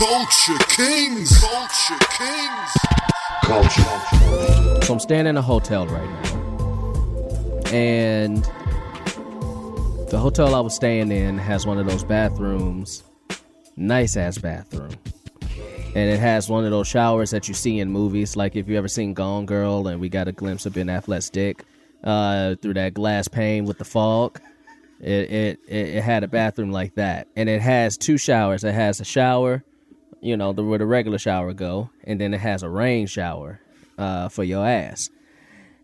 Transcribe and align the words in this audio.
Culture 0.00 0.56
Kings. 0.70 1.38
Culture 1.40 1.98
Kings. 2.16 2.70
Culture. 3.42 4.82
So 4.86 4.94
I'm 4.94 4.98
staying 4.98 5.26
in 5.26 5.36
a 5.36 5.42
hotel 5.42 5.86
right 5.86 6.08
now. 6.08 7.70
And 7.70 8.42
the 10.08 10.18
hotel 10.18 10.54
I 10.54 10.60
was 10.60 10.74
staying 10.74 11.12
in 11.12 11.36
has 11.36 11.66
one 11.66 11.76
of 11.76 11.86
those 11.86 12.02
bathrooms, 12.02 13.04
nice 13.76 14.16
ass 14.16 14.38
bathroom. 14.38 14.92
And 15.94 16.10
it 16.10 16.18
has 16.18 16.48
one 16.48 16.64
of 16.64 16.70
those 16.70 16.88
showers 16.88 17.30
that 17.32 17.46
you 17.46 17.52
see 17.52 17.78
in 17.78 17.90
movies, 17.90 18.36
like 18.36 18.56
if 18.56 18.70
you 18.70 18.78
ever 18.78 18.88
seen 18.88 19.12
Gone 19.12 19.44
Girl 19.44 19.86
and 19.86 20.00
we 20.00 20.08
got 20.08 20.28
a 20.28 20.32
glimpse 20.32 20.64
of 20.64 20.72
Ben 20.72 20.86
Affleck's 20.86 21.28
dick 21.28 21.62
uh, 22.04 22.54
through 22.62 22.72
that 22.74 22.94
glass 22.94 23.28
pane 23.28 23.66
with 23.66 23.76
the 23.76 23.84
fog. 23.84 24.40
It, 24.98 25.30
it 25.30 25.60
it 25.66 26.02
had 26.02 26.24
a 26.24 26.28
bathroom 26.28 26.72
like 26.72 26.94
that, 26.94 27.26
and 27.36 27.48
it 27.48 27.60
has 27.62 27.96
two 27.96 28.18
showers. 28.18 28.64
It 28.64 28.74
has 28.74 29.00
a 29.00 29.04
shower, 29.04 29.64
you 30.20 30.36
know, 30.36 30.52
the, 30.52 30.62
where 30.62 30.78
the 30.78 30.86
regular 30.86 31.18
shower 31.18 31.52
go, 31.52 31.90
and 32.04 32.20
then 32.20 32.34
it 32.34 32.40
has 32.40 32.62
a 32.62 32.68
rain 32.68 33.06
shower 33.06 33.60
uh, 33.98 34.28
for 34.28 34.44
your 34.44 34.66
ass. 34.66 35.10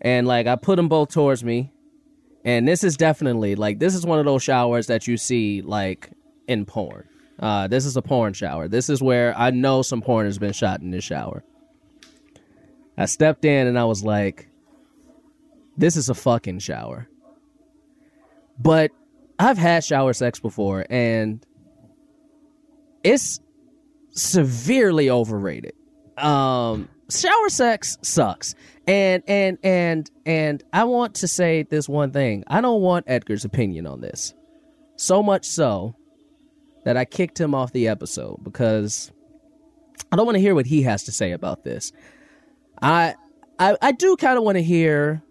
And 0.00 0.26
like 0.26 0.46
I 0.46 0.56
put 0.56 0.76
them 0.76 0.88
both 0.88 1.10
towards 1.10 1.42
me, 1.42 1.72
and 2.44 2.66
this 2.68 2.84
is 2.84 2.96
definitely 2.96 3.54
like 3.54 3.78
this 3.78 3.94
is 3.94 4.06
one 4.06 4.18
of 4.18 4.24
those 4.24 4.42
showers 4.42 4.86
that 4.86 5.06
you 5.06 5.16
see 5.16 5.62
like 5.62 6.10
in 6.46 6.64
porn. 6.64 7.08
Uh, 7.38 7.68
this 7.68 7.84
is 7.84 7.96
a 7.96 8.02
porn 8.02 8.32
shower. 8.32 8.68
This 8.68 8.88
is 8.88 9.02
where 9.02 9.36
I 9.36 9.50
know 9.50 9.82
some 9.82 10.00
porn 10.00 10.26
has 10.26 10.38
been 10.38 10.52
shot 10.52 10.80
in 10.80 10.90
this 10.90 11.04
shower. 11.04 11.42
I 12.96 13.06
stepped 13.06 13.44
in 13.44 13.66
and 13.66 13.78
I 13.78 13.84
was 13.84 14.02
like, 14.02 14.48
this 15.76 15.96
is 15.96 16.08
a 16.08 16.14
fucking 16.14 16.60
shower. 16.60 17.08
But 18.58 18.90
I've 19.38 19.58
had 19.58 19.84
shower 19.84 20.14
sex 20.14 20.40
before 20.40 20.86
and 20.88 21.44
it's 23.04 23.40
severely 24.16 25.10
overrated. 25.10 25.72
Um 26.18 26.88
shower 27.10 27.48
sex 27.48 27.98
sucks. 28.02 28.54
And 28.86 29.22
and 29.26 29.58
and 29.62 30.10
and 30.24 30.62
I 30.72 30.84
want 30.84 31.16
to 31.16 31.28
say 31.28 31.62
this 31.62 31.88
one 31.88 32.12
thing. 32.12 32.44
I 32.46 32.60
don't 32.60 32.80
want 32.80 33.04
Edgar's 33.08 33.44
opinion 33.44 33.86
on 33.86 34.00
this. 34.00 34.34
So 34.96 35.22
much 35.22 35.44
so 35.44 35.94
that 36.84 36.96
I 36.96 37.04
kicked 37.04 37.40
him 37.40 37.54
off 37.54 37.72
the 37.72 37.88
episode 37.88 38.42
because 38.42 39.10
I 40.12 40.16
don't 40.16 40.26
want 40.26 40.36
to 40.36 40.40
hear 40.40 40.54
what 40.54 40.66
he 40.66 40.82
has 40.82 41.04
to 41.04 41.12
say 41.12 41.32
about 41.32 41.64
this. 41.64 41.92
I 42.80 43.14
I, 43.58 43.76
I 43.82 43.92
do 43.92 44.16
kind 44.16 44.38
of 44.38 44.44
want 44.44 44.56
to 44.56 44.62
hear 44.62 45.22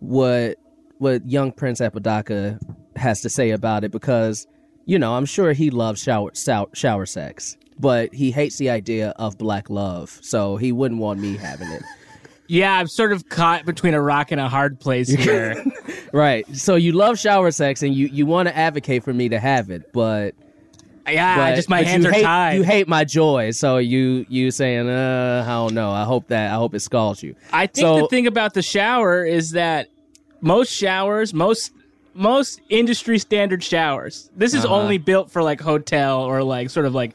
what 0.00 0.56
what 0.98 1.28
young 1.28 1.52
Prince 1.52 1.80
Apodaca 1.80 2.58
has 2.96 3.20
to 3.20 3.28
say 3.28 3.50
about 3.50 3.84
it 3.84 3.90
because 3.90 4.46
you 4.86 4.98
know 4.98 5.14
I'm 5.14 5.26
sure 5.26 5.52
he 5.52 5.70
loves 5.70 6.02
shower 6.02 6.30
shower, 6.34 6.68
shower 6.72 7.04
sex, 7.04 7.56
but 7.78 8.12
he 8.14 8.30
hates 8.30 8.56
the 8.58 8.70
idea 8.70 9.10
of 9.16 9.36
black 9.38 9.68
love, 9.70 10.18
so 10.22 10.56
he 10.56 10.72
wouldn't 10.72 11.00
want 11.00 11.20
me 11.20 11.36
having 11.36 11.68
it. 11.68 11.82
Yeah, 12.48 12.78
I'm 12.78 12.86
sort 12.86 13.12
of 13.12 13.28
caught 13.28 13.64
between 13.66 13.94
a 13.94 14.00
rock 14.00 14.30
and 14.30 14.40
a 14.40 14.48
hard 14.48 14.78
place 14.78 15.08
here. 15.24 15.64
right. 16.12 16.46
So 16.56 16.76
you 16.76 16.92
love 16.92 17.18
shower 17.18 17.50
sex 17.50 17.82
and 17.82 17.94
you 17.94 18.06
you 18.06 18.24
want 18.26 18.48
to 18.48 18.56
advocate 18.56 19.02
for 19.04 19.12
me 19.12 19.28
to 19.30 19.40
have 19.40 19.70
it, 19.70 19.92
but 19.92 20.34
yeah, 21.08 21.36
but, 21.50 21.56
just 21.56 21.68
my 21.68 21.82
hands 21.82 22.04
are 22.04 22.12
hate, 22.12 22.22
tied. 22.22 22.54
You 22.54 22.62
hate 22.64 22.88
my 22.88 23.04
joy, 23.04 23.50
so 23.52 23.78
you 23.78 24.26
you 24.28 24.50
saying, 24.50 24.88
uh, 24.88 25.44
I 25.46 25.50
don't 25.50 25.74
know. 25.74 25.90
I 25.92 26.04
hope 26.04 26.28
that 26.28 26.50
I 26.52 26.54
hope 26.56 26.74
it 26.74 26.80
scalds 26.80 27.22
you. 27.22 27.34
I 27.52 27.66
think 27.66 27.84
so, 27.84 28.00
the 28.02 28.08
thing 28.08 28.26
about 28.26 28.54
the 28.54 28.62
shower 28.62 29.24
is 29.24 29.52
that 29.52 29.88
most 30.40 30.72
showers, 30.72 31.32
most 31.34 31.70
most 32.14 32.60
industry 32.70 33.18
standard 33.18 33.62
showers. 33.62 34.30
This 34.36 34.54
is 34.54 34.64
Uh-huh. 34.64 34.74
only 34.74 34.98
built 34.98 35.30
for 35.30 35.42
like 35.42 35.60
hotel 35.60 36.22
or 36.22 36.42
like 36.42 36.70
sort 36.70 36.86
of 36.86 36.94
like 36.94 37.12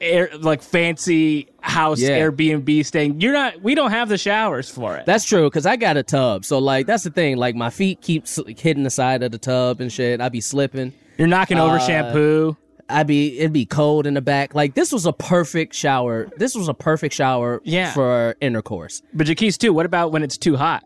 air, 0.00 0.30
like 0.38 0.62
fancy 0.62 1.48
house 1.60 2.00
Yeah. 2.00 2.18
Airbnb 2.20 2.84
staying. 2.86 3.20
You're 3.20 3.32
not. 3.32 3.62
We 3.62 3.74
don't 3.74 3.90
have 3.90 4.08
the 4.08 4.18
showers 4.18 4.68
for 4.70 4.96
it. 4.96 5.06
That's 5.06 5.24
true 5.24 5.48
because 5.48 5.66
I 5.66 5.76
got 5.76 5.96
a 5.96 6.02
tub, 6.02 6.44
so 6.44 6.58
like 6.58 6.86
that's 6.86 7.04
the 7.04 7.10
thing. 7.10 7.36
Like 7.36 7.54
my 7.54 7.70
feet 7.70 8.00
keep 8.00 8.24
s- 8.24 8.40
hitting 8.58 8.82
the 8.82 8.90
side 8.90 9.22
of 9.22 9.32
the 9.32 9.38
tub 9.38 9.80
and 9.80 9.92
shit. 9.92 10.20
I 10.20 10.28
be 10.28 10.40
slipping. 10.40 10.92
You're 11.18 11.28
knocking 11.28 11.58
over 11.58 11.76
Uh, 11.76 11.78
shampoo. 11.80 12.56
I'd 12.88 13.06
be 13.06 13.38
it'd 13.38 13.52
be 13.52 13.64
cold 13.64 14.06
in 14.06 14.14
the 14.14 14.20
back. 14.20 14.54
Like 14.54 14.74
this 14.74 14.92
was 14.92 15.06
a 15.06 15.12
perfect 15.12 15.74
shower. 15.74 16.28
This 16.36 16.54
was 16.54 16.68
a 16.68 16.74
perfect 16.74 17.14
shower 17.14 17.60
Yeah. 17.64 17.92
for 17.92 18.36
intercourse. 18.42 19.00
But 19.14 19.26
Jaquise 19.26 19.56
too. 19.56 19.72
What 19.72 19.86
about 19.86 20.12
when 20.12 20.22
it's 20.22 20.36
too 20.36 20.56
hot? 20.56 20.84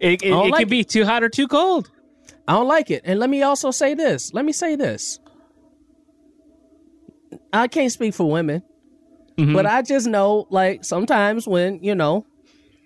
It, 0.00 0.22
it, 0.22 0.30
it 0.30 0.34
like 0.34 0.62
can 0.62 0.68
be 0.68 0.82
too 0.82 1.04
hot 1.04 1.22
or 1.22 1.28
too 1.28 1.46
cold. 1.46 1.90
I 2.48 2.54
don't 2.54 2.66
like 2.66 2.90
it. 2.90 3.02
And 3.04 3.20
let 3.20 3.30
me 3.30 3.42
also 3.42 3.70
say 3.70 3.94
this. 3.94 4.34
Let 4.34 4.44
me 4.44 4.50
say 4.50 4.74
this. 4.74 5.20
I 7.52 7.68
can't 7.68 7.92
speak 7.92 8.14
for 8.14 8.30
women, 8.30 8.62
Mm-hmm. 9.38 9.54
but 9.54 9.64
I 9.66 9.80
just 9.82 10.06
know 10.06 10.46
like 10.50 10.84
sometimes 10.84 11.46
when, 11.48 11.82
you 11.82 11.94
know, 11.94 12.26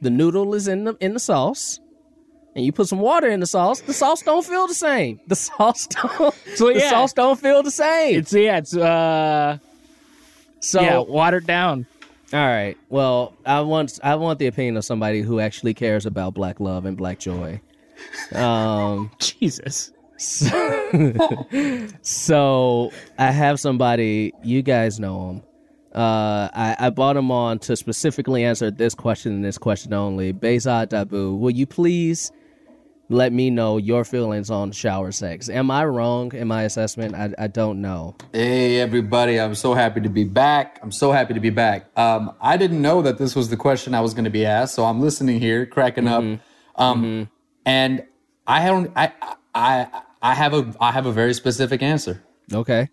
the 0.00 0.10
noodle 0.10 0.54
is 0.54 0.68
in 0.68 0.84
the 0.84 0.94
in 1.00 1.12
the 1.14 1.18
sauce 1.20 1.80
and 2.54 2.64
you 2.64 2.70
put 2.72 2.86
some 2.88 3.00
water 3.00 3.28
in 3.28 3.40
the 3.40 3.46
sauce, 3.46 3.80
the 3.80 3.92
sauce 3.92 4.22
don't 4.22 4.44
feel 4.46 4.66
the 4.68 4.74
same. 4.74 5.18
The 5.26 5.34
sauce 5.36 5.86
don't 5.88 6.34
So, 6.54 6.68
yeah, 6.68 6.78
the 6.78 6.88
sauce 6.90 7.12
don't 7.12 7.38
feel 7.38 7.62
the 7.64 7.70
same. 7.72 8.20
It's 8.20 8.32
yeah. 8.32 8.58
It's 8.58 8.76
uh 8.76 9.58
so 10.60 10.80
yeah 10.80 10.98
watered 11.00 11.46
down. 11.46 11.86
all 12.32 12.38
right. 12.46 12.76
Well, 12.90 13.34
I 13.44 13.60
want 13.62 13.98
I 14.04 14.14
want 14.14 14.38
the 14.38 14.46
opinion 14.46 14.76
of 14.76 14.84
somebody 14.84 15.22
who 15.22 15.40
actually 15.40 15.74
cares 15.74 16.06
about 16.06 16.34
black 16.34 16.60
love 16.60 16.86
and 16.86 16.96
black 16.96 17.18
joy. 17.18 17.60
Um 18.32 19.10
Jesus. 19.18 19.92
So 22.02 22.92
I 23.18 23.30
have 23.30 23.60
somebody, 23.60 24.32
you 24.42 24.62
guys 24.62 24.98
know 24.98 25.30
him. 25.30 25.42
Uh, 25.94 26.48
I, 26.52 26.76
I 26.78 26.90
brought 26.90 27.16
him 27.16 27.30
on 27.30 27.58
to 27.60 27.76
specifically 27.76 28.44
answer 28.44 28.70
this 28.70 28.94
question 28.94 29.32
and 29.32 29.44
this 29.44 29.56
question 29.56 29.94
only. 29.94 30.32
Behzad 30.32 30.88
Dabu, 30.88 31.38
will 31.38 31.50
you 31.50 31.66
please 31.66 32.30
let 33.08 33.32
me 33.32 33.50
know 33.50 33.78
your 33.78 34.04
feelings 34.04 34.50
on 34.50 34.72
shower 34.72 35.12
sex? 35.12 35.48
Am 35.48 35.70
I 35.70 35.84
wrong 35.86 36.34
in 36.34 36.48
my 36.48 36.64
assessment? 36.64 37.14
I, 37.14 37.32
I 37.38 37.46
don't 37.46 37.80
know. 37.80 38.16
Hey 38.32 38.80
everybody, 38.80 39.40
I'm 39.40 39.54
so 39.54 39.72
happy 39.74 40.00
to 40.02 40.10
be 40.10 40.24
back. 40.24 40.80
I'm 40.82 40.92
so 40.92 41.12
happy 41.12 41.32
to 41.32 41.40
be 41.40 41.50
back. 41.50 41.86
Um, 41.96 42.34
I 42.40 42.56
didn't 42.58 42.82
know 42.82 43.00
that 43.02 43.16
this 43.16 43.34
was 43.34 43.48
the 43.48 43.56
question 43.56 43.94
I 43.94 44.00
was 44.00 44.12
going 44.12 44.24
to 44.24 44.30
be 44.30 44.44
asked, 44.44 44.74
so 44.74 44.84
I'm 44.84 45.00
listening 45.00 45.40
here, 45.40 45.64
cracking 45.64 46.08
up. 46.08 46.24
Um, 46.74 47.30
and 47.64 48.04
I 48.46 48.66
don't, 48.66 48.92
I, 48.96 49.12
I, 49.54 50.02
I 50.22 50.34
have 50.34 50.54
a, 50.54 50.74
I 50.80 50.92
have 50.92 51.06
a 51.06 51.12
very 51.12 51.34
specific 51.34 51.82
answer. 51.82 52.22
Okay. 52.52 52.88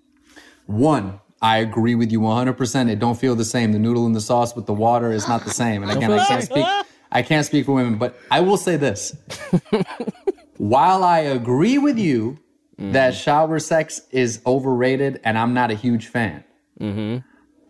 One, 0.65 1.19
I 1.41 1.57
agree 1.57 1.95
with 1.95 2.11
you 2.11 2.19
100%. 2.21 2.89
It 2.89 2.99
don't 2.99 3.17
feel 3.19 3.35
the 3.35 3.45
same. 3.45 3.71
The 3.71 3.79
noodle 3.79 4.05
and 4.05 4.15
the 4.15 4.21
sauce 4.21 4.55
with 4.55 4.65
the 4.65 4.73
water 4.73 5.11
is 5.11 5.27
not 5.27 5.43
the 5.43 5.49
same. 5.51 5.83
And 5.83 5.91
again, 5.91 6.11
I 6.11 6.25
can't 6.25 6.43
speak, 6.43 6.65
I 7.11 7.21
can't 7.21 7.45
speak 7.45 7.65
for 7.65 7.73
women, 7.73 7.97
but 7.97 8.17
I 8.31 8.39
will 8.41 8.57
say 8.57 8.77
this. 8.77 9.15
While 10.57 11.03
I 11.03 11.19
agree 11.19 11.77
with 11.77 11.97
you 11.97 12.39
that 12.77 13.13
shower 13.15 13.59
sex 13.59 14.01
is 14.11 14.41
overrated 14.45 15.19
and 15.23 15.37
I'm 15.37 15.53
not 15.53 15.71
a 15.71 15.75
huge 15.75 16.07
fan, 16.07 16.43
Hmm. 16.79 17.17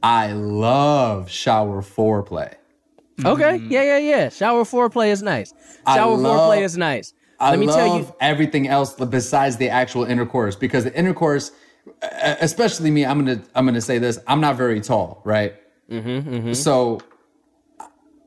I 0.02 0.32
love 0.34 1.30
shower 1.30 1.82
foreplay. 1.82 2.54
Okay. 3.24 3.58
Yeah, 3.58 3.84
yeah, 3.84 3.98
yeah. 3.98 4.30
Shower 4.30 4.64
foreplay 4.64 5.10
is 5.12 5.22
nice. 5.22 5.54
Shower 5.88 6.16
love- 6.18 6.52
foreplay 6.52 6.62
is 6.64 6.78
nice. 6.78 7.14
I 7.44 7.50
Let 7.52 7.60
me 7.60 7.68
love 7.68 7.76
tell 7.76 7.98
you. 8.00 8.16
everything 8.22 8.68
else 8.68 8.94
besides 8.96 9.58
the 9.58 9.70
actual 9.70 10.04
intercourse 10.06 10.56
because 10.56 10.84
the 10.86 10.96
intercourse, 10.98 11.52
especially 12.42 12.90
me, 12.92 13.06
I'm 13.06 13.20
gonna 13.24 13.42
I'm 13.56 13.66
gonna 13.66 13.82
say 13.82 13.98
this. 14.00 14.20
I'm 14.28 14.42
not 14.42 14.56
very 14.56 14.80
tall, 14.82 15.22
right? 15.26 15.54
Mm-hmm, 15.92 16.54
So 16.54 17.00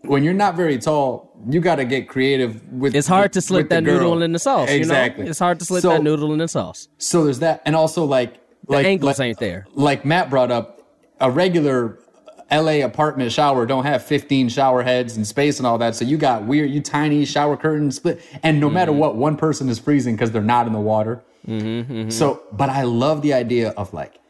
when 0.02 0.22
you're 0.22 0.34
not 0.34 0.54
very 0.54 0.78
tall, 0.78 1.32
you 1.48 1.60
got 1.60 1.76
to 1.76 1.84
get 1.84 2.08
creative 2.08 2.62
with. 2.72 2.94
It's 2.94 3.08
hard 3.08 3.32
to 3.32 3.40
slip 3.40 3.68
that 3.70 3.82
noodle 3.82 4.22
in 4.22 4.32
the 4.32 4.38
sauce. 4.38 4.70
Exactly. 4.70 5.22
You 5.22 5.24
know? 5.26 5.30
It's 5.30 5.38
hard 5.38 5.58
to 5.60 5.64
slip 5.64 5.82
So- 5.82 5.90
that 5.90 6.02
noodle 6.02 6.32
in 6.32 6.38
the 6.38 6.48
sauce. 6.48 6.88
So 6.98 7.24
there's 7.24 7.40
that, 7.40 7.62
and 7.66 7.74
also 7.74 8.04
like 8.04 8.34
The 8.66 8.72
like 8.74 8.86
angles 8.86 9.18
like, 9.18 9.26
ain't 9.28 9.38
there. 9.38 9.66
Like 9.74 10.04
Matt 10.04 10.30
brought 10.30 10.50
up, 10.50 10.82
a 11.20 11.30
regular 11.30 11.98
LA 12.50 12.84
apartment 12.84 13.32
shower 13.32 13.66
don't 13.66 13.84
have 13.84 14.04
15 14.04 14.48
shower 14.48 14.82
heads 14.82 15.16
and 15.16 15.26
space 15.26 15.58
and 15.58 15.66
all 15.66 15.78
that. 15.78 15.94
So 15.96 16.04
you 16.04 16.16
got 16.16 16.44
weird, 16.44 16.70
you 16.70 16.80
tiny 16.80 17.24
shower 17.24 17.56
curtains 17.56 17.96
split, 17.96 18.20
and 18.42 18.60
no 18.60 18.66
Mm-hmm. 18.66 18.74
matter 18.74 18.92
what, 18.92 19.16
one 19.16 19.36
person 19.36 19.68
is 19.68 19.78
freezing 19.78 20.14
because 20.14 20.30
they're 20.30 20.42
not 20.42 20.66
in 20.66 20.72
the 20.72 20.80
water. 20.80 21.22
Mm-hmm, 21.48 22.10
So, 22.10 22.42
but 22.52 22.68
I 22.70 22.82
love 22.82 23.22
the 23.22 23.32
idea 23.34 23.70
of 23.70 23.92
like 23.92 24.20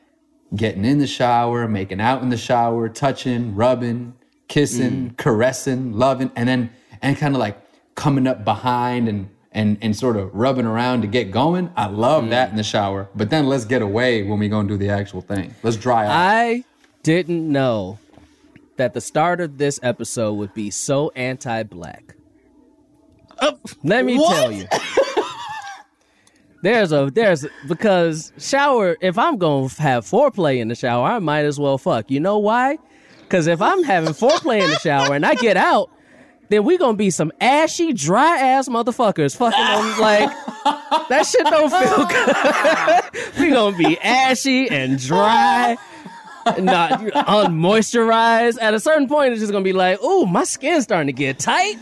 getting 0.54 0.84
in 0.84 0.98
the 0.98 1.06
shower, 1.06 1.66
making 1.68 2.00
out 2.00 2.22
in 2.22 2.28
the 2.30 2.36
shower, 2.36 2.88
touching, 2.88 3.54
rubbing, 3.54 4.14
kissing, 4.48 5.10
Mm. 5.10 5.16
caressing, 5.16 5.92
loving, 5.98 6.30
and 6.36 6.48
then 6.48 6.70
and 7.02 7.16
kind 7.16 7.34
of 7.34 7.40
like 7.40 7.58
coming 7.94 8.26
up 8.26 8.44
behind 8.44 9.08
and 9.08 9.28
and 9.52 9.76
and 9.80 9.96
sort 9.96 10.16
of 10.16 10.32
rubbing 10.34 10.66
around 10.66 11.00
to 11.02 11.06
get 11.08 11.30
going. 11.30 11.70
I 11.76 11.86
love 11.86 12.24
Mm. 12.24 12.30
that 12.30 12.50
in 12.50 12.56
the 12.56 12.62
shower. 12.62 13.08
But 13.14 13.30
then 13.30 13.46
let's 13.48 13.64
get 13.64 13.82
away 13.82 14.22
when 14.22 14.38
we 14.38 14.48
gonna 14.48 14.68
do 14.68 14.76
the 14.76 14.88
actual 14.90 15.20
thing. 15.20 15.54
Let's 15.62 15.76
dry 15.76 16.04
off. 16.06 16.12
I 16.12 16.64
didn't 17.02 17.50
know 17.50 17.98
that 18.76 18.94
the 18.94 19.00
start 19.00 19.40
of 19.40 19.58
this 19.58 19.80
episode 19.82 20.34
would 20.34 20.54
be 20.54 20.70
so 20.70 21.10
anti-black. 21.16 22.14
Uh, 23.38 23.52
Let 23.82 24.04
me 24.04 24.16
tell 24.18 24.50
you. 24.52 24.66
There's 26.62 26.90
a 26.90 27.10
there's 27.14 27.46
because 27.68 28.32
shower. 28.38 28.96
If 29.00 29.18
I'm 29.18 29.36
gonna 29.38 29.68
have 29.78 30.04
foreplay 30.04 30.58
in 30.58 30.68
the 30.68 30.74
shower, 30.74 31.06
I 31.06 31.18
might 31.18 31.44
as 31.44 31.60
well 31.60 31.78
fuck. 31.78 32.10
You 32.10 32.18
know 32.18 32.38
why? 32.38 32.78
Because 33.20 33.46
if 33.46 33.60
I'm 33.60 33.82
having 33.84 34.14
foreplay 34.14 34.62
in 34.62 34.70
the 34.70 34.78
shower 34.78 35.14
and 35.14 35.24
I 35.24 35.34
get 35.34 35.56
out, 35.56 35.90
then 36.48 36.64
we 36.64 36.78
gonna 36.78 36.96
be 36.96 37.10
some 37.10 37.30
ashy, 37.40 37.92
dry 37.92 38.38
ass 38.38 38.68
motherfuckers 38.68 39.36
fucking 39.36 39.60
on 39.60 40.00
like 40.00 40.30
that 41.08 41.26
shit 41.26 41.44
don't 41.44 41.70
feel 41.70 42.06
good. 43.34 43.34
we 43.40 43.50
gonna 43.50 43.76
be 43.76 43.98
ashy 44.00 44.68
and 44.68 44.98
dry. 44.98 45.76
Not 46.60 47.00
unmoisturized. 47.00 48.58
At 48.60 48.74
a 48.74 48.80
certain 48.80 49.08
point, 49.08 49.32
it's 49.32 49.40
just 49.40 49.52
gonna 49.52 49.64
be 49.64 49.72
like, 49.72 50.02
"Ooh, 50.02 50.26
my 50.26 50.44
skin's 50.44 50.84
starting 50.84 51.08
to 51.08 51.12
get 51.12 51.38
tight." 51.38 51.76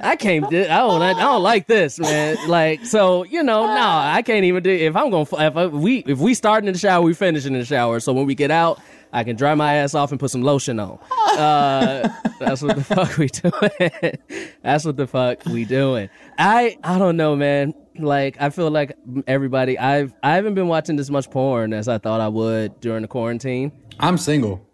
I 0.00 0.16
can't. 0.16 0.48
do- 0.48 0.62
I 0.64 0.78
don't. 0.78 1.02
I 1.02 1.12
don't 1.12 1.42
like 1.42 1.66
this, 1.66 1.98
man. 1.98 2.36
Like, 2.48 2.84
so 2.86 3.24
you 3.24 3.42
know, 3.42 3.66
no, 3.66 3.86
I 3.86 4.22
can't 4.22 4.44
even 4.44 4.62
do. 4.62 4.70
If 4.70 4.96
I'm 4.96 5.10
gonna, 5.10 5.26
if 5.66 5.72
we, 5.72 5.98
if 6.06 6.18
we 6.18 6.32
starting 6.34 6.68
in 6.68 6.72
the 6.72 6.78
shower, 6.78 7.02
we 7.02 7.12
finishing 7.14 7.52
in 7.52 7.60
the 7.60 7.66
shower. 7.66 8.00
So 8.00 8.12
when 8.12 8.24
we 8.26 8.34
get 8.34 8.50
out, 8.50 8.80
I 9.12 9.24
can 9.24 9.36
dry 9.36 9.54
my 9.54 9.74
ass 9.74 9.94
off 9.94 10.10
and 10.10 10.18
put 10.18 10.30
some 10.30 10.42
lotion 10.42 10.80
on. 10.80 10.98
Uh, 11.38 12.08
that's 12.40 12.62
what 12.62 12.76
the 12.76 12.84
fuck 12.94 13.16
we 13.18 13.26
doing. 13.28 14.50
that's 14.62 14.84
what 14.86 14.96
the 14.96 15.06
fuck 15.06 15.44
we 15.46 15.64
doing. 15.66 16.08
I, 16.38 16.78
I 16.82 16.98
don't 16.98 17.16
know, 17.16 17.36
man. 17.36 17.74
Like, 17.96 18.36
I 18.40 18.50
feel 18.50 18.70
like 18.70 18.96
everybody. 19.26 19.78
I've, 19.78 20.14
I 20.22 20.34
haven't 20.34 20.54
been 20.54 20.68
watching 20.68 20.96
this 20.96 21.10
much 21.10 21.30
porn 21.30 21.72
as 21.72 21.88
I 21.88 21.98
thought 21.98 22.20
I 22.20 22.28
would 22.28 22.80
during 22.80 23.02
the 23.02 23.08
quarantine. 23.08 23.72
I'm 24.00 24.18
single, 24.18 24.66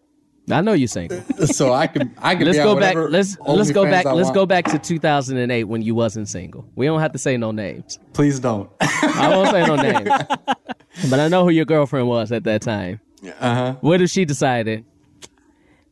I 0.50 0.61
know 0.61 0.72
you're 0.72 0.88
single. 0.88 1.22
so 1.46 1.72
I 1.72 1.87
can 1.87 2.14
I 2.19 2.34
can. 2.34 2.46
let's 2.46 2.58
be 2.58 2.64
go 2.64 2.78
back. 2.78 2.96
Let's 2.96 3.38
let's 3.40 3.70
go 3.70 3.84
back. 3.84 4.06
I 4.06 4.12
Let's 4.12 4.26
want. 4.26 4.34
go 4.34 4.46
back 4.46 4.64
to 4.67 4.78
2008 4.78 5.64
when 5.64 5.82
you 5.82 5.94
wasn't 5.94 6.28
single. 6.28 6.69
We 6.75 6.87
don't 6.87 7.00
have 7.00 7.12
to 7.12 7.19
say 7.19 7.37
no 7.37 7.50
names. 7.50 7.99
Please 8.12 8.40
don't. 8.40 8.70
I 8.81 9.28
won't 9.28 9.50
say 9.50 9.67
no 9.67 9.76
names. 9.76 10.08
But 11.08 11.20
I 11.20 11.28
know 11.28 11.44
who 11.44 11.50
your 11.50 11.64
girlfriend 11.64 12.08
was 12.08 12.32
at 12.32 12.44
that 12.44 12.62
time. 12.62 13.00
Uh 13.38 13.55
huh. 13.55 13.76
What 13.81 14.00
if 14.00 14.11
she 14.11 14.25
decided, 14.25 14.84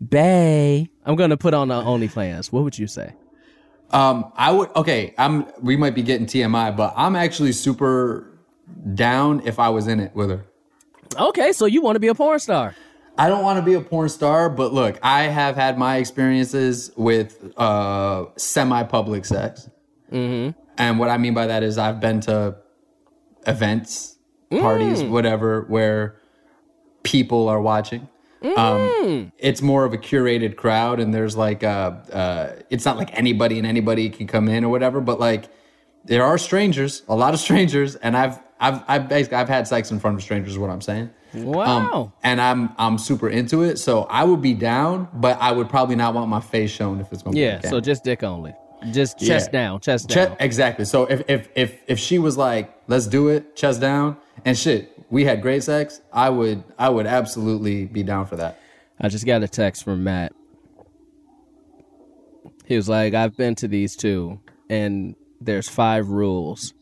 Bay, 0.06 0.90
I'm 1.04 1.16
gonna 1.16 1.36
put 1.36 1.54
on 1.54 1.68
the 1.68 1.74
OnlyFans? 1.74 2.50
What 2.52 2.64
would 2.64 2.78
you 2.78 2.86
say? 2.86 3.14
Um, 3.90 4.32
I 4.36 4.52
would. 4.52 4.70
Okay, 4.76 5.14
I'm. 5.16 5.46
We 5.62 5.76
might 5.76 5.94
be 5.94 6.02
getting 6.02 6.26
TMI, 6.26 6.76
but 6.76 6.92
I'm 6.96 7.16
actually 7.16 7.52
super 7.52 8.38
down 8.94 9.46
if 9.46 9.58
I 9.58 9.70
was 9.70 9.86
in 9.86 10.00
it 10.00 10.14
with 10.14 10.30
her. 10.30 10.44
Okay, 11.18 11.52
so 11.52 11.66
you 11.66 11.80
want 11.80 11.96
to 11.96 12.00
be 12.00 12.08
a 12.08 12.14
porn 12.14 12.38
star? 12.38 12.74
I 13.16 13.28
don't 13.28 13.42
want 13.42 13.58
to 13.58 13.64
be 13.64 13.74
a 13.74 13.80
porn 13.80 14.08
star, 14.08 14.48
but 14.48 14.72
look, 14.72 14.98
I 15.02 15.24
have 15.24 15.56
had 15.56 15.76
my 15.76 15.96
experiences 15.96 16.92
with 16.96 17.52
uh, 17.56 18.26
semi-public 18.36 19.24
sex, 19.24 19.68
mm-hmm. 20.12 20.58
and 20.76 20.98
what 20.98 21.08
I 21.08 21.18
mean 21.18 21.34
by 21.34 21.48
that 21.48 21.62
is 21.62 21.78
I've 21.78 21.98
been 21.98 22.20
to 22.22 22.56
events, 23.46 24.16
parties, 24.50 25.02
whatever, 25.02 25.62
where 25.62 26.20
people 27.02 27.48
are 27.48 27.60
watching. 27.60 28.08
Um, 28.56 29.32
it's 29.38 29.62
more 29.62 29.84
of 29.84 29.92
a 29.92 29.98
curated 29.98 30.56
crowd, 30.56 31.00
and 31.00 31.12
there's 31.12 31.36
like, 31.36 31.62
uh, 31.64 31.92
uh, 32.12 32.52
it's 32.70 32.84
not 32.84 32.96
like 32.96 33.16
anybody 33.18 33.58
and 33.58 33.66
anybody 33.66 34.10
can 34.10 34.26
come 34.26 34.48
in 34.48 34.64
or 34.64 34.68
whatever, 34.68 35.00
but 35.00 35.18
like 35.20 35.48
there 36.04 36.24
are 36.24 36.38
strangers, 36.38 37.02
a 37.08 37.16
lot 37.16 37.34
of 37.34 37.40
strangers, 37.48 37.96
and 37.96 38.16
I've 38.16 38.38
I've 38.60 38.82
I've 38.88 39.08
basically 39.08 39.36
I've 39.38 39.48
had 39.48 39.66
sex 39.68 39.90
in 39.90 39.98
front 40.00 40.16
of 40.16 40.22
strangers. 40.22 40.52
Is 40.52 40.58
what 40.58 40.70
I'm 40.70 40.80
saying. 40.80 41.10
Wow. 41.34 41.92
Um, 41.92 42.12
and 42.22 42.40
I'm 42.40 42.70
I'm 42.78 42.96
super 42.98 43.28
into 43.28 43.62
it, 43.62 43.78
so 43.78 44.02
I 44.04 44.24
would 44.24 44.40
be 44.40 44.54
down, 44.54 45.08
but 45.14 45.36
I 45.40 45.52
would 45.52 45.68
probably 45.68 45.96
not 45.96 46.14
want 46.14 46.28
my 46.30 46.40
face 46.40 46.70
shown 46.70 47.00
if 47.00 47.12
it's 47.12 47.22
going 47.22 47.34
to 47.34 47.40
yeah. 47.40 47.58
be. 47.58 47.68
So 47.68 47.80
just 47.80 48.02
dick 48.04 48.22
only. 48.22 48.54
Just 48.92 49.18
chest 49.18 49.50
Yeah. 49.52 49.60
down. 49.60 49.80
Chest 49.80 50.08
Che- 50.08 50.26
down. 50.26 50.36
exactly. 50.40 50.84
So 50.84 51.04
if 51.04 51.22
if 51.28 51.48
if 51.54 51.78
if 51.86 51.98
she 51.98 52.18
was 52.18 52.38
like, 52.38 52.72
"Let's 52.86 53.06
do 53.08 53.28
it," 53.28 53.56
chest 53.56 53.80
down, 53.80 54.16
and 54.44 54.56
shit, 54.56 54.97
we 55.10 55.24
had 55.24 55.42
great 55.42 55.62
sex, 55.62 56.00
I 56.12 56.30
would 56.30 56.62
I 56.78 56.88
would 56.88 57.06
absolutely 57.06 57.86
be 57.86 58.02
down 58.02 58.26
for 58.26 58.36
that. 58.36 58.58
I 59.00 59.08
just 59.08 59.26
got 59.26 59.42
a 59.42 59.48
text 59.48 59.84
from 59.84 60.04
Matt. 60.04 60.32
He 62.66 62.76
was 62.76 62.88
like, 62.88 63.14
I've 63.14 63.36
been 63.36 63.54
to 63.56 63.68
these 63.68 63.96
two, 63.96 64.40
and 64.68 65.14
there's 65.40 65.68
five 65.68 66.08
rules 66.08 66.74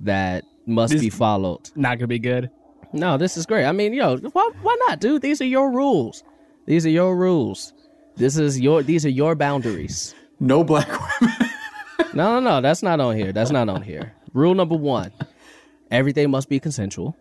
that 0.00 0.44
must 0.66 0.92
This- 0.92 1.02
be 1.02 1.10
followed. 1.10 1.70
Not 1.74 1.98
gonna 1.98 2.06
be 2.06 2.18
good. 2.18 2.50
No, 2.92 3.18
this 3.18 3.36
is 3.36 3.44
great. 3.44 3.66
I 3.66 3.72
mean, 3.72 3.92
yo, 3.92 4.16
why, 4.16 4.50
why 4.62 4.76
not, 4.88 4.98
dude? 5.00 5.20
These 5.20 5.42
are 5.42 5.46
your 5.46 5.70
rules. 5.70 6.24
These 6.66 6.86
are 6.86 6.90
your 6.90 7.16
rules. 7.16 7.74
This 8.16 8.36
is 8.38 8.58
your. 8.60 8.82
These 8.82 9.04
are 9.04 9.10
your 9.10 9.34
boundaries. 9.34 10.14
No 10.40 10.64
black 10.64 10.88
women. 10.88 11.34
No, 12.14 12.34
no, 12.34 12.40
no. 12.40 12.60
That's 12.62 12.82
not 12.82 13.00
on 13.00 13.14
here. 13.16 13.32
That's 13.32 13.50
not 13.50 13.68
on 13.68 13.82
here. 13.82 14.14
Rule 14.32 14.54
number 14.54 14.74
one: 14.76 15.12
everything 15.90 16.30
must 16.30 16.48
be 16.48 16.58
consensual. 16.58 17.14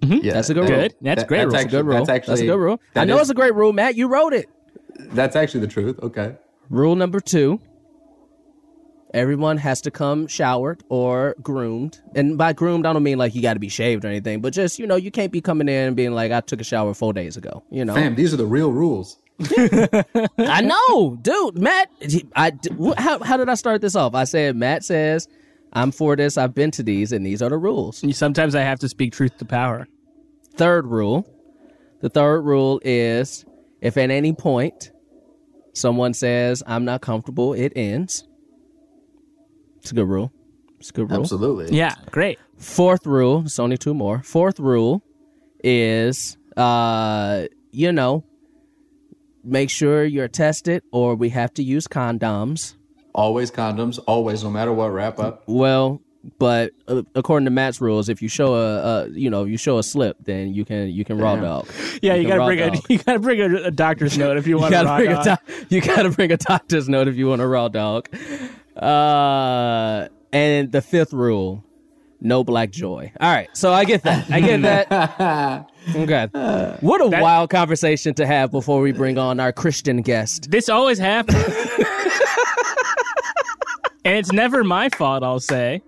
Mm-hmm. 0.00 0.24
yeah, 0.24 0.32
That's 0.34 0.50
a 0.50 0.54
good 0.54 0.68
that- 0.68 0.70
rule. 0.80 0.88
That's 1.00 1.22
that- 1.22 1.28
great 1.28 1.42
rule. 1.44 1.50
That's 1.52 1.64
That's 1.64 1.74
a 1.74 1.76
good 1.76 1.86
rule. 1.86 1.96
That's 1.96 2.08
actually 2.08 2.32
That's 2.32 2.40
a 2.42 2.46
good 2.46 2.58
rule. 2.58 2.80
I 2.94 3.04
know 3.04 3.16
is- 3.16 3.22
it's 3.22 3.30
a 3.30 3.34
great 3.34 3.54
rule, 3.54 3.72
Matt. 3.72 3.96
You 3.96 4.08
wrote 4.08 4.32
it. 4.32 4.48
That's 4.98 5.36
actually 5.36 5.60
the 5.60 5.68
truth. 5.68 5.98
Okay. 6.02 6.36
Rule 6.70 6.94
number 6.96 7.20
two 7.20 7.60
everyone 9.14 9.56
has 9.56 9.80
to 9.80 9.90
come 9.90 10.26
showered 10.26 10.82
or 10.88 11.34
groomed. 11.42 12.00
And 12.14 12.36
by 12.36 12.52
groomed, 12.52 12.86
I 12.86 12.92
don't 12.92 13.02
mean 13.02 13.18
like 13.18 13.34
you 13.34 13.42
got 13.42 13.54
to 13.54 13.58
be 13.60 13.68
shaved 13.68 14.04
or 14.04 14.08
anything, 14.08 14.40
but 14.40 14.52
just, 14.52 14.78
you 14.78 14.86
know, 14.86 14.96
you 14.96 15.10
can't 15.10 15.32
be 15.32 15.40
coming 15.40 15.68
in 15.68 15.88
and 15.88 15.96
being 15.96 16.12
like, 16.12 16.30
I 16.32 16.40
took 16.40 16.60
a 16.60 16.64
shower 16.64 16.92
four 16.94 17.12
days 17.12 17.36
ago. 17.36 17.62
You 17.70 17.84
know, 17.86 17.94
Fam, 17.94 18.14
these 18.14 18.34
are 18.34 18.36
the 18.36 18.46
real 18.46 18.70
rules. 18.70 19.18
I 20.36 20.60
know, 20.60 21.16
dude. 21.22 21.58
Matt, 21.58 21.90
I, 22.34 22.52
how, 22.98 23.18
how 23.20 23.36
did 23.36 23.48
I 23.48 23.54
start 23.54 23.80
this 23.80 23.94
off? 23.96 24.14
I 24.14 24.24
said, 24.24 24.56
Matt 24.56 24.84
says, 24.84 25.28
I'm 25.72 25.92
for 25.92 26.16
this. 26.16 26.38
I've 26.38 26.54
been 26.54 26.70
to 26.72 26.82
these, 26.82 27.12
and 27.12 27.24
these 27.24 27.42
are 27.42 27.50
the 27.50 27.58
rules. 27.58 28.04
Sometimes 28.16 28.54
I 28.54 28.62
have 28.62 28.78
to 28.80 28.88
speak 28.88 29.12
truth 29.12 29.36
to 29.38 29.44
power. 29.44 29.86
Third 30.56 30.86
rule 30.86 31.26
the 32.00 32.08
third 32.08 32.42
rule 32.42 32.80
is 32.84 33.44
if 33.80 33.96
at 33.96 34.10
any 34.10 34.32
point 34.32 34.92
someone 35.72 36.14
says, 36.14 36.62
I'm 36.66 36.84
not 36.84 37.00
comfortable, 37.00 37.54
it 37.54 37.72
ends. 37.74 38.26
It's 39.78 39.90
a 39.90 39.94
good 39.94 40.08
rule. 40.08 40.32
It's 40.78 40.90
a 40.90 40.92
good 40.92 41.10
rule. 41.10 41.20
Absolutely. 41.20 41.76
Yeah, 41.76 41.94
great. 42.10 42.38
Fourth 42.56 43.06
rule, 43.06 43.42
it's 43.44 43.58
only 43.58 43.76
two 43.76 43.94
more. 43.94 44.22
Fourth 44.22 44.60
rule 44.60 45.02
is, 45.62 46.36
uh, 46.56 47.46
you 47.72 47.92
know, 47.92 48.24
make 49.44 49.70
sure 49.70 50.04
you're 50.04 50.28
tested 50.28 50.82
or 50.92 51.14
we 51.14 51.30
have 51.30 51.52
to 51.54 51.62
use 51.62 51.88
condoms. 51.88 52.76
Always 53.14 53.50
condoms. 53.50 53.98
Always, 54.06 54.44
no 54.44 54.50
matter 54.50 54.72
what. 54.72 54.88
Wrap 54.92 55.18
up. 55.18 55.42
Well, 55.46 56.00
but 56.38 56.72
uh, 56.86 57.02
according 57.14 57.44
to 57.46 57.50
Matt's 57.50 57.80
rules, 57.80 58.08
if 58.08 58.20
you 58.20 58.28
show 58.28 58.54
a, 58.54 58.76
uh, 58.76 59.08
you 59.12 59.30
know, 59.30 59.44
you 59.44 59.56
show 59.56 59.78
a 59.78 59.82
slip, 59.82 60.16
then 60.24 60.52
you 60.54 60.64
can 60.64 60.88
you 60.88 61.04
can 61.04 61.18
raw 61.18 61.34
Damn. 61.34 61.44
dog. 61.44 61.68
Yeah, 62.02 62.14
you, 62.14 62.22
can 62.26 62.28
gotta 62.36 62.40
raw 62.40 62.46
bring 62.46 62.60
a 62.60 62.80
you 62.88 62.98
gotta 62.98 63.18
bring 63.18 63.40
a, 63.40 63.54
a 63.64 63.70
doctor's 63.70 64.18
note 64.18 64.36
if 64.36 64.46
you 64.46 64.56
You 64.56 64.60
want 64.60 64.72
to 64.72 64.82
gotta 64.82 64.88
rock 64.88 64.98
bring 64.98 65.12
a 65.12 65.16
on. 65.16 65.24
doc- 65.24 65.42
you 65.70 65.80
gotta 65.80 66.10
bring 66.10 66.32
a 66.32 66.36
doctor's 66.36 66.88
note 66.88 67.08
if 67.08 67.16
you 67.16 67.28
want 67.28 67.40
a 67.40 67.46
raw 67.46 67.68
dog. 67.68 68.08
Uh, 68.76 70.08
and 70.32 70.70
the 70.70 70.82
fifth 70.82 71.12
rule, 71.12 71.64
no 72.20 72.44
black 72.44 72.70
joy. 72.70 73.12
All 73.20 73.30
right, 73.32 73.48
so 73.56 73.72
I 73.72 73.84
get 73.84 74.02
that. 74.02 74.30
I 74.30 74.40
get 74.40 74.62
that. 74.62 75.70
Okay. 75.94 76.28
What 76.80 77.04
a 77.04 77.08
That- 77.08 77.22
wild 77.22 77.50
conversation 77.50 78.14
to 78.14 78.26
have 78.26 78.50
before 78.50 78.80
we 78.80 78.92
bring 78.92 79.18
on 79.18 79.40
our 79.40 79.52
Christian 79.52 80.02
guest. 80.02 80.50
This 80.50 80.68
always 80.68 80.98
happens. 80.98 81.36
and 84.04 84.16
it's 84.16 84.32
never 84.32 84.62
my 84.64 84.88
fault, 84.90 85.22
I'll 85.22 85.40
say. 85.40 85.82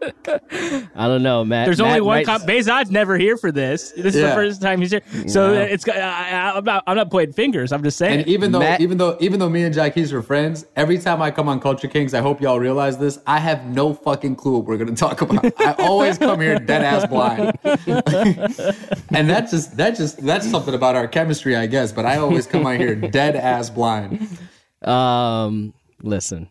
I 0.00 1.06
don't 1.08 1.22
know, 1.22 1.44
Matt. 1.44 1.66
There's 1.66 1.78
Matt 1.78 1.88
only 1.88 2.00
one 2.00 2.18
might- 2.18 2.26
comp. 2.26 2.44
Behzad's 2.44 2.90
never 2.90 3.18
here 3.18 3.36
for 3.36 3.50
this. 3.50 3.90
This 3.92 4.14
is 4.14 4.22
the 4.22 4.30
first 4.32 4.62
time 4.62 4.80
he's 4.80 4.90
here. 4.92 5.02
So 5.26 5.52
Yeah. 5.52 5.60
it's. 5.60 5.88
I, 5.88 5.98
I, 5.98 6.56
I'm 6.56 6.64
not. 6.64 6.84
I'm 6.86 6.96
not 6.96 7.10
pointing 7.10 7.32
fingers. 7.32 7.72
I'm 7.72 7.82
just 7.82 7.98
saying. 7.98 8.20
And 8.20 8.28
even 8.28 8.52
though, 8.52 8.60
Matt- 8.60 8.80
even 8.80 8.96
though, 8.98 9.16
even 9.20 9.40
though 9.40 9.48
me 9.48 9.64
and 9.64 9.74
Jack 9.74 9.94
Keys 9.94 10.12
are 10.12 10.22
friends, 10.22 10.66
every 10.76 10.98
time 10.98 11.20
I 11.20 11.30
come 11.30 11.48
on 11.48 11.58
Culture 11.60 11.88
Kings, 11.88 12.14
I 12.14 12.20
hope 12.20 12.40
y'all 12.40 12.60
realize 12.60 12.96
this. 12.98 13.18
I 13.26 13.38
have 13.38 13.66
no 13.66 13.92
fucking 13.92 14.36
clue 14.36 14.58
what 14.58 14.66
we're 14.66 14.76
gonna 14.76 14.94
talk 14.94 15.20
about. 15.20 15.44
I 15.60 15.72
always 15.78 16.16
come 16.18 16.40
here 16.40 16.58
dead 16.58 16.82
ass 16.84 17.06
blind, 17.06 17.58
and 19.12 19.28
that's 19.28 19.50
just 19.50 19.76
that's 19.76 19.98
just 19.98 20.24
that's 20.24 20.48
something 20.48 20.74
about 20.74 20.96
our 20.96 21.08
chemistry, 21.08 21.56
I 21.56 21.66
guess. 21.66 21.92
But 21.92 22.06
I 22.06 22.18
always 22.18 22.46
come 22.46 22.66
out 22.66 22.76
here 22.78 22.94
dead 22.94 23.36
ass 23.36 23.70
blind. 23.70 24.28
Um, 24.82 25.74
listen, 26.02 26.50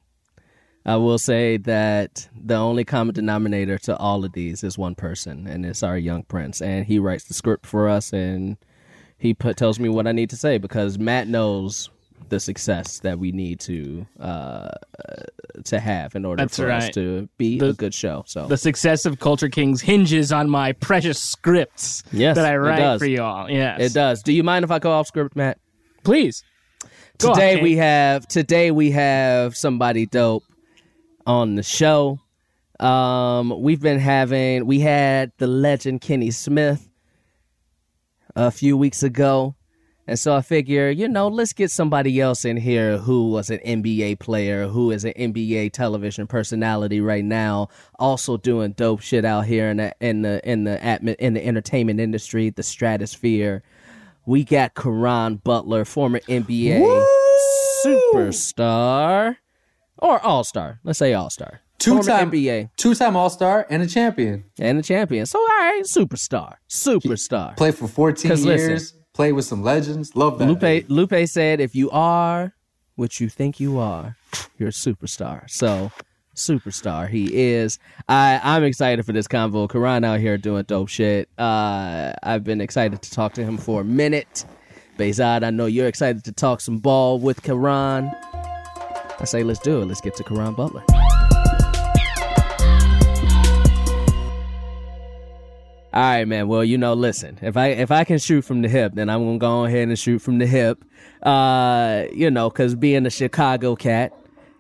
I 0.88 0.96
will 0.96 1.18
say 1.20 1.58
that 1.58 2.30
the 2.34 2.56
only 2.56 2.86
common 2.86 3.14
denominator 3.14 3.78
to 3.80 3.98
all 3.98 4.24
of 4.24 4.32
these 4.32 4.64
is 4.64 4.78
one 4.78 4.96
person, 4.96 5.46
and 5.46 5.66
it's 5.66 5.84
our 5.84 5.98
young 5.98 6.24
prince, 6.24 6.62
and 6.62 6.86
he 6.86 6.98
writes 6.98 7.26
the 7.26 7.34
script 7.34 7.66
for 7.66 7.90
us, 7.90 8.14
and 8.14 8.56
he 9.18 9.34
put, 9.34 9.58
tells 9.58 9.80
me 9.80 9.90
what 9.90 10.08
I 10.08 10.14
need 10.14 10.30
to 10.30 10.38
say 10.38 10.58
because 10.58 10.98
Matt 10.98 11.28
knows 11.28 11.90
the 12.30 12.40
success 12.40 13.00
that 13.00 13.20
we 13.20 13.32
need 13.32 13.60
to 13.62 14.06
uh, 14.20 14.70
to 15.66 15.80
have 15.80 16.16
in 16.16 16.26
order 16.26 16.44
That's 16.44 16.58
for 16.58 16.72
us 16.72 16.90
to 16.92 17.28
be 17.38 17.60
The- 17.60 17.70
a 17.70 17.74
good 17.74 17.94
show. 17.94 18.24
So 18.26 18.48
the 18.48 18.58
success 18.58 19.06
of 19.06 19.20
Culture 19.20 19.50
Kings 19.50 19.82
hinges 19.82 20.32
on 20.32 20.50
my 20.50 20.72
precious 20.72 21.20
scripts 21.20 22.04
Yes, 22.14 22.36
that 22.38 22.46
I 22.46 22.56
write 22.56 23.00
for 23.00 23.06
y'all. 23.06 23.50
Yes, 23.50 23.82
it 23.82 23.94
does. 23.94 24.24
Do 24.24 24.32
you 24.32 24.44
mind 24.44 24.64
if 24.64 24.72
I 24.72 24.80
go 24.80 24.92
off 24.92 25.08
script, 25.08 25.36
Matt? 25.36 25.58
Please. 26.04 26.44
Go 27.18 27.34
today 27.34 27.58
on, 27.58 27.64
we 27.64 27.76
have 27.78 28.28
today 28.28 28.72
we 28.72 28.92
have 28.92 29.56
somebody 29.56 30.06
dope 30.06 30.44
on 31.28 31.56
the 31.56 31.64
show 31.64 32.20
Um, 32.80 33.62
we've 33.62 33.82
been 33.82 34.00
having 34.00 34.66
we 34.66 34.80
had 34.80 35.32
the 35.38 35.48
legend 35.48 36.02
Kenny 36.02 36.32
Smith 36.32 36.90
a 38.36 38.52
few 38.52 38.78
weeks 38.78 39.04
ago. 39.04 39.56
And 40.10 40.18
so 40.18 40.36
I 40.36 40.42
figure, 40.42 40.90
you 40.90 41.10
know, 41.10 41.28
let's 41.28 41.52
get 41.52 41.70
somebody 41.70 42.22
else 42.22 42.46
in 42.46 42.56
here 42.56 42.98
who 42.98 43.30
was 43.32 43.50
an 43.50 43.60
NBA 43.66 44.20
player, 44.20 44.68
who 44.68 44.92
is 44.92 45.04
an 45.04 45.12
NBA 45.18 45.74
television 45.74 46.28
personality 46.28 47.02
right 47.02 47.26
now, 47.26 47.68
also 48.00 48.38
doing 48.38 48.72
dope 48.72 49.02
shit 49.02 49.26
out 49.26 49.46
here 49.46 49.70
in 49.70 49.78
the 49.78 49.94
in 50.00 50.22
the 50.22 50.40
in 50.50 50.64
the 50.64 50.82
in 51.20 51.34
the 51.34 51.46
entertainment 51.46 52.00
industry, 52.00 52.50
the 52.52 52.64
stratosphere. 52.64 53.64
We 54.26 54.46
got 54.46 54.76
Caron 54.76 55.38
Butler, 55.38 55.84
former 55.84 56.20
NBA 56.20 57.06
superstar 57.86 59.38
or 60.00 60.20
all 60.26 60.44
star. 60.44 60.80
Let's 60.84 61.00
say 61.00 61.14
all 61.14 61.30
star. 61.30 61.62
Two 61.80 62.02
time 62.02 62.32
NBA 62.32 62.72
two 62.76 62.96
time 62.96 63.16
All 63.16 63.30
Star 63.30 63.66
and 63.70 63.84
a 63.84 63.88
champion. 63.88 64.46
and 64.60 64.80
a 64.80 64.82
champion. 64.82 65.28
So 65.28 65.38
all 65.40 65.46
right, 65.46 65.84
superstar, 65.86 66.56
superstar. 66.70 67.56
Played 67.56 67.76
for 67.76 67.88
fourteen 67.88 68.32
years. 68.32 68.44
listen- 68.46 68.98
played 69.14 69.34
with 69.34 69.46
some 69.46 69.62
legends. 69.64 70.16
Love 70.16 70.40
that. 70.40 70.48
Lupe 70.48 70.86
Lupe 70.90 71.28
said, 71.28 71.60
"If 71.60 71.76
you 71.76 71.90
are 71.92 72.54
what 72.96 73.20
you 73.20 73.30
think 73.30 73.60
you 73.60 73.78
are, 73.78 74.16
you're 74.58 74.70
a 74.70 74.72
superstar." 74.72 75.48
So, 75.50 75.92
superstar 76.36 77.10
he 77.10 77.32
is. 77.52 77.78
I 78.10 78.40
I'm 78.44 78.64
excited 78.64 79.06
for 79.06 79.12
this 79.12 79.28
convo. 79.28 79.70
Caron 79.70 80.04
out 80.04 80.20
here 80.20 80.38
doing 80.40 80.64
dope 80.64 80.90
shit. 80.90 81.30
Uh, 81.38 82.14
I've 82.24 82.44
been 82.44 82.60
excited 82.60 83.04
to 83.04 83.12
talk 83.12 83.34
to 83.34 83.44
him 83.44 83.58
for 83.58 83.82
a 83.82 83.86
minute. 83.86 84.46
Behzad, 84.98 85.44
I 85.44 85.52
know 85.52 85.68
you're 85.68 85.88
excited 85.88 86.24
to 86.24 86.32
talk 86.32 86.60
some 86.60 86.80
ball 86.80 87.20
with 87.20 87.44
Caron. 87.44 88.12
I 89.20 89.26
say, 89.26 89.44
let's 89.44 89.60
do 89.60 89.82
it. 89.82 89.86
Let's 89.86 90.02
get 90.02 90.16
to 90.18 90.24
Caron 90.24 90.54
Butler. 90.54 90.84
All 95.94 96.04
right, 96.04 96.28
man. 96.28 96.48
Well, 96.48 96.64
you 96.64 96.78
know, 96.78 96.94
listen. 96.94 97.40
If 97.42 97.58
I 97.58 97.70
if 97.70 97.90
I 97.90 98.04
can 98.04 98.20
shoot 98.20 98.44
from 98.44 98.62
the 98.62 98.70
hip, 98.70 98.94
then 98.94 99.10
I'm 99.10 99.26
gonna 99.26 99.40
go 99.40 99.66
ahead 99.66 99.88
and 99.88 99.98
shoot 99.98 100.20
from 100.20 100.38
the 100.38 100.46
hip. 100.46 100.86
Uh, 101.24 102.04
you 102.14 102.30
know, 102.30 102.52
because 102.52 102.76
being 102.76 103.08
a 103.08 103.10
Chicago 103.10 103.76
cat 103.76 104.14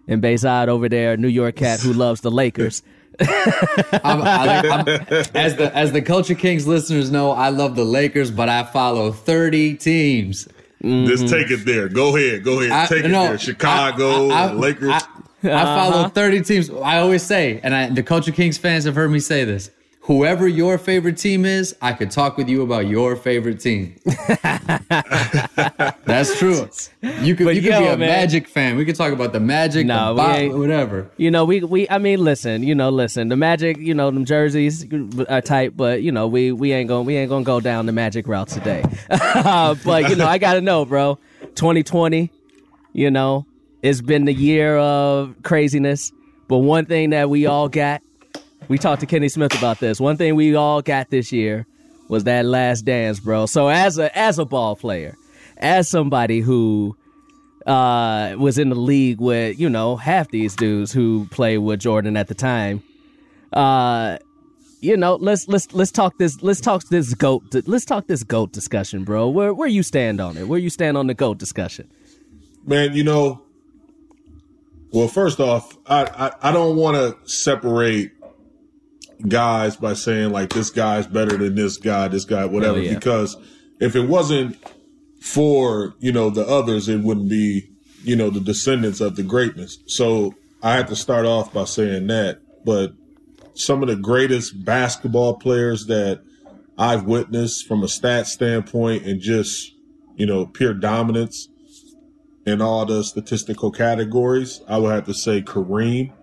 and 0.08 0.20
Behzad 0.20 0.68
over 0.68 0.90
there, 0.90 1.16
New 1.16 1.28
York 1.28 1.58
cat 1.58 1.80
who 1.80 1.94
loves 1.94 2.22
the 2.22 2.32
Lakers. 2.32 2.82
I'm, 3.20 4.22
I 4.22 4.62
I'm, 4.68 4.88
as 5.36 5.58
the 5.58 5.72
as 5.76 5.92
the 5.92 6.02
Culture 6.02 6.34
Kings 6.34 6.66
listeners 6.66 7.12
know, 7.12 7.32
I 7.32 7.50
love 7.50 7.76
the 7.76 7.86
Lakers, 7.86 8.32
but 8.32 8.50
I 8.50 8.64
follow 8.64 9.12
30 9.12 9.76
teams. 9.76 10.48
Just 10.82 11.24
mm-hmm. 11.24 11.34
take 11.34 11.50
it 11.50 11.66
there. 11.66 11.90
Go 11.90 12.16
ahead. 12.16 12.44
Go 12.44 12.60
ahead. 12.60 12.72
I- 12.72 12.86
take 12.88 13.06
it 13.06 13.10
no, 13.10 13.24
there. 13.24 13.38
Chicago, 13.38 14.30
I- 14.30 14.48
I- 14.48 14.54
Lakers. 14.54 14.90
I, 14.90 15.02
I 15.44 15.64
follow 15.64 16.00
uh-huh. 16.00 16.10
30 16.10 16.42
teams. 16.42 16.70
I 16.70 16.98
always 16.98 17.24
say, 17.24 17.60
and 17.64 17.74
I, 17.74 17.90
the 17.90 18.04
Culture 18.04 18.32
Kings 18.32 18.58
fans 18.58 18.86
have 18.86 18.96
heard 18.96 19.12
me 19.12 19.20
say 19.20 19.44
this. 19.44 19.72
Whoever 20.08 20.48
your 20.48 20.78
favorite 20.78 21.18
team 21.18 21.44
is, 21.44 21.76
I 21.82 21.92
could 21.92 22.12
talk 22.12 22.38
with 22.38 22.48
you 22.48 22.62
about 22.62 22.88
your 22.88 23.18
favorite 23.18 23.60
team. 23.60 23.96
That's 26.06 26.40
true. 26.40 26.70
You 27.22 27.36
could 27.36 27.44
But 27.46 27.56
you 27.56 27.62
could 27.62 27.72
yo, 27.72 27.80
be 27.82 27.88
a 27.88 27.98
man. 27.98 28.08
Magic 28.08 28.48
fan. 28.48 28.78
We 28.78 28.86
could 28.86 28.96
talk 28.96 29.12
about 29.12 29.34
the 29.34 29.42
Magic, 29.42 29.86
No, 29.86 30.14
the 30.16 30.22
Bob, 30.22 30.60
whatever. 30.60 31.12
You 31.18 31.30
know, 31.30 31.44
we 31.44 31.62
we 31.62 31.90
I 31.90 31.98
mean, 31.98 32.24
listen, 32.24 32.64
you 32.64 32.74
know, 32.74 32.90
listen. 32.90 33.28
The 33.28 33.36
Magic, 33.36 33.80
you 33.80 33.94
know, 33.94 34.10
them 34.10 34.24
jerseys 34.24 34.86
are 35.28 35.42
tight, 35.42 35.76
but 35.76 36.02
you 36.02 36.14
know, 36.14 36.26
we 36.26 36.54
we 36.54 36.72
ain't 36.72 36.88
gonna 36.88 37.04
we 37.04 37.18
ain't 37.18 37.28
gonna 37.30 37.44
go 37.44 37.60
down 37.60 37.86
the 37.86 37.92
Magic 37.92 38.28
route 38.30 38.48
today. 38.48 38.84
Uh, 39.38 39.76
but 39.84 40.10
you 40.10 40.16
know, 40.16 40.26
I 40.26 40.38
gotta 40.38 40.62
know, 40.62 40.86
bro. 40.86 41.20
2020, 41.56 42.32
you 42.94 43.12
know, 43.12 43.46
it's 43.82 44.02
been 44.02 44.24
the 44.26 44.34
year 44.34 44.78
of 44.78 45.36
craziness. 45.44 46.12
But 46.48 46.60
one 46.60 46.86
thing 46.86 47.10
that 47.12 47.30
we 47.30 47.46
all 47.46 47.68
got, 47.70 48.02
we 48.68 48.78
talked 48.78 49.02
to 49.02 49.06
Kenny 49.06 49.30
Smith 49.30 49.58
about 49.58 49.80
this. 49.80 50.00
One 50.00 50.18
thing 50.18 50.36
we 50.36 50.56
all 50.56 50.82
got 50.82 51.10
this 51.10 51.32
year 51.32 51.66
was 52.10 52.24
that 52.26 52.46
last 52.46 52.84
dance, 52.84 53.20
bro. 53.20 53.46
So 53.46 53.70
as 53.70 53.98
a 53.98 54.16
as 54.18 54.40
a 54.40 54.46
ball 54.46 54.76
player, 54.76 55.16
as 55.58 55.90
somebody 55.90 56.40
who 56.40 56.96
uh, 57.66 58.36
was 58.38 58.58
in 58.58 58.70
the 58.70 58.76
league 58.76 59.20
with 59.20 59.60
you 59.60 59.70
know 59.70 59.98
half 59.98 60.30
these 60.30 60.56
dudes 60.56 60.92
who 60.92 61.28
played 61.32 61.60
with 61.60 61.80
Jordan 61.80 62.18
at 62.18 62.28
the 62.28 62.36
time. 62.36 62.82
Uh, 63.54 64.18
you 64.80 64.96
know, 64.96 65.16
let's 65.16 65.48
let's 65.48 65.74
let's 65.74 65.92
talk 65.92 66.18
this 66.18 66.42
let's 66.42 66.62
talk 66.62 66.84
this 66.90 67.14
goat 67.14 67.44
let's 67.66 67.86
talk 67.86 68.08
this 68.08 68.24
goat 68.24 68.52
discussion, 68.52 69.04
bro. 69.04 69.28
Where 69.28 69.54
where 69.54 69.68
you 69.68 69.84
stand 69.84 70.22
on 70.22 70.38
it? 70.38 70.48
Where 70.48 70.60
you 70.60 70.70
stand 70.70 70.98
on 70.98 71.08
the 71.08 71.14
goat 71.14 71.38
discussion? 71.38 71.90
Man, 72.66 72.94
you 72.94 73.04
know, 73.04 73.42
well, 74.92 75.08
first 75.08 75.40
off, 75.40 75.78
I, 75.88 76.04
I, 76.04 76.50
I 76.50 76.52
don't 76.52 76.76
want 76.76 76.96
to 76.96 77.30
separate 77.30 78.12
guys 79.28 79.76
by 79.76 79.94
saying 79.94 80.32
like 80.32 80.50
this 80.50 80.70
guy's 80.70 81.08
better 81.08 81.38
than 81.38 81.56
this 81.56 81.78
guy, 81.78 82.08
this 82.08 82.26
guy, 82.26 82.46
whatever, 82.46 82.80
yeah. 82.80 82.94
because 82.94 83.38
if 83.80 83.96
it 83.96 84.08
wasn't 84.08 84.58
for, 85.22 85.96
you 86.00 86.12
know, 86.12 86.30
the 86.30 86.46
others, 86.48 86.88
it 86.88 87.02
wouldn't 87.02 87.30
be, 87.30 87.70
you 88.04 88.16
know, 88.16 88.30
the 88.30 88.40
descendants 88.40 89.02
of 89.02 89.16
the 89.16 89.24
greatness. 89.24 89.80
So 89.88 90.36
I 90.62 90.74
had 90.74 90.88
to 90.88 90.96
start 90.96 91.26
off 91.26 91.54
by 91.54 91.66
saying 91.66 92.08
that. 92.08 92.40
But 92.64 92.94
some 93.54 93.82
of 93.82 93.90
the 93.90 93.96
greatest 93.96 94.64
basketball 94.64 95.36
players 95.36 95.86
that 95.88 96.22
I've 96.78 97.04
witnessed 97.04 97.68
from 97.68 97.84
a 97.84 97.88
stat 97.88 98.28
standpoint 98.28 99.06
and 99.06 99.20
just, 99.20 99.74
you 100.16 100.26
know, 100.26 100.46
pure 100.46 100.74
dominance 100.74 101.50
in 102.46 102.62
all 102.62 102.86
the 102.86 103.04
statistical 103.04 103.72
categories, 103.72 104.62
I 104.68 104.78
would 104.78 104.94
have 104.94 105.06
to 105.06 105.14
say 105.14 105.42
Kareem. 105.42 106.14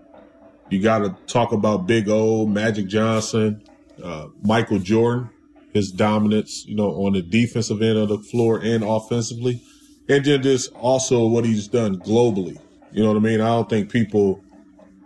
You 0.71 0.83
got 0.83 0.99
to 1.01 1.15
talk 1.27 1.53
about 1.53 1.87
Big 1.87 2.09
O, 2.09 2.47
Magic 2.47 2.87
Johnson, 2.87 3.63
uh, 4.03 4.29
Michael 4.43 4.79
Jordan, 4.79 5.31
his 5.73 5.91
dominance, 5.91 6.65
you 6.67 6.75
know, 6.75 6.91
on 7.05 7.13
the 7.13 7.23
defensive 7.23 7.83
end 7.83 7.99
of 7.99 8.09
the 8.09 8.19
floor 8.19 8.61
and 8.63 8.83
offensively. 8.83 9.63
And 10.09 10.25
then 10.25 10.43
just 10.43 10.73
also 10.75 11.27
what 11.27 11.45
he's 11.45 11.69
done 11.69 11.99
globally. 12.01 12.59
You 12.93 13.03
know 13.03 13.09
what 13.09 13.17
I 13.17 13.21
mean? 13.21 13.41
I 13.41 13.49
don't 13.49 13.69
think 13.69 13.91
people 13.91 14.41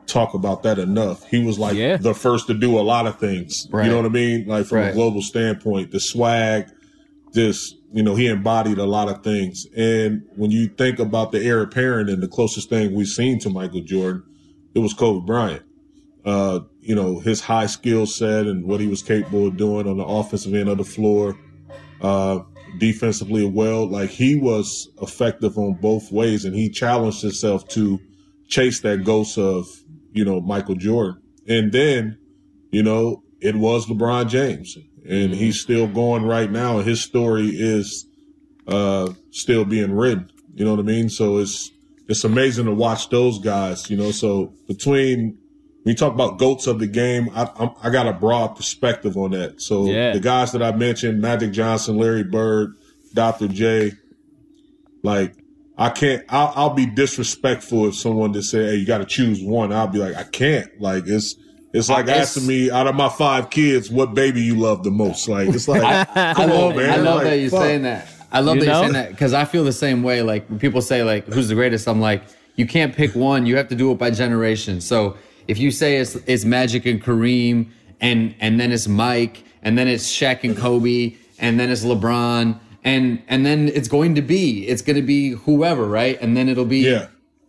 talk 0.06 0.34
about 0.34 0.62
that 0.62 0.78
enough. 0.78 1.24
He 1.28 1.44
was 1.44 1.58
like 1.58 1.76
Yeah. 1.76 1.96
the 1.98 2.14
first 2.14 2.46
to 2.48 2.54
do 2.54 2.78
a 2.78 2.80
lot 2.82 3.06
of 3.06 3.18
things. 3.18 3.66
Right. 3.70 3.84
You 3.84 3.90
know 3.90 3.96
what 3.98 4.06
I 4.06 4.10
mean? 4.10 4.46
Like 4.46 4.66
from 4.66 4.78
a 4.78 4.92
global 4.92 5.22
standpoint, 5.22 5.90
the 5.90 6.00
swag, 6.00 6.68
this, 7.32 7.74
you 7.92 8.02
know, 8.02 8.14
he 8.14 8.26
embodied 8.26 8.78
a 8.78 8.86
lot 8.86 9.08
of 9.08 9.22
things. 9.22 9.66
And 9.76 10.22
when 10.36 10.50
you 10.50 10.68
think 10.68 10.98
about 10.98 11.30
the 11.32 11.42
heir 11.44 11.60
apparent 11.62 12.08
and 12.10 12.22
the 12.22 12.28
closest 12.28 12.68
thing 12.70 12.94
we've 12.94 13.06
seen 13.06 13.38
to 13.40 13.50
Michael 13.50 13.82
Jordan, 13.82 14.22
it 14.78 14.82
was 14.82 14.94
Kobe 14.94 15.26
Bryant. 15.26 15.64
Uh, 16.24 16.60
you 16.80 16.94
know, 16.94 17.18
his 17.18 17.40
high 17.40 17.66
skill 17.66 18.06
set 18.06 18.46
and 18.46 18.64
what 18.64 18.80
he 18.80 18.86
was 18.86 19.02
capable 19.02 19.48
of 19.48 19.56
doing 19.56 19.88
on 19.88 19.96
the 19.96 20.04
offensive 20.04 20.54
end 20.54 20.68
of 20.68 20.78
the 20.78 20.84
floor, 20.84 21.36
uh, 22.00 22.40
defensively 22.78 23.44
well. 23.44 23.88
Like 23.88 24.10
he 24.10 24.36
was 24.36 24.88
effective 25.02 25.58
on 25.58 25.74
both 25.74 26.12
ways 26.12 26.44
and 26.44 26.54
he 26.54 26.70
challenged 26.70 27.22
himself 27.22 27.66
to 27.68 27.98
chase 28.46 28.80
that 28.80 29.04
ghost 29.04 29.36
of, 29.36 29.66
you 30.12 30.24
know, 30.24 30.40
Michael 30.40 30.76
Jordan. 30.76 31.20
And 31.48 31.72
then, 31.72 32.18
you 32.70 32.82
know, 32.82 33.24
it 33.40 33.56
was 33.56 33.86
LeBron 33.86 34.28
James 34.28 34.76
and 35.08 35.34
he's 35.34 35.60
still 35.60 35.88
going 35.88 36.24
right 36.24 36.50
now. 36.50 36.78
His 36.78 37.02
story 37.02 37.48
is, 37.48 38.06
uh, 38.68 39.12
still 39.30 39.64
being 39.64 39.92
written. 39.92 40.30
You 40.54 40.64
know 40.64 40.72
what 40.72 40.80
I 40.80 40.84
mean? 40.84 41.08
So 41.08 41.38
it's, 41.38 41.72
it's 42.08 42.24
amazing 42.24 42.64
to 42.66 42.74
watch 42.74 43.10
those 43.10 43.38
guys, 43.38 43.90
you 43.90 43.96
know, 43.96 44.10
so 44.10 44.52
between, 44.66 45.36
when 45.82 45.92
you 45.92 45.94
talk 45.94 46.12
about 46.14 46.38
goats 46.38 46.66
of 46.66 46.78
the 46.78 46.86
game, 46.86 47.28
I, 47.34 47.50
I'm, 47.56 47.70
I 47.82 47.90
got 47.90 48.06
a 48.06 48.12
broad 48.12 48.56
perspective 48.56 49.16
on 49.16 49.30
that. 49.32 49.60
So 49.60 49.84
Yeah. 49.86 50.12
the 50.12 50.20
guys 50.20 50.52
that 50.52 50.62
I 50.62 50.72
mentioned, 50.72 51.20
Magic 51.20 51.52
Johnson, 51.52 51.96
Larry 51.98 52.24
Bird, 52.24 52.74
Dr. 53.14 53.48
J, 53.48 53.92
like 55.02 55.34
I 55.76 55.90
can't. 55.90 56.24
I'll, 56.28 56.52
I'll 56.56 56.74
be 56.74 56.86
disrespectful 56.86 57.86
if 57.86 57.94
someone 57.94 58.32
just 58.32 58.50
say, 58.50 58.66
"Hey, 58.66 58.74
you 58.76 58.86
got 58.86 58.98
to 58.98 59.04
choose 59.04 59.40
one." 59.42 59.72
I'll 59.72 59.86
be 59.86 59.98
like, 60.00 60.16
"I 60.16 60.24
can't." 60.24 60.68
Like 60.80 61.04
it's 61.06 61.36
it's 61.72 61.88
like 61.88 62.06
It's- 62.06 62.36
asking 62.36 62.48
me 62.48 62.70
out 62.70 62.86
of 62.88 62.96
my 62.96 63.08
five 63.08 63.48
kids, 63.50 63.88
what 63.90 64.12
baby 64.14 64.40
you 64.42 64.56
love 64.56 64.82
the 64.82 64.90
most. 64.90 65.28
Like 65.28 65.48
it's 65.48 65.68
like, 65.68 65.82
I 66.16 66.34
come 66.34 66.50
love, 66.50 66.70
on, 66.72 66.76
man. 66.76 66.90
I 66.90 66.96
love 66.96 67.14
Like, 67.16 67.24
that 67.24 67.36
you're 67.38 67.50
fuck. 67.50 67.60
saying 67.62 67.82
that. 67.82 68.08
I 68.30 68.40
love 68.40 68.56
You 68.56 68.60
that 68.62 68.66
know? 68.66 68.72
you're 68.72 68.82
saying 68.82 68.92
that 68.94 69.10
because 69.10 69.32
I 69.34 69.44
feel 69.44 69.64
the 69.64 69.72
same 69.72 70.02
way. 70.02 70.22
Like 70.22 70.46
when 70.48 70.58
people 70.58 70.82
say 70.82 71.02
like 71.02 71.26
who's 71.26 71.48
the 71.48 71.54
greatest, 71.54 71.88
I'm 71.88 72.00
like 72.00 72.22
you 72.56 72.66
can't 72.66 72.94
pick 72.94 73.14
one. 73.14 73.46
You 73.46 73.56
have 73.56 73.68
to 73.68 73.74
do 73.74 73.90
it 73.92 73.98
by 73.98 74.10
generation. 74.10 74.80
So 74.80 75.16
if 75.46 75.58
you 75.58 75.70
say 75.70 75.96
it's 75.96 76.14
it's 76.26 76.44
Magic 76.44 76.84
and 76.86 77.02
Kareem, 77.02 77.68
and 78.00 78.34
and 78.40 78.60
then 78.60 78.72
it's 78.72 78.86
Mike, 78.88 79.44
and 79.62 79.78
then 79.78 79.88
it's 79.88 80.08
Shaq 80.10 80.44
and 80.44 80.56
Kobe, 80.56 81.14
and 81.38 81.58
then 81.58 81.70
it's 81.70 81.84
LeBron, 81.84 82.58
and 82.84 83.22
and 83.28 83.46
then 83.46 83.68
it's 83.68 83.88
going 83.88 84.14
to 84.16 84.22
be 84.22 84.66
it's 84.66 84.82
going 84.82 84.96
to 84.96 85.02
be 85.02 85.30
whoever, 85.30 85.86
right? 85.86 86.20
And 86.20 86.36
then 86.36 86.48
it'll 86.48 86.64
be 86.64 86.80
Yeah. 86.80 87.06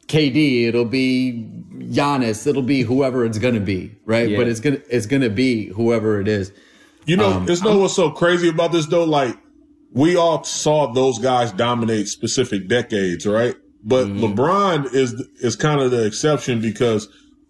KD, 0.08 0.68
it'll 0.68 0.86
be 0.86 1.46
Giannis, 1.78 2.48
it'll 2.48 2.64
be 2.64 2.82
whoever 2.82 3.26
it's 3.26 3.38
going 3.38 3.54
to 3.54 3.60
be, 3.60 3.92
right? 4.06 4.30
Yeah. 4.30 4.38
But 4.38 4.48
it's 4.48 4.60
gonna 4.60 4.80
it's 4.90 5.06
going 5.06 5.22
to 5.22 5.30
be 5.30 5.68
whoever 5.68 6.20
it 6.22 6.28
is. 6.28 6.52
You 7.06 7.18
know, 7.18 7.32
Um, 7.34 7.50
it's 7.50 7.62
know 7.62 7.78
what's 7.80 7.96
so 7.96 8.10
crazy 8.12 8.50
about 8.50 8.72
this 8.72 8.86
though. 8.88 9.04
Like 9.04 9.38
we 9.94 10.16
all 10.16 10.44
saw 10.44 10.92
those 10.94 11.20
guys 11.20 11.52
dominate 11.52 12.08
specific 12.08 12.68
decades, 12.68 13.26
right? 13.26 13.56
But 13.84 14.08
Mm-hmm. 14.08 14.24
LeBron 14.40 14.94
is 14.94 15.14
is 15.42 15.56
kind 15.56 15.80
of 15.82 15.92
the 15.92 16.06
exception 16.06 16.62
because 16.62 17.08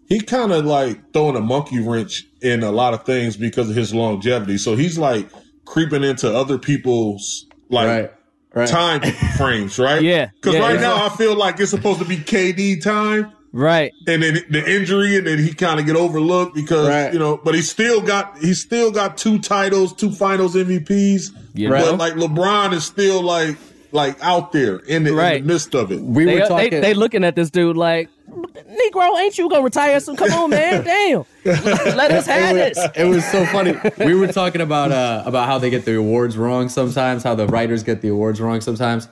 he 0.08 0.20
kind 0.20 0.52
of 0.52 0.64
like 0.64 1.12
throwing 1.12 1.36
a 1.36 1.40
monkey 1.40 1.80
wrench 1.80 2.24
in 2.40 2.62
a 2.62 2.70
lot 2.72 2.94
of 2.94 3.04
things 3.04 3.36
because 3.36 3.68
of 3.70 3.76
his 3.76 3.92
longevity. 3.94 4.58
So 4.58 4.76
he's 4.76 4.96
like 4.98 5.28
creeping 5.64 6.02
into 6.04 6.32
other 6.34 6.58
people's 6.58 7.46
like 7.68 7.86
Right. 7.86 8.12
Right. 8.52 8.68
time 8.68 9.00
frames, 9.36 9.78
right? 9.78 10.02
Yeah, 10.02 10.30
Because 10.34 10.54
yeah, 10.54 10.60
right 10.60 10.74
yeah. 10.74 10.80
now 10.80 11.04
I 11.06 11.08
feel 11.10 11.36
like 11.36 11.60
it's 11.60 11.70
supposed 11.70 12.00
to 12.00 12.04
be 12.04 12.16
KD 12.16 12.82
time, 12.82 13.32
Right. 13.52 13.92
and 14.06 14.22
then 14.22 14.38
the 14.48 14.64
injury, 14.76 15.16
and 15.16 15.26
then 15.26 15.38
he 15.38 15.52
kind 15.52 15.80
of 15.80 15.86
get 15.86 15.96
overlooked 15.96 16.54
because 16.54 16.88
Right. 16.88 17.12
you 17.12 17.18
know. 17.18 17.36
But 17.42 17.54
he 17.54 17.62
still 17.62 18.00
got 18.00 18.38
he 18.38 18.54
still 18.54 18.90
got 18.92 19.18
two 19.18 19.38
titles, 19.40 19.92
two 19.92 20.12
Finals 20.12 20.54
MVPs. 20.54 21.30
You 21.54 21.68
But 21.68 21.98
like 21.98 22.12
LeBron 22.14 22.72
is 22.72 22.84
still 22.84 23.22
like 23.22 23.56
like 23.92 24.16
out 24.22 24.52
there 24.52 24.76
in 24.76 25.02
the, 25.02 25.10
in 25.10 25.42
the 25.42 25.48
midst 25.52 25.74
of 25.74 25.90
it. 25.90 26.00
We 26.00 26.24
They, 26.24 26.36
were 26.40 26.46
talking. 26.46 26.80
they 26.80 26.94
looking 26.94 27.24
at 27.24 27.34
this 27.34 27.50
dude 27.50 27.76
like, 27.76 28.08
Negro, 28.30 29.18
ain't 29.18 29.36
you 29.36 29.48
gonna 29.48 29.62
retire 29.64 29.98
soon? 29.98 30.14
Come 30.14 30.32
on, 30.32 30.50
man. 30.50 30.84
Damn. 30.84 31.24
Let 31.44 32.12
us 32.12 32.26
have 32.26 32.56
it 32.56 32.74
this. 32.74 32.78
was, 32.78 32.90
it 32.96 33.04
was 33.04 33.24
so 33.32 33.44
funny. 33.46 33.74
We 33.98 34.14
were 34.14 34.28
talking 34.28 34.60
about 34.60 34.92
uh, 34.92 35.24
about 35.26 35.46
how 35.46 35.58
they 35.58 35.70
get 35.70 35.84
the 35.84 35.96
awards 35.96 36.36
wrong 36.38 36.68
sometimes, 36.68 37.24
how 37.24 37.34
the 37.34 37.48
writers 37.48 37.82
get 37.82 38.00
the 38.00 38.08
awards 38.08 38.40
wrong 38.40 38.60
sometimes. 38.60 39.08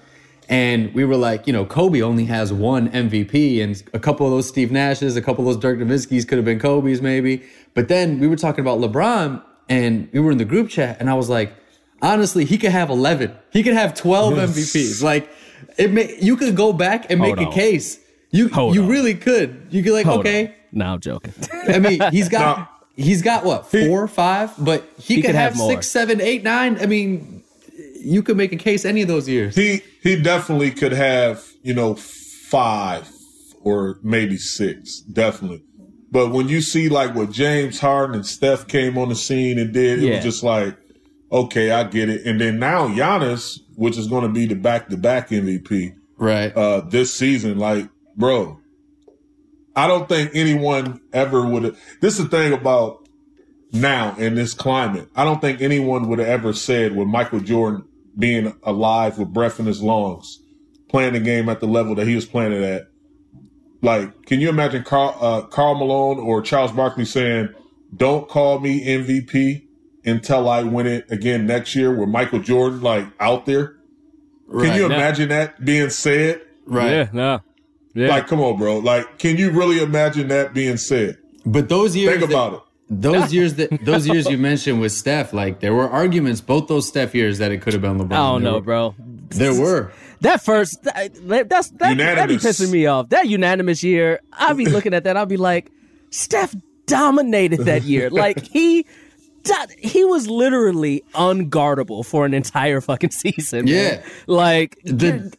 And 0.49 0.95
we 0.95 1.05
were 1.05 1.17
like, 1.17 1.47
you 1.47 1.53
know, 1.53 1.67
Kobe 1.67 2.01
only 2.01 2.25
has 2.25 2.53
one 2.53 2.89
MVP, 2.91 3.63
and 3.63 3.83
a 3.93 3.99
couple 3.99 4.27
of 4.27 4.33
those 4.33 4.49
Steve 4.49 4.71
Nashes, 4.71 5.17
a 5.17 5.21
couple 5.21 5.47
of 5.47 5.55
those 5.55 5.61
Dirk 5.61 5.79
Nowitzki's 5.79 6.25
could 6.25 6.39
have 6.39 6.45
been 6.45 6.59
Kobe's 6.59 7.03
maybe. 7.03 7.43
But 7.75 7.89
then 7.89 8.19
we 8.19 8.27
were 8.29 8.37
talking 8.37 8.61
about 8.61 8.79
LeBron, 8.79 9.43
and 9.69 10.09
we 10.13 10.21
were 10.21 10.31
in 10.31 10.39
the 10.39 10.47
group 10.47 10.71
chat, 10.71 10.97
and 11.01 11.11
I 11.11 11.15
was 11.15 11.29
like, 11.29 11.53
honestly, 12.01 12.47
he 12.47 12.57
could 12.57 12.73
have 12.73 12.89
eleven. 12.89 13.37
He 13.53 13.63
could 13.63 13.75
have 13.75 13.95
twelve 13.95 14.35
MVPs. 14.35 15.03
Like, 15.03 15.31
it 15.77 15.93
may, 15.93 16.17
you 16.19 16.37
could 16.37 16.57
go 16.57 16.73
back 16.73 17.11
and 17.11 17.21
make 17.21 17.37
Hold 17.37 17.49
a 17.49 17.53
case. 17.53 18.01
You 18.31 18.49
Hold 18.49 18.75
you 18.75 18.83
on. 18.85 18.89
really 18.89 19.15
could. 19.15 19.67
You 19.71 19.83
could 19.83 19.93
like, 19.93 20.07
Hold 20.07 20.21
okay, 20.21 20.47
on. 20.47 20.55
No, 20.73 20.87
I'm 20.95 21.01
joking. 21.01 21.35
I 21.53 21.79
mean, 21.79 22.01
he's 22.11 22.31
got 22.31 22.71
he's 22.97 23.21
got 23.21 23.45
what 23.45 23.71
four, 23.71 24.09
five, 24.09 24.53
but 24.59 24.89
he, 24.99 25.17
could, 25.17 25.27
could 25.27 25.35
have, 25.35 25.55
have 25.55 25.63
six, 25.63 25.89
seven, 25.89 26.21
eight, 26.21 26.43
nine. 26.43 26.79
I 26.81 26.87
mean, 26.87 27.38
you 28.01 28.23
could 28.23 28.37
make 28.37 28.53
a 28.53 28.57
case 28.57 28.85
any 28.85 29.03
of 29.03 29.09
those 29.09 29.29
years. 29.29 29.55
He 29.57 29.83
he 30.03 30.21
definitely 30.21 30.71
could 30.71 30.93
have, 30.93 31.45
you 31.63 31.75
know, 31.75 31.95
five 31.95 33.09
or 33.63 33.99
maybe 34.03 34.37
six, 34.37 35.01
definitely. 35.01 35.63
But 36.11 36.31
when 36.31 36.49
you 36.49 36.61
see 36.63 36.89
like 36.89 37.15
what 37.15 37.31
James 37.31 37.81
Harden 37.81 38.15
and 38.15 38.27
Steph 38.27 38.67
came 38.67 38.97
on 38.97 39.09
the 39.11 39.15
scene 39.17 39.59
and 39.59 39.73
did, 39.73 39.99
it 40.03 40.07
Yeah. 40.07 40.15
was 40.17 40.25
just 40.25 40.43
like, 40.43 40.77
okay, 41.31 41.71
I 41.71 41.85
get 41.85 42.09
it. 42.09 42.25
And 42.25 42.41
then 42.41 42.59
now 42.59 42.89
Giannis, 42.89 43.61
which 43.77 43.99
is 43.99 44.07
going 44.07 44.23
to 44.23 44.29
be 44.31 44.47
the 44.47 44.55
back 44.55 44.89
to 44.89 44.97
back 44.97 45.29
MVP 45.29 45.95
Right. 46.17 46.57
uh, 46.57 46.81
this 46.81 47.13
season, 47.15 47.59
like, 47.59 47.89
bro, 48.17 48.59
I 49.77 49.87
don't 49.87 50.09
think 50.09 50.31
anyone 50.35 51.01
ever 51.13 51.45
would. 51.47 51.77
This 52.01 52.19
is 52.19 52.29
the 52.29 52.37
thing 52.37 52.53
about 52.53 53.07
now 53.73 54.17
in 54.17 54.35
this 54.35 54.55
climate. 54.55 55.09
I 55.15 55.25
don't 55.25 55.41
think 55.41 55.61
anyone 55.61 56.09
would 56.09 56.19
have 56.21 56.29
ever 56.29 56.53
said 56.55 56.97
with 56.97 57.07
Michael 57.07 57.41
Jordan 57.41 57.85
being 58.17 58.55
alive 58.63 59.19
with 59.19 59.33
breath 59.33 59.59
in 59.61 59.67
his 59.67 59.83
lungs, 59.83 60.41
playing 60.89 61.13
the 61.15 61.21
game 61.21 61.49
at 61.49 61.61
the 61.61 61.67
level 61.67 61.95
that 61.97 62.07
he 62.07 62.15
was 62.15 62.27
playing 62.27 62.53
it 62.53 62.63
at. 62.63 62.89
Like, 63.81 64.27
can 64.27 64.41
you 64.41 64.49
imagine 64.49 64.83
Carl, 64.83 65.17
uh, 65.21 65.43
Karl 65.43 65.75
Malone 65.77 66.19
or 66.19 66.43
Charles 66.43 66.73
Barkley 66.73 67.05
saying, 67.05 67.51
"Don't 67.97 68.29
call 68.29 68.59
me 68.59 68.85
MVP 68.85 69.67
until 70.05 70.49
I 70.49 70.63
win 70.65 70.87
it 70.87 71.07
again 71.11 71.47
next 71.47 71.77
year"? 71.77 71.95
With 71.95 72.09
Michael 72.09 72.41
Jordan 72.41 72.81
like 72.81 73.07
out 73.21 73.47
there, 73.47 73.77
can 74.51 74.59
Right. 74.61 74.77
you 74.81 74.89
No. 74.89 74.95
imagine 74.95 75.29
that 75.29 75.65
being 75.65 75.91
said? 75.91 76.41
right. 76.67 76.91
Yeah. 76.91 77.09
No. 77.13 77.41
Yeah. 77.95 78.09
Like, 78.09 78.27
come 78.27 78.41
on, 78.41 78.59
bro. 78.59 78.79
Like, 78.79 79.19
can 79.19 79.37
you 79.37 79.51
really 79.51 79.81
imagine 79.83 80.29
that 80.29 80.55
being 80.55 80.77
said? 80.77 81.17
But 81.47 81.69
those 81.69 81.97
years, 81.97 82.19
Think 82.19 82.29
that- 82.31 82.35
about 82.37 82.53
it. 82.55 82.61
Those 82.91 83.33
years 83.35 83.55
that 83.55 83.85
those 83.85 84.07
years 84.07 84.29
you 84.29 84.39
mentioned 84.39 84.81
with 84.81 84.93
Steph, 84.93 85.33
like 85.33 85.61
there 85.61 85.75
were 85.75 85.89
arguments 85.89 86.41
both 86.41 86.69
those 86.69 86.89
Steph 86.89 87.15
years 87.15 87.39
that 87.39 87.53
it 87.53 87.63
could 87.63 87.73
have 87.73 87.83
been 87.83 87.99
LeBron. 87.99 88.13
I 88.13 88.17
don't 88.17 88.43
There 88.43 88.51
know, 88.53 88.57
were- 88.59 88.63
bro. 88.63 88.95
There 89.31 89.55
were. 89.61 89.93
That 90.21 90.43
first, 90.43 90.83
that, 90.83 91.13
that's 91.49 91.71
that, 91.71 91.97
that 91.97 92.29
be 92.29 92.37
pissing 92.39 92.73
me 92.73 92.87
off. 92.87 93.11
That 93.11 93.29
unanimous 93.29 93.85
year, 93.85 94.21
I'll 94.33 94.55
be 94.55 94.65
looking 94.67 94.93
at 94.93 95.05
that. 95.05 95.17
I'll 95.17 95.27
be 95.27 95.37
like, 95.37 95.71
Steph 96.11 96.57
dominated 96.87 97.61
that 97.67 97.83
year. 97.85 98.11
Like 98.11 98.43
he, 98.43 98.85
he 99.79 100.05
was 100.05 100.29
literally 100.29 101.05
unguardable 101.15 102.05
for 102.05 102.27
an 102.27 102.35
entire 102.35 102.81
fucking 102.81 103.11
season. 103.13 103.67
man. 103.67 103.75
Yeah. 103.75 104.03
like 104.27 104.77
The- 104.85 105.33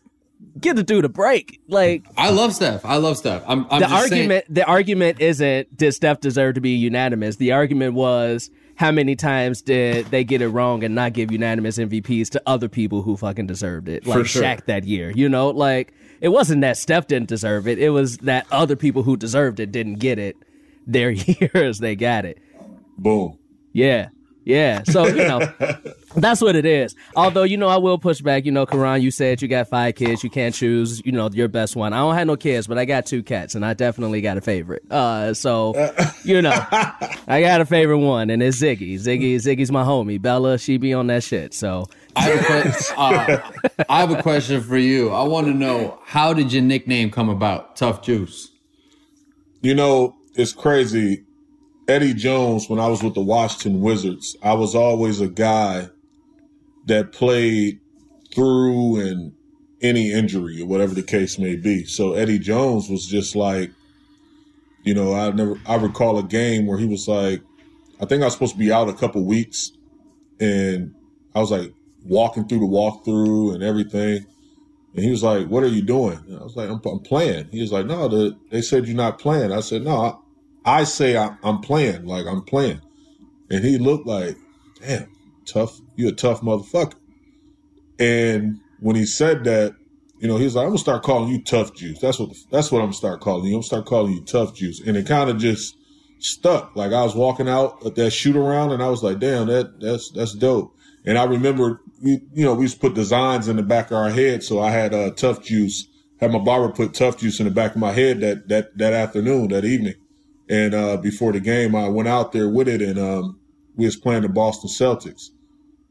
get, 0.60 0.62
get 0.62 0.76
the 0.76 0.84
dude 0.84 1.06
a 1.06 1.10
break. 1.10 1.62
Like 1.67 2.06
I 2.17 2.30
love 2.30 2.54
Steph. 2.54 2.86
I 2.86 2.98
love 2.98 3.17
Steph. 3.17 3.43
I'm, 3.48 3.65
I'm 3.69 3.82
the 3.82 3.88
just 3.88 4.10
saying- 4.10 4.22
argument, 4.32 4.45
the 4.54 4.65
argument 4.65 5.19
isn't 5.22 5.76
did 5.78 5.91
Steph 5.93 6.19
deserve 6.22 6.56
to 6.56 6.62
be 6.62 6.72
unanimous. 6.72 7.38
The 7.38 7.52
argument 7.52 7.93
was. 7.95 8.50
How 8.76 8.93
many 8.93 9.17
times 9.17 9.62
did 9.62 10.06
they 10.06 10.24
get 10.24 10.41
it 10.41 10.48
wrong 10.48 10.86
and 10.86 10.95
not 10.95 11.12
give 11.12 11.34
unanimous 11.34 11.78
MVPs 11.78 12.30
to 12.30 12.41
other 12.45 12.69
people 12.69 13.02
who 13.02 13.17
fucking 13.17 13.45
deserved 13.45 13.89
it? 13.89 14.08
Like 14.08 14.26
sure. 14.26 14.41
Shaq 14.41 14.67
that 14.67 14.86
year. 14.86 15.12
You 15.13 15.28
know, 15.28 15.50
like 15.50 15.93
it 16.22 16.30
wasn't 16.30 16.62
that 16.62 16.78
Steph 16.78 17.08
didn't 17.08 17.28
deserve 17.28 17.67
it. 17.67 17.78
It 17.78 17.89
was 17.89 18.19
that 18.19 18.48
other 18.54 18.78
people 18.78 19.04
who 19.04 19.17
deserved 19.17 19.60
it 19.60 19.74
didn't 19.74 19.95
get 19.95 20.17
it 20.17 20.38
their 20.88 21.10
years 21.54 21.80
they 21.80 21.98
got 21.98 22.24
it. 22.24 22.38
Boom. 22.98 23.38
Yeah. 23.74 24.08
Yeah. 24.49 24.81
So, 24.83 25.05
you 25.05 25.27
know, 25.27 25.41
that's 26.15 26.41
what 26.41 26.55
it 26.55 26.65
is. 26.65 26.95
Although, 27.15 27.43
you 27.43 27.55
know, 27.55 27.67
I 27.67 27.77
will 27.77 27.99
push 27.99 28.19
back. 28.19 28.45
You 28.45 28.51
know, 28.51 28.65
Caron, 28.65 28.99
you 28.99 29.12
said 29.12 29.43
you 29.43 29.47
got 29.47 29.67
five 29.67 29.93
kids. 29.93 30.23
You 30.23 30.31
can't 30.31 30.55
choose, 30.55 31.05
you 31.05 31.12
know, 31.12 31.29
your 31.31 31.47
best 31.47 31.75
one. 31.75 31.93
I 31.93 31.97
don't 31.97 32.15
have 32.15 32.25
no 32.25 32.35
kids, 32.35 32.65
but 32.65 32.79
I 32.79 32.85
got 32.85 33.05
two 33.05 33.21
cats 33.21 33.53
and 33.53 33.63
I 33.63 33.75
definitely 33.75 34.21
got 34.21 34.38
a 34.38 34.41
favorite. 34.41 34.91
Uh, 34.91 35.35
so, 35.35 35.75
you 36.23 36.41
know, 36.41 36.49
I 37.27 37.41
got 37.41 37.62
a 37.62 37.65
favorite 37.65 37.99
one 37.99 38.31
and 38.31 38.41
it's 38.41 38.59
Ziggy. 38.59 38.95
Ziggy, 38.95 39.35
Ziggy's 39.35 39.71
my 39.71 39.83
homie. 39.83 40.19
Bella, 40.19 40.57
she 40.57 40.77
be 40.77 40.95
on 40.95 41.05
that 41.07 41.23
shit. 41.23 41.53
So, 41.53 41.85
I 42.15 42.21
have, 42.23 42.49
a 42.49 42.99
uh, 42.99 43.51
I 43.88 43.99
have 43.99 44.09
a 44.09 44.23
question 44.23 44.62
for 44.62 44.79
you. 44.79 45.12
I 45.12 45.23
want 45.27 45.45
to 45.45 45.53
know 45.53 45.99
how 46.05 46.33
did 46.33 46.51
your 46.51 46.63
nickname 46.63 47.12
come 47.12 47.29
about? 47.29 47.75
Tough 47.75 48.01
Juice. 48.01 48.49
You 49.62 49.75
know, 49.75 50.15
it's 50.33 50.53
crazy. 50.53 51.25
Eddie 51.89 52.13
Jones, 52.13 52.69
when 52.69 52.80
I 52.80 52.88
was 52.88 53.02
with 53.02 53.15
the 53.15 53.21
Washington 53.21 53.82
Wizards, 53.82 54.38
I 54.43 54.54
was 54.54 54.75
always 54.75 55.19
a 55.19 55.28
guy 55.28 55.89
that 56.86 57.12
played 57.12 57.80
through 58.32 58.99
and 58.99 59.34
any 59.82 60.12
injury 60.12 60.62
or 60.62 60.67
whatever 60.67 60.93
the 60.93 61.02
case 61.02 61.39
may 61.39 61.56
be. 61.56 61.86
So 61.86 62.13
Eddie 62.13 62.38
Jones 62.38 62.89
was 62.89 63.08
just 63.08 63.36
like, 63.36 63.71
you 64.84 64.93
know, 64.93 65.15
I 65.15 65.32
never 65.32 65.60
I 65.65 65.78
recall 65.78 66.19
a 66.19 66.23
game 66.23 66.67
where 66.67 66.78
he 66.78 66.86
was 66.86 67.08
like, 67.08 67.41
I 67.99 68.06
think 68.06 68.21
I 68.21 68.25
was 68.25 68.34
supposed 68.34 68.54
to 68.54 68.60
be 68.60 68.71
out 68.71 68.88
a 68.88 68.93
couple 68.93 69.25
weeks 69.25 69.71
and 70.39 70.93
I 71.34 71.39
was 71.39 71.49
like 71.49 71.73
walking 72.06 72.47
through 72.47 72.60
the 72.60 72.65
walkthrough 72.65 73.56
and 73.56 73.63
everything. 73.63 74.28
And 74.93 75.04
he 75.04 75.10
was 75.10 75.23
like, 75.23 75.47
"What 75.47 75.63
are 75.63 75.67
you 75.67 75.84
doing?" 75.84 76.19
And 76.28 76.39
I 76.39 76.43
was 76.43 76.56
like, 76.56 76.67
"I'm, 76.67 76.82
I'm 76.84 76.99
playing." 76.99 77.49
He 77.52 77.62
was 77.62 77.71
like, 77.71 77.86
"No, 77.86 78.08
the, 78.08 78.36
they 78.49 78.62
said 78.62 78.88
you're 78.88 78.97
not 78.97 79.19
playing." 79.19 79.52
I 79.52 79.60
said, 79.60 79.84
"No, 79.84 80.19
I, 80.69 80.84
say 80.84 81.17
I, 81.17 81.36
I'm 81.43 81.60
playing. 81.60 82.05
Like 82.05 82.25
I'm 82.25 82.43
playing." 82.43 82.82
And 83.49 83.63
he 83.63 83.77
looked 83.77 84.08
like, 84.08 84.38
"Damn, 84.82 85.10
tough. 85.45 85.79
You 85.95 86.10
a 86.10 86.12
tough 86.12 86.41
motherfucker." 86.41 86.95
And 87.99 88.60
when 88.79 88.95
he 88.95 89.05
said 89.05 89.43
that, 89.43 89.75
you 90.19 90.27
know, 90.27 90.38
he 90.38 90.45
was 90.45 90.55
like, 90.55 90.63
"I'm 90.63 90.69
gonna 90.69 90.79
start 90.79 91.03
calling 91.03 91.29
you 91.29 91.41
Tough 91.41 91.75
Juice." 91.75 91.99
That's 91.99 92.19
what 92.19 92.32
that's 92.51 92.71
what 92.71 92.79
I'm 92.79 92.88
gonna 92.88 92.93
start 92.93 93.21
calling 93.21 93.45
you. 93.45 93.51
I'm 93.51 93.62
gonna 93.62 93.63
start 93.63 93.86
calling 93.86 94.13
you 94.13 94.23
Tough 94.23 94.53
Juice. 94.53 94.82
And 94.86 94.97
it 94.97 95.08
kind 95.08 95.29
of 95.29 95.38
just 95.38 95.75
stuck. 96.19 96.75
Like 96.75 96.91
I 96.91 97.03
was 97.03 97.15
walking 97.15 97.49
out 97.49 97.86
at 97.86 97.95
that 97.95 98.12
shoot 98.12 98.36
around, 98.36 98.71
and 98.71 98.84
I 98.84 98.89
was 98.89 99.03
like, 99.03 99.19
"Damn, 99.19 99.47
that 99.47 99.79
that's 99.79 100.12
that's 100.12 100.34
dope." 100.34 100.75
And 101.05 101.17
I 101.17 101.23
remember, 101.23 101.82
we, 102.03 102.21
you 102.34 102.43
know, 102.43 102.53
we 102.53 102.63
used 102.63 102.75
to 102.75 102.79
put 102.82 102.93
designs 102.93 103.47
in 103.47 103.55
the 103.55 103.63
back 103.63 103.88
of 103.88 103.97
our 103.97 104.10
head. 104.10 104.43
So 104.43 104.60
I 104.60 104.71
had 104.71 104.93
uh, 104.93 105.12
Tough 105.12 105.43
Juice. 105.43 105.88
Had 106.19 106.34
my 106.34 106.39
barber 106.39 106.73
put 106.73 106.93
Tough 106.93 107.17
Juice 107.17 107.39
in 107.39 107.45
the 107.45 107.51
back 107.51 107.75
of 107.75 107.77
my 107.77 107.93
head 107.93 108.19
that 108.19 108.49
that 108.49 108.77
that 108.77 108.93
afternoon, 108.93 109.47
that 109.49 109.65
evening. 109.65 109.95
And 110.49 110.73
uh, 110.73 110.97
before 110.97 111.31
the 111.31 111.39
game, 111.39 111.75
I 111.75 111.88
went 111.88 112.09
out 112.09 112.31
there 112.31 112.49
with 112.49 112.67
it, 112.67 112.81
and 112.81 112.97
um, 112.97 113.39
we 113.75 113.85
was 113.85 113.95
playing 113.95 114.23
the 114.23 114.29
Boston 114.29 114.69
Celtics. 114.69 115.29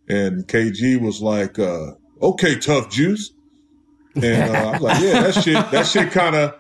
And 0.09 0.47
KG 0.49 1.01
was 1.01 1.23
like, 1.23 1.59
uh, 1.59 1.93
"Okay, 2.21 2.59
Tough 2.59 2.91
Juice." 2.91 3.33
And 4.17 4.57
uh, 4.57 4.59
I 4.59 4.71
was 4.73 4.81
like, 4.81 5.01
"Yeah, 5.01 5.23
that 5.23 5.35
shit, 5.35 5.71
that 5.71 5.87
shit 5.87 6.11
kind 6.11 6.35
of." 6.35 6.55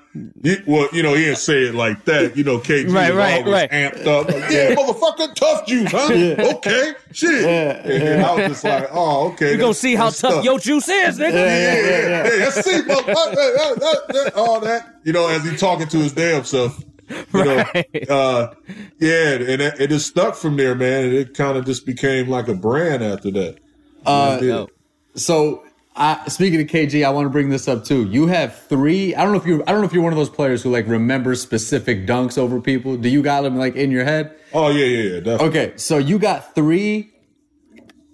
Well, 0.66 0.88
you 0.92 1.02
know, 1.02 1.14
he 1.14 1.24
didn't 1.24 1.38
say 1.38 1.64
it 1.64 1.74
like 1.74 2.04
that. 2.04 2.36
You 2.36 2.44
know, 2.44 2.58
KG 2.58 2.92
Right, 2.92 3.10
was 3.10 3.18
right, 3.18 3.38
always 3.38 3.52
right. 3.52 3.70
amped 3.70 4.06
up. 4.06 4.26
Like, 4.26 4.50
yeah, 4.50 4.74
motherfucker, 4.74 5.34
tough 5.34 5.66
juice, 5.66 5.90
huh? 5.90 6.08
Okay, 6.56 6.92
shit. 7.12 7.42
Yeah. 7.42 7.88
And 7.88 8.22
I 8.22 8.34
was 8.34 8.48
just 8.48 8.64
like, 8.64 8.88
oh, 8.92 9.32
okay. 9.32 9.52
we 9.52 9.58
gonna 9.58 9.74
see 9.74 9.96
how 9.96 10.10
tough 10.10 10.44
your 10.44 10.58
juice 10.58 10.88
is, 10.88 11.18
nigga. 11.18 11.32
Yeah, 11.32 11.74
yeah, 11.74 12.08
yeah. 12.08 12.22
Hey, 12.22 12.38
let's 12.38 12.64
see, 12.64 12.80
motherfucker. 12.82 14.36
All 14.36 14.60
that, 14.60 15.00
you 15.04 15.12
know, 15.12 15.26
as 15.28 15.44
he 15.48 15.56
talking 15.56 15.88
to 15.88 15.96
his 15.98 16.12
damn 16.12 16.44
self. 16.44 16.84
You 17.34 17.44
know, 17.44 17.64
uh, 18.08 18.54
yeah, 18.98 19.32
and 19.32 19.62
it, 19.62 19.80
it 19.80 19.90
just 19.90 20.08
stuck 20.08 20.34
from 20.34 20.56
there, 20.56 20.74
man. 20.74 21.04
And 21.04 21.14
it 21.14 21.34
kind 21.34 21.56
of 21.56 21.64
just 21.66 21.86
became 21.86 22.28
like 22.28 22.48
a 22.48 22.54
brand 22.54 23.02
after 23.02 23.30
that. 23.30 23.58
Uh. 24.04 24.66
So 25.14 25.62
I, 25.98 26.28
speaking 26.28 26.60
of 26.60 26.68
KG, 26.68 27.04
I 27.04 27.10
want 27.10 27.26
to 27.26 27.30
bring 27.30 27.50
this 27.50 27.66
up 27.66 27.84
too. 27.84 28.04
You 28.06 28.28
have 28.28 28.56
three. 28.56 29.16
I 29.16 29.24
don't 29.24 29.32
know 29.32 29.40
if 29.40 29.46
you. 29.46 29.64
I 29.66 29.72
don't 29.72 29.80
know 29.80 29.86
if 29.86 29.92
you're 29.92 30.02
one 30.02 30.12
of 30.12 30.18
those 30.18 30.30
players 30.30 30.62
who 30.62 30.70
like 30.70 30.86
remembers 30.86 31.42
specific 31.42 32.06
dunks 32.06 32.38
over 32.38 32.60
people. 32.60 32.96
Do 32.96 33.08
you 33.08 33.20
got 33.20 33.42
them 33.42 33.56
like 33.56 33.74
in 33.74 33.90
your 33.90 34.04
head? 34.04 34.34
Oh 34.54 34.68
yeah, 34.70 34.84
yeah, 34.84 35.02
yeah. 35.02 35.20
Definitely. 35.20 35.48
Okay, 35.48 35.72
so 35.76 35.98
you 35.98 36.20
got 36.20 36.54
three. 36.54 37.10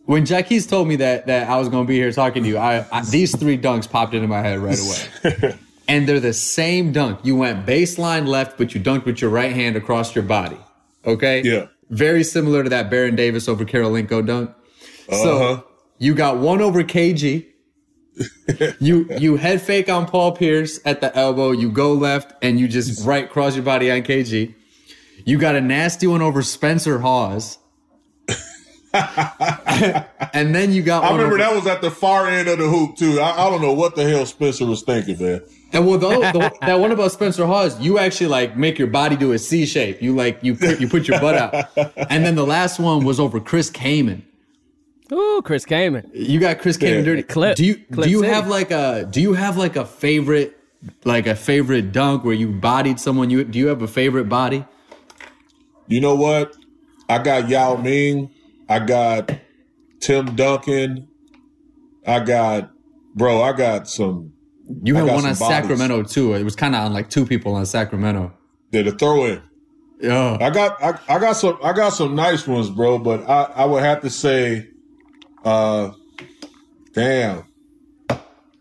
When 0.07 0.25
Jackie's 0.25 0.67
told 0.67 0.89
me 0.89 0.97
that 0.97 1.27
that 1.27 1.49
I 1.49 1.59
was 1.59 1.69
going 1.69 1.85
to 1.85 1.89
be 1.89 1.97
here 1.97 2.11
talking 2.11 2.43
to 2.43 2.49
you, 2.49 2.57
I, 2.57 2.87
I 2.91 3.05
these 3.05 3.37
three 3.37 3.59
dunks 3.59 3.89
popped 3.89 4.15
into 4.15 4.29
my 4.29 4.41
head 4.41 4.59
right 4.61 4.79
away, 4.79 5.59
and 5.89 6.09
they're 6.09 6.21
the 6.21 6.33
same 6.33 6.93
dunk. 6.93 7.21
You 7.23 7.37
went 7.37 7.67
baseline 7.67 8.27
left, 8.27 8.59
but 8.59 8.75
you 8.75 8.81
dunked 8.81 9.05
with 9.05 9.21
your 9.21 9.31
right 9.31 9.53
hand 9.53 9.77
across 9.77 10.15
your 10.15 10.25
body. 10.25 10.59
Okay. 11.07 11.43
Yeah. 11.43 11.67
Very 11.91 12.25
similar 12.25 12.63
to 12.63 12.71
that 12.71 12.91
Baron 12.91 13.15
Davis 13.17 13.49
over 13.49 13.65
Kirilenko 13.65 14.27
dunk. 14.27 14.51
Uh-huh. 15.09 15.23
So 15.23 15.67
you 15.99 16.15
got 16.15 16.39
one 16.39 16.61
over 16.61 16.83
KG. 16.83 17.47
you 18.81 19.09
you 19.19 19.37
head 19.37 19.61
fake 19.61 19.89
on 19.89 20.07
Paul 20.07 20.33
Pierce 20.33 20.81
at 20.85 21.01
the 21.01 21.15
elbow. 21.17 21.51
You 21.51 21.71
go 21.71 21.93
left 21.93 22.33
and 22.43 22.59
you 22.59 22.69
just 22.69 23.05
right 23.07 23.29
cross 23.29 23.55
your 23.55 23.65
body 23.65 23.91
on 23.91 24.03
KG. 24.03 24.55
You 25.25 25.39
got 25.39 25.55
a 25.57 25.61
nasty 25.61 26.07
one 26.07 26.23
over 26.23 26.43
Spencer 26.43 27.01
Hawes. 27.01 27.59
and 28.95 30.55
then 30.55 30.73
you 30.73 30.83
got 30.83 31.03
I 31.03 31.11
remember 31.11 31.35
over- 31.35 31.39
that 31.39 31.55
was 31.55 31.67
at 31.67 31.81
the 31.81 31.91
far 31.91 32.29
end 32.29 32.49
of 32.49 32.59
the 32.59 32.69
hoop 32.69 32.97
too. 32.97 33.21
I, 33.21 33.47
I 33.47 33.51
don't 33.51 33.61
know 33.61 33.73
what 33.73 33.97
the 33.97 34.09
hell 34.09 34.25
Spencer 34.27 34.67
was 34.67 34.83
thinking, 34.83 35.19
man. 35.19 35.43
And 35.75 35.87
well, 35.87 35.99
the, 35.99 36.09
the, 36.09 36.53
that 36.63 36.75
one 36.79 36.93
about 36.93 37.11
Spencer 37.13 37.45
Hawes, 37.47 37.79
you 37.81 37.99
actually 37.99 38.29
like 38.29 38.57
make 38.57 38.79
your 38.79 38.89
body 38.89 39.17
do 39.17 39.33
a 39.33 39.39
C 39.39 39.67
shape. 39.67 40.01
You 40.01 40.15
like 40.15 40.39
you 40.43 40.55
put 40.55 40.81
you 40.81 40.89
put 40.89 41.09
your 41.09 41.21
butt 41.21 41.35
out. 41.35 41.69
And 42.11 42.25
then 42.25 42.35
the 42.37 42.47
last 42.47 42.79
one 42.79 43.05
was 43.05 43.19
over 43.19 43.41
Chris 43.41 43.71
Kaman. 43.71 44.25
Ooh, 45.13 45.43
Chris 45.45 45.65
Kaman. 45.65 46.11
You 46.15 46.41
got 46.41 46.59
Chris 46.61 46.77
Kaman 46.77 46.99
Yeah. 46.99 47.05
dirty. 47.05 47.23
Clip. 47.25 47.57
Do 47.57 47.65
you 47.65 47.77
Clip 47.93 48.05
do 48.05 48.11
you 48.11 48.21
City. 48.21 48.33
have 48.33 48.49
like 48.49 48.71
a 48.71 49.07
do 49.11 49.21
you 49.21 49.35
have 49.35 49.57
like 49.57 49.77
a 49.77 49.85
favorite 49.85 50.57
like 51.05 51.27
a 51.27 51.35
favorite 51.35 51.93
dunk 51.93 52.25
where 52.25 52.35
you 52.35 52.49
bodied 52.53 53.01
someone? 53.01 53.31
You 53.31 53.45
do 53.45 53.59
you 53.59 53.67
have 53.69 53.83
a 53.83 53.89
favorite 53.89 54.29
body? 54.29 54.65
You 55.89 56.01
know 56.01 56.15
what? 56.15 56.55
I 57.09 57.19
got 57.19 57.49
Yao 57.49 57.77
Ming. 57.77 58.31
I 58.69 58.79
got 58.79 59.31
Tim 60.01 60.35
Duncan. 60.37 61.09
I 62.07 62.21
got, 62.21 62.71
bro. 63.15 63.43
I 63.43 63.53
got 63.53 63.89
some. 63.89 64.34
You 64.83 64.95
had 64.95 65.05
one 65.05 65.17
on 65.17 65.23
bodies. 65.23 65.39
Sacramento 65.39 66.03
too. 66.05 66.35
It 66.35 66.45
was 66.45 66.57
kind 66.57 66.75
of 66.75 66.83
on 66.83 66.93
like 66.93 67.11
two 67.11 67.27
people 67.27 67.55
on 67.55 67.67
Sacramento. 67.67 68.33
They 68.71 68.83
did 68.83 68.95
a 68.95 68.97
throw 68.97 69.25
in. 69.27 69.43
Yeah. 70.01 70.39
I 70.41 70.51
got 70.51 70.83
I, 70.83 70.99
I 71.09 71.19
got 71.19 71.35
some 71.35 71.59
I 71.63 71.73
got 71.73 71.91
some 71.91 72.15
nice 72.15 72.47
ones, 72.47 72.71
bro. 72.71 72.99
But 72.99 73.29
I, 73.29 73.45
I 73.57 73.65
would 73.65 73.83
have 73.83 74.03
to 74.03 74.11
say, 74.11 74.69
uh, 75.45 75.93
damn, 76.93 77.45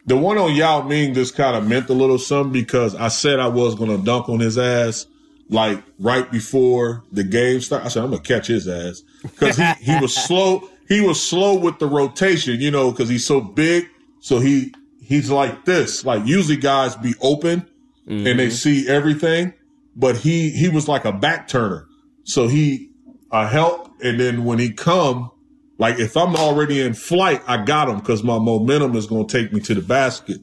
the 0.05 0.17
one 0.17 0.37
on 0.37 0.55
Yao 0.55 0.81
Ming 0.81 1.13
just 1.13 1.35
kind 1.35 1.55
of 1.55 1.67
meant 1.67 1.89
a 1.89 1.93
little 1.93 2.19
something 2.19 2.51
because 2.51 2.95
I 2.95 3.07
said 3.07 3.39
I 3.39 3.47
was 3.47 3.75
gonna 3.75 3.97
dunk 3.97 4.29
on 4.29 4.39
his 4.39 4.57
ass 4.57 5.05
like 5.49 5.81
right 5.99 6.29
before 6.31 7.03
the 7.11 7.23
game 7.23 7.61
started. 7.61 7.85
I 7.85 7.89
said 7.89 8.03
I'm 8.03 8.11
gonna 8.11 8.21
catch 8.21 8.47
his 8.47 8.67
ass 8.67 9.03
because 9.21 9.57
he 9.57 9.93
he 9.93 9.99
was 9.99 10.15
slow. 10.25 10.69
He 10.87 10.99
was 10.99 11.21
slow 11.21 11.57
with 11.57 11.79
the 11.79 11.87
rotation, 11.87 12.59
you 12.59 12.69
know, 12.69 12.91
because 12.91 13.07
he's 13.07 13.25
so 13.25 13.39
big. 13.39 13.87
So 14.19 14.39
he 14.39 14.73
he's 15.13 15.29
like 15.29 15.65
this. 15.65 16.03
Like 16.03 16.25
usually 16.25 16.57
guys 16.57 16.95
be 16.95 17.13
open 17.21 17.69
and 18.07 18.25
they 18.25 18.33
mm-hmm. 18.33 18.49
see 18.49 18.89
everything, 18.89 19.53
but 19.95 20.17
he 20.17 20.49
he 20.49 20.69
was 20.69 20.87
like 20.87 21.05
a 21.05 21.11
back 21.11 21.47
turner. 21.47 21.87
So 22.23 22.47
he 22.47 22.89
a 23.31 23.47
help, 23.47 23.91
and 24.03 24.19
then 24.19 24.43
when 24.43 24.59
he 24.59 24.71
come, 24.71 25.31
like 25.77 25.99
if 25.99 26.17
I'm 26.17 26.35
already 26.35 26.81
in 26.81 26.93
flight, 26.93 27.41
I 27.47 27.63
got 27.63 27.89
him 27.89 27.99
because 27.99 28.23
my 28.23 28.39
momentum 28.39 28.95
is 28.95 29.07
gonna 29.07 29.27
take 29.27 29.53
me 29.53 29.59
to 29.61 29.73
the 29.73 29.81
basket. 29.81 30.41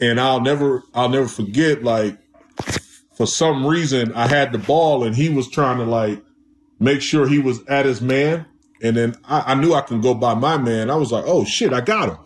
And 0.00 0.20
I'll 0.20 0.40
never 0.40 0.82
I'll 0.94 1.08
never 1.08 1.28
forget 1.28 1.82
like 1.82 2.18
for 3.16 3.26
some 3.26 3.66
reason 3.66 4.12
I 4.12 4.26
had 4.26 4.52
the 4.52 4.58
ball 4.58 5.04
and 5.04 5.16
he 5.16 5.30
was 5.30 5.48
trying 5.48 5.78
to 5.78 5.84
like 5.84 6.22
make 6.78 7.00
sure 7.00 7.26
he 7.26 7.38
was 7.38 7.64
at 7.68 7.86
his 7.86 8.00
man. 8.00 8.46
And 8.82 8.96
then 8.96 9.16
I, 9.24 9.52
I 9.52 9.54
knew 9.54 9.72
I 9.72 9.80
can 9.80 10.00
go 10.00 10.14
by 10.14 10.34
my 10.34 10.58
man. 10.58 10.90
I 10.90 10.96
was 10.96 11.10
like, 11.10 11.24
oh 11.26 11.44
shit, 11.44 11.72
I 11.72 11.80
got 11.80 12.10
him. 12.10 12.18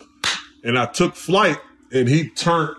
And 0.65 0.79
I 0.79 0.87
took 0.87 1.15
flight 1.15 1.59
and 1.93 2.09
he 2.09 2.29
turned 2.31 2.77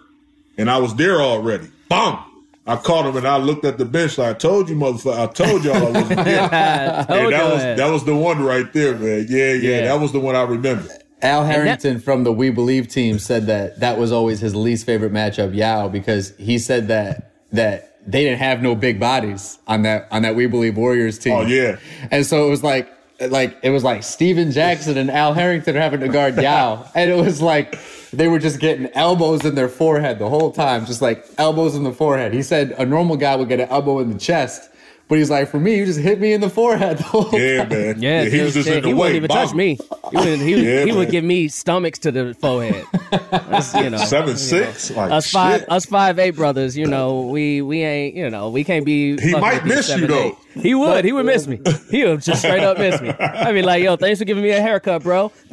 and 0.57 0.69
I 0.69 0.77
was 0.77 0.95
there 0.95 1.21
already. 1.21 1.67
Boom. 1.89 2.19
I 2.67 2.75
caught 2.75 3.05
him 3.07 3.17
and 3.17 3.27
I 3.27 3.37
looked 3.37 3.65
at 3.65 3.77
the 3.79 3.85
bench 3.85 4.17
like 4.19 4.35
I 4.35 4.37
told 4.37 4.69
you, 4.69 4.75
motherfucker. 4.75 5.17
I 5.19 5.31
told 5.31 5.63
y'all 5.65 5.75
I 5.87 5.91
wasn't 5.91 6.07
there. 6.25 6.41
I 6.43 6.97
and 7.17 7.33
that 7.33 7.53
was 7.53 7.63
ass. 7.63 7.77
that 7.79 7.89
was 7.91 8.05
the 8.05 8.15
one 8.15 8.43
right 8.43 8.71
there, 8.73 8.95
man. 8.95 9.25
Yeah, 9.27 9.53
yeah, 9.53 9.53
Yeah. 9.53 9.81
that 9.85 9.99
was 9.99 10.11
the 10.11 10.19
one 10.19 10.35
I 10.35 10.43
remember. 10.43 10.87
Al 11.21 11.43
Harrington 11.45 11.99
from 11.99 12.23
the 12.23 12.31
We 12.31 12.49
Believe 12.51 12.87
team 12.87 13.17
said 13.19 13.47
that 13.47 13.79
that 13.79 13.97
was 13.97 14.11
always 14.11 14.39
his 14.39 14.55
least 14.55 14.85
favorite 14.85 15.11
matchup, 15.11 15.53
Yao, 15.55 15.87
because 15.87 16.33
he 16.37 16.57
said 16.59 16.87
that 16.89 17.31
that 17.51 17.97
they 18.05 18.23
didn't 18.23 18.39
have 18.39 18.61
no 18.61 18.75
big 18.75 18.99
bodies 18.99 19.57
on 19.67 19.81
that 19.81 20.07
on 20.11 20.21
that 20.21 20.35
We 20.35 20.45
Believe 20.45 20.77
Warriors 20.77 21.17
team. 21.17 21.33
Oh, 21.33 21.41
yeah. 21.41 21.77
and 22.11 22.25
so 22.25 22.45
it 22.45 22.49
was 22.49 22.63
like 22.63 22.89
like 23.29 23.57
it 23.63 23.71
was 23.71 23.83
like 23.83 24.03
Stephen 24.03 24.51
Jackson 24.51 24.97
and 24.97 25.09
Al 25.11 25.33
Harrington 25.33 25.75
having 25.75 25.99
to 26.01 26.07
guard 26.07 26.37
Yao, 26.37 26.85
and 26.95 27.09
it 27.09 27.15
was 27.15 27.41
like 27.41 27.75
they 28.11 28.27
were 28.27 28.39
just 28.39 28.59
getting 28.59 28.87
elbows 28.93 29.45
in 29.45 29.55
their 29.55 29.69
forehead 29.69 30.19
the 30.19 30.29
whole 30.29 30.51
time, 30.51 30.85
just 30.85 31.01
like 31.01 31.25
elbows 31.37 31.75
in 31.75 31.83
the 31.83 31.93
forehead. 31.93 32.33
He 32.33 32.41
said 32.41 32.71
a 32.77 32.85
normal 32.85 33.17
guy 33.17 33.35
would 33.35 33.49
get 33.49 33.59
an 33.59 33.69
elbow 33.69 33.99
in 33.99 34.11
the 34.11 34.19
chest. 34.19 34.69
But 35.09 35.17
he's 35.17 35.31
like, 35.31 35.49
for 35.49 35.59
me, 35.59 35.75
you 35.75 35.85
just 35.87 35.99
hit 35.99 36.19
me 36.21 36.33
in 36.33 36.39
the 36.41 36.51
forehead 36.51 36.99
the 36.99 37.03
whole 37.03 37.29
Yeah, 37.33 37.61
time. 37.65 37.69
man. 37.69 38.01
Yeah, 38.01 38.25
he 38.25 38.41
was 38.41 38.53
just 38.53 38.67
shit, 38.67 38.77
in 38.77 38.83
the 38.83 38.89
he 38.89 38.93
way. 38.93 38.99
wouldn't 38.99 39.15
even 39.17 39.29
touch 39.29 39.53
me. 39.55 39.79
He 40.11 40.15
would, 40.17 40.39
he, 40.39 40.63
Yeah, 40.71 40.85
he 40.85 40.91
would 40.91 41.09
give 41.09 41.23
me 41.23 41.47
stomachs 41.47 41.97
to 41.99 42.11
the 42.11 42.35
forehead. 42.35 42.85
That's, 43.31 43.73
you 43.73 43.89
know, 43.89 43.97
Seven 43.97 44.29
you 44.29 44.35
six, 44.37 44.91
know. 44.91 44.97
like 44.97 45.11
us 45.11 45.31
five, 45.31 45.61
shit. 45.61 45.71
us 45.71 45.85
five 45.87 46.19
eight 46.19 46.35
brothers. 46.35 46.77
You 46.77 46.85
know, 46.85 47.21
we 47.21 47.59
we 47.63 47.81
ain't. 47.81 48.15
You 48.15 48.29
know, 48.29 48.49
we 48.51 48.63
can't 48.63 48.85
be. 48.85 49.19
He 49.19 49.33
might 49.35 49.63
with 49.63 49.75
these 49.75 49.89
miss 49.89 49.97
you, 49.99 50.05
though. 50.07 50.25
eight. 50.27 50.35
He 50.61 50.75
would. 50.75 51.03
He 51.05 51.11
would 51.11 51.25
miss 51.25 51.47
me. 51.47 51.59
He 51.89 52.03
would 52.05 52.21
just 52.21 52.41
straight 52.43 52.61
up 52.63 52.77
miss 52.77 53.01
me. 53.01 53.09
I'd 53.09 53.53
be 53.53 53.63
like, 53.63 53.81
yo, 53.83 53.95
thanks 53.95 54.19
for 54.19 54.25
giving 54.25 54.43
me 54.43 54.51
a 54.51 54.61
haircut, 54.61 55.01
bro. 55.01 55.31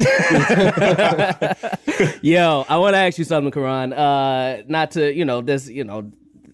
Yo, 2.23 2.65
I 2.69 2.77
want 2.79 2.95
to 2.95 2.99
ask 2.99 3.17
you 3.19 3.25
something, 3.25 3.51
Caron. 3.51 3.93
Uh, 3.95 4.63
not 4.69 4.91
to, 4.93 5.13
you 5.15 5.25
know, 5.25 5.41
this, 5.41 5.69
you 5.69 5.85
know, 5.85 6.11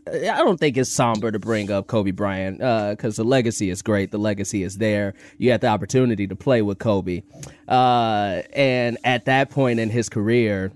I 0.07 0.39
don't 0.39 0.59
think 0.59 0.77
it's 0.77 0.91
somber 0.91 1.31
to 1.31 1.39
bring 1.39 1.71
up 1.71 1.87
Kobe 1.87 2.11
Bryant 2.11 2.59
because 2.59 3.17
the 3.17 3.25
legacy 3.25 3.71
is 3.71 3.83
great. 3.83 4.11
The 4.11 4.19
legacy 4.19 4.63
is 4.63 4.79
there. 4.79 5.15
You 5.39 5.53
had 5.53 5.61
the 5.61 5.69
opportunity 5.69 6.27
to 6.27 6.35
play 6.35 6.61
with 6.63 6.79
Kobe, 6.79 7.23
uh, 7.69 8.43
and 8.53 8.99
at 9.05 9.27
that 9.27 9.51
point 9.51 9.79
in 9.79 9.91
his 9.91 10.09
career, 10.09 10.73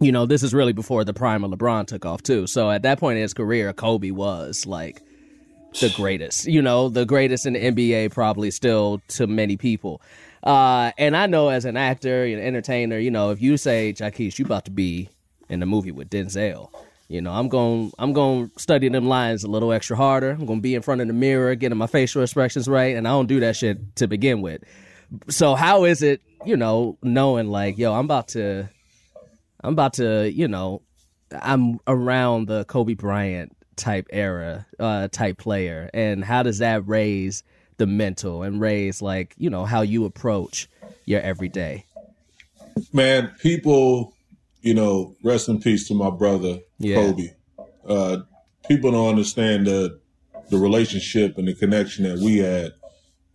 you 0.00 0.10
know, 0.10 0.26
this 0.26 0.42
is 0.42 0.52
really 0.52 0.72
before 0.72 1.04
the 1.04 1.14
prime 1.14 1.44
of 1.44 1.50
LeBron 1.52 1.86
took 1.86 2.04
off 2.04 2.22
too. 2.22 2.46
So 2.46 2.70
at 2.70 2.82
that 2.82 2.98
point 2.98 3.16
in 3.16 3.22
his 3.22 3.34
career, 3.34 3.72
Kobe 3.72 4.10
was 4.10 4.66
like 4.66 5.02
the 5.80 5.92
greatest, 5.94 6.46
you 6.46 6.62
know, 6.62 6.88
the 6.88 7.04
greatest 7.04 7.46
in 7.46 7.52
the 7.52 7.60
NBA, 7.60 8.12
probably 8.12 8.50
still 8.50 9.00
to 9.08 9.26
many 9.26 9.56
people. 9.56 10.02
Uh, 10.42 10.90
and 10.96 11.16
I 11.16 11.26
know 11.26 11.50
as 11.50 11.66
an 11.66 11.76
actor 11.76 12.24
and 12.24 12.40
entertainer, 12.40 12.98
you 12.98 13.10
know, 13.10 13.30
if 13.30 13.42
you 13.42 13.56
say, 13.56 13.94
Jaquez, 13.96 14.38
you 14.38 14.44
about 14.46 14.64
to 14.64 14.70
be 14.70 15.10
in 15.50 15.60
the 15.60 15.66
movie 15.66 15.92
with 15.92 16.08
Denzel, 16.08 16.70
you 17.10 17.20
know, 17.20 17.32
I'm 17.32 17.48
going, 17.48 17.90
I'm 17.98 18.12
going 18.12 18.50
to 18.50 18.58
study 18.60 18.88
them 18.88 19.08
lines 19.08 19.42
a 19.42 19.48
little 19.48 19.72
extra 19.72 19.96
harder. 19.96 20.30
I'm 20.30 20.46
going 20.46 20.60
to 20.60 20.62
be 20.62 20.76
in 20.76 20.82
front 20.82 21.00
of 21.00 21.08
the 21.08 21.12
mirror, 21.12 21.56
getting 21.56 21.76
my 21.76 21.88
facial 21.88 22.22
expressions 22.22 22.68
right. 22.68 22.94
And 22.94 23.08
I 23.08 23.10
don't 23.10 23.26
do 23.26 23.40
that 23.40 23.56
shit 23.56 23.96
to 23.96 24.06
begin 24.06 24.42
with. 24.42 24.62
So 25.28 25.56
how 25.56 25.86
is 25.86 26.02
it, 26.02 26.22
you 26.46 26.56
know, 26.56 26.98
knowing 27.02 27.48
like, 27.48 27.78
yo, 27.78 27.92
I'm 27.92 28.04
about 28.04 28.28
to, 28.28 28.68
I'm 29.64 29.72
about 29.72 29.94
to, 29.94 30.30
you 30.30 30.46
know, 30.46 30.82
I'm 31.32 31.80
around 31.88 32.46
the 32.46 32.64
Kobe 32.66 32.94
Bryant 32.94 33.56
type 33.74 34.06
era, 34.10 34.66
uh, 34.78 35.08
type 35.08 35.36
player, 35.36 35.90
and 35.92 36.24
how 36.24 36.44
does 36.44 36.58
that 36.58 36.86
raise 36.86 37.42
the 37.78 37.88
mental 37.88 38.44
and 38.44 38.60
raise 38.60 39.00
like 39.00 39.34
you 39.38 39.48
know 39.48 39.64
how 39.64 39.80
you 39.80 40.04
approach 40.04 40.68
your 41.06 41.20
everyday? 41.20 41.86
man, 42.92 43.32
people, 43.40 44.14
you 44.62 44.74
know, 44.74 45.14
rest 45.22 45.48
in 45.48 45.60
peace 45.60 45.88
to 45.88 45.94
my 45.94 46.10
brother 46.10 46.58
Yeah. 46.78 46.96
Kobe. 46.96 47.28
Uh, 47.86 48.18
people 48.68 48.90
don't 48.92 49.08
understand 49.08 49.66
the 49.66 49.98
the 50.50 50.58
relationship 50.58 51.38
and 51.38 51.46
the 51.46 51.54
connection 51.54 52.04
that 52.04 52.18
we 52.18 52.38
had 52.38 52.72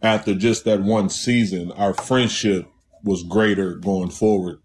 after 0.01 0.35
just 0.35 0.65
that 0.65 0.81
one 0.81 1.09
season. 1.09 1.71
Our 1.71 1.93
friendship 1.93 2.67
was 3.03 3.23
greater 3.23 3.75
going 3.75 4.09
forward 4.09 4.59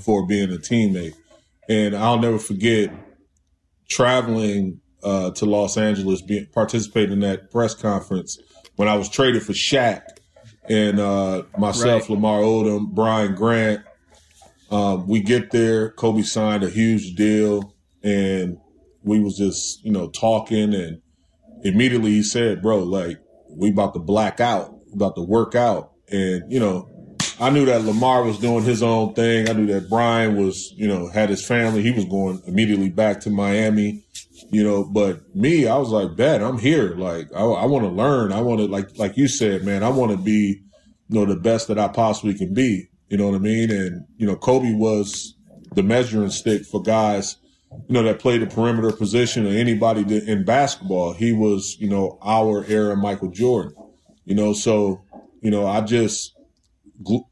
for 0.00 0.26
being 0.26 0.52
a 0.52 0.56
teammate, 0.58 1.14
and 1.68 1.96
I'll 1.96 2.18
never 2.18 2.38
forget 2.38 2.90
traveling 3.88 4.80
uh, 5.02 5.30
to 5.32 5.46
Los 5.46 5.76
Angeles, 5.76 6.20
being 6.22 6.46
participating 6.52 7.12
in 7.12 7.20
that 7.20 7.50
press 7.50 7.74
conference 7.74 8.38
when 8.76 8.88
I 8.88 8.96
was 8.96 9.08
traded 9.08 9.42
for 9.42 9.52
Shaq, 9.52 10.02
and 10.68 10.98
uh, 11.00 11.42
myself, 11.56 12.10
Lamar 12.10 12.40
Odom, 12.40 12.88
Brian 12.90 13.34
Grant. 13.34 13.82
Um, 14.70 15.06
we 15.06 15.20
get 15.20 15.50
there. 15.50 15.90
Kobe 15.92 16.22
signed 16.22 16.62
a 16.62 16.68
huge 16.68 17.14
deal, 17.14 17.74
and 18.02 18.58
we 19.02 19.20
was 19.20 19.36
just 19.36 19.84
you 19.84 19.92
know 19.92 20.08
talking, 20.08 20.74
and 20.74 21.00
immediately 21.62 22.10
he 22.10 22.22
said, 22.22 22.62
"Bro, 22.62 22.84
like 22.84 23.18
we 23.50 23.70
about 23.70 23.94
to 23.94 24.00
black 24.00 24.40
out, 24.40 24.74
about 24.92 25.16
to 25.16 25.22
work 25.22 25.54
out," 25.54 25.92
and 26.10 26.50
you 26.52 26.60
know, 26.60 26.88
I 27.40 27.50
knew 27.50 27.64
that 27.66 27.84
Lamar 27.84 28.24
was 28.24 28.38
doing 28.38 28.64
his 28.64 28.82
own 28.82 29.14
thing. 29.14 29.48
I 29.48 29.52
knew 29.52 29.66
that 29.66 29.88
Brian 29.88 30.36
was, 30.36 30.72
you 30.76 30.88
know, 30.88 31.08
had 31.08 31.30
his 31.30 31.46
family. 31.46 31.82
He 31.82 31.92
was 31.92 32.04
going 32.04 32.42
immediately 32.46 32.90
back 32.90 33.20
to 33.20 33.30
Miami, 33.30 34.04
you 34.50 34.64
know. 34.64 34.84
But 34.84 35.34
me, 35.36 35.68
I 35.68 35.76
was 35.76 35.90
like, 35.90 36.16
"Bet 36.16 36.42
I'm 36.42 36.58
here. 36.58 36.94
Like, 36.96 37.28
I, 37.34 37.40
I 37.40 37.64
want 37.66 37.84
to 37.84 37.90
learn. 37.90 38.32
I 38.32 38.40
want 38.40 38.60
to, 38.60 38.66
like, 38.66 38.98
like 38.98 39.16
you 39.16 39.28
said, 39.28 39.64
man, 39.64 39.84
I 39.84 39.88
want 39.88 40.10
to 40.10 40.18
be, 40.18 40.62
you 41.08 41.20
know, 41.20 41.24
the 41.24 41.36
best 41.36 41.68
that 41.68 41.78
I 41.78 41.88
possibly 41.88 42.34
can 42.34 42.54
be. 42.54 42.88
You 43.08 43.16
know 43.16 43.26
what 43.26 43.36
I 43.36 43.38
mean? 43.38 43.70
And 43.70 44.04
you 44.16 44.26
know, 44.26 44.36
Kobe 44.36 44.74
was 44.74 45.34
the 45.74 45.82
measuring 45.82 46.30
stick 46.30 46.64
for 46.64 46.82
guys, 46.82 47.36
you 47.70 47.94
know, 47.94 48.02
that 48.02 48.18
played 48.18 48.42
the 48.42 48.46
perimeter 48.46 48.92
position 48.92 49.46
or 49.46 49.50
anybody 49.50 50.02
in 50.26 50.44
basketball. 50.44 51.12
He 51.12 51.32
was, 51.32 51.76
you 51.78 51.88
know, 51.88 52.18
our 52.22 52.64
era 52.66 52.96
Michael 52.96 53.30
Jordan. 53.30 53.74
You 54.24 54.34
know, 54.34 54.52
so 54.52 55.02
you 55.40 55.50
know, 55.50 55.66
I 55.66 55.80
just 55.80 56.34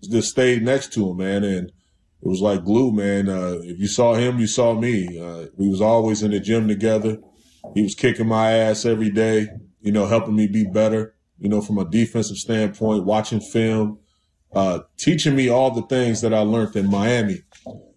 just 0.08 0.30
stayed 0.30 0.62
next 0.62 0.92
to 0.94 1.10
him, 1.10 1.16
man, 1.18 1.44
and 1.44 1.68
it 1.68 2.28
was 2.28 2.40
like 2.40 2.64
glue, 2.64 2.92
man. 2.92 3.28
Uh, 3.28 3.58
if 3.62 3.78
you 3.78 3.88
saw 3.88 4.14
him, 4.14 4.38
you 4.38 4.46
saw 4.46 4.74
me. 4.74 5.18
Uh, 5.18 5.46
we 5.56 5.68
was 5.68 5.80
always 5.80 6.22
in 6.22 6.30
the 6.30 6.40
gym 6.40 6.68
together. 6.68 7.18
He 7.74 7.82
was 7.82 7.94
kicking 7.94 8.28
my 8.28 8.52
ass 8.52 8.84
every 8.84 9.10
day, 9.10 9.48
you 9.80 9.92
know, 9.92 10.06
helping 10.06 10.36
me 10.36 10.46
be 10.46 10.64
better, 10.64 11.14
you 11.38 11.48
know, 11.48 11.60
from 11.60 11.78
a 11.78 11.84
defensive 11.84 12.36
standpoint, 12.36 13.04
watching 13.04 13.40
film, 13.40 13.98
uh, 14.54 14.80
teaching 14.96 15.37
me 15.37 15.48
all 15.48 15.70
the 15.70 15.82
things 15.82 16.20
that 16.20 16.32
I 16.32 16.40
learned 16.40 16.76
in 16.76 16.90
Miami. 16.90 17.42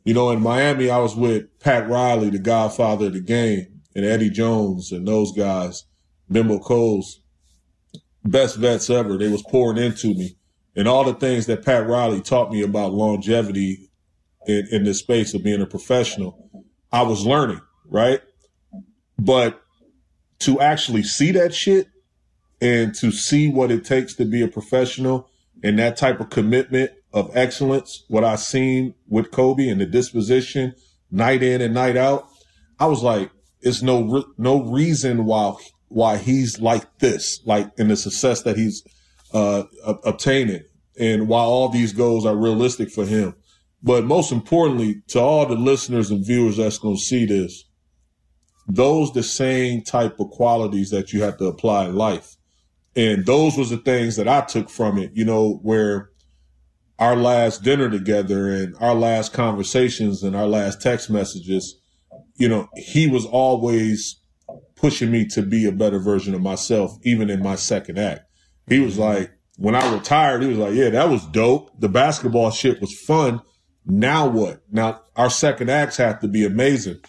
You 0.04 0.14
know, 0.14 0.32
in 0.32 0.42
Miami, 0.42 0.90
I 0.90 0.98
was 0.98 1.16
with 1.16 1.60
Pat 1.60 1.88
Riley, 1.90 2.30
the 2.30 2.40
godfather 2.40 3.08
of 3.08 3.14
the 3.14 3.22
game, 3.22 3.82
and 3.96 4.06
Eddie 4.06 4.30
Jones 4.30 4.92
and 4.92 5.08
those 5.08 5.32
guys, 5.32 5.86
Bimbo 6.32 6.60
Coles, 6.60 7.22
best 8.24 8.58
vets 8.58 8.90
ever. 8.90 9.18
They 9.18 9.30
was 9.30 9.44
pouring 9.44 9.78
into 9.78 10.14
me 10.14 10.38
and 10.76 10.88
all 10.88 11.04
the 11.04 11.14
things 11.14 11.46
that 11.48 11.66
Pat 11.66 11.88
Riley 11.88 12.22
taught 12.22 12.52
me 12.52 12.62
about 12.62 12.94
longevity 12.94 13.90
in, 14.48 14.68
in 14.72 14.84
this 14.86 15.00
space 15.00 15.34
of 15.34 15.44
being 15.44 15.62
a 15.62 15.66
professional, 15.66 16.50
I 16.92 17.02
was 17.02 17.26
learning, 17.26 17.60
right? 17.86 18.22
But 19.18 19.62
to 20.40 20.62
actually 20.62 21.04
see 21.04 21.32
that 21.34 21.54
shit 21.54 21.88
and 22.62 22.96
to 22.96 23.12
see 23.12 23.50
what 23.50 23.72
it 23.72 23.84
takes 23.84 24.14
to 24.16 24.26
be 24.26 24.42
a 24.42 24.48
professional 24.48 25.29
and 25.64 25.80
that 25.80 25.98
type 25.98 26.20
of 26.20 26.30
commitment 26.30 26.92
of 27.14 27.36
excellence, 27.36 28.06
what 28.08 28.24
I 28.24 28.36
seen 28.36 28.94
with 29.08 29.32
Kobe 29.32 29.68
and 29.68 29.82
the 29.82 29.86
disposition 29.86 30.74
night 31.12 31.44
in 31.44 31.62
and 31.62 31.74
night 31.74 31.98
out, 31.98 32.28
I 32.80 32.86
was 32.86 33.04
like, 33.04 33.32
it's 33.62 33.82
no, 33.82 34.26
no 34.38 34.64
reason 34.64 35.26
why, 35.26 35.54
why 35.88 36.18
he's 36.18 36.60
like 36.60 37.00
this, 37.00 37.42
like 37.46 37.70
in 37.78 37.90
the 37.90 37.98
success 37.98 38.44
that 38.44 38.58
he's, 38.58 38.84
uh, 39.34 39.64
obtaining 40.06 40.64
and 41.00 41.28
while 41.28 41.48
all 41.48 41.70
these 41.70 41.94
goals 41.94 42.26
are 42.26 42.36
realistic 42.36 42.92
for 42.92 43.06
him. 43.06 43.36
But 43.82 44.04
most 44.04 44.32
importantly, 44.32 45.02
to 45.10 45.20
all 45.20 45.46
the 45.46 45.56
listeners 45.56 46.12
and 46.12 46.26
viewers 46.26 46.58
that's 46.58 46.78
going 46.78 46.98
to 46.98 47.02
see 47.02 47.26
this, 47.26 47.64
those 48.68 49.14
the 49.14 49.24
same 49.24 49.82
type 49.82 50.20
of 50.20 50.30
qualities 50.30 50.90
that 50.92 51.14
you 51.14 51.24
have 51.24 51.38
to 51.38 51.46
apply 51.46 51.86
in 51.86 51.96
life. 51.96 52.36
And 52.96 53.26
those 53.26 53.58
was 53.58 53.70
the 53.70 53.78
things 53.78 54.16
that 54.16 54.28
I 54.28 54.42
took 54.42 54.70
from 54.70 54.98
it, 54.98 55.12
you 55.14 55.24
know, 55.26 55.60
where 55.62 56.10
our 56.98 57.16
last 57.16 57.64
dinner 57.64 57.90
together 57.90 58.50
and 58.50 58.76
our 58.80 58.96
last 58.96 59.32
conversations 59.32 60.24
and 60.24 60.36
our 60.36 60.48
last 60.48 60.82
text 60.82 61.10
messages, 61.10 61.80
you 62.36 62.50
know, 62.50 62.68
he 62.76 63.08
was 63.08 63.26
always 63.26 64.20
pushing 64.76 65.12
me 65.12 65.26
to 65.28 65.42
be 65.42 65.66
a 65.66 65.72
better 65.72 66.00
version 66.00 66.34
of 66.34 66.42
myself, 66.42 66.98
even 67.04 67.30
in 67.30 67.42
my 67.42 67.56
second 67.56 68.00
act. 68.00 68.22
He 68.68 68.80
was 68.80 68.94
mm-hmm. 68.94 69.04
like, 69.04 69.32
when 69.58 69.76
I 69.76 69.94
retired, 69.94 70.42
he 70.42 70.48
was 70.48 70.58
like, 70.58 70.74
yeah, 70.74 70.90
that 70.90 71.10
was 71.10 71.26
dope. 71.28 71.70
The 71.80 71.90
basketball 71.90 72.50
shit 72.52 72.80
was 72.80 72.98
fun. 72.98 73.42
Now 73.86 74.28
what? 74.28 74.62
Now 74.72 75.02
our 75.16 75.30
second 75.30 75.70
acts 75.70 75.98
have 75.98 76.20
to 76.22 76.28
be 76.28 76.46
amazing. 76.46 77.00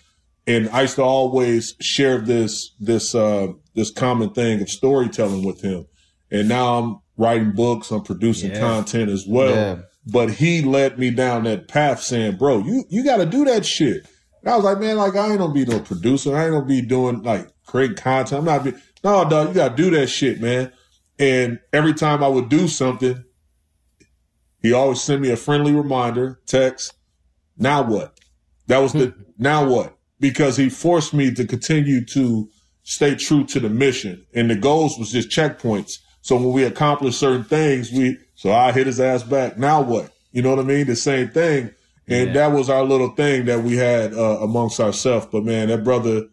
And 0.47 0.69
I 0.71 0.83
used 0.83 0.97
to 0.97 1.03
always 1.03 1.75
share 1.81 2.19
this, 2.19 2.75
this, 2.81 3.15
uh, 3.15 3.49
this 3.75 3.91
common 3.91 4.31
thing 4.31 4.61
of 4.61 4.69
storytelling 4.69 5.45
with 5.45 5.61
him. 5.61 5.87
And 6.31 6.49
now 6.49 6.79
I'm 6.79 7.01
writing 7.17 7.53
books, 7.53 7.91
I'm 7.91 8.03
producing 8.03 8.51
yeah. 8.51 8.61
content 8.61 9.11
as 9.11 9.27
well. 9.27 9.55
Yeah. 9.55 9.83
But 10.07 10.31
he 10.31 10.63
led 10.63 10.99
me 10.99 11.11
down 11.11 11.45
that 11.45 11.69
path 11.69 12.01
saying, 12.01 12.37
bro, 12.37 12.59
you, 12.59 12.85
you 12.89 13.05
got 13.05 13.19
to 13.19 13.27
do 13.27 13.45
that 13.45 13.67
shit. 13.67 14.07
And 14.43 14.51
I 14.51 14.57
was 14.57 14.65
like, 14.65 14.81
man, 14.81 14.97
like 14.97 15.17
I 15.17 15.29
ain't 15.29 15.39
gonna 15.39 15.53
be 15.53 15.67
no 15.67 15.81
producer. 15.81 16.35
I 16.35 16.45
ain't 16.45 16.53
gonna 16.53 16.65
be 16.65 16.81
doing 16.81 17.23
like 17.23 17.49
creating 17.67 17.97
content. 17.97 18.39
I'm 18.39 18.45
not 18.47 18.65
be, 18.65 18.73
no, 19.05 19.29
dog, 19.29 19.49
you 19.49 19.55
got 19.55 19.77
to 19.77 19.83
do 19.83 19.91
that 19.91 20.09
shit, 20.09 20.41
man. 20.41 20.73
And 21.19 21.61
every 21.73 21.93
time 21.93 22.25
I 22.25 22.29
would 22.29 22.49
do 22.49 22.67
something, 22.67 23.23
he 24.63 24.73
always 24.73 25.03
sent 25.03 25.21
me 25.21 25.31
a 25.31 25.37
friendly 25.37 25.73
reminder, 25.73 26.41
text, 26.47 26.95
now 27.57 27.83
what? 27.83 28.19
That 28.67 28.79
was 28.79 28.93
the, 28.93 29.09
hmm. 29.09 29.23
now 29.39 29.69
what? 29.69 29.97
Because 30.21 30.57
he 30.57 30.69
forced 30.69 31.15
me 31.15 31.33
to 31.35 31.47
continue 31.47 32.05
to 32.07 32.49
stay 32.83 33.15
true 33.15 33.45
to 33.47 33.61
the 33.61 33.71
mission. 33.71 34.25
And 34.35 34.51
the 34.51 34.57
goals 34.57 34.99
was 34.99 35.13
just 35.13 35.31
checkpoints. 35.31 35.95
So 36.23 36.37
when 36.37 36.53
we 36.53 36.65
accomplished 36.65 37.19
certain 37.19 37.45
things, 37.45 37.91
we, 37.91 38.19
so 38.35 38.53
I 38.53 38.73
hit 38.73 38.87
his 38.87 39.01
ass 39.01 39.23
back. 39.23 39.59
Now 39.59 39.81
what? 39.81 40.13
You 40.33 40.43
know 40.43 40.51
what 40.51 40.59
I 40.59 40.63
mean? 40.63 40.87
The 40.87 40.97
same 40.97 41.31
thing. 41.31 41.75
And 42.07 42.29
yeah. 42.29 42.33
that 42.35 42.53
was 42.53 42.69
our 42.69 42.85
little 42.85 43.11
thing 43.11 43.47
that 43.47 43.63
we 43.63 43.77
had 43.77 44.13
uh, 44.13 44.39
amongst 44.41 44.81
ourselves. 44.81 45.27
But 45.33 45.45
man, 45.45 45.69
that 45.69 45.85
brother, 45.85 46.27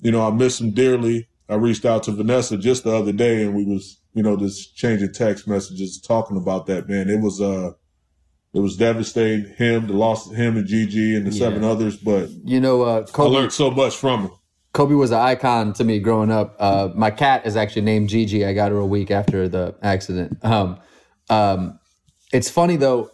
you 0.00 0.10
know, 0.10 0.26
I 0.26 0.30
miss 0.30 0.60
him 0.60 0.72
dearly. 0.72 1.28
I 1.48 1.54
reached 1.54 1.84
out 1.84 2.02
to 2.04 2.12
Vanessa 2.12 2.56
just 2.56 2.84
the 2.84 2.94
other 2.94 3.12
day 3.12 3.44
and 3.44 3.54
we 3.54 3.64
was 3.64 3.98
you 4.18 4.24
know, 4.24 4.36
just 4.36 4.74
changing 4.74 5.12
text 5.12 5.46
messages 5.46 6.00
talking 6.00 6.36
about 6.36 6.66
that, 6.66 6.88
man. 6.88 7.08
It 7.08 7.20
was, 7.20 7.40
uh, 7.40 7.70
it 8.58 8.62
was 8.62 8.76
devastating. 8.76 9.54
Him, 9.54 9.86
the 9.86 9.92
loss 9.92 10.28
of 10.28 10.36
him 10.36 10.56
and 10.56 10.66
Gigi 10.66 11.14
and 11.14 11.26
the 11.26 11.30
yeah. 11.30 11.38
seven 11.38 11.62
others, 11.62 11.96
but 11.96 12.28
you 12.44 12.60
know, 12.60 12.82
uh, 12.82 13.06
Kobe, 13.06 13.36
I 13.36 13.40
learned 13.40 13.52
so 13.52 13.70
much 13.70 13.96
from 13.96 14.22
him. 14.22 14.30
Kobe 14.72 14.94
was 14.94 15.12
an 15.12 15.18
icon 15.18 15.72
to 15.74 15.84
me 15.84 15.98
growing 16.00 16.30
up. 16.30 16.56
Uh, 16.58 16.88
my 16.94 17.10
cat 17.10 17.46
is 17.46 17.56
actually 17.56 17.82
named 17.82 18.08
Gigi. 18.08 18.44
I 18.44 18.52
got 18.52 18.70
her 18.70 18.78
a 18.78 18.86
week 18.86 19.10
after 19.10 19.48
the 19.48 19.74
accident. 19.82 20.44
Um, 20.44 20.78
um, 21.30 21.78
it's 22.32 22.50
funny 22.50 22.76
though. 22.76 23.10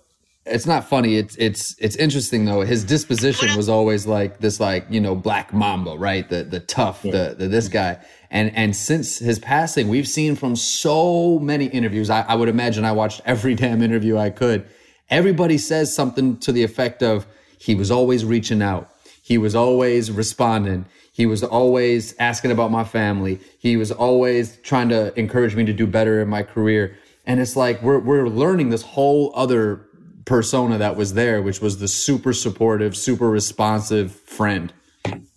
It's 0.47 0.67
not 0.67 0.89
funny. 0.89 1.17
It's 1.17 1.37
it's 1.37 1.75
it's 1.79 1.97
interesting 1.97 2.45
though. 2.45 2.63
His 2.63 2.85
disposition 2.85 3.57
was 3.57 3.69
always 3.69 4.07
like 4.07 4.41
this, 4.41 4.61
like 4.61 4.87
you 4.91 5.01
know, 5.01 5.15
black 5.15 5.53
mamba, 5.53 5.97
right? 5.97 6.29
The 6.29 6.45
the 6.45 6.61
tough, 6.61 7.05
yeah. 7.05 7.13
the, 7.13 7.35
the 7.35 7.49
this 7.49 7.69
guy. 7.69 7.99
And 8.31 8.55
and 8.57 8.75
since 8.75 9.19
his 9.19 9.39
passing, 9.39 9.89
we've 9.89 10.09
seen 10.09 10.37
from 10.37 10.57
so 10.57 11.39
many 11.39 11.67
interviews. 11.67 12.11
I, 12.11 12.23
I 12.23 12.35
would 12.35 12.49
imagine 12.49 12.85
I 12.85 12.93
watched 12.93 13.21
every 13.25 13.55
damn 13.63 13.83
interview 13.83 14.17
I 14.17 14.31
could. 14.31 14.67
Everybody 15.15 15.59
says 15.59 15.95
something 15.95 16.37
to 16.39 16.53
the 16.53 16.65
effect 16.65 17.03
of 17.03 17.27
he 17.59 17.75
was 17.75 17.91
always 17.91 18.25
reaching 18.25 18.61
out. 18.61 18.91
He 19.23 19.39
was 19.39 19.55
always 19.55 20.11
responding. 20.11 20.87
He 21.13 21.25
was 21.25 21.43
always 21.43 22.15
asking 22.19 22.51
about 22.51 22.71
my 22.71 22.85
family. 22.85 23.41
He 23.59 23.77
was 23.77 23.93
always 23.93 24.57
trying 24.59 24.89
to 24.89 25.19
encourage 25.19 25.55
me 25.55 25.65
to 25.65 25.73
do 25.73 25.87
better 25.87 26.21
in 26.21 26.29
my 26.29 26.43
career. 26.43 26.99
And 27.27 27.41
it's 27.41 27.57
like 27.57 27.81
we're 27.83 28.01
we're 28.01 28.29
learning 28.29 28.71
this 28.71 28.83
whole 28.83 29.33
other 29.35 29.87
persona 30.25 30.79
that 30.79 30.97
was 30.97 31.15
there, 31.15 31.41
which 31.41 31.61
was 31.61 31.79
the 31.79 31.89
super 31.89 32.33
supportive, 32.33 32.97
super 32.97 33.31
responsive 33.31 34.13
friend, 34.13 34.73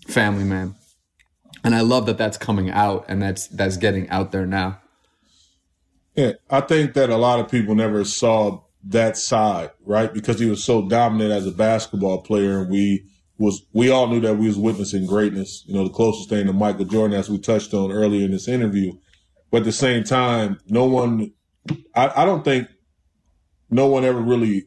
family 0.07 0.43
man 0.43 0.75
and 1.63 1.75
I 1.75 1.81
love 1.81 2.05
that 2.05 2.17
that's 2.17 2.37
coming 2.37 2.69
out 2.69 3.05
and 3.09 3.21
that's 3.21 3.47
that's 3.47 3.75
getting 3.75 4.09
out 4.09 4.31
there 4.31 4.45
now. 4.45 4.79
Yeah, 6.15 6.33
I 6.49 6.61
think 6.61 6.93
that 6.93 7.09
a 7.09 7.17
lot 7.17 7.39
of 7.39 7.51
people 7.51 7.75
never 7.75 8.05
saw 8.05 8.61
that 8.89 9.17
side, 9.17 9.71
right? 9.85 10.13
Because 10.13 10.39
he 10.39 10.49
was 10.49 10.63
so 10.63 10.87
dominant 10.87 11.31
as 11.31 11.47
a 11.47 11.51
basketball 11.51 12.21
player, 12.21 12.61
and 12.61 12.69
we 12.69 13.05
was 13.37 13.65
we 13.73 13.89
all 13.89 14.07
knew 14.07 14.19
that 14.21 14.35
we 14.35 14.47
was 14.47 14.57
witnessing 14.57 15.05
greatness. 15.05 15.63
You 15.67 15.75
know, 15.75 15.83
the 15.83 15.93
closest 15.93 16.29
thing 16.29 16.47
to 16.47 16.53
Michael 16.53 16.85
Jordan, 16.85 17.17
as 17.17 17.29
we 17.29 17.37
touched 17.37 17.73
on 17.73 17.91
earlier 17.91 18.25
in 18.25 18.31
this 18.31 18.47
interview. 18.47 18.93
But 19.51 19.59
at 19.59 19.65
the 19.65 19.71
same 19.71 20.03
time, 20.03 20.59
no 20.67 20.85
one, 20.85 21.31
I, 21.95 22.11
I 22.17 22.25
don't 22.25 22.43
think, 22.43 22.67
no 23.69 23.87
one 23.87 24.03
ever 24.03 24.19
really 24.19 24.65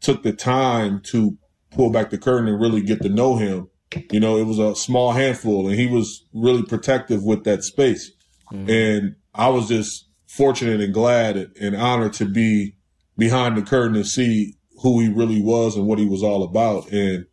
took 0.00 0.24
the 0.24 0.32
time 0.32 1.00
to 1.04 1.38
pull 1.70 1.90
back 1.90 2.10
the 2.10 2.18
curtain 2.18 2.48
and 2.48 2.60
really 2.60 2.82
get 2.82 3.02
to 3.02 3.08
know 3.08 3.36
him 3.36 3.70
you 4.10 4.20
know, 4.20 4.36
it 4.36 4.44
was 4.44 4.58
a 4.58 4.76
small 4.76 5.12
handful, 5.12 5.68
and 5.68 5.78
he 5.78 5.86
was 5.86 6.24
really 6.32 6.62
protective 6.62 7.24
with 7.24 7.44
that 7.44 7.64
space. 7.64 8.10
Mm-hmm. 8.52 8.70
And 8.70 9.16
I 9.34 9.48
was 9.48 9.68
just 9.68 10.08
fortunate 10.26 10.80
and 10.80 10.94
glad 10.94 11.36
and 11.60 11.76
honored 11.76 12.12
to 12.14 12.24
be 12.24 12.74
behind 13.20 13.56
the 13.56 13.62
curtain 13.62 13.94
and 13.94 14.06
see 14.06 14.56
who 14.82 14.98
he 14.98 15.08
really 15.08 15.40
was 15.42 15.76
and 15.76 15.86
what 15.86 15.98
he 15.98 16.06
was 16.06 16.22
all 16.22 16.42
about. 16.42 16.90
And, 16.90 17.26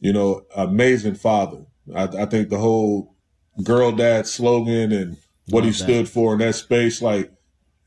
you 0.00 0.12
know, 0.12 0.42
amazing 0.56 1.14
father. 1.14 1.66
I, 1.94 2.04
I 2.04 2.24
think 2.26 2.48
the 2.48 2.58
whole 2.58 3.14
girl 3.62 3.92
dad 3.92 4.26
slogan 4.26 4.90
and 4.90 5.18
what 5.50 5.62
Love 5.62 5.64
he 5.64 5.70
that. 5.70 5.84
stood 5.84 6.08
for 6.08 6.32
in 6.32 6.38
that 6.38 6.54
space, 6.54 7.02
like, 7.02 7.30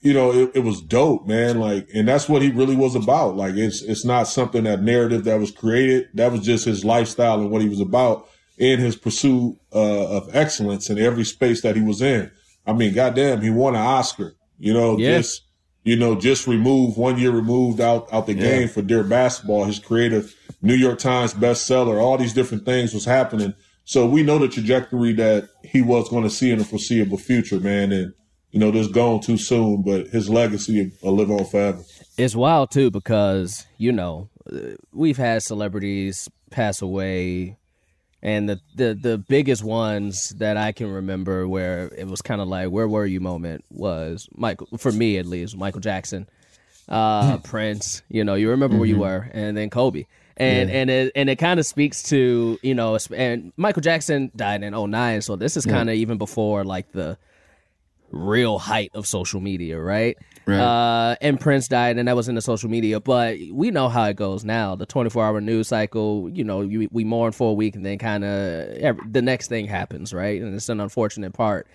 you 0.01 0.13
know, 0.13 0.31
it, 0.31 0.51
it, 0.53 0.59
was 0.59 0.79
dope, 0.81 1.25
man. 1.27 1.59
Like, 1.59 1.89
and 1.93 2.07
that's 2.07 2.29
what 2.29 2.43
he 2.43 2.51
really 2.51 2.75
was 2.75 2.95
about. 2.95 3.35
Like, 3.35 3.55
it's 3.55 3.81
it's 3.81 4.05
not 4.05 4.27
something 4.27 4.63
that 4.65 4.83
narrative 4.83 5.23
that 5.23 5.39
was 5.39 5.49
created. 5.49 6.09
That 6.13 6.31
was 6.31 6.41
just 6.41 6.65
his 6.65 6.85
lifestyle 6.85 7.41
and 7.41 7.49
what 7.49 7.63
he 7.63 7.67
was 7.67 7.81
about 7.81 8.29
in 8.59 8.79
his 8.79 8.95
pursuit 8.95 9.57
uh, 9.73 10.17
of 10.17 10.35
excellence 10.35 10.91
in 10.91 10.99
every 10.99 11.23
space 11.23 11.63
that 11.63 11.75
he 11.75 11.81
was 11.81 12.03
in. 12.03 12.31
I 12.67 12.73
mean, 12.73 12.93
goddamn, 12.93 13.41
he 13.41 13.49
won 13.49 13.75
an 13.75 13.81
Oscar. 13.81 14.35
You 14.59 14.73
know, 14.73 14.97
yes. 14.99 15.25
just 15.25 15.46
you 15.87 15.95
know, 15.95 16.19
just 16.19 16.47
removed 16.47 16.97
one 16.97 17.17
year 17.17 17.31
removed 17.31 17.79
out 17.79 18.11
out 18.11 18.25
the 18.25 18.33
game 18.33 18.67
for 18.67 18.81
Dear 18.81 19.05
Basketball. 19.05 19.63
His 19.63 19.79
creative 19.79 20.35
New 20.61 20.73
York 20.73 20.99
Times 20.99 21.33
bestseller, 21.33 22.01
all 22.01 22.17
these 22.17 22.33
different 22.33 22.65
things 22.65 22.93
was 22.93 23.05
happening. 23.05 23.53
So 23.85 24.05
we 24.05 24.21
know 24.21 24.37
the 24.37 24.49
trajectory 24.49 25.13
that 25.13 25.47
he 25.63 25.81
was 25.81 26.09
going 26.09 26.23
to 26.23 26.29
see 26.29 26.51
in 26.51 26.59
the 26.59 26.65
foreseeable 26.65 27.17
future, 27.17 27.61
man. 27.61 27.93
And 27.93 28.13
you 28.51 28.59
know, 28.59 28.69
this 28.69 28.87
gone 28.87 29.21
too 29.21 29.37
soon, 29.37 29.81
but 29.81 30.07
his 30.07 30.29
legacy 30.29 30.91
will 31.01 31.15
live 31.15 31.31
on 31.31 31.45
forever. 31.45 31.81
It's 32.17 32.35
wild 32.35 32.69
too 32.69 32.91
because 32.91 33.65
you 33.77 33.93
know 33.93 34.29
we've 34.91 35.15
had 35.15 35.41
celebrities 35.41 36.27
pass 36.51 36.81
away, 36.81 37.57
and 38.27 38.49
the 38.49 38.59
the 38.75 38.93
the 38.93 39.17
biggest 39.17 39.63
ones 39.63 40.31
that 40.31 40.57
I 40.57 40.73
can 40.73 40.91
remember 40.91 41.47
where 41.47 41.89
it 41.97 42.07
was 42.07 42.21
kind 42.21 42.41
of 42.41 42.49
like 42.49 42.67
where 42.69 42.85
were 42.85 43.05
you 43.05 43.21
moment 43.21 43.63
was 43.71 44.27
Michael 44.35 44.67
for 44.77 44.91
me 44.91 45.17
at 45.17 45.25
least 45.25 45.55
Michael 45.55 45.79
Jackson, 45.79 46.27
uh, 46.89 47.37
Prince. 47.37 48.01
You 48.09 48.25
know, 48.25 48.35
you 48.35 48.49
remember 48.49 48.75
where 48.75 48.85
you 48.85 48.97
were, 48.97 49.29
and 49.31 49.55
then 49.55 49.69
Kobe. 49.69 50.07
And 50.35 50.69
and 50.69 50.89
it 50.89 51.13
and 51.15 51.29
it 51.29 51.37
kind 51.37 51.57
of 51.57 51.65
speaks 51.65 52.03
to 52.03 52.59
you 52.61 52.75
know 52.75 52.97
and 53.15 53.53
Michael 53.55 53.81
Jackson 53.81 54.29
died 54.35 54.61
in 54.61 54.73
09, 54.73 55.21
so 55.21 55.37
this 55.37 55.55
is 55.55 55.65
kind 55.65 55.89
of 55.89 55.95
even 55.95 56.17
before 56.17 56.65
like 56.65 56.91
the 56.91 57.17
real 58.11 58.59
height 58.59 58.91
of 58.93 59.07
social 59.07 59.39
media, 59.39 59.79
right? 59.79 60.17
Right. 60.47 60.59
Uh, 60.59 61.15
and 61.19 61.37
Prince 61.39 61.67
died, 61.67 61.97
and 61.97 62.07
that 62.07 62.15
was 62.15 62.29
in 62.29 62.35
the 62.35 62.41
social 62.41 62.69
media. 62.69 63.01
But 63.01 63.37
we 63.51 63.69
know 63.69 63.89
how 63.89 64.05
it 64.05 64.15
goes 64.15 64.45
now. 64.45 64.75
The 64.75 64.85
24 64.85 65.25
hour 65.25 65.41
news 65.41 65.67
cycle, 65.67 66.29
you 66.31 66.45
know, 66.45 66.61
you, 66.61 66.87
we 66.91 67.03
mourn 67.03 67.33
for 67.33 67.51
a 67.51 67.53
week, 67.53 67.75
and 67.75 67.85
then 67.85 67.97
kind 67.97 68.23
of 68.23 68.97
the 69.11 69.21
next 69.21 69.47
thing 69.49 69.67
happens, 69.67 70.13
right? 70.13 70.41
And 70.41 70.55
it's 70.55 70.69
an 70.69 70.79
unfortunate 70.79 71.33
part. 71.33 71.67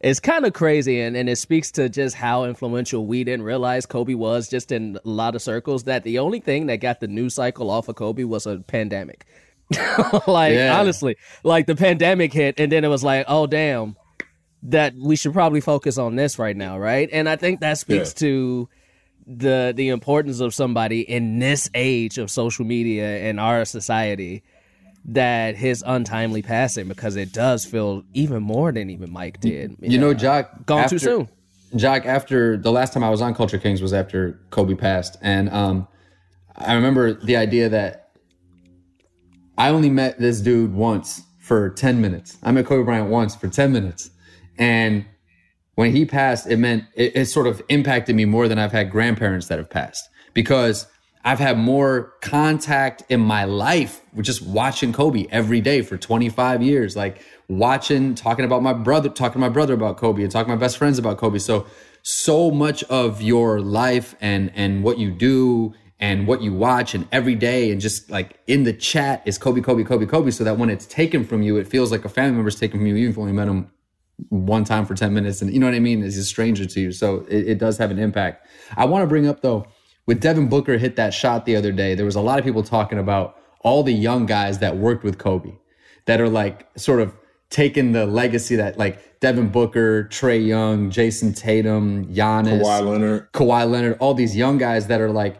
It's 0.00 0.18
kind 0.20 0.46
of 0.46 0.54
crazy, 0.54 1.00
and, 1.00 1.14
and 1.16 1.28
it 1.28 1.36
speaks 1.36 1.70
to 1.72 1.88
just 1.90 2.16
how 2.16 2.44
influential 2.44 3.06
we 3.06 3.22
didn't 3.22 3.44
realize 3.44 3.84
Kobe 3.84 4.14
was 4.14 4.48
just 4.48 4.72
in 4.72 4.98
a 5.04 5.08
lot 5.08 5.34
of 5.34 5.42
circles. 5.42 5.84
That 5.84 6.02
the 6.02 6.18
only 6.18 6.40
thing 6.40 6.66
that 6.66 6.76
got 6.76 7.00
the 7.00 7.08
news 7.08 7.34
cycle 7.34 7.70
off 7.70 7.88
of 7.88 7.96
Kobe 7.96 8.24
was 8.24 8.46
a 8.46 8.58
pandemic. 8.58 9.26
like, 10.26 10.54
Yeah. 10.54 10.78
honestly, 10.78 11.16
like 11.44 11.66
the 11.66 11.76
pandemic 11.76 12.32
hit, 12.32 12.58
and 12.58 12.72
then 12.72 12.82
it 12.84 12.88
was 12.88 13.04
like, 13.04 13.26
oh, 13.28 13.46
damn 13.46 13.96
that 14.66 14.94
we 14.94 15.16
should 15.16 15.32
probably 15.32 15.60
focus 15.60 15.96
on 15.98 16.16
this 16.16 16.38
right 16.38 16.56
now, 16.56 16.78
right? 16.78 17.08
And 17.12 17.28
I 17.28 17.36
think 17.36 17.60
that 17.60 17.78
speaks 17.78 18.10
Yeah. 18.10 18.20
to 18.28 18.68
the 19.28 19.72
the 19.74 19.88
importance 19.88 20.38
of 20.40 20.54
somebody 20.54 21.00
in 21.00 21.38
this 21.40 21.68
age 21.74 22.16
of 22.18 22.30
social 22.30 22.64
media 22.64 23.18
and 23.28 23.40
our 23.40 23.64
society 23.64 24.42
that 25.04 25.56
his 25.56 25.82
untimely 25.86 26.42
passing 26.42 26.88
because 26.88 27.16
it 27.16 27.32
does 27.32 27.64
feel 27.64 28.04
even 28.12 28.42
more 28.42 28.72
than 28.72 28.90
even 28.90 29.12
Mike 29.12 29.40
did. 29.40 29.76
You 29.80 29.98
know, 29.98 30.14
Jock. 30.14 30.66
Gone 30.66 30.88
too 30.88 30.98
soon. 30.98 31.28
Jock, 31.74 32.06
after 32.06 32.56
the 32.56 32.70
last 32.72 32.92
time 32.92 33.02
I 33.04 33.10
was 33.10 33.20
on 33.20 33.34
Culture 33.34 33.58
Kings 33.58 33.82
was 33.82 33.92
after 33.92 34.40
Kobe 34.50 34.74
passed, 34.74 35.16
and 35.20 35.48
um, 35.50 35.88
I 36.56 36.74
remember 36.74 37.12
the 37.14 37.36
idea 37.36 37.68
that 37.68 38.10
I 39.58 39.68
only 39.70 39.90
met 39.90 40.18
this 40.18 40.40
dude 40.40 40.74
once 40.74 41.22
for 41.40 41.70
ten 41.70 42.00
minutes. 42.00 42.36
I 42.42 42.52
met 42.52 42.66
Kobe 42.66 42.84
Bryant 42.84 43.10
once 43.10 43.34
for 43.34 43.48
ten 43.48 43.72
minutes, 43.72 44.10
and 44.58 45.04
when 45.76 45.92
he 45.92 46.04
passed, 46.04 46.46
it 46.46 46.56
meant 46.56 46.84
it, 46.94 47.16
it 47.16 47.26
sort 47.26 47.46
of 47.46 47.62
impacted 47.68 48.16
me 48.16 48.24
more 48.24 48.48
than 48.48 48.58
I've 48.58 48.72
had 48.72 48.90
grandparents 48.90 49.48
that 49.48 49.58
have 49.58 49.70
passed 49.70 50.08
because 50.34 50.86
I've 51.26 51.40
had 51.40 51.58
more 51.58 52.14
contact 52.20 53.02
in 53.08 53.20
my 53.20 53.44
life 53.44 54.00
with 54.14 54.26
just 54.26 54.42
watching 54.42 54.92
Kobe 54.92 55.26
every 55.30 55.60
day 55.60 55.82
for 55.82 55.96
25 55.96 56.62
years, 56.62 56.94
like 56.94 57.20
watching, 57.48 58.14
talking 58.14 58.44
about 58.44 58.62
my 58.62 58.72
brother, 58.72 59.08
talking 59.08 59.34
to 59.34 59.38
my 59.40 59.48
brother 59.48 59.74
about 59.74 59.96
Kobe 59.96 60.22
and 60.22 60.30
talking 60.30 60.50
to 60.50 60.56
my 60.56 60.60
best 60.60 60.78
friends 60.78 61.00
about 61.00 61.18
Kobe. 61.18 61.38
So, 61.38 61.66
so 62.02 62.52
much 62.52 62.84
of 62.84 63.20
your 63.20 63.60
life 63.60 64.14
and, 64.20 64.52
and 64.54 64.84
what 64.84 64.98
you 64.98 65.10
do 65.10 65.74
and 65.98 66.28
what 66.28 66.42
you 66.42 66.54
watch 66.54 66.94
and 66.94 67.08
every 67.10 67.34
day 67.34 67.72
and 67.72 67.80
just 67.80 68.08
like 68.08 68.38
in 68.46 68.62
the 68.62 68.72
chat 68.72 69.20
is 69.26 69.36
Kobe, 69.36 69.60
Kobe, 69.60 69.82
Kobe, 69.82 70.06
Kobe. 70.06 70.30
So 70.30 70.44
that 70.44 70.58
when 70.58 70.70
it's 70.70 70.86
taken 70.86 71.24
from 71.24 71.42
you, 71.42 71.56
it 71.56 71.66
feels 71.66 71.90
like 71.90 72.04
a 72.04 72.08
family 72.08 72.36
member's 72.36 72.60
taken 72.60 72.78
from 72.78 72.86
you. 72.86 72.94
You've 72.94 73.18
only 73.18 73.32
met 73.32 73.48
him 73.48 73.68
one 74.28 74.64
time 74.64 74.86
for 74.86 74.94
10 74.94 75.12
minutes 75.12 75.42
and 75.42 75.52
you 75.52 75.60
know 75.60 75.66
what 75.66 75.74
I 75.74 75.80
mean? 75.80 76.02
Is 76.02 76.16
a 76.16 76.24
stranger 76.24 76.64
to 76.66 76.80
you. 76.80 76.92
So 76.92 77.26
it, 77.28 77.48
it 77.48 77.58
does 77.58 77.78
have 77.78 77.90
an 77.90 77.98
impact. 77.98 78.46
I 78.76 78.84
want 78.86 79.02
to 79.02 79.06
bring 79.06 79.26
up 79.26 79.42
though, 79.42 79.66
with 80.06 80.20
Devin 80.20 80.48
Booker 80.48 80.78
hit 80.78 80.96
that 80.96 81.12
shot 81.12 81.44
the 81.44 81.56
other 81.56 81.72
day, 81.72 81.94
there 81.94 82.06
was 82.06 82.16
a 82.16 82.20
lot 82.20 82.38
of 82.38 82.44
people 82.44 82.62
talking 82.62 82.98
about 82.98 83.36
all 83.60 83.82
the 83.82 83.92
young 83.92 84.26
guys 84.26 84.60
that 84.60 84.76
worked 84.76 85.02
with 85.02 85.18
Kobe 85.18 85.52
that 86.06 86.20
are 86.20 86.28
like 86.28 86.68
sort 86.76 87.00
of 87.00 87.14
taking 87.50 87.92
the 87.92 88.06
legacy 88.06 88.56
that 88.56 88.78
like 88.78 89.20
Devin 89.20 89.48
Booker, 89.48 90.04
Trae 90.04 90.44
Young, 90.46 90.90
Jayson 90.90 91.36
Tatum, 91.36 92.06
Giannis, 92.06 92.62
Kawhi 92.62 92.86
Leonard. 92.86 93.32
Kawhi 93.32 93.70
Leonard, 93.70 93.96
all 93.98 94.14
these 94.14 94.36
young 94.36 94.58
guys 94.58 94.86
that 94.86 95.00
are 95.00 95.10
like 95.10 95.38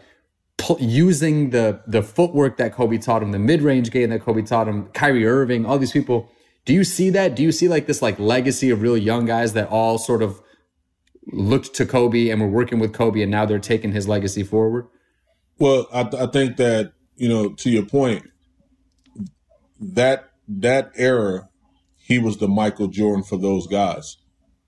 pu- 0.57 0.79
using 0.81 1.51
the 1.51 1.81
the 1.87 2.03
footwork 2.03 2.57
that 2.57 2.73
Kobe 2.73 2.99
taught 2.99 3.23
him, 3.23 3.33
the 3.33 3.39
mid 3.39 3.63
range 3.63 3.91
game 3.91 4.11
that 4.11 4.23
Kobe 4.23 4.43
taught 4.43 4.69
him, 4.69 4.87
Kyrie 4.89 5.27
Irving, 5.27 5.67
all 5.67 5.79
these 5.79 5.93
people. 5.93 6.31
Do 6.67 6.75
you 6.75 6.85
see 6.85 7.11
that? 7.11 7.35
Do 7.35 7.43
you 7.43 7.53
see 7.53 7.69
like 7.69 7.87
this 7.87 8.03
like 8.03 8.19
legacy 8.19 8.71
of 8.71 8.83
real 8.83 8.97
young 8.97 9.25
guys 9.25 9.55
that 9.55 9.69
all 9.69 9.97
sort 9.99 10.23
of 10.23 10.43
looked 11.33 11.75
to 11.75 11.87
Kobe 11.87 12.29
and 12.29 12.41
were 12.41 12.49
working 12.49 12.79
with 12.79 12.93
Kobe, 12.93 13.23
and 13.23 13.31
now 13.31 13.47
they're 13.47 13.59
taking 13.59 13.93
his 13.93 14.07
legacy 14.07 14.43
forward? 14.43 14.87
Well, 15.59 15.87
I, 15.93 16.03
I 16.19 16.27
think 16.27 16.57
that 16.59 16.93
you 17.17 17.29
know, 17.29 17.51
to 17.51 17.71
your 17.71 17.85
point, 17.85 18.25
that 19.81 20.31
that 20.49 20.93
era, 20.97 21.49
he 21.97 22.19
was 22.19 22.39
the 22.39 22.49
Michael 22.49 22.89
Jordan 22.89 23.25
for 23.25 23.39
those 23.39 23.67
guys, 23.67 24.17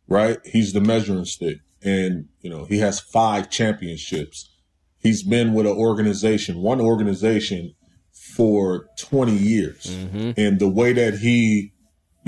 right? 0.08 0.38
He's 0.44 0.72
the 0.72 0.80
measuring 0.80 1.26
stick, 1.26 1.58
and 1.82 2.28
you 2.40 2.50
know, 2.50 2.64
he 2.64 2.78
has 2.78 3.00
five 3.00 3.50
championships. 3.50 4.50
He's 4.98 5.22
been 5.22 5.52
with 5.52 5.66
an 5.66 5.76
organization, 5.76 6.58
one 6.58 6.80
organization, 6.80 7.74
for 8.12 8.86
twenty 8.98 9.36
years, 9.36 9.86
mm-hmm. 9.86 10.32
and 10.36 10.58
the 10.58 10.68
way 10.68 10.92
that 10.92 11.18
he, 11.18 11.72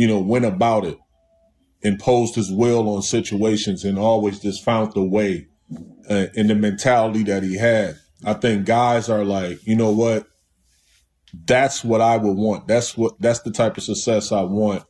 you 0.01 0.07
know, 0.07 0.19
went 0.19 0.47
about 0.47 0.87
it, 0.87 0.99
imposed 1.83 2.35
his 2.35 2.51
will 2.51 2.89
on 2.89 3.03
situations, 3.03 3.85
and 3.85 3.99
always 3.99 4.41
just 4.41 4.65
found 4.65 4.95
the 4.95 5.05
way 5.05 5.47
uh, 6.09 6.29
in 6.33 6.47
the 6.47 6.55
mentality 6.55 7.23
that 7.25 7.43
he 7.43 7.59
had. 7.59 7.99
I 8.25 8.33
think 8.33 8.65
guys 8.65 9.11
are 9.11 9.27
like, 9.27 9.59
you 9.67 9.77
know 9.77 9.91
what? 9.91 10.27
That's 11.47 11.85
what 11.85 12.01
I 12.01 12.17
would 12.17 12.39
want. 12.39 12.67
That's 12.67 12.97
what 12.97 13.21
that's 13.21 13.41
the 13.41 13.51
type 13.51 13.77
of 13.77 13.83
success 13.83 14.33
I 14.33 14.41
want. 14.41 14.85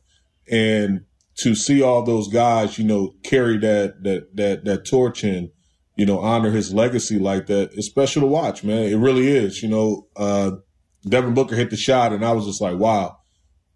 And 0.49 1.01
to 1.39 1.55
see 1.55 1.81
all 1.81 2.03
those 2.03 2.29
guys, 2.29 2.79
you 2.79 2.85
know, 2.85 3.11
carry 3.21 3.57
that 3.57 4.03
that 4.03 4.33
that 4.37 4.63
that 4.63 4.85
torch 4.85 5.25
and 5.25 5.49
you 5.97 6.05
know 6.05 6.19
honor 6.19 6.51
his 6.51 6.73
legacy 6.73 7.19
like 7.19 7.47
that, 7.47 7.71
it's 7.73 7.87
special 7.87 8.21
to 8.21 8.27
watch, 8.27 8.63
man. 8.63 8.83
It 8.83 8.95
really 8.95 9.27
is. 9.27 9.61
You 9.61 9.67
know, 9.67 10.07
uh, 10.15 10.51
Devin 11.05 11.33
Booker 11.33 11.57
hit 11.57 11.69
the 11.69 11.75
shot, 11.75 12.13
and 12.13 12.23
I 12.23 12.31
was 12.31 12.45
just 12.45 12.61
like, 12.61 12.77
wow, 12.77 13.17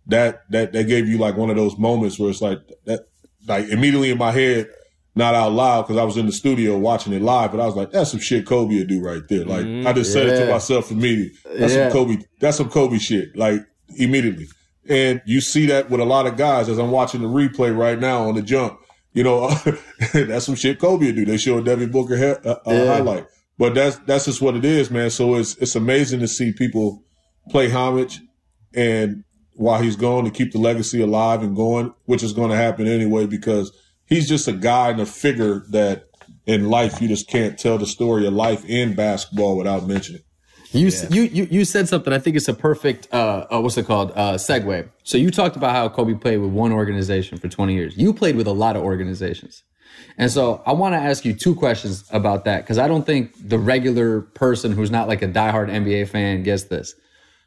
that 0.07 0.41
that 0.51 0.73
that 0.73 0.83
gave 0.85 1.07
you 1.07 1.17
like 1.17 1.35
one 1.37 1.49
of 1.49 1.55
those 1.55 1.77
moments 1.77 2.19
where 2.19 2.29
it's 2.29 2.41
like 2.41 2.59
that, 2.85 3.01
like 3.47 3.67
immediately 3.69 4.11
in 4.11 4.17
my 4.17 4.31
head, 4.31 4.67
not 5.15 5.33
out 5.35 5.51
loud 5.53 5.83
because 5.83 5.97
I 5.97 6.03
was 6.03 6.17
in 6.17 6.25
the 6.25 6.31
studio 6.31 6.77
watching 6.77 7.13
it 7.13 7.21
live, 7.21 7.51
but 7.51 7.59
I 7.59 7.65
was 7.65 7.75
like, 7.75 7.91
that's 7.91 8.11
some 8.11 8.19
shit 8.19 8.45
Kobe 8.45 8.77
would 8.77 8.87
do 8.87 9.01
right 9.01 9.21
there. 9.29 9.45
Like 9.45 9.65
I 9.87 9.93
just 9.93 10.11
said 10.13 10.27
it 10.27 10.37
to 10.45 10.51
myself 10.51 10.91
immediately. 10.91 11.31
That's 11.57 11.73
Yeah. 11.73 11.89
some 11.89 11.91
Kobe. 12.05 12.17
That's 12.39 12.57
some 12.57 12.69
Kobe 12.69 12.97
shit. 12.97 13.35
Like 13.35 13.61
immediately, 13.97 14.47
and 14.87 15.21
you 15.25 15.41
see 15.41 15.65
that 15.67 15.89
with 15.89 16.01
a 16.01 16.05
lot 16.05 16.27
of 16.27 16.37
guys 16.37 16.69
as 16.69 16.77
I'm 16.77 16.91
watching 16.91 17.21
the 17.21 17.27
replay 17.27 17.75
right 17.75 17.99
now 17.99 18.27
on 18.27 18.35
the 18.35 18.41
jump. 18.41 18.79
You 19.13 19.23
know, 19.23 19.47
that's 20.13 20.45
some 20.45 20.55
shit 20.55 20.77
Kobe 20.79 21.05
would 21.05 21.15
do. 21.15 21.23
They 21.25 21.37
show 21.37 21.57
a 21.57 21.63
Devin 21.63 21.89
Booker 21.91 22.17
he- 22.17 22.23
uh, 22.49 22.55
uh, 22.55 22.59
Yeah. 22.67 22.85
highlight, 22.87 23.25
but 23.57 23.73
that's 23.73 23.97
that's 24.05 24.25
just 24.25 24.41
what 24.41 24.55
it 24.55 24.65
is, 24.65 24.91
man. 24.91 25.09
So 25.09 25.35
it's 25.35 25.55
it's 25.57 25.75
amazing 25.75 26.19
to 26.19 26.27
see 26.27 26.51
people 26.51 27.01
play 27.49 27.69
homage 27.69 28.19
and 28.75 29.23
while 29.55 29.81
he's 29.81 29.95
gone 29.95 30.25
to 30.25 30.31
keep 30.31 30.51
the 30.51 30.59
legacy 30.59 31.01
alive 31.01 31.41
and 31.41 31.55
going, 31.55 31.93
which 32.05 32.23
is 32.23 32.33
going 32.33 32.51
to 32.51 32.57
happen 32.57 32.87
anyway 32.87 33.25
because 33.25 33.71
he's 34.05 34.27
just 34.27 34.47
a 34.47 34.53
guy 34.53 34.89
and 34.89 35.01
a 35.01 35.05
figure 35.05 35.63
that 35.69 36.09
in 36.45 36.69
life 36.69 37.01
you 37.01 37.07
just 37.07 37.27
can't 37.27 37.57
tell 37.57 37.77
the 37.77 37.85
story 37.85 38.27
of 38.27 38.33
life 38.33 38.63
in 38.65 38.95
basketball 38.95 39.57
without 39.57 39.87
mentioning. 39.87 40.21
You, 40.71 40.91
you 41.09 41.21
you 41.23 41.47
you 41.49 41.63
said 41.63 41.87
something. 41.87 42.11
I 42.11 42.19
think 42.19 42.35
it's 42.35 42.49
a 42.49 42.53
perfect 42.53 43.07
uh, 43.13 43.45
uh 43.49 43.61
what's 43.61 43.77
it 43.77 43.85
called 43.85 44.11
uh 44.11 44.33
segue. 44.33 44.89
So 45.03 45.17
you 45.17 45.31
talked 45.31 45.55
about 45.55 45.71
how 45.71 45.87
Kobe 45.87 46.15
played 46.15 46.37
with 46.39 46.51
one 46.51 46.73
organization 46.73 47.37
for 47.37 47.47
20 47.47 47.73
years. 47.73 47.97
You 47.97 48.13
played 48.13 48.35
with 48.35 48.47
a 48.47 48.51
lot 48.51 48.75
of 48.75 48.83
organizations. 48.83 49.63
And 50.17 50.29
so 50.29 50.61
I 50.65 50.73
want 50.73 50.93
to 50.93 50.99
ask 50.99 51.23
you 51.23 51.33
two 51.33 51.56
questions 51.56 52.03
about 52.12 52.43
that 52.43 52.63
because 52.63 52.77
I 52.77 52.89
don't 52.89 53.06
think 53.06 53.31
the 53.37 53.58
regular 53.58 54.21
person 54.21 54.73
who's 54.73 54.91
not 54.91 55.08
like 55.08 55.21
a 55.21 55.27
diehard 55.27 55.69
NBA 55.69 56.10
fan 56.10 56.43
gets 56.43 56.63
this. 56.63 56.93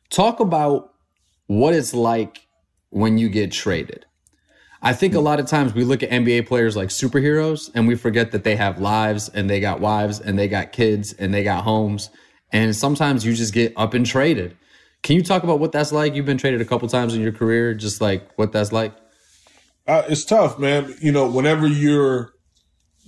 Talk 0.09 0.41
about 0.41 0.95
what 1.49 1.75
it's 1.75 1.93
like 1.93 2.47
when 2.91 3.19
you 3.19 3.29
get 3.29 3.51
traded. 3.51 4.07
I 4.81 4.93
think 4.93 5.15
a 5.15 5.21
lot 5.21 5.41
of 5.41 5.47
times 5.47 5.75
we 5.75 5.83
look 5.83 6.05
at 6.05 6.11
NBA 6.11 6.47
players 6.47 6.77
like 6.77 6.91
superheroes 6.91 7.69
and 7.75 7.89
we 7.89 7.97
forget 7.97 8.31
that 8.31 8.45
they 8.45 8.55
have 8.55 8.81
lives 8.81 9.29
and 9.29 9.51
they 9.51 9.59
got 9.59 9.81
wives 9.81 10.21
and 10.21 10.39
they 10.39 10.47
got 10.47 10.71
kids 10.71 11.13
and 11.15 11.35
they 11.35 11.43
got 11.43 11.65
homes. 11.65 12.11
And 12.53 12.77
sometimes 12.77 13.25
you 13.25 13.35
just 13.35 13.53
get 13.53 13.73
up 13.77 13.93
and 13.95 14.07
traded. 14.07 14.57
Can 15.03 15.17
you 15.17 15.23
talk 15.23 15.43
about 15.43 15.59
what 15.59 15.73
that's 15.73 15.91
like? 15.91 16.15
You've 16.15 16.27
been 16.27 16.39
traded 16.39 16.61
a 16.61 16.65
couple 16.65 16.87
times 16.89 17.15
in 17.15 17.21
your 17.21 17.33
career, 17.33 17.75
just 17.75 18.01
like 18.01 18.31
what 18.37 18.53
that's 18.53 18.71
like. 18.71 18.95
Uh, 19.87 20.03
it's 20.09 20.25
tough, 20.25 20.59
man. 20.59 20.95
You 21.01 21.13
know, 21.13 21.29
whenever 21.29 21.67
you're 21.67 22.33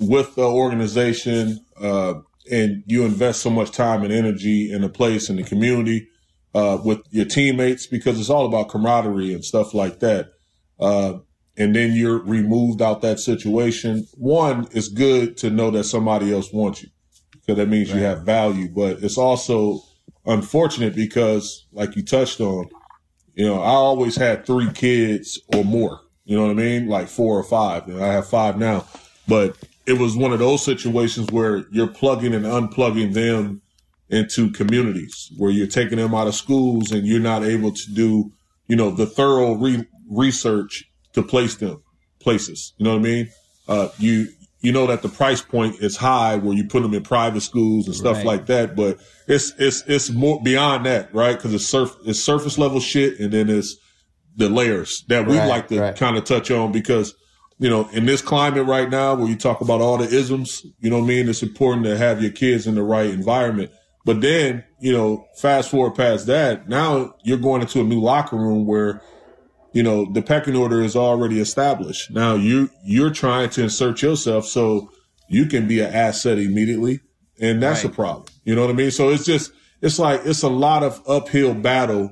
with 0.00 0.34
the 0.34 0.48
organization 0.48 1.64
uh, 1.80 2.14
and 2.50 2.82
you 2.86 3.04
invest 3.04 3.42
so 3.42 3.50
much 3.50 3.70
time 3.70 4.02
and 4.02 4.12
energy 4.12 4.72
in 4.72 4.80
the 4.80 4.88
place 4.88 5.28
and 5.28 5.38
the 5.38 5.44
community 5.44 6.08
uh, 6.54 6.78
with 6.84 7.00
your 7.10 7.24
teammates 7.24 7.86
because 7.86 8.18
it's 8.18 8.30
all 8.30 8.46
about 8.46 8.68
camaraderie 8.68 9.34
and 9.34 9.44
stuff 9.44 9.74
like 9.74 10.00
that. 10.00 10.32
Uh, 10.78 11.18
and 11.56 11.76
then 11.76 11.92
you're 11.92 12.18
removed 12.18 12.80
out 12.80 13.02
that 13.02 13.20
situation. 13.20 14.06
One, 14.14 14.66
it's 14.72 14.88
good 14.88 15.36
to 15.38 15.50
know 15.50 15.70
that 15.72 15.84
somebody 15.84 16.32
else 16.32 16.52
wants 16.52 16.82
you 16.82 16.88
because 17.32 17.56
that 17.56 17.68
means 17.68 17.90
right. 17.90 17.98
you 17.98 18.04
have 18.04 18.22
value, 18.22 18.68
but 18.68 19.02
it's 19.02 19.18
also 19.18 19.80
unfortunate 20.26 20.94
because, 20.94 21.66
like 21.72 21.96
you 21.96 22.04
touched 22.04 22.40
on, 22.40 22.68
you 23.34 23.46
know, 23.46 23.60
I 23.60 23.70
always 23.70 24.16
had 24.16 24.46
three 24.46 24.70
kids 24.72 25.40
or 25.54 25.64
more. 25.64 26.00
You 26.24 26.36
know 26.36 26.44
what 26.44 26.52
I 26.52 26.54
mean? 26.54 26.88
Like 26.88 27.08
four 27.08 27.38
or 27.38 27.42
five. 27.42 27.88
And 27.88 28.02
I 28.02 28.12
have 28.12 28.28
five 28.28 28.56
now. 28.58 28.86
But 29.26 29.56
it 29.86 29.98
was 29.98 30.16
one 30.16 30.32
of 30.32 30.38
those 30.38 30.64
situations 30.64 31.30
where 31.30 31.64
you're 31.70 31.88
plugging 31.88 32.34
and 32.34 32.44
unplugging 32.44 33.14
them 33.14 33.62
into 34.10 34.50
communities 34.50 35.30
where 35.36 35.50
you're 35.50 35.66
taking 35.66 35.98
them 35.98 36.14
out 36.14 36.26
of 36.26 36.34
schools 36.34 36.92
and 36.92 37.06
you're 37.06 37.20
not 37.20 37.44
able 37.44 37.72
to 37.72 37.94
do, 37.94 38.32
you 38.66 38.76
know, 38.76 38.90
the 38.90 39.06
thorough 39.06 39.54
re- 39.54 39.86
research 40.10 40.84
to 41.12 41.22
place 41.22 41.56
them 41.56 41.82
places. 42.20 42.74
You 42.76 42.84
know 42.84 42.92
what 42.92 43.00
I 43.00 43.02
mean? 43.02 43.28
Uh, 43.68 43.88
you, 43.98 44.28
you 44.60 44.72
know 44.72 44.86
that 44.88 45.02
the 45.02 45.08
price 45.08 45.40
point 45.40 45.76
is 45.80 45.96
high 45.96 46.36
where 46.36 46.54
you 46.54 46.64
put 46.64 46.82
them 46.82 46.92
in 46.92 47.02
private 47.02 47.40
schools 47.40 47.86
and 47.86 47.96
stuff 47.96 48.18
right. 48.18 48.26
like 48.26 48.46
that, 48.46 48.76
but 48.76 48.98
it's, 49.26 49.52
it's, 49.58 49.82
it's 49.86 50.10
more 50.10 50.42
beyond 50.42 50.86
that, 50.86 51.14
right? 51.14 51.38
Cause 51.38 51.54
it's 51.54 51.66
surf, 51.66 51.96
it's 52.04 52.20
surface 52.20 52.58
level 52.58 52.80
shit 52.80 53.20
and 53.20 53.32
then 53.32 53.48
it's 53.48 53.76
the 54.36 54.48
layers 54.48 55.04
that 55.08 55.26
we 55.26 55.38
right, 55.38 55.46
like 55.46 55.68
to 55.68 55.80
right. 55.80 55.96
kind 55.96 56.16
of 56.16 56.24
touch 56.24 56.50
on 56.50 56.72
because 56.72 57.14
you 57.60 57.68
know, 57.68 57.88
in 57.90 58.06
this 58.06 58.22
climate 58.22 58.66
right 58.66 58.88
now 58.88 59.14
where 59.14 59.28
you 59.28 59.36
talk 59.36 59.60
about 59.60 59.82
all 59.82 59.98
the 59.98 60.08
isms, 60.08 60.64
you 60.80 60.88
know 60.88 60.96
what 60.96 61.04
I 61.04 61.08
mean? 61.08 61.28
It's 61.28 61.42
important 61.42 61.84
to 61.84 61.96
have 61.96 62.22
your 62.22 62.32
kids 62.32 62.66
in 62.66 62.74
the 62.74 62.82
right 62.82 63.10
environment. 63.10 63.70
But 64.04 64.20
then, 64.20 64.64
you 64.80 64.92
know, 64.92 65.26
fast 65.36 65.70
forward 65.70 65.94
past 65.94 66.26
that, 66.26 66.68
now 66.68 67.14
you're 67.22 67.38
going 67.38 67.60
into 67.60 67.80
a 67.80 67.84
new 67.84 68.00
locker 68.00 68.36
room 68.36 68.66
where, 68.66 69.02
you 69.72 69.82
know, 69.82 70.10
the 70.10 70.22
pecking 70.22 70.56
order 70.56 70.80
is 70.80 70.96
already 70.96 71.38
established. 71.38 72.10
Now 72.10 72.34
you, 72.34 72.70
you're 72.82 73.10
trying 73.10 73.50
to 73.50 73.64
insert 73.64 74.02
yourself 74.02 74.46
so 74.46 74.90
you 75.28 75.46
can 75.46 75.68
be 75.68 75.80
an 75.80 75.92
asset 75.92 76.38
immediately. 76.38 77.00
And 77.40 77.62
that's 77.62 77.84
right. 77.84 77.92
a 77.92 77.94
problem. 77.94 78.26
You 78.44 78.54
know 78.54 78.62
what 78.62 78.70
I 78.70 78.74
mean? 78.74 78.90
So 78.90 79.10
it's 79.10 79.24
just, 79.24 79.52
it's 79.80 79.98
like, 79.98 80.22
it's 80.24 80.42
a 80.42 80.48
lot 80.48 80.82
of 80.82 81.00
uphill 81.06 81.54
battle, 81.54 82.10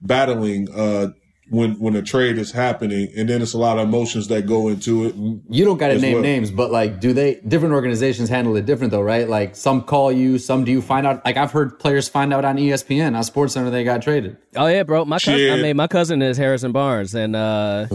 battling, 0.00 0.68
uh, 0.72 1.08
when 1.50 1.78
when 1.78 1.96
a 1.96 2.02
trade 2.02 2.38
is 2.38 2.52
happening, 2.52 3.10
and 3.16 3.28
then 3.28 3.40
it's 3.42 3.54
a 3.54 3.58
lot 3.58 3.78
of 3.78 3.88
emotions 3.88 4.28
that 4.28 4.46
go 4.46 4.68
into 4.68 5.06
it. 5.06 5.14
You 5.48 5.64
don't 5.64 5.78
got 5.78 5.88
to 5.88 5.98
name 5.98 6.14
well. 6.14 6.22
names, 6.22 6.50
but 6.50 6.70
like, 6.70 7.00
do 7.00 7.12
they? 7.12 7.40
Different 7.46 7.74
organizations 7.74 8.28
handle 8.28 8.56
it 8.56 8.66
different, 8.66 8.90
though, 8.90 9.02
right? 9.02 9.28
Like, 9.28 9.56
some 9.56 9.82
call 9.82 10.12
you, 10.12 10.38
some 10.38 10.64
do 10.64 10.72
you 10.72 10.82
find 10.82 11.06
out? 11.06 11.24
Like, 11.24 11.36
I've 11.36 11.52
heard 11.52 11.78
players 11.78 12.08
find 12.08 12.32
out 12.32 12.44
on 12.44 12.56
ESPN 12.56 13.16
on 13.16 13.24
Sports 13.24 13.54
Center 13.54 13.70
they 13.70 13.84
got 13.84 14.02
traded. 14.02 14.36
Oh 14.56 14.66
yeah, 14.66 14.82
bro. 14.82 15.04
My 15.04 15.18
cousin, 15.18 15.50
I 15.52 15.62
mean, 15.62 15.76
my 15.76 15.86
cousin 15.86 16.22
is 16.22 16.36
Harrison 16.36 16.72
Barnes, 16.72 17.14
and 17.14 17.34
uh, 17.34 17.86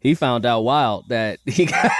he 0.00 0.14
found 0.14 0.46
out 0.46 0.60
wild 0.60 1.08
that 1.08 1.40
he 1.46 1.66
got, 1.66 1.90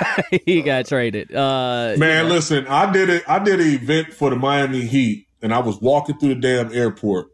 he 0.45 0.63
got 0.63 0.87
traded. 0.87 1.35
Uh, 1.35 1.95
Man, 1.97 2.25
you 2.25 2.29
know. 2.29 2.35
listen, 2.35 2.67
I 2.69 2.91
did 2.93 3.11
it. 3.11 3.25
I 3.29 3.39
did 3.39 3.61
an 3.61 3.69
event 3.69 4.13
for 4.13 4.31
the 4.31 4.37
Miami 4.37 4.83
Heat, 4.83 5.27
and 5.43 5.53
I 5.53 5.59
was 5.59 5.81
walking 5.81 6.19
through 6.19 6.37
the 6.37 6.41
damn 6.41 6.73
airport 6.73 7.29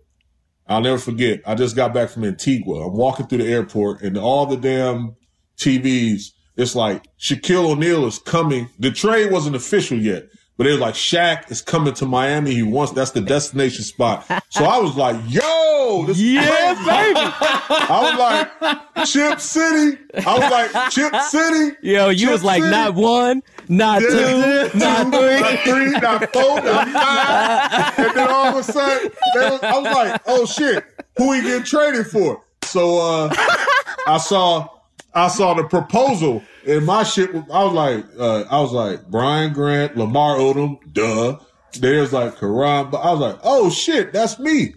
I'll 0.70 0.80
never 0.80 0.98
forget. 0.98 1.40
I 1.44 1.56
just 1.56 1.74
got 1.74 1.92
back 1.92 2.10
from 2.10 2.24
Antigua. 2.24 2.86
I'm 2.86 2.96
walking 2.96 3.26
through 3.26 3.38
the 3.38 3.52
airport 3.52 4.02
and 4.02 4.16
all 4.16 4.46
the 4.46 4.56
damn 4.56 5.16
TVs. 5.58 6.26
It's 6.56 6.76
like 6.76 7.04
Shaquille 7.18 7.72
O'Neal 7.72 8.06
is 8.06 8.20
coming. 8.20 8.68
The 8.78 8.92
trade 8.92 9.32
wasn't 9.32 9.56
official 9.56 9.98
yet, 9.98 10.28
but 10.56 10.68
it 10.68 10.70
was 10.70 10.80
like 10.80 10.94
Shaq 10.94 11.50
is 11.50 11.60
coming 11.60 11.94
to 11.94 12.06
Miami. 12.06 12.54
He 12.54 12.62
wants 12.62 12.92
that's 12.92 13.10
the 13.10 13.20
destination 13.20 13.82
spot. 13.82 14.24
So 14.50 14.64
I 14.64 14.78
was 14.78 14.96
like, 14.96 15.16
"Yo, 15.26 16.04
this 16.06 16.20
yeah, 16.20 16.74
baby!" 16.74 17.18
I 17.18 18.00
was 18.02 18.18
like, 18.18 19.06
"Chip 19.06 19.40
City." 19.40 19.98
I 20.24 20.38
was 20.38 20.50
like, 20.50 20.90
"Chip 20.90 21.14
City." 21.22 21.76
Yo, 21.82 22.10
you 22.10 22.26
Chip 22.26 22.30
was 22.30 22.44
like, 22.44 22.62
City. 22.62 22.70
"Not 22.70 22.94
one, 22.94 23.42
not 23.70 24.00
two, 24.00 24.78
not 24.78 25.12
three, 25.12 25.40
not 25.40 25.58
three, 25.60 25.90
not 25.92 26.32
four, 26.32 26.60
not 26.60 26.88
five. 26.88 28.06
And 28.06 28.16
then 28.16 28.28
all 28.28 28.46
of 28.48 28.56
a 28.56 28.62
sudden, 28.62 29.10
was, 29.34 29.62
I 29.62 29.78
was 29.78 29.94
like, 29.94 30.22
"Oh 30.26 30.44
shit, 30.44 30.84
who 31.16 31.32
he 31.32 31.40
getting 31.42 31.64
traded 31.64 32.06
for?" 32.06 32.44
So 32.64 32.98
uh, 32.98 33.34
I 34.06 34.18
saw, 34.18 34.68
I 35.14 35.28
saw 35.28 35.54
the 35.54 35.64
proposal 35.64 36.42
and 36.66 36.84
my 36.84 37.02
shit, 37.02 37.30
I 37.34 37.64
was 37.64 37.72
like, 37.72 38.04
uh, 38.18 38.44
I 38.50 38.60
was 38.60 38.72
like, 38.72 39.06
Brian 39.06 39.52
Grant, 39.52 39.96
Lamar 39.96 40.36
Odom, 40.36 40.78
duh. 40.92 41.38
There's 41.78 42.12
like 42.12 42.38
Caron, 42.38 42.90
but 42.90 42.98
I 42.98 43.12
was 43.12 43.20
like, 43.20 43.38
oh 43.42 43.70
shit, 43.70 44.12
that's 44.12 44.38
me. 44.38 44.74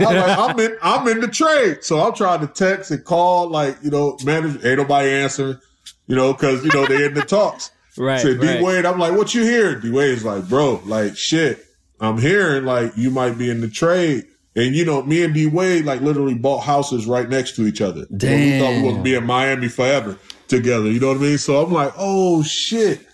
I 0.00 0.04
was 0.04 0.14
like, 0.14 0.38
I'm 0.38 0.60
in, 0.60 0.76
I'm 0.82 1.08
in 1.08 1.20
the 1.20 1.28
trade. 1.28 1.84
So 1.84 2.00
I'm 2.00 2.14
trying 2.14 2.40
to 2.40 2.46
text 2.46 2.90
and 2.90 3.04
call, 3.04 3.48
like, 3.48 3.76
you 3.82 3.90
know, 3.90 4.16
manager, 4.24 4.66
ain't 4.66 4.78
nobody 4.78 5.10
answering, 5.10 5.58
you 6.06 6.16
know, 6.16 6.32
cause, 6.34 6.64
you 6.64 6.70
know, 6.72 6.86
they 6.86 7.04
in 7.04 7.14
the 7.14 7.22
talks. 7.22 7.70
Right. 7.98 8.20
Said, 8.20 8.40
D 8.40 8.46
right. 8.46 8.62
Wade, 8.62 8.86
I'm 8.86 8.98
like, 8.98 9.16
what 9.16 9.34
you 9.34 9.42
hearing? 9.42 9.80
D 9.80 9.90
Wade's 9.90 10.24
like, 10.24 10.48
bro, 10.48 10.80
like, 10.84 11.16
shit, 11.16 11.64
I'm 12.00 12.18
hearing 12.18 12.64
like 12.64 12.96
you 12.96 13.10
might 13.10 13.38
be 13.38 13.50
in 13.50 13.60
the 13.60 13.68
trade. 13.68 14.24
And 14.56 14.74
you 14.74 14.84
know, 14.84 15.02
me 15.02 15.22
and 15.22 15.34
D 15.34 15.46
Wade 15.46 15.84
like 15.84 16.00
literally 16.00 16.34
bought 16.34 16.60
houses 16.60 17.06
right 17.06 17.28
next 17.28 17.54
to 17.56 17.66
each 17.66 17.80
other. 17.80 18.06
Damn. 18.16 18.40
we 18.40 18.58
thought 18.58 18.70
we 18.70 18.82
was 18.82 18.92
gonna 18.92 19.02
be 19.02 19.14
in 19.14 19.24
Miami 19.24 19.68
forever 19.68 20.18
together. 20.48 20.90
You 20.90 21.00
know 21.00 21.08
what 21.08 21.18
I 21.18 21.20
mean? 21.20 21.38
So 21.38 21.62
I'm 21.62 21.72
like, 21.72 21.92
oh 21.96 22.42
shit. 22.42 23.06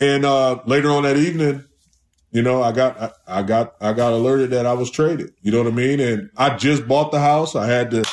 And 0.00 0.24
uh, 0.24 0.60
later 0.66 0.90
on 0.90 1.04
that 1.04 1.16
evening, 1.16 1.64
you 2.32 2.42
know, 2.42 2.62
I 2.62 2.72
got 2.72 3.00
I, 3.00 3.10
I, 3.28 3.42
got 3.42 3.74
I 3.80 3.92
got 3.92 4.12
alerted 4.12 4.50
that 4.50 4.66
I 4.66 4.72
was 4.72 4.90
traded. 4.90 5.32
You 5.42 5.52
know 5.52 5.58
what 5.58 5.72
I 5.72 5.76
mean? 5.76 6.00
And 6.00 6.30
I 6.36 6.56
just 6.56 6.88
bought 6.88 7.12
the 7.12 7.20
house. 7.20 7.54
I 7.54 7.66
had 7.66 7.90
to 7.92 8.04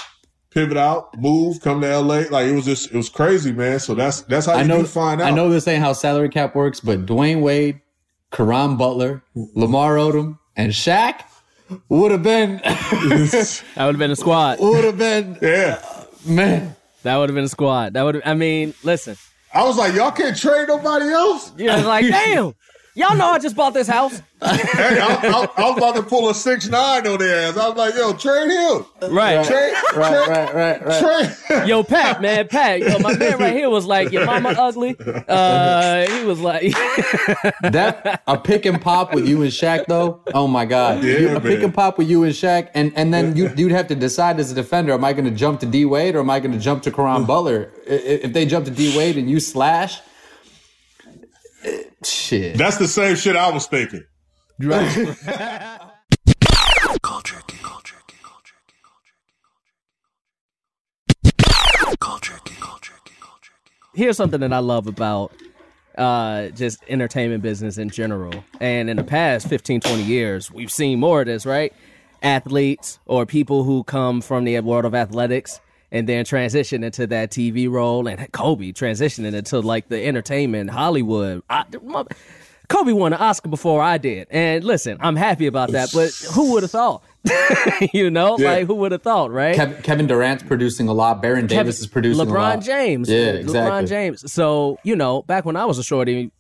pivot 0.59 0.77
out, 0.77 1.17
move, 1.17 1.61
come 1.61 1.81
to 1.81 1.99
LA. 1.99 2.23
Like 2.29 2.47
it 2.47 2.53
was 2.53 2.65
just 2.65 2.91
it 2.91 2.95
was 2.95 3.09
crazy, 3.09 3.51
man. 3.51 3.79
So 3.79 3.95
that's 3.95 4.21
that's 4.21 4.45
how 4.45 4.53
I 4.53 4.63
know, 4.63 4.83
find 4.83 5.21
out. 5.21 5.27
I 5.27 5.31
know 5.31 5.49
this 5.49 5.67
ain't 5.67 5.81
how 5.81 5.93
salary 5.93 6.29
cap 6.29 6.55
works, 6.55 6.79
but 6.79 7.05
Dwyane 7.05 7.41
Wade, 7.41 7.81
Caron 8.31 8.75
Butler, 8.77 9.23
Lamar 9.35 9.95
Odom, 9.95 10.37
and 10.55 10.71
Shaq 10.71 11.21
would 11.87 12.11
have 12.11 12.23
been 12.23 12.57
that 12.63 13.63
would 13.77 13.95
have 13.95 13.97
been 13.97 14.11
a 14.11 14.15
squad. 14.15 14.59
Would 14.59 14.83
have 14.83 14.97
been 14.97 15.37
yeah. 15.41 15.81
Uh, 15.83 16.05
man. 16.25 16.75
That 17.03 17.15
would 17.15 17.29
have 17.29 17.35
been 17.35 17.45
a 17.45 17.49
squad. 17.49 17.93
That 17.93 18.03
would. 18.03 18.21
I 18.25 18.33
mean, 18.33 18.73
listen. 18.83 19.15
I 19.53 19.63
was 19.63 19.77
like, 19.77 19.93
y'all 19.95 20.11
can't 20.11 20.37
trade 20.37 20.67
nobody 20.67 21.05
else. 21.05 21.53
Yeah, 21.57 21.77
like, 21.77 22.05
damn. 22.09 22.53
Y'all 22.95 23.15
know 23.15 23.29
I 23.29 23.39
just 23.39 23.55
bought 23.55 23.73
this 23.73 23.87
house. 23.87 24.21
hey, 24.41 24.99
I, 24.99 25.19
I, 25.21 25.47
I, 25.57 25.69
was 25.69 25.77
about 25.77 25.95
to 25.97 26.03
pull 26.03 26.29
a 26.29 26.33
six 26.33 26.69
nine 26.69 27.05
on 27.05 27.19
their 27.19 27.49
ass. 27.49 27.57
I 27.57 27.67
was 27.67 27.77
like, 27.77 27.93
"Yo, 27.93 28.13
trade 28.13 28.49
him." 28.49 29.13
Right, 29.13 29.45
trade, 29.45 29.73
right, 29.97 30.27
right, 30.29 30.55
right, 30.55 30.85
right. 30.85 31.37
Trade. 31.47 31.67
Yo, 31.67 31.83
Pat, 31.83 32.21
man, 32.21 32.47
Pat. 32.47 32.79
Yo, 32.79 32.99
my 32.99 33.17
man 33.17 33.37
right 33.37 33.53
here 33.53 33.69
was 33.69 33.85
like, 33.85 34.13
"Your 34.13 34.25
mama 34.25 34.49
ugly." 34.57 34.95
Uh, 35.27 36.09
he 36.09 36.23
was 36.23 36.39
like, 36.39 36.71
"That 37.63 38.23
a 38.27 38.37
pick 38.37 38.65
and 38.65 38.81
pop 38.81 39.13
with 39.13 39.27
you 39.27 39.41
and 39.41 39.51
Shaq, 39.51 39.87
though. 39.87 40.21
Oh 40.33 40.47
my 40.47 40.65
god, 40.65 41.03
yeah, 41.03 41.17
you, 41.17 41.35
a 41.35 41.41
pick 41.41 41.61
and 41.61 41.73
pop 41.73 41.97
with 41.97 42.09
you 42.09 42.23
and 42.23 42.33
Shaq, 42.33 42.69
and 42.73 42.93
and 42.95 43.13
then 43.13 43.35
you 43.35 43.51
you'd 43.57 43.73
have 43.73 43.87
to 43.87 43.95
decide 43.95 44.39
as 44.39 44.53
a 44.53 44.55
defender: 44.55 44.93
Am 44.93 45.03
I 45.03 45.11
going 45.11 45.25
to 45.25 45.31
jump 45.31 45.59
to 45.59 45.65
D 45.65 45.83
Wade 45.83 46.15
or 46.15 46.19
am 46.19 46.29
I 46.29 46.39
going 46.39 46.53
to 46.53 46.59
jump 46.59 46.83
to 46.83 46.91
Caron 46.91 47.25
Butler? 47.25 47.71
If 47.85 48.31
they 48.31 48.45
jump 48.45 48.63
to 48.65 48.71
D 48.71 48.97
Wade 48.97 49.17
and 49.17 49.29
you 49.29 49.41
slash." 49.41 49.99
Shit. 52.03 52.57
That's 52.57 52.77
the 52.77 52.87
same 52.87 53.15
shit 53.15 53.35
I 53.35 53.51
was 53.51 53.67
thinking. 53.67 54.03
Right. 54.59 54.85
Culture 57.01 57.39
King. 57.47 57.59
Culture 57.61 57.95
King. 58.07 58.19
Culture 58.23 58.55
King. 58.67 58.79
Culture 61.99 62.39
King. 62.45 62.57
Culture 62.59 63.53
King. 63.65 63.75
Here's 63.93 64.17
something 64.17 64.39
that 64.39 64.53
I 64.53 64.59
love 64.59 64.87
about 64.87 65.33
uh, 65.97 66.47
just 66.49 66.81
entertainment 66.87 67.43
business 67.43 67.77
in 67.77 67.89
general. 67.89 68.43
And 68.61 68.89
in 68.89 68.97
the 68.97 69.03
past 69.03 69.47
15, 69.47 69.81
20 69.81 70.03
years, 70.03 70.51
we've 70.51 70.71
seen 70.71 70.99
more 70.99 71.21
of 71.21 71.27
this, 71.27 71.45
right? 71.45 71.73
Athletes 72.23 72.99
or 73.05 73.25
people 73.25 73.63
who 73.63 73.83
come 73.83 74.21
from 74.21 74.43
the 74.45 74.59
world 74.61 74.85
of 74.85 74.95
athletics 74.95 75.59
and 75.91 76.07
then 76.07 76.25
transition 76.25 76.83
into 76.83 77.07
that 77.07 77.31
TV 77.31 77.69
role, 77.69 78.07
and 78.07 78.31
Kobe 78.31 78.71
transitioning 78.71 79.33
into 79.33 79.59
like 79.59 79.87
the 79.89 80.05
entertainment 80.05 80.69
Hollywood. 80.69 81.43
I, 81.49 81.65
Kobe 82.69 82.91
won 82.91 83.13
an 83.13 83.19
Oscar 83.19 83.49
before 83.49 83.81
I 83.81 83.97
did, 83.97 84.27
and 84.29 84.63
listen, 84.63 84.97
I'm 85.01 85.15
happy 85.15 85.47
about 85.47 85.71
that. 85.71 85.89
But 85.91 86.11
who 86.33 86.53
would 86.53 86.63
have 86.63 86.71
thought? 86.71 87.03
you 87.93 88.09
know, 88.09 88.37
yeah. 88.37 88.51
like 88.51 88.67
who 88.67 88.75
would 88.75 88.91
have 88.91 89.01
thought, 89.01 89.31
right? 89.31 89.55
Kevin, 89.55 89.81
Kevin, 89.81 90.07
Durant's 90.07 90.43
producing 90.43 90.87
a 90.87 90.93
lot. 90.93 91.21
Baron 91.21 91.47
Kevin, 91.47 91.65
Davis 91.65 91.79
is 91.79 91.87
producing 91.87 92.27
LeBron 92.27 92.63
James. 92.63 93.09
Yeah, 93.09 93.31
exactly. 93.31 93.59
LeBron 93.59 93.89
James. 93.89 94.31
So 94.31 94.77
you 94.83 94.95
know, 94.95 95.23
back 95.23 95.45
when 95.45 95.55
I 95.55 95.65
was 95.65 95.79
a 95.79 95.83
shorty, 95.83 96.31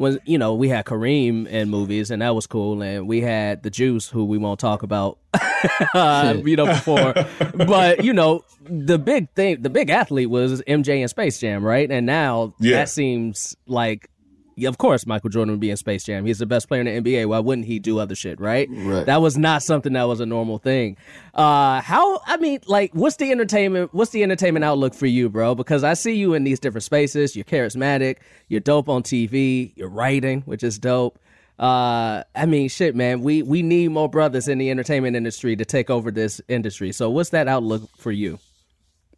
when 0.00 0.18
you 0.24 0.38
know 0.38 0.54
we 0.54 0.70
had 0.70 0.86
Kareem 0.86 1.46
in 1.46 1.68
movies 1.68 2.10
and 2.10 2.22
that 2.22 2.34
was 2.34 2.46
cool, 2.46 2.80
and 2.80 3.06
we 3.06 3.20
had 3.20 3.62
the 3.62 3.68
Juice, 3.68 4.08
who 4.08 4.24
we 4.24 4.38
won't 4.38 4.58
talk 4.58 4.82
about, 4.82 5.18
uh, 5.94 6.36
you 6.42 6.56
know, 6.56 6.64
before. 6.64 7.12
but 7.66 8.02
you 8.02 8.14
know, 8.14 8.42
the 8.62 8.98
big 8.98 9.30
thing, 9.34 9.60
the 9.60 9.68
big 9.68 9.90
athlete 9.90 10.30
was 10.30 10.62
MJ 10.62 11.02
in 11.02 11.08
Space 11.08 11.38
Jam, 11.38 11.62
right? 11.62 11.90
And 11.90 12.06
now 12.06 12.54
yeah. 12.58 12.78
that 12.78 12.88
seems 12.88 13.54
like 13.66 14.08
yeah, 14.08 14.19
of 14.64 14.78
course, 14.78 15.06
Michael 15.06 15.30
Jordan 15.30 15.52
would 15.52 15.60
be 15.60 15.70
in 15.70 15.76
Space 15.76 16.04
Jam. 16.04 16.24
He's 16.24 16.38
the 16.38 16.46
best 16.46 16.68
player 16.68 16.80
in 16.80 17.02
the 17.02 17.12
NBA. 17.12 17.26
Why 17.26 17.38
wouldn't 17.38 17.66
he 17.66 17.78
do 17.78 17.98
other 17.98 18.14
shit, 18.14 18.40
right? 18.40 18.68
Right. 18.70 19.06
That 19.06 19.20
was 19.20 19.36
not 19.36 19.62
something 19.62 19.92
that 19.94 20.04
was 20.04 20.20
a 20.20 20.26
normal 20.26 20.58
thing. 20.58 20.96
Uh, 21.34 21.80
how? 21.80 22.20
I 22.26 22.36
mean, 22.36 22.60
like, 22.66 22.92
what's 22.94 23.16
the 23.16 23.30
entertainment? 23.30 23.94
What's 23.94 24.10
the 24.10 24.22
entertainment 24.22 24.64
outlook 24.64 24.94
for 24.94 25.06
you, 25.06 25.28
bro? 25.28 25.54
Because 25.54 25.84
I 25.84 25.94
see 25.94 26.14
you 26.14 26.34
in 26.34 26.44
these 26.44 26.60
different 26.60 26.84
spaces. 26.84 27.36
You're 27.36 27.44
charismatic. 27.44 28.16
You're 28.48 28.60
dope 28.60 28.88
on 28.88 29.02
TV. 29.02 29.72
You're 29.76 29.88
writing, 29.88 30.42
which 30.42 30.62
is 30.62 30.78
dope. 30.78 31.18
Uh, 31.58 32.24
I 32.34 32.46
mean, 32.46 32.68
shit, 32.68 32.96
man. 32.96 33.20
We 33.20 33.42
we 33.42 33.62
need 33.62 33.88
more 33.88 34.08
brothers 34.08 34.48
in 34.48 34.58
the 34.58 34.70
entertainment 34.70 35.16
industry 35.16 35.56
to 35.56 35.64
take 35.64 35.90
over 35.90 36.10
this 36.10 36.40
industry. 36.48 36.92
So, 36.92 37.10
what's 37.10 37.30
that 37.30 37.48
outlook 37.48 37.88
for 37.98 38.12
you? 38.12 38.38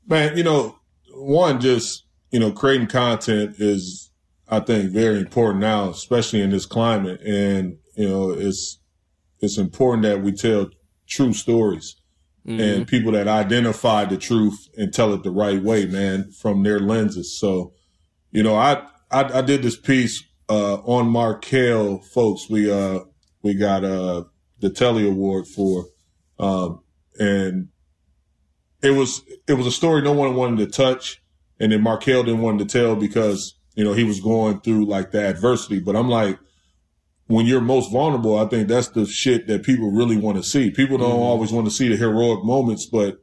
Man, 0.09 0.37
you 0.37 0.43
know, 0.43 0.77
one 1.15 1.61
just 1.61 2.05
you 2.33 2.41
know, 2.41 2.51
creating 2.51 2.89
content 2.89 3.57
is, 3.59 4.11
I 4.53 4.61
think, 4.61 4.91
very 4.93 5.19
important 5.19 5.61
now, 5.61 5.89
especially 5.89 6.43
in 6.43 6.51
this 6.51 6.67
climate. 6.67 7.23
And 7.23 7.79
you 7.97 8.07
know, 8.07 8.31
it's 8.31 8.79
it's 9.41 9.57
important 9.57 10.03
that 10.03 10.23
we 10.23 10.33
tell 10.33 10.69
true 11.09 11.33
stories 11.33 11.97
and 12.61 12.87
people 12.87 13.13
that 13.13 13.29
identify 13.29 14.05
the 14.05 14.19
truth 14.19 14.69
and 14.77 14.93
tell 14.93 15.15
it 15.15 15.23
the 15.23 15.31
right 15.31 15.63
way, 15.63 15.87
man, 15.87 16.31
from 16.33 16.63
their 16.63 16.81
lenses. 16.81 17.39
So, 17.39 17.73
you 18.31 18.43
know, 18.43 18.55
I 18.55 18.83
I, 19.11 19.39
I 19.39 19.43
did 19.43 19.63
this 19.63 19.77
piece 19.77 20.23
uh, 20.51 20.75
on 20.85 21.09
Markel, 21.09 22.01
folks. 22.03 22.51
We 22.51 22.71
uh 22.71 23.01
we 23.43 23.55
got 23.55 23.85
uh 23.85 24.25
the 24.61 24.69
Telly 24.71 25.09
Award 25.09 25.47
for, 25.47 25.87
um, 26.39 26.83
and 27.19 27.69
it 28.83 28.91
was 28.91 29.23
it 29.49 29.55
was 29.55 29.67
a 29.67 29.73
story 29.73 30.03
no 30.03 30.13
one 30.13 30.35
wanted 30.35 30.59
to 30.59 30.67
touch, 30.67 31.23
and 31.59 31.73
then 31.73 31.83
Markel 31.83 32.23
didn't 32.23 32.43
want 32.43 32.59
to 32.59 32.65
tell 32.67 32.97
because 32.97 33.55
you 33.75 33.85
know 33.85 33.93
he 33.93 34.05
was 34.05 34.21
going 34.21 34.61
through 34.61 34.87
like 34.87 35.11
the 35.11 35.27
adversity. 35.27 35.81
But 35.81 35.97
I'm 35.97 36.09
like, 36.09 36.39
when 37.27 37.47
you're 37.47 37.61
most 37.61 37.91
vulnerable, 37.91 38.39
I 38.39 38.47
think 38.47 38.69
that's 38.69 38.89
the 38.89 39.07
shit 39.07 39.47
that 39.47 39.63
people 39.63 39.91
really 39.91 40.17
want 40.17 40.37
to 40.37 40.43
see. 40.43 40.71
People 40.71 40.99
don't 40.99 41.11
mm-hmm. 41.11 41.23
always 41.23 41.53
want 41.53 41.67
to 41.67 41.73
see 41.73 41.89
the 41.89 41.97
heroic 41.97 42.45
moments, 42.45 42.87
but 42.87 43.19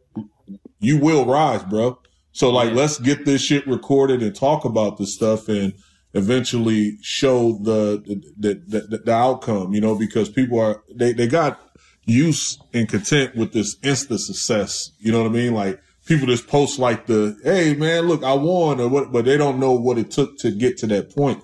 you 0.80 0.98
will 0.98 1.26
rise, 1.26 1.64
bro. 1.64 2.00
So 2.32 2.50
like, 2.50 2.74
let's 2.74 3.00
get 3.00 3.26
this 3.26 3.42
shit 3.42 3.68
recorded 3.68 4.22
and 4.22 4.36
talk 4.36 4.66
about 4.66 4.98
this 4.98 5.14
stuff 5.14 5.50
and 5.50 5.74
eventually 6.14 6.98
show 7.02 7.60
the 7.62 8.02
the, 8.38 8.62
the, 8.66 8.98
the, 8.98 9.12
outcome, 9.12 9.74
you 9.74 9.82
know, 9.82 9.96
because 9.96 10.30
people 10.30 10.60
are, 10.60 10.82
they, 10.94 11.14
they 11.14 11.28
got 11.28 11.62
used 12.06 12.62
and 12.74 12.90
content 12.90 13.36
with 13.36 13.54
this 13.54 13.76
instant 13.84 14.22
success. 14.22 14.92
You 15.00 15.12
know 15.12 15.22
what 15.22 15.30
I 15.30 15.34
mean? 15.34 15.54
Like 15.54 15.82
people 16.10 16.26
just 16.26 16.48
post 16.48 16.80
like 16.80 17.06
the, 17.06 17.40
Hey 17.44 17.76
man, 17.76 18.08
look, 18.08 18.24
I 18.24 18.34
won 18.34 18.82
or 18.82 18.90
what, 18.90 19.12
but 19.12 19.26
they 19.26 19.38
don't 19.38 19.60
know 19.60 19.74
what 19.74 20.00
it 20.00 20.10
took 20.10 20.40
to 20.40 20.50
get 20.50 20.78
to 20.80 20.88
that 20.88 21.16
point. 21.16 21.44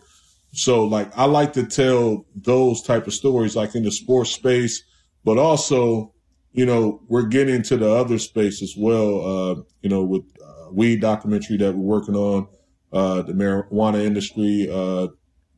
So 0.54 0.86
like 0.86 1.16
I 1.16 1.26
like 1.26 1.54
to 1.54 1.66
tell 1.68 2.26
those 2.36 2.82
type 2.82 3.06
of 3.06 3.14
stories 3.14 3.56
like 3.56 3.76
in 3.76 3.84
the 3.84 3.92
sports 3.92 4.32
space, 4.32 4.84
but 5.24 5.38
also, 5.38 6.14
you 6.52 6.66
know, 6.66 7.02
we're 7.08 7.28
getting 7.28 7.62
to 7.64 7.78
the 7.78 7.90
other 7.90 8.18
space 8.18 8.64
as 8.64 8.74
well. 8.76 9.26
Uh, 9.26 9.56
you 9.82 9.90
know, 9.90 10.04
with 10.04 10.24
uh, 10.44 10.72
weed 10.72 11.00
documentary 11.00 11.58
that 11.58 11.76
we're 11.76 11.98
working 12.00 12.16
on, 12.16 12.48
uh, 12.92 13.22
the 13.22 13.34
marijuana 13.34 14.04
industry, 14.04 14.68
uh, 14.72 15.08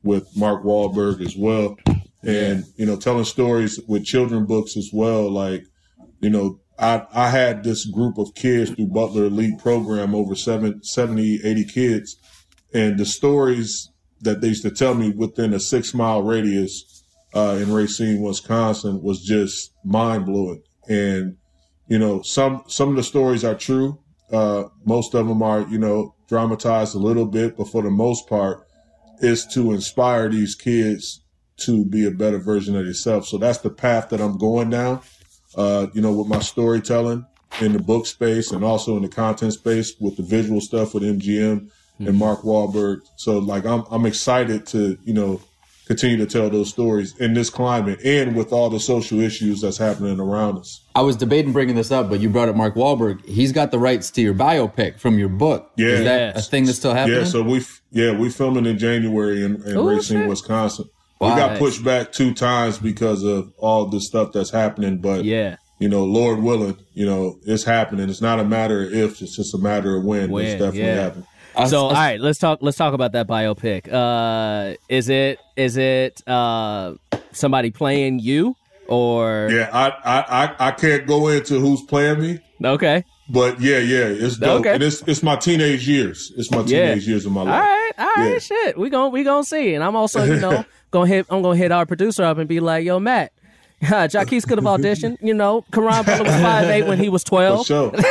with 0.03 0.36
Mark 0.36 0.64
Wahlberg 0.64 1.26
as 1.26 1.36
well. 1.38 1.78
And, 2.24 2.66
you 2.76 2.86
know, 2.86 2.97
telling 2.97 3.26
stories 3.26 3.80
with 3.88 4.03
children 4.03 4.45
books 4.45 4.76
as 4.76 4.89
well. 4.91 5.32
Like, 5.32 5.64
you 6.20 6.30
know, 6.30 6.60
I, 6.80 7.05
I 7.13 7.30
had 7.30 7.63
this 7.63 7.86
group 7.86 8.17
of 8.17 8.36
kids 8.36 8.71
through 8.71 8.88
Butler 8.88 9.25
Elite 9.25 9.57
program, 9.59 10.13
over 10.13 10.36
seven, 10.36 10.84
70, 10.84 11.41
80 11.43 11.65
kids. 11.65 12.17
And 12.73 12.97
the 12.99 13.05
stories 13.05 13.89
that 14.21 14.41
they 14.41 14.49
used 14.49 14.63
to 14.63 14.71
tell 14.71 14.93
me 14.93 15.11
within 15.11 15.53
a 15.53 15.59
six 15.59 15.93
mile 15.93 16.21
radius, 16.21 17.03
uh, 17.34 17.57
in 17.61 17.71
Racine, 17.71 18.21
Wisconsin 18.21 19.01
was 19.01 19.21
just 19.23 19.71
mind 19.84 20.25
blowing. 20.25 20.61
And, 20.88 21.38
you 21.88 21.99
know, 21.99 22.21
some, 22.21 22.63
some 22.67 22.89
of 22.89 22.95
the 22.95 23.03
stories 23.03 23.43
are 23.43 23.55
true. 23.55 23.99
Uh, 24.32 24.65
most 24.86 25.13
of 25.13 25.28
them 25.28 25.41
are, 25.41 25.61
you 25.69 25.78
know, 25.78 26.15
dramatized 26.28 26.95
a 26.95 26.99
little 26.99 27.25
bit, 27.25 27.57
but 27.57 27.69
for 27.69 27.82
the 27.82 27.89
most 27.89 28.28
part, 28.28 28.65
is 29.19 29.45
to 29.47 29.71
inspire 29.71 30.30
these 30.30 30.55
kids 30.55 31.23
to 31.57 31.86
be 31.86 32.05
a 32.05 32.11
better 32.11 32.38
version 32.38 32.75
of 32.75 32.86
yourself. 32.86 33.25
So 33.25 33.38
that's 33.38 33.59
the 33.59 33.69
path 33.69 34.09
that 34.09 34.21
I'm 34.21 34.38
going 34.38 34.69
down. 34.69 35.01
Uh, 35.58 35.88
you 35.93 36.01
know, 36.01 36.14
with 36.14 36.28
my 36.28 36.39
storytelling 36.39 37.26
in 37.62 37.74
the 37.74 37.80
book 37.80 38.05
space 38.05 38.51
and 38.51 38.64
also 38.64 38.95
in 38.95 39.01
the 39.01 39.10
content 39.10 39.53
space 39.53 39.93
with 39.99 40.16
the 40.16 40.24
visual 40.24 40.62
stuff 40.62 40.93
with 40.93 41.03
MGM 41.03 41.70
and 41.99 42.16
Mark 42.18 42.41
Wahlberg. 42.41 43.01
So 43.16 43.39
like 43.39 43.66
I'm 43.66 43.84
I'm 43.89 44.05
excited 44.05 44.68
to, 44.68 44.97
you 45.03 45.14
know, 45.14 45.41
continue 45.88 46.18
to 46.18 46.26
tell 46.26 46.49
those 46.49 46.70
stories 46.70 47.18
in 47.18 47.34
this 47.34 47.49
climate 47.49 47.99
and 48.03 48.36
with 48.36 48.51
all 48.51 48.70
the 48.70 48.80
social 48.80 49.22
issues 49.22 49.62
that's 49.62 49.78
happening 49.78 50.20
around 50.20 50.58
us. 50.58 50.82
I 50.95 51.01
was 51.01 51.16
debating 51.16 51.53
bringing 51.53 51.76
this 51.76 51.91
up, 51.91 52.10
but 52.10 52.20
you 52.20 52.30
brought 52.30 52.49
up 52.49 52.55
Mark 52.55 52.76
Wahlberg. 52.76 53.26
He's 53.26 53.51
got 53.51 53.72
the 53.72 53.80
rights 53.80 54.12
to 54.12 54.22
your 54.22 54.34
biopic 54.34 54.99
from 54.99 55.18
your 55.18 55.30
book. 55.30 55.72
Yeah. 55.78 55.88
Is 55.88 56.03
that 56.03 56.38
a 56.38 56.41
thing 56.41 56.66
that's 56.66 56.78
still 56.78 56.93
happening? 56.93 57.20
Yeah, 57.20 57.26
so 57.26 57.41
we 57.41 57.60
f- 57.60 57.82
yeah 57.91 58.12
we 58.16 58.30
filming 58.30 58.66
in 58.66 58.78
January 58.78 59.43
in, 59.43 59.64
in 59.64 59.78
Ooh, 59.78 59.89
Racine, 59.89 60.20
shit. 60.20 60.30
Wisconsin. 60.30 60.89
Wow. 61.20 61.34
We 61.34 61.41
got 61.41 61.57
pushed 61.59 61.84
back 61.84 62.11
two 62.11 62.34
times 62.34 62.78
because 62.78 63.24
of 63.24 63.51
all 63.57 63.88
the 63.88 63.99
stuff 63.99 64.32
that's 64.34 64.51
happening, 64.51 64.97
but 64.99 65.24
Yeah. 65.26 65.55
you 65.80 65.89
know, 65.89 66.03
Lord 66.05 66.41
willing, 66.43 66.78
you 66.93 67.05
know, 67.05 67.38
it's 67.45 67.63
happening. 67.63 68.09
It's 68.09 68.22
not 68.22 68.39
a 68.39 68.43
matter 68.43 68.84
of 68.84 68.93
if, 68.93 69.22
it's 69.22 69.36
just 69.36 69.53
a 69.53 69.57
matter 69.57 69.95
of 69.97 70.03
when. 70.03 70.30
When, 70.32 70.45
it's 70.45 70.53
definitely 70.53 70.82
yeah. 70.82 71.01
happening. 71.01 71.26
So, 71.68 71.78
I- 71.80 71.89
all 71.89 71.91
right, 71.93 72.20
let's 72.20 72.38
talk. 72.38 72.59
Let's 72.61 72.78
talk 72.78 72.93
about 72.93 73.13
that 73.13 73.28
biopic. 73.28 73.91
Uh, 73.91 74.76
is 74.89 75.09
it 75.09 75.39
is 75.55 75.76
it 75.76 76.22
uh 76.28 76.93
somebody 77.32 77.72
playing 77.72 78.20
you 78.20 78.55
or 78.88 79.49
Yeah, 79.51 79.70
I, 79.74 79.88
I, 79.89 80.43
I, 80.45 80.68
I 80.68 80.72
can't 80.72 81.07
go 81.07 81.28
into 81.30 81.59
who's 81.59 81.82
playing 81.82 82.20
me, 82.22 82.39
okay? 82.63 83.03
but 83.30 83.59
yeah, 83.59 83.80
yeah, 83.80 84.05
it's 84.05 84.38
dope. 84.38 84.59
Okay. 84.61 84.76
And 84.76 84.84
it's 84.84 85.01
it's 85.07 85.24
my 85.24 85.36
teenage 85.36 85.88
years. 85.88 86.32
It's 86.38 86.51
my 86.51 86.59
Yeah. 86.59 86.89
teenage 86.89 87.07
years 87.07 87.26
of 87.26 87.32
my 87.32 87.41
life. 87.41 87.53
All 87.53 87.59
right, 87.59 87.91
all 87.97 88.05
right, 88.24 88.32
Yeah. 88.34 88.38
shit. 88.39 88.78
We 88.78 88.89
gonna 88.91 89.09
we 89.09 89.24
gonna 89.24 89.43
see, 89.43 89.74
and 89.74 89.84
I'm 89.84 89.95
also 89.95 90.24
you 90.26 90.39
know 90.39 90.63
gonna 90.92 91.08
hit. 91.08 91.26
I'm 91.30 91.42
gonna 91.42 91.58
hit 91.58 91.72
our 91.72 91.86
producer 91.86 92.24
up 92.24 92.38
and 92.38 92.48
be 92.48 92.60
like, 92.60 92.86
"Yo, 92.86 93.00
Matt, 93.00 93.32
Jaquez 93.82 94.46
could 94.46 94.58
have 94.58 94.66
auditioned. 94.66 95.18
You 95.22 95.34
know, 95.34 95.64
Caron 95.72 96.04
Butler 96.04 96.24
was 96.26 96.42
five 96.42 96.70
eight 96.70 96.88
when 96.88 97.00
he 97.00 97.10
was 97.10 97.24
For 97.24 97.30
twelve. 97.30 97.66
sure. 97.68 97.92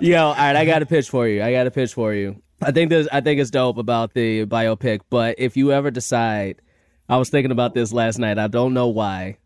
Yo, 0.00 0.24
all 0.26 0.34
right, 0.34 0.56
I 0.56 0.64
got 0.64 0.82
a 0.82 0.86
pitch 0.86 1.08
for 1.10 1.26
you. 1.28 1.42
I 1.42 1.52
got 1.52 1.66
a 1.66 1.70
pitch 1.70 1.94
for 1.94 2.14
you. 2.14 2.42
I 2.62 2.72
think 2.72 2.90
this. 2.90 3.08
I 3.12 3.20
think 3.20 3.40
it's 3.40 3.50
dope 3.50 3.78
about 3.78 4.14
the 4.14 4.46
biopic. 4.46 5.00
But 5.10 5.36
if 5.38 5.56
you 5.56 5.72
ever 5.72 5.90
decide, 5.90 6.60
I 7.08 7.16
was 7.16 7.30
thinking 7.30 7.50
about 7.52 7.74
this 7.74 7.92
last 7.92 8.18
night. 8.18 8.38
I 8.38 8.48
don't 8.48 8.74
know 8.74 8.88
why. 8.88 9.38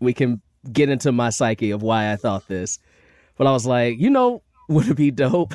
We 0.00 0.12
can 0.12 0.40
get 0.72 0.88
into 0.88 1.12
my 1.12 1.30
psyche 1.30 1.70
of 1.70 1.82
why 1.82 2.12
I 2.12 2.16
thought 2.16 2.48
this, 2.48 2.78
but 3.38 3.46
I 3.46 3.52
was 3.52 3.66
like, 3.66 3.98
you 3.98 4.10
know, 4.10 4.42
would 4.68 4.88
it 4.88 4.96
be 4.96 5.10
dope 5.10 5.54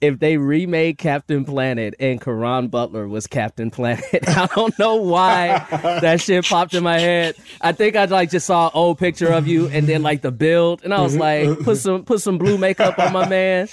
if 0.00 0.18
they 0.18 0.36
remade 0.38 0.98
Captain 0.98 1.44
Planet 1.44 1.94
and 2.00 2.20
Caron 2.20 2.68
Butler 2.68 3.06
was 3.06 3.26
Captain 3.26 3.70
Planet? 3.70 4.04
I 4.28 4.48
don't 4.54 4.78
know 4.78 4.96
why 4.96 5.66
that 6.00 6.20
shit 6.20 6.44
popped 6.44 6.74
in 6.74 6.82
my 6.82 6.98
head. 6.98 7.36
I 7.60 7.72
think 7.72 7.96
I 7.96 8.06
like 8.06 8.30
just 8.30 8.46
saw 8.46 8.66
an 8.66 8.72
old 8.74 8.98
picture 8.98 9.32
of 9.32 9.46
you 9.46 9.68
and 9.68 9.86
then 9.86 10.02
like 10.02 10.22
the 10.22 10.32
build, 10.32 10.82
and 10.84 10.94
I 10.94 11.00
was 11.00 11.12
mm-hmm, 11.12 11.20
like, 11.20 11.44
mm-hmm. 11.44 11.64
put 11.64 11.78
some 11.78 12.04
put 12.04 12.20
some 12.20 12.38
blue 12.38 12.58
makeup 12.58 12.98
on 12.98 13.12
my 13.12 13.28
man, 13.28 13.68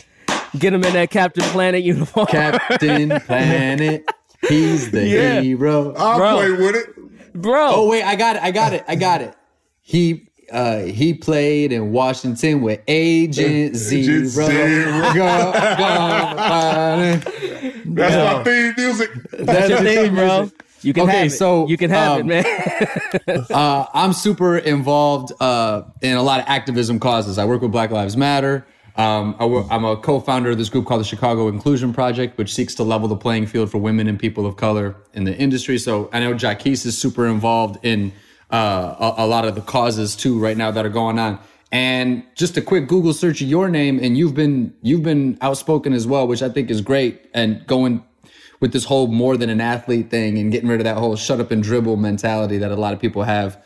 get 0.58 0.74
him 0.74 0.84
in 0.84 0.94
that 0.94 1.10
Captain 1.10 1.44
Planet 1.46 1.84
uniform. 1.84 2.28
Captain 2.28 3.20
Planet. 3.22 4.10
He's 4.48 4.92
the 4.92 5.08
Yeah. 5.08 5.42
hero. 5.42 5.94
I'll 5.96 6.18
Bro. 6.18 6.36
play 6.38 6.52
with 6.52 6.76
it. 6.76 7.34
Bro, 7.34 7.70
Oh 7.74 7.88
wait, 7.90 8.04
I 8.04 8.16
got 8.16 8.36
it. 8.36 8.42
I 8.44 8.52
got 8.52 8.74
it. 8.74 8.84
I 8.88 8.96
got 8.96 9.22
it. 9.22 9.34
He 9.82 10.28
uh 10.52 10.80
he 10.80 11.14
played 11.14 11.72
in 11.72 11.92
Washington 11.92 12.62
with 12.62 12.82
Agent 12.88 13.76
Zero. 13.76 14.02
Agent 14.04 14.28
Zero. 14.30 15.14
Go, 15.14 15.14
go, 15.14 15.52
That's 17.86 17.96
my 17.96 18.44
theme 18.44 18.74
music. 18.78 19.10
that's 19.40 19.70
your 19.70 19.80
thing, 19.80 20.16
bro. 20.16 20.52
You 20.84 20.94
can 20.94 21.04
Okay, 21.04 21.18
have 21.18 21.28
it. 21.28 21.32
so, 21.32 21.68
you 21.68 21.76
can 21.76 21.90
have 21.90 22.22
um, 22.22 22.32
it, 22.32 22.46
man. 22.46 23.46
Uh, 23.50 23.86
I'm 23.94 24.14
super 24.14 24.58
involved 24.58 25.34
uh, 25.42 25.84
in 26.02 26.16
a 26.16 26.22
lot 26.22 26.40
of 26.40 26.46
activism 26.48 27.00
causes. 27.00 27.38
I 27.38 27.46
work 27.46 27.62
with 27.62 27.72
Black 27.72 27.90
Lives 27.92 28.16
Matter. 28.16 28.66
Um, 28.96 29.36
I 29.40 29.46
work, 29.46 29.66
I'm 29.72 29.84
a 29.86 29.98
co-founder 29.98 30.52
of 30.52 30.58
this 30.58 30.70
group 30.70 30.86
called 30.86 31.02
the 31.02 31.06
Chicago 31.06 31.48
Inclusion 31.48 31.94
Project, 31.94 32.38
which 32.38 32.54
seeks 32.54 32.76
to 32.76 32.84
level 32.84 33.08
the 33.08 33.16
playing 33.16 33.48
field 33.48 33.72
for 33.72 33.80
women 33.80 34.08
and 34.08 34.20
people 34.20 34.46
of 34.46 34.56
color 34.58 34.96
in 35.14 35.24
the 35.24 35.36
industry. 35.36 35.78
So 35.80 36.10
I 36.14 36.20
know 36.20 36.34
Jaquez 36.34 36.86
is 36.86 36.98
super 36.98 37.26
involved 37.28 37.84
in 37.84 38.12
uh, 38.52 39.14
a, 39.18 39.24
a 39.24 39.28
lot 39.28 39.46
of 39.46 39.56
the 39.56 39.62
causes 39.62 40.16
too 40.16 40.40
right 40.40 40.58
now 40.58 40.72
that 40.72 40.86
are 40.86 40.90
going 40.90 41.20
on. 41.20 41.40
And 41.72 42.24
just 42.36 42.56
a 42.56 42.62
quick 42.62 42.88
Google 42.88 43.14
search 43.14 43.42
of 43.42 43.48
your 43.50 43.68
name, 43.68 44.00
and 44.02 44.18
you've 44.18 44.34
been 44.34 44.74
you've 44.82 45.04
been 45.04 45.38
outspoken 45.42 45.92
as 45.92 46.08
well, 46.08 46.26
which 46.26 46.42
I 46.42 46.50
think 46.50 46.70
is 46.70 46.80
great. 46.82 47.30
And 47.34 47.66
going 47.68 48.04
with 48.60 48.72
this 48.72 48.86
whole 48.86 49.08
more 49.08 49.38
than 49.38 49.50
an 49.50 49.62
athlete 49.62 50.10
thing 50.10 50.38
and 50.38 50.52
getting 50.52 50.70
rid 50.70 50.80
of 50.80 50.86
that 50.86 50.98
whole 50.98 51.16
shut 51.16 51.40
up 51.40 51.52
and 51.52 51.62
dribble 51.62 51.98
mentality 51.98 52.58
that 52.58 52.72
a 52.72 52.76
lot 52.76 52.94
of 52.94 53.00
people 53.00 53.24
have. 53.24 53.62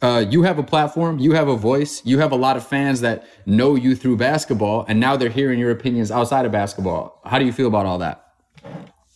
Uh, 0.00 0.24
you 0.28 0.42
have 0.42 0.58
a 0.58 0.64
platform, 0.64 1.20
you 1.20 1.32
have 1.32 1.46
a 1.46 1.54
voice, 1.54 2.02
you 2.04 2.18
have 2.18 2.32
a 2.32 2.36
lot 2.36 2.56
of 2.56 2.66
fans 2.66 3.02
that 3.02 3.24
know 3.46 3.76
you 3.76 3.94
through 3.94 4.16
basketball, 4.16 4.84
and 4.88 4.98
now 4.98 5.16
they're 5.16 5.28
hearing 5.28 5.60
your 5.60 5.70
opinions 5.70 6.10
outside 6.10 6.44
of 6.44 6.50
basketball. 6.50 7.20
How 7.24 7.38
do 7.38 7.44
you 7.44 7.52
feel 7.52 7.68
about 7.68 7.86
all 7.86 7.98
that? 7.98 8.32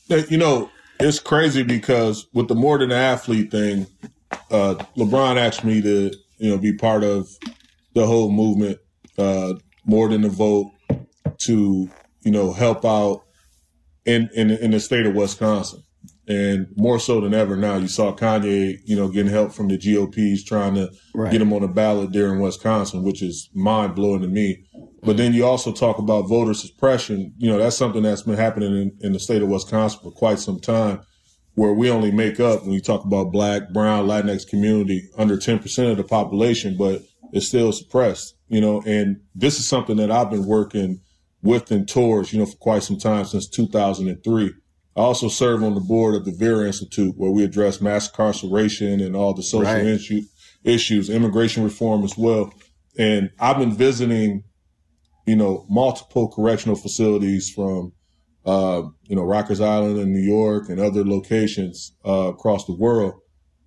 You 0.09 0.37
know, 0.37 0.71
it's 1.01 1.19
crazy 1.19 1.65
because 1.65 2.29
with 2.33 2.47
the 2.47 2.55
more 2.55 2.79
than 2.79 2.93
an 2.93 2.99
athlete 2.99 3.51
thing, 3.51 3.89
uh, 4.51 4.75
LeBron 4.97 5.37
asked 5.37 5.65
me 5.65 5.81
to, 5.83 6.11
you 6.39 6.51
know, 6.51 6.59
be 6.59 6.73
part 6.73 7.05
of 7.05 7.29
the 7.95 8.07
whole 8.07 8.31
movement, 8.31 8.79
uh, 9.19 9.55
more 9.85 10.09
than 10.09 10.25
a 10.25 10.29
vote 10.29 10.71
to, 11.39 11.89
you 12.23 12.31
know, 12.31 12.53
help 12.53 12.85
out 12.85 13.23
in, 14.05 14.29
in 14.35 14.51
in 14.51 14.71
the 14.73 14.81
state 14.81 15.07
of 15.07 15.15
Wisconsin. 15.15 15.83
And 16.29 16.67
more 16.77 16.99
so 16.99 17.21
than 17.21 17.35
ever 17.35 17.57
now, 17.57 17.77
you 17.77 17.87
saw 17.87 18.13
Kanye, 18.13 18.79
you 18.85 18.97
know, 18.97 19.09
getting 19.09 19.31
help 19.31 19.53
from 19.53 19.69
the 19.69 19.79
GOPs 19.79 20.43
trying 20.43 20.75
to 20.75 20.91
Right. 21.15 21.31
get 21.31 21.41
him 21.41 21.53
on 21.53 21.63
the 21.63 21.69
ballot 21.69 22.13
there 22.13 22.33
in 22.33 22.41
Wisconsin, 22.41 23.05
which 23.05 23.23
is 23.23 23.49
mind 23.55 23.95
blowing 23.95 24.23
to 24.23 24.29
me. 24.29 24.65
But 25.05 25.19
then 25.19 25.33
you 25.35 25.47
also 25.47 25.71
talk 25.73 25.99
about 25.99 26.23
voter 26.29 26.53
suppression. 26.53 27.33
You 27.39 27.51
know, 27.51 27.59
that's 27.59 27.77
something 27.77 28.03
that's 28.03 28.23
been 28.23 28.35
happening 28.37 28.73
in, 28.77 28.93
in 29.03 29.13
the 29.13 29.21
state 29.21 29.41
of 29.41 29.49
Wisconsin 29.49 30.01
for 30.03 30.11
quite 30.11 30.41
some 30.41 30.59
time, 30.59 31.01
where 31.57 31.73
we 31.73 31.91
only 31.91 32.11
make 32.13 32.39
up 32.39 32.63
when 32.63 32.73
you 32.73 32.81
talk 32.81 33.05
about 33.05 33.33
black, 33.33 33.73
brown, 33.73 34.07
Latinx 34.07 34.47
community 34.47 35.09
under 35.17 35.37
10% 35.37 35.91
of 35.91 35.97
the 35.97 36.05
population, 36.05 36.77
but 36.77 37.03
it's 37.33 37.49
still 37.49 37.73
suppressed, 37.73 38.37
you 38.49 38.61
know, 38.61 38.83
and 38.87 39.21
this 39.35 39.59
is 39.59 39.67
something 39.67 39.97
that 39.97 40.11
I've 40.11 40.31
been 40.31 40.47
working 40.47 41.01
with 41.43 41.71
and 41.71 41.89
towards, 41.89 42.33
you 42.33 42.39
know, 42.39 42.47
for 42.47 42.57
quite 42.59 42.83
some 42.83 42.99
time 42.99 43.25
since 43.25 43.49
2003. 43.49 44.53
I 44.97 45.01
also 45.01 45.29
serve 45.29 45.63
on 45.63 45.75
the 45.75 45.81
board 45.81 46.15
of 46.15 46.25
the 46.25 46.33
Vera 46.33 46.67
Institute, 46.67 47.15
where 47.17 47.31
we 47.31 47.43
address 47.43 47.81
mass 47.81 48.09
incarceration 48.09 49.01
and 49.01 49.17
all 49.17 49.33
the 49.35 49.43
social 49.43 49.73
Right. 49.73 49.87
issue, 49.87 50.23
issues, 50.63 51.09
immigration 51.09 51.65
reform 51.65 52.05
as 52.05 52.17
well. 52.19 52.53
And 52.99 53.31
I've 53.39 53.59
been 53.59 53.75
visiting, 53.75 54.45
you 55.27 55.37
know, 55.37 55.67
multiple 55.71 56.29
correctional 56.29 56.77
facilities 56.77 57.49
from, 57.49 57.93
uh, 58.47 58.83
you 59.09 59.17
know, 59.17 59.23
Rikers 59.23 59.63
Island 59.63 59.99
in 59.99 60.13
New 60.13 60.21
York 60.21 60.69
and 60.69 60.81
other 60.81 61.05
locations 61.05 61.93
uh, 62.07 62.29
across 62.29 62.65
the 62.67 62.75
world, 62.75 63.15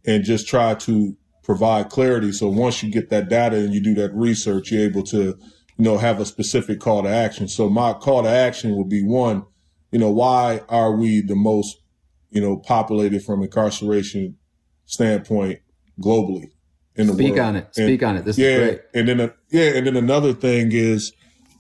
and 0.06 0.24
just 0.24 0.48
try 0.48 0.74
to 0.76 1.16
provide 1.44 1.90
clarity. 1.90 2.32
So 2.32 2.48
once 2.48 2.82
you 2.82 2.90
get 2.92 3.10
that 3.10 3.28
data 3.30 3.58
and 3.58 3.74
you 3.74 3.82
do 3.82 3.94
that 3.96 4.14
research, 4.14 4.72
you're 4.72 4.84
able 4.84 5.04
to, 5.04 5.18
you 5.18 5.38
know, 5.78 5.98
have 5.98 6.20
a 6.20 6.26
specific 6.26 6.80
call 6.80 7.04
to 7.04 7.10
action. 7.10 7.48
So 7.48 7.70
my 7.70 7.94
call 7.94 8.24
to 8.24 8.30
action 8.30 8.76
would 8.78 8.90
be 8.90 9.04
one, 9.04 9.46
you 9.92 10.00
know, 10.00 10.12
why 10.12 10.62
are 10.70 10.96
we 10.96 11.22
the 11.22 11.36
most, 11.36 11.82
you 12.30 12.40
know, 12.40 12.58
populated 12.58 13.24
from 13.24 13.42
incarceration 13.42 14.38
standpoint 14.86 15.60
globally 16.00 16.52
in 16.96 17.08
the 17.08 17.14
Speak 17.14 17.34
world? 17.34 17.38
Speak 17.38 17.40
on 17.42 17.56
it. 17.56 17.64
And- 17.66 17.86
Speak 17.86 18.04
on 18.04 18.18
it. 18.18 18.26
This 18.26 18.38
yeah, 18.38 18.48
is 18.48 18.58
great. 18.58 18.82
and 18.94 19.08
then 19.08 19.20
a, 19.20 19.34
yeah, 19.50 19.72
and 19.76 19.88
then 19.88 19.98
another 19.98 20.34
thing 20.34 20.72
is, 20.72 21.12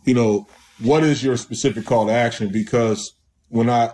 you 0.05 0.13
know, 0.13 0.47
what 0.79 1.03
is 1.03 1.23
your 1.23 1.37
specific 1.37 1.85
call 1.85 2.07
to 2.07 2.13
action? 2.13 2.49
Because 2.51 3.13
when 3.49 3.69
I 3.69 3.91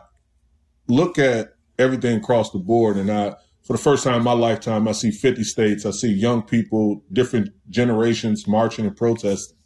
look 0.88 1.18
at 1.18 1.54
everything 1.80 2.18
across 2.18 2.52
the 2.52 2.60
board, 2.60 2.98
and 2.98 3.12
I, 3.12 3.36
for 3.64 3.74
the 3.74 3.82
first 3.82 4.04
time 4.04 4.16
in 4.16 4.24
my 4.24 4.34
lifetime, 4.34 4.88
I 4.88 4.92
see 4.92 5.12
50 5.12 5.44
states, 5.44 5.86
I 5.86 5.92
see 5.92 6.12
young 6.12 6.44
people, 6.44 7.04
different 7.12 7.50
generations 7.70 8.48
marching 8.48 8.86
and 8.86 8.96
protesting, 8.96 9.58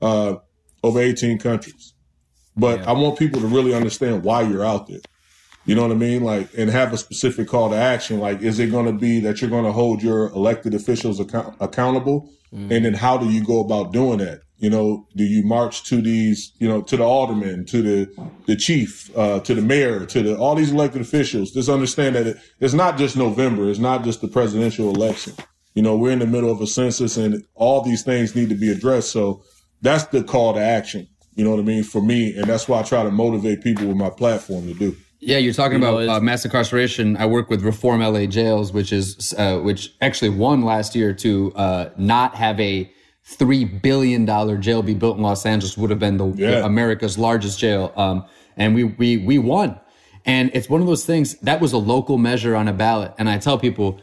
uh, 0.00 0.36
over 0.82 1.00
18 1.00 1.38
countries. 1.38 1.94
But 2.56 2.86
I 2.88 2.92
want 2.92 3.18
people 3.18 3.40
to 3.40 3.46
really 3.46 3.74
understand 3.74 4.24
why 4.24 4.42
you're 4.42 4.64
out 4.64 4.86
there. 4.86 5.00
You 5.66 5.74
know 5.74 5.82
what 5.82 5.90
I 5.90 5.96
mean? 5.96 6.22
Like, 6.22 6.48
and 6.56 6.70
have 6.70 6.92
a 6.92 6.96
specific 6.96 7.48
call 7.48 7.70
to 7.70 7.76
action. 7.76 8.18
Like, 8.20 8.40
is 8.40 8.58
it 8.58 8.70
going 8.70 8.86
to 8.86 8.92
be 8.92 9.20
that 9.20 9.40
you're 9.40 9.50
going 9.50 9.64
to 9.64 9.72
hold 9.72 10.02
your 10.02 10.28
elected 10.28 10.72
officials 10.74 11.20
account- 11.20 11.56
accountable? 11.60 12.30
And 12.70 12.84
then 12.84 12.94
how 12.94 13.18
do 13.18 13.28
you 13.28 13.44
go 13.44 13.60
about 13.60 13.92
doing 13.92 14.18
that? 14.18 14.40
You 14.58 14.70
know, 14.70 15.06
do 15.14 15.24
you 15.24 15.42
march 15.44 15.84
to 15.90 16.00
these, 16.00 16.52
you 16.58 16.66
know, 16.66 16.80
to 16.82 16.96
the 16.96 17.04
alderman, 17.04 17.66
to 17.66 17.82
the 17.82 18.30
the 18.46 18.56
chief, 18.56 19.10
uh, 19.16 19.40
to 19.40 19.54
the 19.54 19.60
mayor, 19.60 20.06
to 20.06 20.22
the 20.22 20.36
all 20.38 20.54
these 20.54 20.72
elected 20.72 21.02
officials? 21.02 21.52
Just 21.52 21.68
understand 21.68 22.16
that 22.16 22.26
it, 22.26 22.36
it's 22.60 22.72
not 22.74 22.96
just 22.96 23.16
November. 23.16 23.68
It's 23.68 23.78
not 23.78 24.02
just 24.02 24.22
the 24.22 24.28
presidential 24.28 24.88
election. 24.88 25.34
You 25.74 25.82
know, 25.82 25.94
we're 25.96 26.12
in 26.12 26.20
the 26.20 26.26
middle 26.26 26.50
of 26.50 26.62
a 26.62 26.66
census, 26.66 27.18
and 27.18 27.44
all 27.54 27.82
these 27.82 28.02
things 28.02 28.34
need 28.34 28.48
to 28.48 28.54
be 28.54 28.70
addressed. 28.72 29.10
So 29.10 29.42
that's 29.82 30.04
the 30.06 30.24
call 30.24 30.54
to 30.54 30.60
action. 30.60 31.06
You 31.34 31.44
know 31.44 31.50
what 31.50 31.60
I 31.60 31.64
mean 31.64 31.84
for 31.84 32.00
me, 32.00 32.34
and 32.34 32.46
that's 32.46 32.66
why 32.66 32.80
I 32.80 32.82
try 32.82 33.02
to 33.02 33.10
motivate 33.10 33.62
people 33.62 33.86
with 33.86 33.96
my 33.98 34.08
platform 34.08 34.66
to 34.68 34.74
do. 34.74 34.96
Yeah, 35.20 35.36
you're 35.36 35.52
talking 35.52 35.80
know, 35.80 35.88
about 35.88 36.02
it's- 36.04 36.16
uh, 36.16 36.20
mass 36.20 36.44
incarceration. 36.46 37.16
I 37.18 37.26
work 37.26 37.50
with 37.50 37.62
Reform 37.62 38.00
LA 38.00 38.24
Jails, 38.24 38.72
which 38.72 38.90
is 38.90 39.34
uh, 39.36 39.58
which 39.58 39.92
actually 40.00 40.30
won 40.30 40.62
last 40.62 40.94
year 40.94 41.12
to 41.12 41.52
uh, 41.56 41.90
not 41.98 42.34
have 42.36 42.58
a 42.58 42.90
three 43.26 43.64
billion 43.64 44.24
dollar 44.24 44.56
jail 44.56 44.82
be 44.82 44.94
built 44.94 45.16
in 45.16 45.22
Los 45.22 45.44
Angeles 45.44 45.76
would 45.76 45.90
have 45.90 45.98
been 45.98 46.16
the 46.16 46.26
Yeah. 46.26 46.64
America's 46.64 47.18
largest 47.18 47.58
jail, 47.58 47.92
um, 47.96 48.24
and 48.56 48.74
we 48.74 48.84
we 48.84 49.16
we 49.16 49.38
won. 49.38 49.78
And 50.24 50.50
it's 50.54 50.68
one 50.68 50.80
of 50.80 50.86
those 50.86 51.04
things 51.04 51.34
that 51.40 51.60
was 51.60 51.72
a 51.72 51.78
local 51.78 52.18
measure 52.18 52.56
on 52.56 52.66
a 52.66 52.72
ballot. 52.72 53.14
And 53.16 53.28
I 53.28 53.38
tell 53.38 53.58
people, 53.58 54.00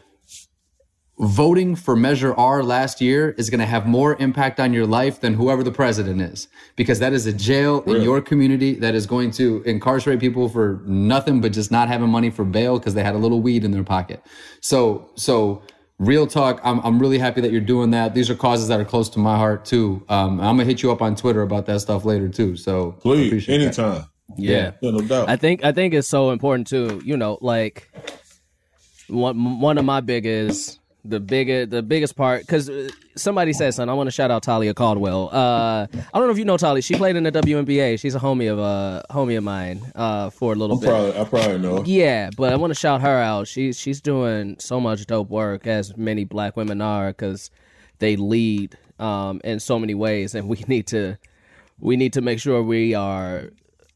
voting 1.18 1.76
for 1.76 1.94
Measure 1.94 2.34
R 2.34 2.62
last 2.62 3.00
year 3.00 3.30
is 3.38 3.50
going 3.50 3.60
to 3.60 3.66
have 3.66 3.86
more 3.86 4.16
impact 4.18 4.58
on 4.58 4.72
your 4.72 4.86
life 4.86 5.20
than 5.20 5.34
whoever 5.34 5.62
the 5.62 5.70
president 5.70 6.20
is, 6.20 6.48
because 6.76 6.98
that 6.98 7.12
is 7.12 7.26
a 7.26 7.32
jail 7.32 7.82
in 7.82 8.02
your 8.02 8.20
community 8.20 8.74
that 8.76 8.94
is 8.94 9.06
going 9.06 9.30
to 9.32 9.62
incarcerate 9.64 10.18
people 10.18 10.48
for 10.48 10.82
nothing 10.86 11.40
but 11.40 11.52
just 11.52 11.70
not 11.70 11.88
having 11.88 12.08
money 12.08 12.30
for 12.30 12.44
bail 12.44 12.78
because 12.78 12.94
they 12.94 13.02
had 13.04 13.14
a 13.14 13.18
little 13.18 13.40
weed 13.40 13.62
in 13.64 13.70
their 13.70 13.84
pocket. 13.84 14.22
So, 14.60 15.10
so 15.14 15.62
real 16.04 16.26
talk, 16.26 16.60
I'm, 16.64 16.80
I'm 16.80 16.98
really 16.98 17.18
happy 17.18 17.40
that 17.40 17.52
you're 17.52 17.60
doing 17.60 17.90
that. 17.90 18.14
These 18.14 18.30
are 18.30 18.34
causes 18.34 18.68
that 18.68 18.80
are 18.80 18.84
close 18.84 19.08
to 19.10 19.18
my 19.18 19.36
heart 19.36 19.64
too. 19.64 20.04
Um, 20.08 20.40
I'm 20.40 20.56
gonna 20.56 20.64
hit 20.64 20.82
you 20.82 20.92
up 20.92 21.02
on 21.02 21.16
Twitter 21.16 21.42
about 21.42 21.66
that 21.66 21.80
stuff 21.80 22.04
later 22.04 22.28
too. 22.28 22.56
So 22.56 22.92
Please, 23.00 23.28
appreciate 23.28 23.58
that. 23.58 23.64
anytime. 23.64 24.06
Yeah. 24.36 24.72
Yeah, 24.80 24.90
no 24.90 25.00
doubt. 25.00 25.28
I 25.28 25.36
think 25.36 25.64
I 25.64 25.72
think 25.72 25.94
it's 25.94 26.08
so 26.08 26.30
important 26.30 26.66
too. 26.66 27.00
You 27.04 27.16
know, 27.16 27.38
like 27.40 27.90
one 29.08 29.60
one 29.60 29.78
of 29.78 29.84
my 29.84 30.00
biggest 30.00 30.78
the 31.04 31.20
biggest 31.20 31.70
the 31.70 31.82
biggest 31.82 32.16
part 32.16 32.40
because 32.40 32.70
somebody 33.16 33.52
said 33.52 33.74
something. 33.74 33.90
I 33.90 33.94
want 33.94 34.06
to 34.06 34.10
shout 34.10 34.30
out 34.30 34.42
Talia 34.42 34.72
Caldwell. 34.72 35.28
Uh, 35.32 35.86
I 35.92 36.18
don't 36.18 36.26
know 36.26 36.30
if 36.30 36.38
you 36.38 36.44
know 36.44 36.56
Talia. 36.56 36.82
She 36.82 36.94
played 36.96 37.16
in 37.16 37.24
the 37.24 37.32
WNBA. 37.32 38.00
She's 38.00 38.14
a 38.14 38.18
homie 38.18 38.50
of 38.50 38.58
uh 38.58 39.02
homie 39.10 39.36
of 39.36 39.44
mine 39.44 39.82
uh 39.94 40.30
for 40.30 40.52
a 40.52 40.56
little 40.56 40.76
I'm 40.76 40.80
bit. 40.80 40.88
probably, 40.88 41.20
I 41.20 41.24
probably 41.24 41.58
know. 41.58 41.84
Yeah, 41.84 42.30
but 42.36 42.52
I 42.52 42.56
want 42.56 42.70
to 42.70 42.78
shout 42.78 43.02
her 43.02 43.18
out. 43.18 43.46
She's 43.48 43.78
she's 43.78 44.00
doing 44.00 44.56
so 44.58 44.80
much 44.80 45.06
dope 45.06 45.28
work 45.28 45.66
as 45.66 45.96
many 45.96 46.24
black 46.24 46.56
women 46.56 46.80
are 46.80 47.08
because 47.08 47.50
they 47.98 48.16
lead 48.16 48.76
um, 48.98 49.40
in 49.44 49.60
so 49.60 49.78
many 49.78 49.94
ways, 49.94 50.34
and 50.34 50.48
we 50.48 50.56
need 50.68 50.86
to 50.88 51.18
we 51.80 51.96
need 51.96 52.14
to 52.14 52.22
make 52.22 52.40
sure 52.40 52.62
we 52.62 52.94
are 52.94 53.50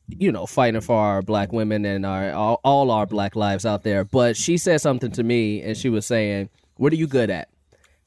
you 0.09 0.33
know 0.33 0.47
fighting 0.47 0.81
for 0.81 0.97
our 0.99 1.23
black 1.23 1.53
women 1.53 1.85
and 1.85 2.05
our 2.05 2.33
all, 2.33 2.61
all 2.65 2.91
our 2.91 3.07
black 3.07 3.35
lives 3.35 3.65
out 3.65 3.83
there. 3.83 4.05
But 4.05 4.37
she 4.37 4.59
said 4.59 4.81
something 4.83 5.11
to 5.13 5.23
me, 5.23 5.63
and 5.63 5.77
she 5.77 5.89
was 5.89 6.05
saying, 6.07 6.51
"What 6.79 6.93
are 6.93 6.97
you 6.97 7.07
good 7.07 7.31
at? 7.31 7.49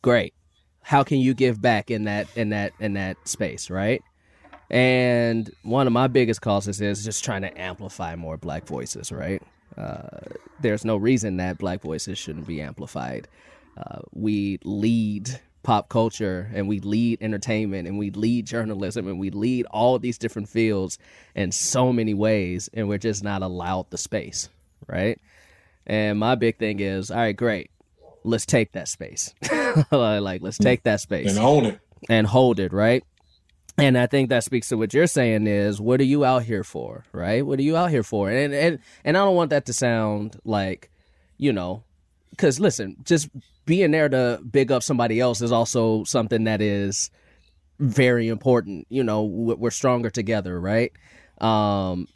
Great. 0.01 0.33
How 0.81 1.03
can 1.03 1.19
you 1.19 1.35
give 1.35 1.61
back 1.61 1.91
in 1.91 2.05
that 2.05 2.27
in 2.35 2.49
that 2.49 2.73
in 2.79 2.93
that 2.93 3.17
space, 3.27 3.69
right?" 3.69 4.01
And 4.71 5.51
one 5.63 5.85
of 5.85 5.93
my 5.93 6.07
biggest 6.07 6.41
causes 6.41 6.79
is 6.81 7.03
just 7.03 7.23
trying 7.23 7.41
to 7.41 7.61
amplify 7.61 8.15
more 8.15 8.37
black 8.37 8.65
voices, 8.65 9.11
right? 9.11 9.43
Uh, 9.77 10.07
there's 10.61 10.85
no 10.85 10.95
reason 10.95 11.37
that 11.37 11.57
black 11.57 11.81
voices 11.81 12.17
shouldn't 12.17 12.47
be 12.47 12.61
amplified. 12.61 13.27
Uh, 13.77 13.99
we 14.13 14.59
lead 14.63 15.39
pop 15.63 15.89
culture 15.89 16.49
and 16.53 16.67
we 16.67 16.79
lead 16.79 17.21
entertainment 17.21 17.87
and 17.87 17.97
we 17.97 18.09
lead 18.11 18.45
journalism 18.45 19.07
and 19.07 19.19
we 19.19 19.29
lead 19.29 19.65
all 19.67 19.99
these 19.99 20.17
different 20.17 20.49
fields 20.49 20.97
in 21.35 21.51
so 21.51 21.91
many 21.93 22.13
ways, 22.13 22.69
and 22.73 22.87
we're 22.87 22.97
just 22.97 23.23
not 23.23 23.41
allowed 23.41 23.89
the 23.89 23.97
space, 23.97 24.49
right? 24.87 25.19
And 25.85 26.17
my 26.17 26.35
big 26.35 26.57
thing 26.57 26.79
is, 26.79 27.11
all 27.11 27.17
right, 27.17 27.35
great. 27.35 27.71
Let's 28.23 28.45
take 28.45 28.71
that 28.73 28.87
space. 28.87 29.33
like, 29.91 30.41
let's 30.41 30.57
take 30.57 30.83
that 30.83 30.99
space 31.01 31.29
And 31.29 31.39
own 31.39 31.65
it. 31.65 31.79
and 32.09 32.27
hold 32.27 32.59
it, 32.59 32.71
right? 32.73 33.03
And 33.77 33.97
I 33.97 34.05
think 34.05 34.29
that 34.29 34.43
speaks 34.43 34.69
to 34.69 34.77
what 34.77 34.93
you're 34.93 35.07
saying 35.07 35.47
is 35.47 35.79
what 35.81 35.99
are 36.01 36.05
you 36.05 36.23
out 36.25 36.43
here 36.43 36.63
for, 36.63 37.03
right? 37.13 37.43
What 37.45 37.57
are 37.57 37.63
you 37.63 37.77
out 37.77 37.89
here 37.89 38.03
for? 38.03 38.29
And 38.29 38.53
and 38.53 38.79
and 39.03 39.17
I 39.17 39.21
don't 39.23 39.35
want 39.35 39.49
that 39.51 39.65
to 39.67 39.73
sound 39.73 40.37
like, 40.43 40.91
you 41.37 41.51
know, 41.53 41.83
cuz 42.37 42.59
listen, 42.59 42.97
just 43.03 43.29
being 43.65 43.91
there 43.91 44.09
to 44.09 44.39
big 44.51 44.71
up 44.71 44.83
somebody 44.83 45.19
else 45.19 45.41
is 45.41 45.51
also 45.51 46.03
something 46.03 46.43
that 46.43 46.61
is 46.61 47.09
very 47.79 48.27
important. 48.27 48.85
You 48.89 49.03
know, 49.03 49.23
we're 49.23 49.71
stronger 49.71 50.09
together, 50.09 50.59
right? 50.59 50.91
Um 51.39 52.07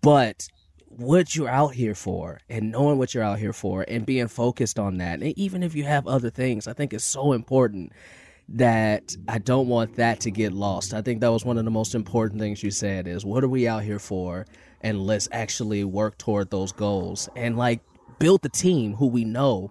but 0.00 0.46
what 0.90 1.36
you're 1.36 1.48
out 1.48 1.72
here 1.74 1.94
for 1.94 2.40
and 2.48 2.72
knowing 2.72 2.98
what 2.98 3.14
you're 3.14 3.22
out 3.22 3.38
here 3.38 3.52
for 3.52 3.84
and 3.86 4.04
being 4.04 4.26
focused 4.28 4.78
on 4.78 4.98
that. 4.98 5.20
And 5.22 5.38
even 5.38 5.62
if 5.62 5.74
you 5.74 5.84
have 5.84 6.06
other 6.06 6.30
things, 6.30 6.66
I 6.66 6.72
think 6.72 6.92
it's 6.92 7.04
so 7.04 7.32
important 7.32 7.92
that 8.48 9.16
I 9.28 9.38
don't 9.38 9.68
want 9.68 9.94
that 9.96 10.20
to 10.20 10.30
get 10.32 10.52
lost. 10.52 10.92
I 10.92 11.00
think 11.00 11.20
that 11.20 11.30
was 11.30 11.44
one 11.44 11.58
of 11.58 11.64
the 11.64 11.70
most 11.70 11.94
important 11.94 12.40
things 12.40 12.62
you 12.62 12.72
said 12.72 13.06
is 13.06 13.24
what 13.24 13.44
are 13.44 13.48
we 13.48 13.68
out 13.68 13.84
here 13.84 14.00
for? 14.00 14.46
And 14.80 15.06
let's 15.06 15.28
actually 15.30 15.84
work 15.84 16.18
toward 16.18 16.50
those 16.50 16.72
goals 16.72 17.28
and 17.36 17.56
like 17.56 17.80
build 18.18 18.42
the 18.42 18.48
team 18.48 18.94
who 18.94 19.06
we 19.06 19.24
know 19.24 19.70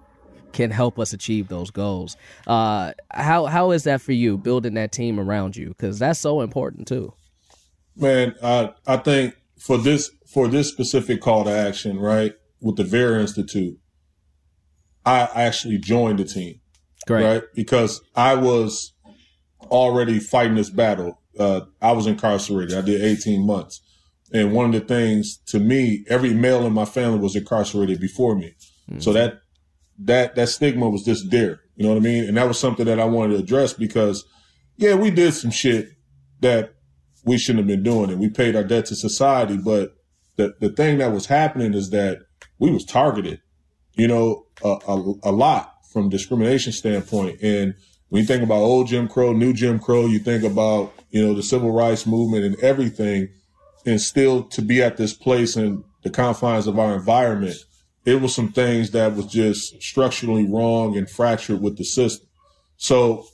can 0.54 0.72
help 0.72 0.98
us 0.98 1.12
achieve 1.12 1.50
those 1.50 1.70
goals. 1.70 2.16
Uh, 2.48 2.94
how 3.12 3.46
how 3.46 3.72
is 3.72 3.84
that 3.84 4.02
for 4.02 4.14
you 4.14 4.38
building 4.38 4.76
that 4.76 4.92
team 4.92 5.20
around 5.20 5.56
you? 5.58 5.70
Because 5.70 6.00
that's 6.00 6.20
so 6.20 6.42
important 6.42 6.88
too. 6.88 7.14
Man, 7.96 8.34
I 8.42 8.72
I 8.88 8.98
think 8.98 9.36
for 9.58 9.78
this 9.78 10.10
for 10.32 10.48
this 10.48 10.70
specific 10.70 11.22
call 11.22 11.44
to 11.44 11.52
action, 11.52 12.00
right, 12.00 12.34
with 12.62 12.76
the 12.76 12.84
Vera 12.84 13.20
Institute, 13.20 13.78
I 15.06 15.30
actually 15.34 15.78
joined 15.80 16.20
the 16.20 16.26
team, 16.26 16.60
Great. 17.08 17.24
right, 17.24 17.44
because 17.56 18.02
I 18.16 18.36
was 18.36 18.94
already 19.64 20.20
fighting 20.20 20.56
this 20.56 20.70
battle. 20.70 21.20
Uh, 21.40 21.62
I 21.82 21.94
was 21.94 22.06
incarcerated. 22.06 22.78
I 22.78 22.82
did 22.82 23.02
18 23.02 23.46
months, 23.46 23.82
and 24.32 24.54
one 24.54 24.68
of 24.68 24.74
the 24.74 24.88
things 24.88 25.38
to 25.48 25.60
me, 25.60 26.06
every 26.10 26.34
male 26.34 26.66
in 26.66 26.74
my 26.74 26.86
family 26.86 27.20
was 27.20 27.36
incarcerated 27.36 28.00
before 28.00 28.36
me, 28.36 28.54
so 29.00 29.14
that 29.14 29.42
that 30.00 30.36
that 30.36 30.50
stigma 30.50 30.90
was 30.90 31.04
just 31.04 31.30
there. 31.32 31.62
You 31.76 31.84
know 31.84 31.90
what 31.90 31.98
I 31.98 32.02
mean? 32.02 32.26
And 32.26 32.38
that 32.38 32.48
was 32.48 32.60
something 32.60 32.86
that 32.86 33.00
I 33.00 33.06
wanted 33.06 33.34
to 33.34 33.40
address 33.40 33.74
because, 33.74 34.26
yeah, 34.78 34.96
we 34.96 35.12
did 35.12 35.34
some 35.34 35.52
shit 35.52 35.90
that 36.42 36.74
we 37.24 37.38
shouldn't 37.38 37.60
have 37.60 37.68
been 37.68 37.84
doing, 37.84 38.10
and 38.10 38.20
we 38.20 38.30
paid 38.30 38.56
our 38.56 38.64
debt 38.64 38.86
to 38.88 38.96
society. 38.96 39.58
But 39.58 39.96
the 40.40 40.56
the 40.60 40.70
thing 40.70 40.98
that 40.98 41.12
was 41.12 41.28
happening 41.28 41.74
is 41.74 41.90
that 41.92 42.20
we 42.58 42.72
was 42.72 42.86
targeted, 42.86 43.42
you 43.94 44.08
know, 44.08 44.46
a, 44.64 44.78
a, 44.88 45.14
a 45.24 45.32
lot 45.32 45.76
from 45.92 46.10
discrimination 46.10 46.72
standpoint. 46.72 47.42
And 47.42 47.76
when 48.10 48.22
you 48.22 48.28
think 48.28 48.44
about 48.44 48.56
old 48.56 48.88
Jim 48.88 49.08
Crow, 49.08 49.34
new 49.34 49.54
Jim 49.54 49.80
Crow, 49.80 50.08
you 50.08 50.20
think 50.20 50.44
about 50.44 50.94
you 51.12 51.26
know 51.26 51.34
the 51.34 51.44
civil 51.44 51.72
rights 51.72 52.08
movement 52.08 52.46
and 52.46 52.60
everything, 52.62 53.30
and 53.86 54.02
still 54.02 54.44
to 54.44 54.62
be 54.62 54.82
at 54.82 54.98
this 54.98 55.14
place 55.14 55.56
in 55.56 55.84
the 56.04 56.10
confines 56.10 56.66
of 56.66 56.80
our 56.80 56.96
environment 56.96 57.58
it 58.06 58.22
was 58.22 58.34
some 58.34 58.52
things 58.52 58.92
that 58.92 59.16
was 59.16 59.26
just 59.28 59.82
structurally 59.82 60.46
wrong 60.46 60.98
and 60.98 61.10
fractured 61.10 61.62
with 61.62 61.78
the 61.78 61.84
system. 61.84 62.28
So 62.78 63.28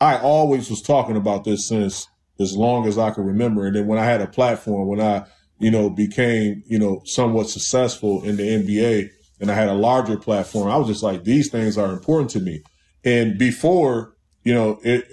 I 0.00 0.18
always 0.18 0.68
was 0.68 0.82
talking 0.82 1.16
about 1.16 1.44
this 1.44 1.68
since 1.68 2.06
as 2.38 2.56
long 2.56 2.86
as 2.86 2.98
I 2.98 3.10
can 3.10 3.24
remember. 3.24 3.66
And 3.66 3.76
then 3.76 3.86
when 3.86 3.98
I 3.98 4.04
had 4.04 4.20
a 4.20 4.26
platform, 4.26 4.88
when 4.88 5.00
I, 5.00 5.24
you 5.60 5.70
know, 5.70 5.90
became, 5.90 6.62
you 6.66 6.78
know, 6.78 7.02
somewhat 7.04 7.48
successful 7.48 8.22
in 8.24 8.36
the 8.36 8.42
NBA 8.42 9.10
and 9.40 9.50
I 9.50 9.54
had 9.54 9.68
a 9.68 9.74
larger 9.74 10.18
platform, 10.18 10.68
I 10.68 10.76
was 10.76 10.86
just 10.86 11.02
like, 11.02 11.24
these 11.24 11.50
things 11.50 11.78
are 11.78 11.90
important 11.92 12.30
to 12.30 12.40
me. 12.40 12.62
And 13.04 13.38
before, 13.38 14.14
you 14.44 14.52
know, 14.52 14.78
it, 14.84 15.06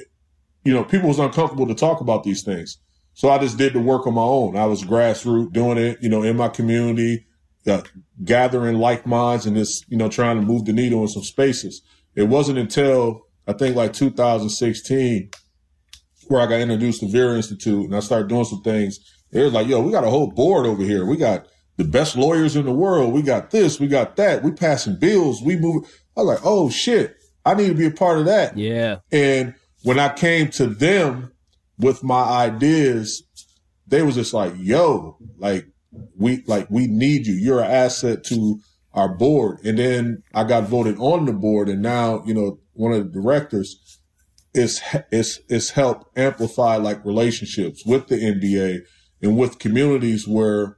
you 0.66 0.74
know, 0.74 0.84
people 0.84 1.08
was 1.08 1.20
uncomfortable 1.20 1.68
to 1.68 1.76
talk 1.76 2.02
about 2.02 2.24
these 2.24 2.44
things. 2.44 2.78
So 3.14 3.30
I 3.30 3.38
just 3.40 3.58
did 3.58 3.74
the 3.74 3.80
work 3.80 4.06
on 4.06 4.16
my 4.16 4.22
own. 4.22 4.58
I 4.58 4.66
was 4.66 4.84
grassroots 4.84 5.54
doing 5.54 5.78
it, 5.78 5.98
you 6.02 6.10
know, 6.10 6.24
in 6.24 6.36
my 6.36 6.50
community, 6.50 7.26
uh, 7.66 7.82
gathering 8.24 8.78
like 8.78 9.08
minds 9.08 9.46
and 9.46 9.56
just, 9.56 9.90
you 9.90 9.98
know, 9.98 10.10
trying 10.10 10.40
to 10.40 10.46
move 10.46 10.66
the 10.66 10.74
needle 10.74 11.02
in 11.02 11.08
some 11.08 11.24
spaces. 11.24 11.82
It 12.16 12.24
wasn't 12.24 12.60
until 12.60 13.28
I 13.48 13.54
think 13.54 13.76
like 13.76 13.94
2016 13.94 15.30
where 16.28 16.42
I 16.42 16.48
got 16.48 16.60
introduced 16.60 17.00
to 17.00 17.08
Vera 17.08 17.36
Institute 17.36 17.86
and 17.86 17.96
I 17.96 18.02
started 18.02 18.28
doing 18.28 18.44
some 18.44 18.62
things. 18.62 19.00
It 19.32 19.42
was 19.42 19.54
like, 19.54 19.68
yo, 19.68 19.82
we 19.82 19.92
got 19.92 20.04
a 20.04 20.10
whole 20.10 20.32
board 20.32 20.66
over 20.66 20.84
here. 20.84 21.06
We 21.06 21.18
got 21.18 21.48
the 21.78 21.84
best 21.84 22.16
lawyers 22.16 22.56
in 22.56 22.66
the 22.66 22.72
world. 22.72 23.14
We 23.14 23.22
got 23.22 23.52
this, 23.52 23.80
we 23.80 23.88
got 23.88 24.16
that. 24.16 24.44
We 24.44 24.52
passing 24.52 24.98
bills. 25.00 25.42
We 25.42 25.58
move. 25.58 25.86
I 26.16 26.22
was 26.22 26.28
like, 26.36 26.46
oh 26.46 26.70
shit, 26.70 27.16
I 27.46 27.54
need 27.54 27.68
to 27.68 27.76
be 27.76 27.86
a 27.86 27.92
part 27.92 28.20
of 28.20 28.26
that. 28.26 28.58
Yeah. 28.58 28.98
And 29.12 29.54
when 29.84 30.00
I 30.00 30.14
came 30.14 30.50
to 30.52 30.68
them 30.68 31.32
with 31.78 32.04
my 32.04 32.22
ideas, 32.22 33.24
they 33.86 34.02
was 34.02 34.16
just 34.16 34.34
like, 34.34 34.54
yo, 34.58 35.18
like 35.38 35.68
we 36.18 36.44
like 36.48 36.68
we 36.70 36.88
need 36.88 37.28
you. 37.28 37.36
You're 37.36 37.62
an 37.62 37.72
asset 37.72 38.24
to 38.26 38.60
our 38.94 39.16
board. 39.16 39.60
And 39.64 39.78
then 39.78 40.24
I 40.34 40.44
got 40.44 40.64
voted 40.64 40.98
on 40.98 41.26
the 41.26 41.34
board 41.34 41.70
and 41.70 41.82
now, 41.82 42.24
you 42.26 42.34
know, 42.34 42.60
one 42.74 42.94
of 42.94 43.04
the 43.04 43.22
directors 43.22 44.00
is 44.54 44.82
is 45.12 45.42
is 45.50 45.72
help 45.72 46.10
amplify 46.16 46.78
like 46.78 47.06
relationships 47.06 47.86
with 47.86 48.08
the 48.08 48.16
NBA 48.16 48.82
and 49.22 49.38
with 49.38 49.60
communities 49.60 50.28
where 50.28 50.78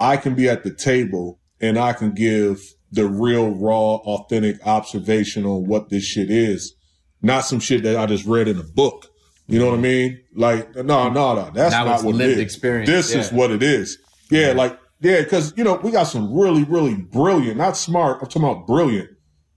I 0.00 0.16
can 0.16 0.34
be 0.34 0.48
at 0.48 0.64
the 0.64 0.74
table 0.74 1.40
and 1.60 1.78
I 1.78 1.92
can 1.92 2.12
give 2.12 2.60
the 2.90 3.06
real 3.06 3.50
raw 3.50 3.96
authentic 3.96 4.64
observation 4.66 5.44
on 5.44 5.66
what 5.66 5.88
this 5.90 6.04
shit 6.04 6.30
is 6.30 6.74
not 7.22 7.40
some 7.40 7.60
shit 7.60 7.82
that 7.82 7.96
I 7.96 8.06
just 8.06 8.24
read 8.26 8.48
in 8.48 8.58
a 8.58 8.62
book. 8.62 9.08
You 9.46 9.58
know 9.58 9.66
what 9.66 9.78
I 9.78 9.82
mean? 9.82 10.20
Like, 10.34 10.74
no, 10.76 11.08
no, 11.08 11.34
no, 11.34 11.50
that's 11.54 11.72
Now 11.72 11.84
not 11.84 12.04
what 12.04 12.14
it 12.14 12.18
lived 12.18 12.32
is. 12.34 12.38
experience, 12.38 12.88
This 12.88 13.14
is 13.14 13.32
what 13.32 13.50
it 13.50 13.62
is. 13.62 13.98
Yeah, 14.30 14.52
like, 14.52 14.78
yeah, 15.00 15.22
because 15.22 15.54
you 15.56 15.64
know 15.64 15.76
we 15.76 15.90
got 15.90 16.04
some 16.04 16.34
really, 16.38 16.64
really 16.64 16.94
brilliant, 16.94 17.56
not 17.56 17.76
smart. 17.76 18.18
I'm 18.20 18.28
talking 18.28 18.42
about 18.44 18.66
brilliant. 18.66 19.08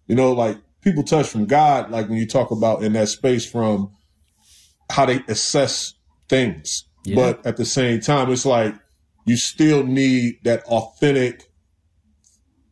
You 0.07 0.15
know, 0.15 0.31
like 0.31 0.57
people 0.81 1.03
touch 1.03 1.27
from 1.27 1.45
God. 1.45 1.91
Like 1.91 2.07
when 2.07 2.17
you 2.17 2.27
talk 2.27 2.51
about 2.51 2.83
in 2.83 2.93
that 2.93 3.09
space 3.09 3.49
from 3.49 3.91
how 4.89 5.05
they 5.05 5.21
assess 5.27 5.93
things, 6.29 6.85
Yeah. 7.03 7.15
but 7.15 7.45
at 7.45 7.57
the 7.57 7.65
same 7.65 7.99
time, 8.01 8.31
it's 8.31 8.45
like 8.45 8.75
you 9.25 9.37
still 9.37 9.83
need 9.83 10.39
that 10.43 10.63
authentic. 10.65 11.49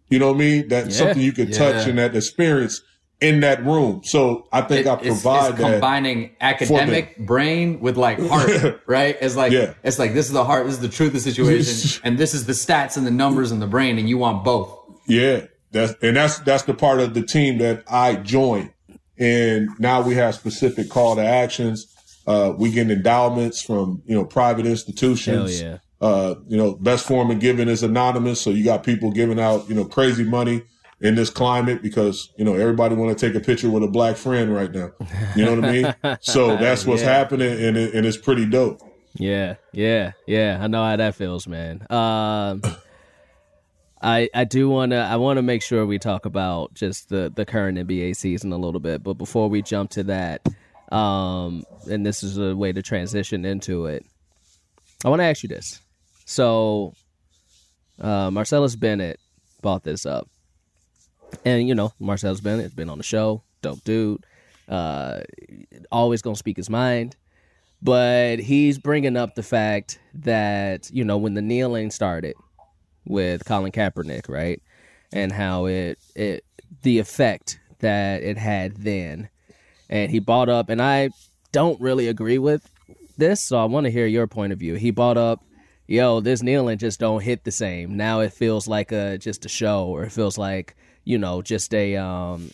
You 0.09 0.19
know 0.19 0.27
what 0.29 0.35
I 0.37 0.39
mean? 0.39 0.67
That 0.69 0.85
Yeah. 0.85 0.91
something 0.91 1.21
you 1.21 1.31
can 1.31 1.51
touch 1.51 1.87
and 1.87 1.97
that 1.99 2.15
experience 2.15 2.81
in 3.21 3.41
that 3.41 3.63
room. 3.65 4.01
So 4.03 4.47
I 4.51 4.61
think 4.61 4.87
I 4.87 4.93
It- 4.93 4.99
it's, 5.07 5.21
provide 5.21 5.49
it's 5.51 5.59
that. 5.61 5.71
combining 5.71 6.31
academic 6.41 7.17
brain 7.19 7.79
with 7.81 7.97
like 7.97 8.19
heart, 8.27 8.81
right? 8.87 9.17
It's 9.21 9.35
like 9.35 9.51
Yeah. 9.51 9.73
it's 9.83 9.99
like 9.99 10.13
this 10.13 10.27
is 10.27 10.31
the 10.31 10.43
heart, 10.45 10.65
this 10.65 10.75
is 10.75 10.79
the 10.81 10.87
truth 10.89 11.09
of 11.09 11.13
the 11.15 11.19
situation, 11.31 12.01
and 12.03 12.17
this 12.17 12.33
is 12.33 12.45
the 12.45 12.53
stats 12.53 12.97
and 12.97 13.05
the 13.05 13.11
numbers 13.11 13.51
and 13.51 13.61
the 13.61 13.67
brain, 13.67 13.97
and 13.99 14.07
you 14.09 14.17
want 14.17 14.43
both. 14.43 14.73
Yeah, 15.07 15.41
that's 15.71 15.93
and 16.01 16.15
that's 16.15 16.39
that's 16.39 16.63
the 16.63 16.73
part 16.73 16.99
of 17.01 17.13
the 17.13 17.21
team 17.23 17.57
that 17.59 17.83
I 17.89 18.15
joined. 18.15 18.71
And 19.19 19.67
now 19.79 20.01
we 20.01 20.15
have 20.15 20.33
specific 20.35 20.89
call 20.89 21.15
to 21.17 21.21
actions. 21.25 21.87
Uh, 22.29 22.53
we 22.57 22.71
get 22.71 22.89
endowments 22.91 23.61
from 23.61 24.03
you 24.05 24.13
know 24.15 24.23
private 24.23 24.65
institutions. 24.67 25.59
Hell 25.59 25.67
yeah. 25.67 25.77
Uh, 25.99 26.35
you 26.47 26.55
know, 26.55 26.75
best 26.75 27.05
form 27.07 27.29
of 27.31 27.39
giving 27.39 27.67
is 27.67 27.81
anonymous. 27.83 28.39
So 28.39 28.51
you 28.51 28.63
got 28.63 28.83
people 28.83 29.11
giving 29.11 29.39
out 29.39 29.67
you 29.67 29.75
know 29.75 29.83
crazy 29.85 30.23
money 30.23 30.61
in 31.01 31.15
this 31.15 31.29
climate 31.29 31.81
because 31.81 32.29
you 32.37 32.45
know 32.45 32.53
everybody 32.53 32.93
want 32.93 33.17
to 33.17 33.27
take 33.27 33.35
a 33.35 33.43
picture 33.43 33.69
with 33.69 33.83
a 33.83 33.87
black 33.87 34.15
friend 34.15 34.53
right 34.53 34.71
now. 34.71 34.91
You 35.35 35.43
know 35.45 35.55
what 35.55 35.65
I 35.65 35.71
mean? 35.71 35.95
So 36.21 36.55
that's 36.57 36.85
what's 36.85 37.01
Yeah. 37.01 37.13
happening, 37.17 37.51
and 37.65 37.75
it, 37.75 37.93
and 37.95 38.05
it's 38.05 38.17
pretty 38.17 38.45
dope. 38.45 38.79
Yeah, 39.15 39.55
yeah, 39.73 40.11
yeah. 40.27 40.59
I 40.61 40.67
know 40.67 40.83
how 40.83 40.95
that 40.97 41.15
feels, 41.15 41.47
man. 41.47 41.81
Um, 41.89 42.61
I 44.01 44.29
I 44.33 44.43
do 44.45 44.69
want 44.69 44.91
to 44.91 44.97
I 44.97 45.15
want 45.17 45.37
to 45.37 45.41
make 45.41 45.61
sure 45.63 45.85
we 45.85 45.99
talk 45.99 46.25
about 46.25 46.73
just 46.75 47.09
the 47.09 47.31
the 47.35 47.45
current 47.45 47.77
NBA 47.77 48.15
season 48.15 48.53
a 48.53 48.57
little 48.57 48.79
bit, 48.79 49.03
but 49.03 49.15
before 49.15 49.49
we 49.49 49.61
jump 49.61 49.89
to 49.91 50.03
that, 50.03 50.41
um, 50.91 51.63
and 51.89 52.05
this 52.05 52.23
is 52.23 52.37
a 52.37 52.55
way 52.55 52.71
to 52.71 52.81
transition 52.81 53.45
into 53.45 53.85
it. 53.85 54.05
I 55.05 55.09
want 55.09 55.21
to 55.21 55.25
ask 55.25 55.43
you 55.43 55.49
this. 55.49 55.79
So, 56.25 56.93
uh, 57.99 58.29
Martellus 58.29 58.79
Bennett 58.79 59.19
bought 59.61 59.83
this 59.83 60.05
up, 60.05 60.27
and 61.45 61.67
you 61.67 61.75
know 61.75 61.93
Martellus 62.01 62.43
Bennett 62.43 62.63
has 62.63 62.73
been 62.73 62.89
on 62.89 62.97
the 62.97 63.03
show, 63.03 63.43
dope 63.61 63.83
dude, 63.83 64.25
uh, 64.67 65.21
always 65.91 66.21
gonna 66.21 66.35
speak 66.35 66.57
his 66.57 66.69
mind 66.69 67.15
but 67.81 68.39
he's 68.39 68.77
bringing 68.77 69.15
up 69.15 69.35
the 69.35 69.43
fact 69.43 69.99
that 70.13 70.89
you 70.91 71.03
know 71.03 71.17
when 71.17 71.33
the 71.33 71.41
kneeling 71.41 71.91
started 71.91 72.35
with 73.05 73.45
Colin 73.45 73.71
Kaepernick, 73.71 74.27
right, 74.27 74.61
and 75.13 75.31
how 75.31 75.65
it 75.65 75.97
it 76.15 76.43
the 76.81 76.99
effect 76.99 77.59
that 77.79 78.21
it 78.23 78.37
had 78.37 78.77
then, 78.77 79.29
and 79.89 80.11
he 80.11 80.19
brought 80.19 80.49
up, 80.49 80.69
and 80.69 80.81
I 80.81 81.09
don't 81.51 81.79
really 81.81 82.07
agree 82.07 82.37
with 82.37 82.69
this, 83.17 83.41
so 83.41 83.57
I 83.57 83.65
want 83.65 83.85
to 83.85 83.91
hear 83.91 84.05
your 84.05 84.27
point 84.27 84.53
of 84.53 84.59
view. 84.59 84.75
He 84.75 84.91
brought 84.91 85.17
up, 85.17 85.43
yo, 85.87 86.19
this 86.19 86.41
kneeling 86.41 86.77
just 86.77 86.99
don't 86.99 87.21
hit 87.21 87.43
the 87.43 87.51
same. 87.51 87.97
Now 87.97 88.19
it 88.21 88.33
feels 88.33 88.67
like 88.67 88.91
a 88.91 89.17
just 89.17 89.45
a 89.45 89.49
show, 89.49 89.85
or 89.85 90.03
it 90.03 90.11
feels 90.11 90.37
like 90.37 90.75
you 91.05 91.17
know 91.17 91.41
just 91.41 91.73
a 91.73 91.95
um 91.95 92.51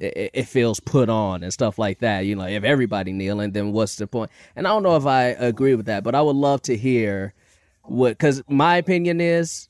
it, 0.00 0.30
it 0.34 0.44
feels 0.44 0.80
put 0.80 1.08
on 1.08 1.42
and 1.42 1.52
stuff 1.52 1.78
like 1.78 2.00
that. 2.00 2.20
You 2.20 2.36
know, 2.36 2.46
if 2.46 2.64
everybody 2.64 3.12
kneeling, 3.12 3.52
then 3.52 3.72
what's 3.72 3.96
the 3.96 4.06
point? 4.06 4.30
And 4.54 4.66
I 4.66 4.70
don't 4.70 4.82
know 4.82 4.96
if 4.96 5.06
I 5.06 5.24
agree 5.24 5.74
with 5.74 5.86
that, 5.86 6.04
but 6.04 6.14
I 6.14 6.22
would 6.22 6.36
love 6.36 6.62
to 6.62 6.76
hear 6.76 7.34
what 7.82 8.10
because 8.10 8.42
my 8.48 8.76
opinion 8.76 9.20
is 9.20 9.68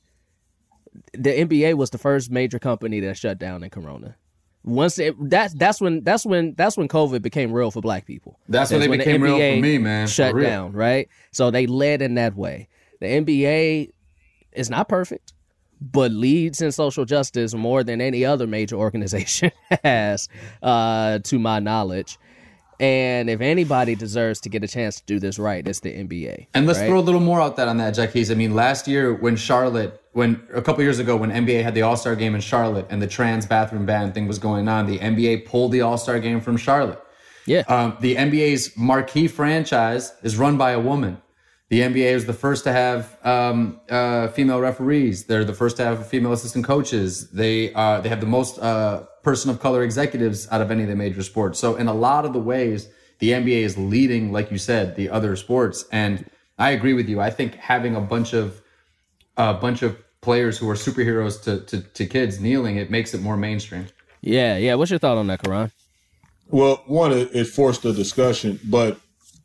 the 1.12 1.30
NBA 1.30 1.74
was 1.74 1.90
the 1.90 1.98
first 1.98 2.30
major 2.30 2.58
company 2.58 3.00
that 3.00 3.16
shut 3.16 3.38
down 3.38 3.62
in 3.62 3.70
Corona. 3.70 4.16
Once 4.66 4.98
it, 4.98 5.14
that's 5.30 5.54
that's 5.54 5.80
when 5.80 6.02
that's 6.02 6.26
when 6.26 6.52
that's 6.54 6.76
when 6.76 6.88
COVID 6.88 7.22
became 7.22 7.52
real 7.52 7.70
for 7.70 7.80
Black 7.80 8.04
people. 8.04 8.40
That's 8.48 8.72
when 8.72 8.82
it 8.82 8.90
the 8.90 8.98
became 8.98 9.22
real 9.22 9.36
for 9.36 9.60
me, 9.60 9.78
man, 9.78 10.08
Shut 10.08 10.36
down, 10.36 10.72
right? 10.72 11.08
So 11.30 11.52
they 11.52 11.66
led 11.66 12.02
in 12.02 12.16
that 12.16 12.34
way. 12.34 12.68
The 13.00 13.06
NBA 13.06 13.92
is 14.52 14.68
not 14.68 14.88
perfect, 14.88 15.34
but 15.80 16.10
leads 16.10 16.60
in 16.60 16.72
social 16.72 17.04
justice 17.04 17.54
more 17.54 17.84
than 17.84 18.00
any 18.00 18.24
other 18.24 18.48
major 18.48 18.74
organization 18.86 19.52
has, 19.84 20.28
uh, 20.62 21.20
to 21.20 21.38
my 21.38 21.60
knowledge. 21.60 22.18
And 22.78 23.30
if 23.30 23.40
anybody 23.40 23.94
deserves 23.94 24.40
to 24.40 24.48
get 24.48 24.62
a 24.62 24.68
chance 24.68 24.96
to 24.96 25.04
do 25.06 25.18
this 25.18 25.38
right, 25.38 25.66
it's 25.66 25.80
the 25.80 25.92
NBA. 25.92 26.48
And 26.52 26.66
let's 26.66 26.78
right? 26.80 26.88
throw 26.88 26.98
a 26.98 27.00
little 27.00 27.20
more 27.20 27.40
out 27.40 27.56
that 27.56 27.68
on 27.68 27.78
that, 27.78 27.94
Jackies. 27.94 28.30
I 28.30 28.34
mean, 28.34 28.54
last 28.54 28.86
year 28.86 29.14
when 29.14 29.36
Charlotte, 29.36 30.02
when 30.16 30.42
a 30.54 30.62
couple 30.62 30.82
years 30.82 30.98
ago 30.98 31.14
when 31.14 31.30
NBA 31.30 31.62
had 31.62 31.74
the 31.74 31.82
All 31.82 31.94
Star 31.94 32.16
game 32.16 32.34
in 32.34 32.40
Charlotte 32.40 32.86
and 32.88 33.02
the 33.02 33.06
trans 33.06 33.44
bathroom 33.44 33.84
ban 33.84 34.14
thing 34.14 34.26
was 34.26 34.38
going 34.38 34.66
on, 34.66 34.86
the 34.86 34.98
NBA 34.98 35.44
pulled 35.44 35.72
the 35.72 35.82
All 35.82 35.98
Star 35.98 36.18
game 36.18 36.40
from 36.40 36.56
Charlotte. 36.56 37.02
yeah, 37.44 37.64
Um, 37.68 37.98
the 38.00 38.16
NBA's 38.16 38.74
marquee 38.78 39.28
franchise 39.28 40.14
is 40.22 40.38
run 40.38 40.56
by 40.56 40.70
a 40.70 40.80
woman. 40.80 41.18
The 41.68 41.80
NBA 41.80 42.12
is 42.12 42.24
the 42.24 42.32
first 42.32 42.64
to 42.64 42.72
have 42.72 43.18
um, 43.24 43.78
uh, 43.90 44.28
female 44.28 44.58
referees. 44.58 45.26
They're 45.26 45.44
the 45.44 45.52
first 45.52 45.76
to 45.76 45.84
have 45.84 46.08
female 46.08 46.32
assistant 46.32 46.64
coaches. 46.64 47.28
They 47.30 47.74
uh, 47.74 48.00
they 48.00 48.08
have 48.08 48.20
the 48.20 48.26
most 48.38 48.58
uh, 48.58 49.02
person 49.22 49.50
of 49.50 49.60
color 49.60 49.82
executives 49.82 50.48
out 50.50 50.62
of 50.62 50.70
any 50.70 50.84
of 50.84 50.88
the 50.88 50.96
major 50.96 51.22
sports. 51.22 51.58
So 51.58 51.76
in 51.76 51.88
a 51.88 51.94
lot 51.94 52.24
of 52.24 52.32
the 52.32 52.40
ways, 52.40 52.88
the 53.18 53.32
NBA 53.32 53.60
is 53.64 53.76
leading, 53.76 54.32
like 54.32 54.50
you 54.50 54.56
said, 54.56 54.96
the 54.96 55.10
other 55.10 55.36
sports. 55.36 55.84
And 55.92 56.24
I 56.58 56.70
agree 56.70 56.94
with 56.94 57.06
you. 57.06 57.20
I 57.20 57.28
think 57.28 57.56
having 57.56 57.94
a 57.94 58.00
bunch 58.00 58.32
of 58.32 58.62
a 59.36 59.52
bunch 59.52 59.82
of 59.82 60.05
players 60.26 60.58
who 60.58 60.68
are 60.68 60.74
superheroes 60.74 61.40
to, 61.44 61.60
to, 61.66 61.80
to 61.80 62.04
kids 62.04 62.40
kneeling, 62.40 62.78
it 62.78 62.90
makes 62.90 63.14
it 63.14 63.22
more 63.22 63.36
mainstream. 63.36 63.86
Yeah, 64.22 64.56
yeah. 64.56 64.74
What's 64.74 64.90
your 64.90 64.98
thought 64.98 65.16
on 65.16 65.28
that, 65.28 65.40
Caron? 65.40 65.70
Well, 66.48 66.82
one, 66.86 67.12
it, 67.12 67.30
it 67.32 67.46
forced 67.46 67.84
a 67.84 67.92
discussion, 67.92 68.58
but 68.64 68.98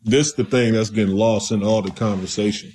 this 0.04 0.34
the 0.34 0.44
thing 0.44 0.74
that's 0.74 0.90
getting 0.90 1.16
lost 1.16 1.52
in 1.52 1.64
all 1.64 1.84
the 1.84 1.92
conversation. 1.92 2.74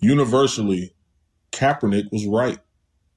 Universally, 0.00 0.94
Kaepernick 1.50 2.12
was 2.12 2.26
right. 2.26 2.60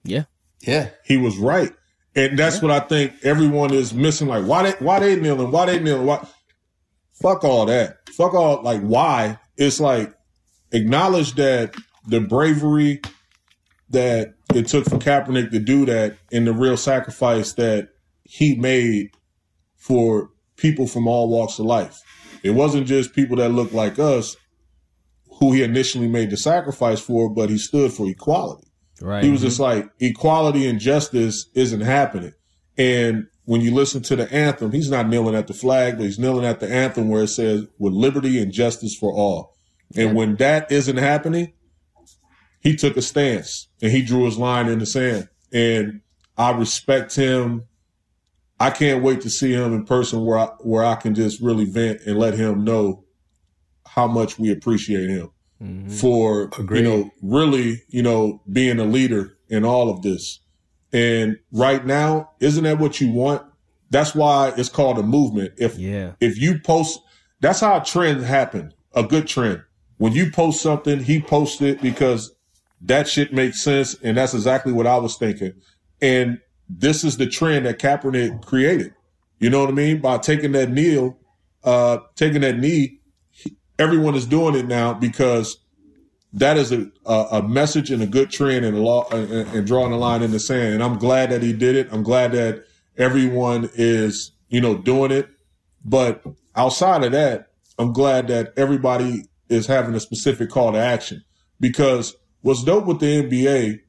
Yeah. 0.03 0.23
Yeah. 0.61 0.89
He 1.05 1.17
was 1.17 1.37
right. 1.37 1.71
And 2.15 2.39
that's 2.39 2.63
what 2.63 2.71
I 2.71 2.79
think 2.79 3.13
everyone 3.23 3.73
is 3.73 3.93
missing. 3.93 4.27
Like, 4.27 4.45
why 4.45 4.63
they 4.63 4.71
why 4.83 4.99
they 4.99 5.15
kneeling? 5.17 5.51
Why 5.51 5.67
they 5.67 5.79
kneeling? 5.79 6.07
Why 6.07 6.25
fuck 7.21 7.43
all 7.43 7.67
that. 7.67 8.09
Fuck 8.09 8.33
all 8.33 8.63
like 8.63 8.81
why. 8.81 9.37
It's 9.55 9.79
like 9.79 10.13
acknowledge 10.71 11.33
that 11.33 11.75
the 12.07 12.21
bravery 12.21 13.01
that 13.89 14.33
it 14.53 14.67
took 14.67 14.85
for 14.85 14.97
Kaepernick 14.97 15.51
to 15.51 15.59
do 15.59 15.85
that 15.85 16.17
and 16.31 16.47
the 16.47 16.53
real 16.53 16.77
sacrifice 16.77 17.53
that 17.53 17.89
he 18.23 18.55
made 18.55 19.11
for 19.75 20.31
people 20.57 20.87
from 20.87 21.07
all 21.07 21.29
walks 21.29 21.59
of 21.59 21.65
life. 21.65 21.99
It 22.43 22.51
wasn't 22.51 22.87
just 22.87 23.13
people 23.13 23.37
that 23.37 23.49
looked 23.49 23.73
like 23.73 23.99
us 23.99 24.35
who 25.39 25.51
he 25.51 25.63
initially 25.63 26.07
made 26.07 26.29
the 26.29 26.37
sacrifice 26.37 26.99
for, 26.99 27.29
but 27.29 27.49
he 27.49 27.57
stood 27.57 27.91
for 27.91 28.07
equality. 28.07 28.67
Right. 29.01 29.23
He 29.23 29.29
was 29.29 29.41
just 29.41 29.59
mm-hmm. 29.59 29.81
like, 29.81 29.89
equality 29.99 30.67
and 30.67 30.79
justice 30.79 31.49
isn't 31.53 31.81
happening. 31.81 32.33
And 32.77 33.27
when 33.43 33.61
you 33.61 33.73
listen 33.73 34.01
to 34.03 34.15
the 34.15 34.31
anthem, 34.33 34.71
he's 34.71 34.89
not 34.89 35.07
kneeling 35.07 35.35
at 35.35 35.47
the 35.47 35.53
flag, 35.53 35.97
but 35.97 36.05
he's 36.05 36.19
kneeling 36.19 36.45
at 36.45 36.59
the 36.59 36.71
anthem 36.71 37.09
where 37.09 37.23
it 37.23 37.27
says, 37.27 37.67
with 37.77 37.93
liberty 37.93 38.41
and 38.41 38.51
justice 38.51 38.95
for 38.95 39.11
all. 39.13 39.55
And 39.95 40.15
when 40.15 40.35
that 40.37 40.71
isn't 40.71 40.97
happening, 40.97 41.53
he 42.65 42.75
took 42.75 42.97
a 42.97 43.01
stance 43.01 43.67
and 43.79 43.91
he 43.91 44.01
drew 44.01 44.25
his 44.25 44.39
line 44.39 44.67
in 44.67 44.79
the 44.79 44.87
sand. 44.87 45.29
And 45.53 46.01
I 46.35 46.49
respect 46.49 47.15
him. 47.15 47.65
I 48.59 48.71
can't 48.71 49.03
wait 49.03 49.21
to 49.21 49.29
see 49.29 49.53
him 49.53 49.71
in 49.71 49.85
person 49.85 50.25
where 50.25 50.39
I, 50.39 50.45
where 50.61 50.83
I 50.83 50.95
can 50.95 51.13
just 51.13 51.39
really 51.39 51.65
vent 51.65 52.01
and 52.07 52.17
let 52.17 52.33
him 52.33 52.63
know 52.63 53.03
how 53.85 54.07
much 54.07 54.39
we 54.39 54.51
appreciate 54.51 55.11
him 55.11 55.29
mm-hmm. 55.61 55.89
for 55.89 56.49
Agreed. 56.57 56.79
you 56.79 56.83
know 56.83 57.11
really 57.21 57.83
you 57.87 58.01
know 58.01 58.41
being 58.51 58.79
a 58.79 58.83
leader 58.83 59.37
in 59.47 59.63
all 59.63 59.91
of 59.91 60.01
this. 60.01 60.39
And 60.91 61.37
right 61.51 61.85
now, 61.85 62.31
isn't 62.39 62.63
that 62.63 62.79
what 62.79 62.99
you 62.99 63.11
want? 63.11 63.43
That's 63.91 64.15
why 64.15 64.53
it's 64.57 64.69
called 64.69 64.97
a 64.97 65.03
movement. 65.03 65.53
If 65.59 65.77
Yeah. 65.77 66.13
if 66.19 66.41
you 66.41 66.57
post, 66.61 66.99
that's 67.41 67.59
how 67.59 67.77
trends 67.81 68.23
happen. 68.25 68.73
A 68.95 69.03
good 69.03 69.27
trend. 69.27 69.61
When 69.97 70.13
you 70.13 70.31
post 70.31 70.61
something, 70.61 71.03
he 71.03 71.21
posts 71.21 71.61
it 71.61 71.79
because 71.79 72.34
that 72.85 73.07
shit 73.07 73.33
makes 73.33 73.61
sense, 73.61 73.95
and 74.03 74.17
that's 74.17 74.33
exactly 74.33 74.71
what 74.71 74.87
I 74.87 74.97
was 74.97 75.17
thinking. 75.17 75.53
And 76.01 76.39
this 76.69 77.03
is 77.03 77.17
the 77.17 77.27
trend 77.27 77.65
that 77.65 77.79
Kaepernick 77.79 78.45
created. 78.45 78.93
You 79.39 79.49
know 79.49 79.59
what 79.59 79.69
I 79.69 79.73
mean? 79.73 80.01
By 80.01 80.17
taking 80.17 80.51
that 80.53 80.71
kneel, 80.71 81.17
uh, 81.63 81.99
taking 82.15 82.41
that 82.41 82.57
knee, 82.57 82.99
everyone 83.77 84.15
is 84.15 84.25
doing 84.25 84.55
it 84.55 84.67
now 84.67 84.93
because 84.93 85.57
that 86.33 86.57
is 86.57 86.71
a, 86.71 86.89
a, 87.05 87.41
message 87.41 87.91
and 87.91 88.01
a 88.03 88.05
good 88.05 88.29
trend 88.29 88.65
and 88.65 88.75
a 88.75 88.81
law 88.81 89.07
and, 89.09 89.31
and 89.31 89.65
drawing 89.65 89.93
a 89.93 89.97
line 89.97 90.21
in 90.21 90.31
the 90.31 90.39
sand. 90.39 90.73
And 90.73 90.83
I'm 90.83 90.97
glad 90.97 91.31
that 91.31 91.41
he 91.41 91.53
did 91.53 91.75
it. 91.75 91.87
I'm 91.91 92.03
glad 92.03 92.33
that 92.33 92.65
everyone 92.97 93.69
is, 93.73 94.31
you 94.49 94.59
know, 94.59 94.77
doing 94.77 95.11
it. 95.11 95.29
But 95.85 96.23
outside 96.55 97.03
of 97.03 97.13
that, 97.13 97.51
I'm 97.79 97.93
glad 97.93 98.27
that 98.27 98.53
everybody 98.57 99.25
is 99.47 99.65
having 99.65 99.95
a 99.95 99.99
specific 99.99 100.49
call 100.49 100.73
to 100.73 100.77
action 100.77 101.23
because 101.59 102.15
what's 102.45 102.63
dope 102.63 102.85
with 102.85 102.99
the 102.99 103.23
NBA, 103.23 103.79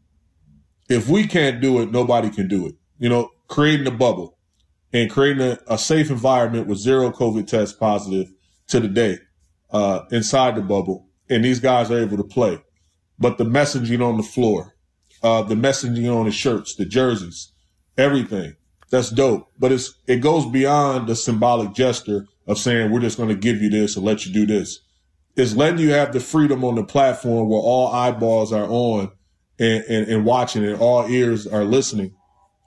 if 0.89 1.11
we 1.11 1.27
can't 1.27 1.61
do 1.61 1.83
it, 1.83 1.93
nobody 1.93 2.31
can 2.31 2.49
do 2.49 2.67
it. 2.67 2.75
You 2.99 3.11
know, 3.11 3.29
creating 3.49 3.87
a 3.87 3.91
bubble 3.91 4.39
and 4.95 5.11
creating 5.11 5.43
a, 5.43 5.59
a 5.69 5.77
safe 5.77 6.11
environment 6.11 6.67
with 6.67 6.79
zero 6.79 7.11
COVID 7.11 7.47
test 7.47 7.79
positive 7.79 8.33
to 8.69 8.81
the 8.81 8.89
day 8.89 9.19
uh, 9.73 10.07
inside 10.11 10.57
the 10.57 10.63
bubble, 10.63 11.07
and 11.29 11.45
these 11.45 11.61
guys 11.61 11.91
are 11.91 11.99
able 11.99 12.17
to 12.17 12.25
play. 12.25 12.59
But 13.19 13.37
the 13.37 13.45
messaging 13.45 14.03
on 14.03 14.17
the 14.17 14.23
floor, 14.23 14.75
uh, 15.23 15.43
the 15.43 15.55
messaging 15.55 16.11
on 16.11 16.25
the 16.25 16.33
shirts, 16.33 16.77
the 16.77 16.87
jerseys, 16.87 17.53
everything, 17.99 18.57
that's 18.89 19.11
dope. 19.11 19.53
But 19.59 19.73
it's 19.73 19.93
it 20.07 20.23
goes 20.23 20.47
beyond 20.47 21.09
the 21.09 21.17
symbolic 21.17 21.75
gesture 21.75 22.27
of 22.47 22.57
saying 22.57 22.91
we're 22.91 23.01
just 23.01 23.19
going 23.19 23.29
to 23.29 23.35
give 23.35 23.61
you 23.61 23.69
this 23.69 23.97
and 23.97 24.05
let 24.07 24.25
you 24.25 24.33
do 24.33 24.47
this. 24.47 24.81
It's 25.37 25.55
letting 25.55 25.79
you 25.79 25.91
have 25.91 26.13
the 26.13 26.21
freedom 26.21 26.65
on 26.65 26.75
the 26.77 26.85
platform 26.85 27.49
where 27.49 27.61
all 27.61 27.93
eyeballs 27.93 28.53
are 28.53 28.67
on 28.67 29.11
and, 29.59 29.85
and, 29.85 30.09
and 30.09 30.25
watching 30.25 30.65
and 30.65 30.81
all 30.81 31.07
ears 31.09 31.47
are 31.47 31.65
listening 31.65 32.15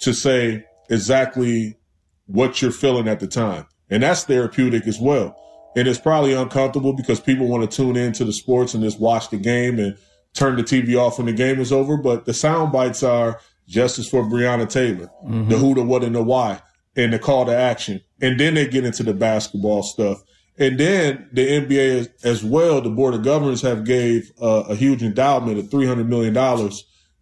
to 0.02 0.14
say 0.14 0.64
exactly 0.90 1.78
what 2.26 2.62
you're 2.62 2.72
feeling 2.72 3.08
at 3.08 3.20
the 3.20 3.28
time. 3.28 3.66
And 3.90 4.04
that's 4.04 4.24
therapeutic 4.24 4.88
as 4.88 5.00
well. 5.00 5.36
And 5.76 5.88
it's 5.88 6.00
probably 6.00 6.34
uncomfortable 6.34 6.94
because 6.94 7.20
people 7.20 7.48
want 7.48 7.70
to 7.70 7.76
tune 7.76 7.96
into 7.96 8.24
the 8.24 8.34
sports 8.34 8.74
and 8.74 8.84
just 8.84 9.00
watch 9.00 9.30
the 9.30 9.38
game 9.38 9.80
and 9.80 9.98
turn 10.34 10.56
the 10.56 10.64
TV 10.64 10.96
off 10.96 11.18
when 11.18 11.28
the 11.28 11.34
game 11.34 11.60
is 11.60 11.72
over. 11.72 11.98
But 11.98 12.26
the 12.26 12.34
sound 12.34 12.72
bites 12.72 13.04
are 13.04 13.40
justice 13.68 14.10
for 14.10 14.24
Breonna 14.24 14.70
Taylor, 14.70 15.10
mm-hmm. 15.24 15.50
the 15.50 15.58
who, 15.58 15.76
the 15.76 15.84
what, 15.84 16.04
and 16.04 16.16
the 16.16 16.24
why, 16.24 16.62
and 16.96 17.14
the 17.14 17.20
call 17.20 17.46
to 17.46 17.56
action. 17.56 18.02
And 18.22 18.40
then 18.40 18.56
they 18.56 18.68
get 18.68 18.86
into 18.86 19.04
the 19.04 19.14
basketball 19.14 19.84
stuff. 19.84 20.22
And 20.60 20.78
then 20.78 21.30
the 21.32 21.48
NBA 21.48 22.00
as, 22.00 22.10
as 22.24 22.44
well, 22.44 22.82
the 22.82 22.90
board 22.90 23.14
of 23.14 23.24
governors 23.24 23.62
have 23.62 23.86
gave 23.86 24.32
uh, 24.42 24.66
a 24.68 24.76
huge 24.76 25.02
endowment 25.02 25.58
of 25.58 25.66
$300 25.68 26.06
million, 26.06 26.36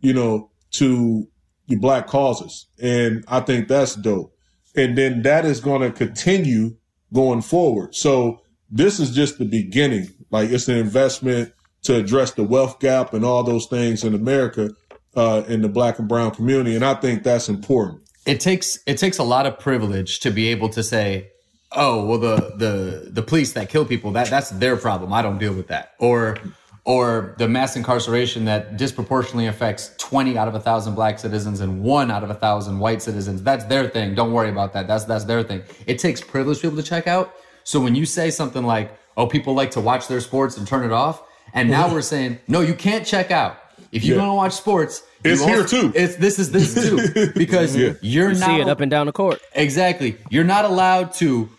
you 0.02 0.14
know, 0.14 0.50
to 0.72 1.28
the 1.68 1.76
black 1.76 2.08
causes. 2.08 2.66
And 2.82 3.24
I 3.28 3.42
think 3.42 3.68
that's 3.68 3.96
dope. 3.96 4.34
And 4.76 4.98
then 4.98 5.22
that 5.22 5.46
is 5.46 5.60
going 5.60 5.82
to 5.82 5.92
continue 5.92 6.76
going 7.14 7.42
forward. 7.42 7.94
So 7.96 8.42
this 8.70 9.00
is 9.00 9.14
just 9.14 9.38
the 9.38 9.46
beginning. 9.46 10.10
Like 10.32 10.50
it's 10.50 10.68
an 10.68 10.78
investment 10.78 11.54
to 11.84 11.96
address 11.96 12.32
the 12.32 12.44
wealth 12.44 12.80
gap 12.80 13.14
and 13.14 13.24
all 13.24 13.44
those 13.44 13.68
things 13.68 14.04
in 14.04 14.16
America, 14.16 14.72
uh, 15.16 15.44
in 15.48 15.62
the 15.62 15.70
black 15.70 16.00
and 16.00 16.08
brown 16.08 16.32
community. 16.32 16.76
And 16.76 16.84
I 16.84 16.96
think 16.96 17.24
that's 17.24 17.50
important. 17.50 18.02
it 18.26 18.40
takes 18.40 18.80
it 18.86 18.98
takes 18.98 19.20
a 19.20 19.24
lot 19.24 19.46
of 19.46 19.58
privilege 19.60 20.20
to 20.22 20.32
be 20.32 20.48
able 20.48 20.70
to 20.70 20.84
say 20.84 21.30
oh 21.74 22.06
well 22.06 22.18
the 22.18 22.54
the 22.58 23.10
the 23.12 23.22
police 23.22 23.54
that 23.54 23.70
kill 23.70 23.86
people 23.86 24.12
that 24.12 24.30
that's 24.30 24.50
their 24.52 24.78
problem. 24.78 25.14
I 25.14 25.22
don't 25.22 25.38
deal 25.38 25.54
with 25.54 25.68
that. 25.68 25.94
Or 26.00 26.38
or 26.86 27.36
the 27.38 27.48
mass 27.50 27.76
incarceration 27.76 28.46
that 28.46 28.78
disproportionately 28.78 29.48
affects 29.48 29.94
20 29.98 30.38
out 30.38 30.48
of 30.48 30.56
a 30.56 30.60
thousand 30.60 30.96
black 30.96 31.20
citizens 31.20 31.60
and 31.60 31.84
one 31.84 32.10
out 32.10 32.24
of 32.24 32.30
a 32.30 32.34
thousand 32.34 32.80
white 32.80 33.02
citizens. 33.02 33.44
That's 33.44 33.66
their 33.66 33.90
thing. 33.90 34.16
Don't 34.16 34.32
worry 34.32 34.50
about 34.50 34.72
that. 34.74 34.88
That's 34.88 35.04
that's 35.04 35.26
their 35.26 35.44
thing. 35.44 35.64
It 35.86 36.00
takes 36.00 36.22
privileged 36.22 36.62
people 36.62 36.78
to 36.78 36.84
check 36.84 37.06
out. 37.08 37.36
So 37.66 37.82
when 37.82 37.94
you 37.96 38.06
say 38.06 38.30
something 38.32 38.64
like 38.64 38.98
oh 39.18 39.28
people 39.28 39.54
like 39.54 39.72
to 39.72 39.82
watch 39.82 40.08
their 40.08 40.22
sports 40.22 40.58
and 40.58 40.68
turn 40.68 40.86
it 40.86 40.92
off 40.94 41.22
and 41.54 41.70
now 41.70 41.86
mm-hmm. 41.86 41.96
we're 41.96 42.02
saying 42.02 42.40
no 42.48 42.62
you 42.62 42.74
can't 42.74 43.06
check 43.06 43.32
out. 43.32 43.58
If 43.92 44.04
you 44.04 44.16
Yeah. 44.16 44.22
don't 44.22 44.36
watch 44.36 44.54
sports 44.54 45.04
It's 45.24 45.44
here 45.44 45.66
too. 45.66 45.92
it's 45.96 46.16
this 46.16 46.40
is 46.40 46.52
this 46.52 46.74
too. 46.74 47.32
Because 47.36 47.76
you're 47.76 47.98
You 48.02 48.30
not 48.30 48.48
see 48.48 48.62
it 48.62 48.70
up 48.70 48.80
and 48.80 48.90
down 48.92 49.08
the 49.08 49.14
court. 49.14 49.42
Exactly. 49.54 50.18
You're 50.30 50.44
not 50.46 50.64
allowed 50.66 51.12
to 51.16 51.50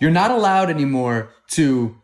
you're 0.00 0.10
not 0.10 0.30
allowed 0.30 0.70
anymore 0.70 1.30
to 1.52 1.96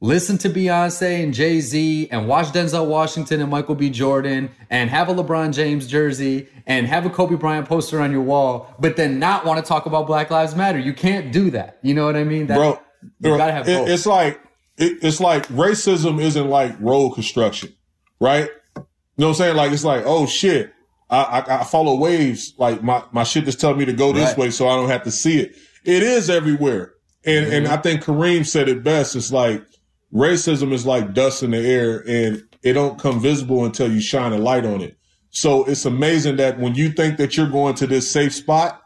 listen 0.00 0.38
to 0.38 0.48
Beyonce 0.48 1.22
and 1.24 1.34
Jay-Z 1.34 2.08
and 2.12 2.28
watch 2.28 2.46
Denzel 2.48 2.86
Washington 2.86 3.40
and 3.40 3.50
Michael 3.50 3.74
B. 3.74 3.90
Jordan 3.90 4.50
and 4.70 4.88
have 4.90 5.08
a 5.08 5.14
LeBron 5.14 5.52
James 5.52 5.86
jersey 5.88 6.46
and 6.66 6.86
have 6.86 7.04
a 7.04 7.10
Kobe 7.10 7.34
Bryant 7.34 7.68
poster 7.68 8.00
on 8.00 8.12
your 8.12 8.22
wall, 8.22 8.72
but 8.78 8.96
then 8.96 9.18
not 9.18 9.44
want 9.44 9.58
to 9.64 9.66
talk 9.68 9.86
about 9.86 10.06
Black 10.06 10.30
Lives 10.30 10.54
Matter. 10.54 10.78
You 10.78 10.92
can't 10.94 11.32
do 11.32 11.50
that. 11.50 11.78
You 11.82 11.94
know 11.94 12.04
what 12.06 12.14
I 12.14 12.22
mean? 12.24 12.46
That, 12.46 12.56
bro. 12.56 12.78
you 13.20 13.36
gotta 13.36 13.52
have 13.52 13.68
it- 13.68 13.88
it's 13.88 14.06
like 14.06 14.40
it, 14.76 14.98
it's 15.02 15.18
like 15.18 15.48
racism 15.48 16.20
isn't 16.22 16.48
like 16.48 16.78
road 16.80 17.10
construction, 17.10 17.74
right? 18.20 18.48
You 18.76 18.82
know 19.16 19.26
what 19.26 19.28
I'm 19.30 19.34
saying? 19.34 19.56
Like 19.56 19.72
it's 19.72 19.84
like, 19.84 20.04
oh 20.06 20.26
shit, 20.26 20.72
I, 21.10 21.22
I, 21.24 21.60
I 21.60 21.64
follow 21.64 21.96
waves. 21.96 22.54
Like 22.56 22.84
my 22.84 23.02
my 23.10 23.24
shit 23.24 23.46
just 23.46 23.60
telling 23.60 23.78
me 23.78 23.84
to 23.86 23.92
go 23.92 24.12
this 24.12 24.28
Right. 24.28 24.38
way, 24.38 24.50
so 24.52 24.68
I 24.68 24.76
don't 24.76 24.90
have 24.90 25.02
to 25.04 25.10
see 25.10 25.40
it. 25.40 25.56
It 25.84 26.04
is 26.04 26.30
everywhere, 26.30 26.92
and 27.28 27.52
and 27.52 27.64
Mm-hmm. 27.66 27.74
I 27.74 27.76
think 27.78 28.02
Kareem 28.02 28.46
said 28.46 28.68
it 28.68 28.82
best. 28.82 29.14
It's 29.16 29.32
like 29.32 29.64
racism 30.12 30.72
is 30.72 30.86
like 30.86 31.12
dust 31.14 31.42
in 31.42 31.50
the 31.52 31.58
air, 31.58 32.02
and 32.08 32.42
it 32.62 32.72
don't 32.72 32.98
come 32.98 33.20
visible 33.20 33.64
until 33.64 33.90
you 33.92 34.00
shine 34.00 34.32
a 34.32 34.38
light 34.38 34.64
on 34.66 34.80
it. 34.80 34.96
So 35.30 35.64
it's 35.64 35.84
amazing 35.84 36.36
that 36.36 36.58
when 36.58 36.74
you 36.74 36.90
think 36.90 37.18
that 37.18 37.36
you're 37.36 37.50
going 37.50 37.74
to 37.76 37.86
this 37.86 38.10
safe 38.10 38.34
spot, 38.34 38.82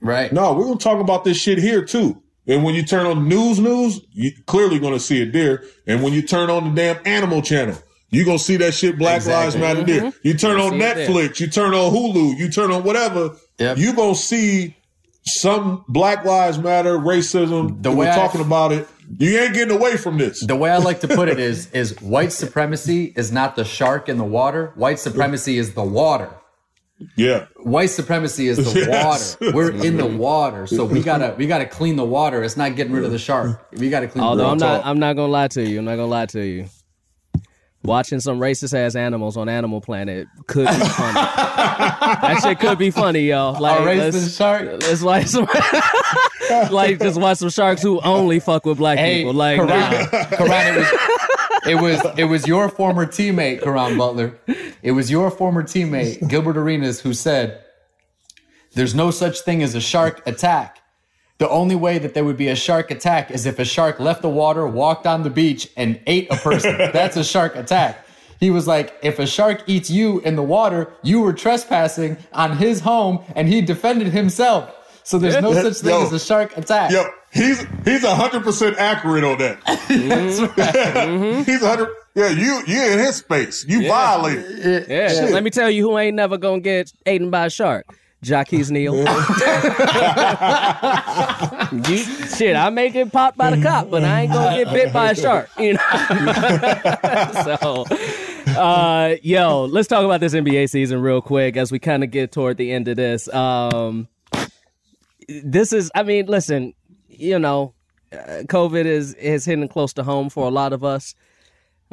right. 0.00 0.32
no, 0.32 0.52
we're 0.52 0.64
gonna 0.64 0.76
talk 0.76 1.00
about 1.00 1.24
this 1.24 1.36
shit 1.38 1.58
here 1.58 1.84
too. 1.84 2.20
And 2.46 2.62
when 2.62 2.74
you 2.74 2.82
turn 2.82 3.06
on 3.06 3.26
news, 3.28 3.58
news, 3.58 4.00
you 4.12 4.30
clearly 4.46 4.78
going 4.78 4.92
to 4.92 5.00
see 5.00 5.22
it 5.22 5.32
there. 5.32 5.64
And 5.86 6.02
when 6.02 6.12
you 6.12 6.20
turn 6.20 6.50
on 6.50 6.74
the 6.74 6.82
damn 6.82 7.00
Animal 7.06 7.40
Channel, 7.40 7.74
you 8.10 8.22
going 8.26 8.36
to 8.36 8.44
see 8.44 8.58
that 8.58 8.74
shit 8.74 8.98
Black 8.98 9.24
Lives 9.24 9.56
Matter 9.56 9.82
there. 9.82 10.12
You 10.22 10.34
turn 10.34 10.60
on 10.60 10.74
it 10.74 10.78
there. 10.78 11.08
Netflix, 11.08 11.40
you 11.40 11.46
turn 11.46 11.72
on 11.72 11.90
Hulu, 11.90 12.36
you 12.38 12.50
turn 12.50 12.70
on 12.70 12.84
whatever, 12.84 13.30
Yep. 13.58 13.78
you 13.78 13.94
going 13.94 14.14
to 14.14 14.20
see 14.20 14.76
some 15.26 15.84
Black 15.88 16.24
Lives 16.24 16.58
Matter, 16.58 16.98
racism. 16.98 17.82
The 17.82 17.90
we're 17.90 17.96
way 17.96 18.10
I- 18.10 18.14
talking 18.14 18.40
about 18.40 18.72
it. 18.72 18.88
You 19.18 19.38
ain't 19.38 19.52
getting 19.54 19.76
away 19.76 19.96
from 19.98 20.16
this. 20.16 20.44
The 20.44 20.56
way 20.56 20.70
I 20.70 20.78
like 20.78 21.00
to 21.00 21.08
put 21.08 21.28
it 21.28 21.38
is 21.50 21.70
is 21.72 22.00
white 22.00 22.32
supremacy 22.32 23.12
is 23.16 23.30
not 23.30 23.54
the 23.54 23.64
shark 23.64 24.08
in 24.08 24.16
the 24.16 24.24
water. 24.24 24.72
White 24.76 24.98
supremacy 24.98 25.58
is 25.58 25.74
the 25.74 25.82
water. 25.84 26.30
yeah. 27.16 27.46
White 27.62 27.90
supremacy 27.90 28.48
is 28.48 28.56
the 28.72 28.80
Yes. 28.80 29.36
water. 29.40 29.52
We're 29.54 29.72
in 29.84 29.98
the 29.98 30.06
water, 30.06 30.66
so 30.66 30.84
we 30.86 31.02
gotta 31.02 31.34
we 31.36 31.46
gotta 31.46 31.66
clean 31.66 31.96
the 31.96 32.04
water. 32.04 32.42
It's 32.42 32.56
not 32.56 32.76
getting 32.76 32.94
rid 32.94 33.04
of 33.04 33.10
the 33.12 33.18
shark. 33.18 33.66
We 33.78 33.90
gotta 33.90 34.08
clean. 34.08 34.24
Although 34.24 34.44
the 34.44 34.48
I'm 34.48 34.58
water. 34.58 34.72
not, 34.78 34.86
I'm 34.86 34.98
not 34.98 35.16
gonna 35.16 35.30
lie 35.32 35.48
to 35.48 35.62
you. 35.68 35.80
I'm 35.80 35.84
not 35.84 35.96
gonna 35.96 36.06
lie 36.06 36.26
to 36.26 36.44
you. 36.44 36.66
Watching 37.84 38.18
some 38.18 38.38
racist 38.40 38.72
ass 38.74 38.94
animals 38.96 39.36
on 39.36 39.48
Animal 39.48 39.80
Planet 39.82 40.26
could 40.46 40.66
be 40.66 40.72
funny. 40.72 41.12
that 41.14 42.40
shit 42.42 42.58
could 42.58 42.78
be 42.78 42.90
funny, 42.90 43.20
y'all. 43.28 43.60
Like, 43.60 43.78
A 43.80 43.82
racist 43.82 44.36
shark. 44.38 44.62
let's 44.82 45.02
watch 45.02 45.26
some, 45.26 45.46
like 46.74 46.98
just 46.98 47.20
watch 47.20 47.38
some 47.38 47.50
sharks 47.50 47.82
who 47.82 48.00
only 48.00 48.40
fuck 48.40 48.64
with 48.64 48.78
black 48.78 48.98
Hey, 48.98 49.18
people. 49.18 49.34
Like, 49.34 49.58
Caron, 49.58 50.08
Caron, 50.30 50.76
it 50.76 50.80
was 50.80 50.90
it 51.66 51.74
was 51.74 52.18
it 52.18 52.24
was 52.24 52.46
your 52.46 52.68
former 52.70 53.04
teammate, 53.06 53.62
Caron 53.62 53.98
Butler. 53.98 54.38
It 54.82 54.92
was 54.92 55.10
your 55.10 55.30
former 55.30 55.62
teammate, 55.62 56.26
Gilbert 56.28 56.56
Arenas, 56.56 57.00
who 57.00 57.12
said, 57.12 57.62
"There's 58.72 58.94
no 58.94 59.10
such 59.10 59.40
thing 59.40 59.62
as 59.62 59.74
a 59.74 59.80
shark 59.80 60.22
attack. 60.26 60.78
The 61.38 61.48
only 61.48 61.74
way 61.74 61.98
that 61.98 62.14
there 62.14 62.24
would 62.24 62.36
be 62.36 62.48
a 62.48 62.54
shark 62.56 62.90
attack 62.90 63.30
is 63.30 63.44
if 63.44 63.58
a 63.58 63.64
shark 63.64 63.98
left 63.98 64.22
the 64.22 64.28
water, 64.28 64.66
walked 64.66 65.06
on 65.06 65.24
the 65.24 65.30
beach, 65.30 65.68
and 65.76 66.00
ate 66.06 66.30
a 66.30 66.36
person. 66.36 66.76
That's 66.92 67.16
a 67.16 67.24
shark 67.24 67.56
attack." 67.56 67.98
He 68.40 68.50
was 68.50 68.66
like, 68.66 68.94
if 69.02 69.18
a 69.18 69.26
shark 69.26 69.62
eats 69.66 69.88
you 69.88 70.20
in 70.20 70.36
the 70.36 70.42
water, 70.42 70.92
you 71.02 71.20
were 71.20 71.32
trespassing 71.32 72.18
on 72.32 72.56
his 72.58 72.80
home 72.80 73.24
and 73.34 73.48
he 73.48 73.62
defended 73.62 74.08
himself. 74.08 74.70
So 75.02 75.18
there's 75.18 75.40
no 75.40 75.52
such 75.54 75.78
thing 75.78 75.90
Yo. 75.90 76.02
as 76.02 76.12
a 76.12 76.18
shark 76.18 76.56
attack. 76.58 76.90
Yo, 76.90 77.04
he's 77.32 77.64
he's 77.84 78.04
hundred 78.04 78.42
percent 78.42 78.76
accurate 78.76 79.24
on 79.24 79.38
that. 79.38 79.58
Mm-hmm. 79.64 81.42
he's 81.50 81.60
hundred. 81.62 81.88
Yeah, 82.14 82.30
you 82.30 82.62
you 82.66 82.82
in 82.92 82.98
his 82.98 83.16
space. 83.16 83.64
You 83.66 83.86
violated. 83.88 84.88
yeah, 84.88 85.08
Shit. 85.08 85.30
let 85.32 85.42
me 85.42 85.50
tell 85.50 85.70
you 85.70 85.82
who 85.88 85.96
ain't 85.98 86.16
never 86.16 86.36
gonna 86.36 86.60
get 86.60 86.92
eaten 87.06 87.30
by 87.30 87.46
a 87.46 87.50
shark. 87.50 87.86
Jacques 88.24 88.52
Neal. 88.52 88.96
you, 88.96 89.04
shit, 92.28 92.56
I 92.56 92.70
may 92.70 92.90
get 92.90 93.12
popped 93.12 93.36
by 93.36 93.50
the 93.54 93.62
cop, 93.62 93.90
but 93.90 94.02
I 94.04 94.22
ain't 94.22 94.32
gonna 94.32 94.64
get 94.64 94.72
bit 94.72 94.92
by 94.92 95.10
a 95.10 95.14
shark. 95.14 95.50
You 95.58 95.74
know. 95.74 95.80
so, 97.44 97.84
uh, 98.58 99.16
yo, 99.22 99.64
let's 99.66 99.88
talk 99.88 100.04
about 100.04 100.20
this 100.20 100.34
NBA 100.34 100.70
season 100.70 101.00
real 101.00 101.20
quick 101.20 101.56
as 101.56 101.70
we 101.70 101.78
kind 101.78 102.02
of 102.02 102.10
get 102.10 102.32
toward 102.32 102.56
the 102.56 102.72
end 102.72 102.88
of 102.88 102.96
this. 102.96 103.32
Um, 103.32 104.08
this 105.28 105.72
is, 105.72 105.90
I 105.94 106.02
mean, 106.02 106.26
listen, 106.26 106.74
you 107.08 107.38
know, 107.38 107.74
uh, 108.12 108.42
COVID 108.46 108.84
is 108.84 109.14
is 109.14 109.44
hitting 109.44 109.68
close 109.68 109.92
to 109.94 110.02
home 110.02 110.30
for 110.30 110.46
a 110.46 110.50
lot 110.50 110.72
of 110.72 110.84
us. 110.84 111.14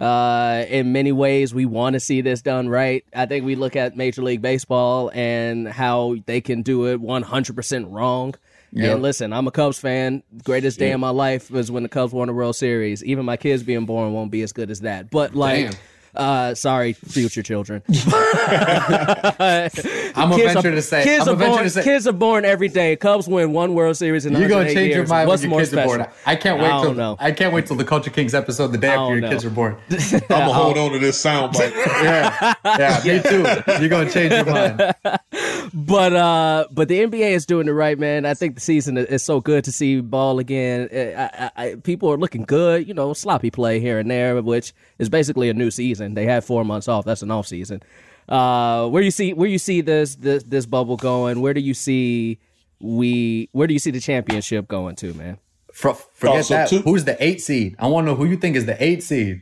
Uh, 0.02 0.66
in 0.68 0.92
many 0.92 1.12
ways, 1.12 1.54
we 1.54 1.66
want 1.66 1.94
to 1.94 2.00
see 2.00 2.22
this 2.22 2.42
done 2.42 2.68
right. 2.68 3.06
I 3.14 3.28
think 3.28 3.46
we 3.46 3.54
look 3.54 3.76
at 3.76 3.96
Major 3.96 4.24
League 4.24 4.42
Baseball 4.42 5.12
and 5.14 5.68
how 5.68 6.16
they 6.26 6.42
can 6.42 6.64
do 6.64 6.88
it 6.88 7.00
100% 7.00 7.86
wrong. 7.92 8.34
Yep. 8.72 8.94
And 8.94 9.02
listen, 9.04 9.32
I'm 9.32 9.48
a 9.48 9.52
Cubs 9.52 9.80
fan. 9.80 10.24
Greatest 10.44 10.80
day 10.80 10.92
of 10.92 11.00
my 11.00 11.10
life 11.10 11.52
was 11.52 11.70
when 11.70 11.84
the 11.84 11.90
Cubs 11.90 12.14
won 12.14 12.30
the 12.30 12.34
World 12.34 12.56
Series. 12.56 13.04
Even 13.04 13.26
my 13.26 13.38
kids 13.38 13.62
being 13.62 13.86
born 13.86 14.12
won't 14.12 14.32
be 14.32 14.42
as 14.42 14.54
good 14.54 14.72
as 14.72 14.80
that. 14.82 15.12
But 15.12 15.36
like, 15.36 15.72
Damn. 15.72 15.80
Uh, 16.16 16.54
sorry, 16.56 16.94
future 16.94 17.44
children. 17.44 17.82
I'm 17.88 17.96
gonna 20.30 20.36
Kids 20.36 20.54
venture 20.54 20.70
are, 20.70 20.76
to 20.76 20.82
say. 20.82 21.04
kids 21.04 21.28
I'm 21.28 21.42
are 21.42 21.48
born. 21.48 21.64
to 21.64 21.70
say. 21.70 21.84
Kids 21.84 22.08
are 22.08 22.14
born 22.14 22.46
every 22.46 22.68
day. 22.68 22.96
Cubs 22.96 23.28
win 23.28 23.54
one 23.54 23.74
World 23.74 23.98
Series 23.98 24.26
in 24.26 24.34
You're 24.34 24.50
gonna 24.50 24.66
108 24.66 24.74
change 24.76 24.96
your 24.96 25.08
mind 25.08 25.28
What's 25.28 25.42
when 25.44 25.52
your 25.52 25.60
kids 25.62 25.72
special? 25.72 25.92
are 25.94 25.98
born. 26.00 26.10
I 26.26 26.36
can't 26.36 26.60
wait 26.60 26.72
I 26.72 26.78
till 26.80 26.84
don't 26.90 26.98
know. 26.98 27.16
I 27.20 27.32
can't 27.32 27.54
wait 27.54 27.66
till 27.68 27.76
the 27.78 27.86
Culture 27.86 28.10
Kings 28.10 28.34
episode 28.34 28.68
the 28.68 28.78
day 28.78 28.90
after 28.90 29.14
your 29.14 29.22
know. 29.22 29.30
kids 29.30 29.46
are 29.46 29.50
born. 29.50 29.78
I'm 29.92 30.20
gonna 30.28 30.54
hold 30.54 30.78
on 30.78 30.92
to 30.92 31.00
this 31.00 31.24
soundbite. 31.24 31.72
Yeah, 32.02 32.54
yeah, 32.66 33.02
me 33.06 33.22
too. 33.22 33.46
You're 33.80 33.90
gonna 33.90 34.10
change 34.10 34.32
your 34.34 34.46
mind. 34.46 34.96
But 35.74 36.14
uh, 36.14 36.66
but 36.72 36.88
the 36.88 37.00
NBA 37.02 37.32
is 37.32 37.46
doing 37.46 37.68
it 37.68 37.72
right, 37.72 37.98
man. 37.98 38.26
I 38.26 38.34
think 38.34 38.56
the 38.56 38.62
season 38.62 38.98
is- 38.98 39.08
is 39.08 39.24
so 39.24 39.40
good 39.40 39.64
to 39.66 39.72
see 39.72 40.02
ball 40.02 40.40
again. 40.40 40.90
I, 40.92 41.24
I, 41.24 41.52
I, 41.64 41.76
people 41.76 42.12
are 42.12 42.18
looking 42.18 42.44
good. 42.44 42.88
You 42.88 42.94
know, 42.94 43.14
sloppy 43.14 43.52
play 43.52 43.80
here 43.80 44.00
and 44.00 44.10
there, 44.10 44.42
which 44.42 44.74
is 45.00 45.10
basically 45.10 45.50
a 45.50 45.54
new 45.54 45.72
season. 45.72 46.01
They 46.14 46.26
had 46.26 46.44
four 46.44 46.64
months 46.66 46.88
off. 46.88 47.06
That's 47.06 47.22
an 47.22 47.32
off 47.32 47.48
season. 47.48 47.82
Uh, 48.30 48.88
where 48.90 49.02
you 49.04 49.12
see 49.12 49.34
where 49.34 49.50
you 49.50 49.58
see 49.58 49.82
this 49.82 50.16
this 50.16 50.44
this 50.44 50.66
bubble 50.66 50.98
going? 50.98 51.42
Where 51.42 51.54
do 51.54 51.60
you 51.62 51.74
see 51.74 52.40
we? 52.80 53.50
Where 53.52 53.68
do 53.68 53.74
you 53.74 53.80
see 53.80 53.92
the 53.92 54.00
championship 54.00 54.68
going 54.68 54.96
to, 54.98 55.14
man? 55.14 55.38
For, 55.74 55.94
forget 55.94 56.36
Oh, 56.38 56.42
so 56.42 56.54
that. 56.54 56.70
two- 56.70 56.82
Who's 56.82 57.06
the 57.06 57.16
eight 57.24 57.42
seed? 57.42 57.76
I 57.80 57.88
want 57.88 58.06
to 58.06 58.12
know 58.12 58.16
who 58.18 58.26
you 58.26 58.36
think 58.38 58.56
is 58.56 58.66
the 58.66 58.82
eight 58.84 59.04
seed. 59.04 59.42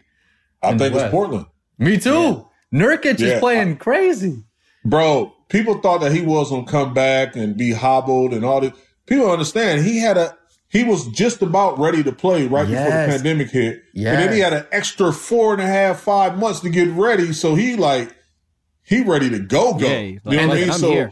I 0.61 0.77
think 0.77 0.93
it's 0.93 1.09
Portland. 1.09 1.45
Me 1.77 1.97
too. 1.97 2.45
Nurkic 2.73 3.19
Yeah. 3.19 3.27
is 3.35 3.39
playing 3.39 3.77
crazy. 3.77 4.43
Bro, 4.85 5.33
people 5.49 5.79
thought 5.79 6.01
that 6.01 6.11
he 6.11 6.21
was 6.21 6.49
gonna 6.51 6.65
come 6.65 6.93
back 6.93 7.35
and 7.35 7.57
be 7.57 7.71
hobbled 7.71 8.33
and 8.33 8.45
all 8.45 8.61
this. 8.61 8.73
People 9.07 9.31
understand 9.31 9.83
he 9.83 9.99
had 9.99 10.17
a 10.17 10.37
he 10.69 10.83
was 10.83 11.07
just 11.07 11.41
about 11.41 11.79
ready 11.79 12.03
to 12.03 12.11
play 12.11 12.45
right 12.47 12.67
before 12.67 12.83
the 12.85 12.89
pandemic 12.89 13.49
hit. 13.49 13.83
And 13.95 14.05
then 14.05 14.33
he 14.33 14.39
had 14.39 14.53
an 14.53 14.65
extra 14.71 15.11
four 15.11 15.53
and 15.53 15.61
a 15.61 15.65
half, 15.67 15.99
five 16.01 16.37
months 16.37 16.59
to 16.61 16.69
get 16.69 16.89
ready. 16.89 17.33
So 17.33 17.55
he 17.55 17.75
like 17.75 18.15
he 18.83 19.01
ready 19.03 19.29
to 19.31 19.39
go 19.39 19.73
go. 19.73 19.87
Yeah, 19.87 19.99
you 19.99 20.13
know 20.23 20.47
what 20.47 20.57
I 20.57 20.61
mean? 20.61 20.71
I'm 20.71 20.77
So 20.79 20.91
here. 20.91 21.11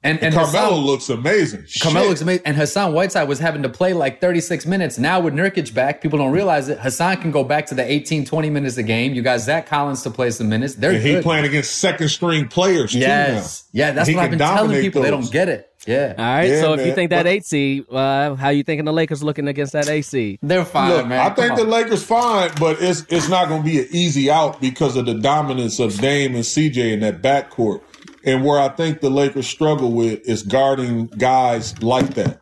And 0.00 0.22
and 0.22 0.32
Carmelo 0.32 0.68
Hassan, 0.76 0.84
looks 0.86 1.08
amazing. 1.08 1.64
Carmelo 1.82 2.04
Shit. 2.04 2.08
looks 2.10 2.20
amazing. 2.22 2.42
And 2.46 2.56
Hassan 2.56 2.92
Whiteside 2.92 3.26
was 3.28 3.40
having 3.40 3.62
to 3.64 3.68
play 3.68 3.94
like 3.94 4.20
36 4.20 4.64
minutes. 4.64 4.96
Now 4.96 5.18
with 5.18 5.34
Nurkic 5.34 5.74
back, 5.74 6.00
people 6.00 6.20
don't 6.20 6.30
realize 6.30 6.68
it. 6.68 6.78
Hassan 6.78 7.16
can 7.20 7.32
go 7.32 7.42
back 7.42 7.66
to 7.66 7.74
the 7.74 7.82
18, 7.84 8.24
20 8.24 8.48
minutes 8.50 8.76
a 8.76 8.84
game. 8.84 9.12
You 9.14 9.22
got 9.22 9.40
Zach 9.40 9.66
Collins 9.66 10.02
to 10.04 10.10
play 10.10 10.30
some 10.30 10.48
minutes. 10.48 10.76
They're 10.76 10.92
and 10.92 11.02
he 11.02 11.14
good. 11.14 11.24
playing 11.24 11.46
against 11.46 11.78
second 11.78 12.10
string 12.10 12.46
players 12.46 12.92
too 12.92 13.00
Yes. 13.00 13.64
now. 13.74 13.78
Yeah, 13.86 13.90
that's 13.90 14.08
He 14.08 14.14
what 14.14 14.22
I've 14.24 14.30
been 14.30 14.38
telling 14.38 14.56
dominate 14.58 14.82
people. 14.82 15.02
They 15.02 15.10
don't 15.10 15.30
get 15.32 15.48
it. 15.48 15.68
Yeah. 15.86 16.14
All 16.18 16.24
right. 16.24 16.44
Yeah, 16.48 16.60
so 16.60 16.72
if 16.74 16.84
you 16.86 16.94
think 16.94 17.10
that 17.10 17.22
But- 17.24 17.28
eight 17.30 17.44
seed, 17.46 17.84
uh, 17.90 18.34
how 18.34 18.48
you 18.50 18.62
thinking 18.62 18.84
the 18.84 18.92
Lakers 18.92 19.22
looking 19.22 19.46
against 19.48 19.72
that 19.72 19.88
eight 19.88 20.02
seed? 20.02 20.38
They're 20.42 20.64
fine, 20.64 20.90
Look, 20.90 21.06
man. 21.06 21.20
I 21.20 21.34
think 21.34 21.48
Come 21.48 21.56
the. 21.56 21.64
Lakers 21.64 22.02
fine, 22.02 22.50
but 22.58 22.82
it's 22.82 23.04
it's 23.08 23.28
not 23.28 23.48
going 23.48 23.62
to 23.62 23.68
be 23.68 23.78
an 23.80 23.86
easy 23.90 24.30
out 24.30 24.60
because 24.60 24.96
of 24.96 25.06
the 25.06 25.14
dominance 25.14 25.78
of 25.78 25.96
Dame 25.98 26.34
and 26.34 26.44
CJ 26.44 26.92
in 26.92 27.00
that 27.00 27.22
backcourt. 27.22 27.80
And 28.24 28.44
where 28.44 28.58
I 28.58 28.68
think 28.68 29.00
the 29.00 29.10
Lakers 29.10 29.46
struggle 29.46 29.92
with 29.92 30.28
is 30.28 30.42
guarding 30.42 31.06
guys 31.06 31.80
like 31.82 32.14
that, 32.14 32.40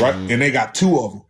right? 0.00 0.14
Mm-hmm. 0.14 0.32
And 0.32 0.42
they 0.42 0.50
got 0.50 0.74
two 0.74 0.98
of 0.98 1.12
them. 1.12 1.22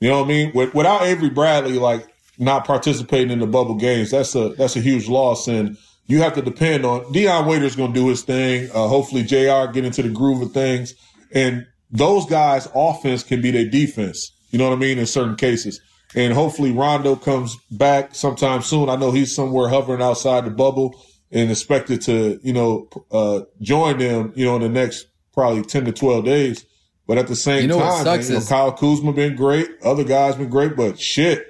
You 0.00 0.10
know 0.10 0.18
what 0.18 0.24
I 0.26 0.28
mean? 0.28 0.52
With, 0.54 0.74
without 0.74 1.02
Avery 1.02 1.30
Bradley, 1.30 1.78
like 1.78 2.06
not 2.38 2.66
participating 2.66 3.30
in 3.30 3.38
the 3.38 3.46
bubble 3.46 3.76
games, 3.76 4.10
that's 4.10 4.34
a 4.34 4.50
that's 4.50 4.76
a 4.76 4.80
huge 4.80 5.08
loss. 5.08 5.46
And 5.48 5.78
you 6.06 6.20
have 6.20 6.34
to 6.34 6.42
depend 6.42 6.84
on 6.84 7.10
Dion 7.12 7.46
Waiters 7.46 7.76
going 7.76 7.92
to 7.92 8.00
do 8.00 8.08
his 8.08 8.22
thing. 8.22 8.70
Uh, 8.70 8.88
hopefully, 8.88 9.22
Jr. 9.22 9.72
get 9.72 9.84
into 9.84 10.02
the 10.02 10.10
groove 10.10 10.42
of 10.42 10.52
things, 10.52 10.94
and 11.32 11.66
those 11.90 12.26
guys' 12.26 12.68
offense 12.74 13.22
can 13.22 13.40
be 13.40 13.50
their 13.50 13.68
defense. 13.68 14.32
You 14.50 14.58
know 14.58 14.68
what 14.68 14.76
I 14.76 14.80
mean? 14.80 14.98
In 14.98 15.06
certain 15.06 15.36
cases, 15.36 15.80
and 16.14 16.32
hopefully 16.32 16.70
Rondo 16.72 17.16
comes 17.16 17.56
back 17.70 18.14
sometime 18.14 18.62
soon. 18.62 18.88
I 18.88 18.96
know 18.96 19.10
he's 19.10 19.34
somewhere 19.34 19.68
hovering 19.68 20.02
outside 20.02 20.44
the 20.44 20.50
bubble 20.50 20.94
and 21.32 21.50
expected 21.50 22.00
to, 22.02 22.38
you 22.42 22.52
know, 22.52 22.88
uh, 23.10 23.40
join 23.60 23.98
them, 23.98 24.32
you 24.36 24.44
know, 24.44 24.56
in 24.56 24.62
the 24.62 24.68
next 24.68 25.06
probably 25.32 25.62
ten 25.62 25.84
to 25.86 25.92
twelve 25.92 26.24
days. 26.24 26.64
But 27.06 27.18
at 27.18 27.26
the 27.26 27.36
same 27.36 27.62
You 27.62 27.68
know 27.68 27.80
time, 27.80 28.04
man, 28.04 28.22
you 28.22 28.30
know, 28.30 28.40
Kyle 28.40 28.72
Kuzma 28.72 29.12
been 29.12 29.36
great, 29.36 29.68
other 29.82 30.04
guys 30.04 30.36
been 30.36 30.48
great, 30.48 30.74
but 30.74 30.98
shit, 30.98 31.46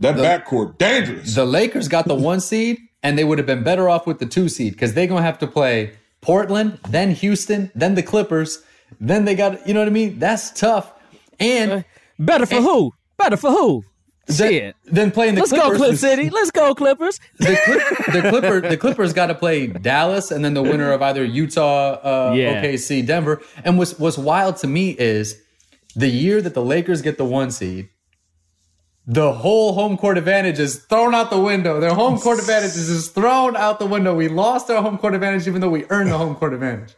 that 0.00 0.16
backcourt 0.16 0.76
dangerous. 0.78 1.34
The 1.34 1.46
Lakers 1.46 1.88
got 1.88 2.06
the 2.06 2.14
one 2.14 2.40
seed, 2.40 2.78
and 3.06 3.16
they 3.16 3.24
would 3.24 3.38
have 3.38 3.46
been 3.46 3.62
better 3.62 3.88
off 3.88 4.06
with 4.06 4.18
the 4.18 4.26
two 4.26 4.48
seed 4.48 4.72
because 4.72 4.94
they're 4.94 5.06
gonna 5.06 5.22
have 5.22 5.38
to 5.38 5.46
play 5.46 5.92
Portland, 6.20 6.78
then 6.88 7.12
Houston, 7.12 7.70
then 7.74 7.94
the 7.94 8.02
Clippers. 8.02 8.62
Then 9.00 9.24
they 9.24 9.34
got, 9.34 9.66
you 9.66 9.74
know 9.74 9.80
what 9.80 9.88
I 9.88 9.92
mean? 9.92 10.18
That's 10.18 10.50
tough. 10.50 10.92
And 11.38 11.84
Better 12.18 12.46
for 12.46 12.60
who? 12.60 12.92
Better 13.16 13.36
for 13.36 13.50
who? 13.50 13.82
Shit. 14.28 14.74
then 14.84 15.10
playing 15.12 15.36
the 15.36 15.42
Clippers. 15.42 15.52
Let's 15.52 15.70
go, 15.70 15.76
Clip 15.76 15.96
City. 15.96 16.30
Let's 16.30 16.50
go, 16.50 16.74
Clippers. 16.74 17.20
The, 17.38 17.56
Clip, 17.64 17.82
the 18.12 18.28
Clipper, 18.30 18.60
the 18.60 18.76
Clippers 18.76 19.12
got 19.12 19.26
to 19.26 19.34
play 19.36 19.68
Dallas, 19.68 20.32
and 20.32 20.44
then 20.44 20.54
the 20.54 20.62
winner 20.62 20.90
of 20.92 21.00
either 21.02 21.24
Utah, 21.24 21.92
uh, 22.30 22.32
Yeah. 22.34 22.60
OKC, 22.62 23.06
Denver. 23.06 23.40
And 23.64 23.78
what's 23.78 23.96
what's 24.00 24.18
wild 24.18 24.56
to 24.58 24.66
me 24.66 24.96
is 24.98 25.40
the 25.94 26.08
year 26.08 26.42
that 26.42 26.54
the 26.54 26.62
Lakers 26.62 27.02
get 27.02 27.18
the 27.18 27.24
one 27.24 27.50
seed, 27.52 27.88
the 29.06 29.32
whole 29.32 29.72
home 29.72 29.96
court 29.96 30.18
advantage 30.18 30.58
is 30.58 30.84
thrown 30.84 31.14
out 31.14 31.30
the 31.30 31.38
window. 31.38 31.78
Their 31.78 31.94
home 31.94 32.18
court 32.18 32.40
advantage 32.40 32.76
is 32.76 32.88
just 32.88 33.14
thrown 33.14 33.56
out 33.56 33.78
the 33.78 33.86
window. 33.86 34.14
We 34.14 34.28
lost 34.28 34.68
our 34.68 34.82
home 34.82 34.98
court 34.98 35.14
advantage, 35.14 35.46
even 35.46 35.60
though 35.60 35.70
we 35.70 35.84
earned 35.90 36.10
the 36.10 36.18
home 36.18 36.34
court 36.34 36.52
advantage. 36.52 36.94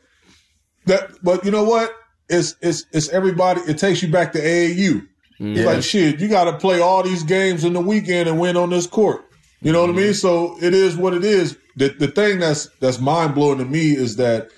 That, 0.86 1.10
but 1.22 1.44
you 1.44 1.50
know 1.50 1.64
what? 1.64 1.92
It's 2.30 2.56
it's 2.62 2.84
it's 2.92 3.08
everybody. 3.10 3.60
It 3.62 3.78
takes 3.78 4.02
you 4.02 4.10
back 4.10 4.32
to 4.32 4.40
AAU. 4.40 5.06
It's 5.40 5.64
like 5.64 5.82
shit. 5.82 6.20
You 6.20 6.28
got 6.28 6.44
to 6.44 6.58
play 6.58 6.80
all 6.80 7.02
these 7.02 7.22
games 7.22 7.64
in 7.64 7.72
the 7.72 7.80
weekend 7.80 8.28
and 8.28 8.40
win 8.40 8.56
on 8.56 8.70
this 8.70 8.86
court. 8.86 9.24
You 9.60 9.72
know 9.72 9.82
what 9.82 9.90
I 9.90 9.92
mean? 9.92 10.06
Mm-hmm. 10.06 10.12
So 10.14 10.56
it 10.60 10.74
is 10.74 10.96
what 10.96 11.14
it 11.14 11.24
is. 11.24 11.56
The 11.76 11.90
the 11.90 12.08
thing 12.08 12.38
that's 12.38 12.68
that's 12.80 12.98
mind 12.98 13.34
blowing 13.34 13.58
to 13.58 13.64
me 13.64 13.96
is 13.96 14.16
that 14.16 14.48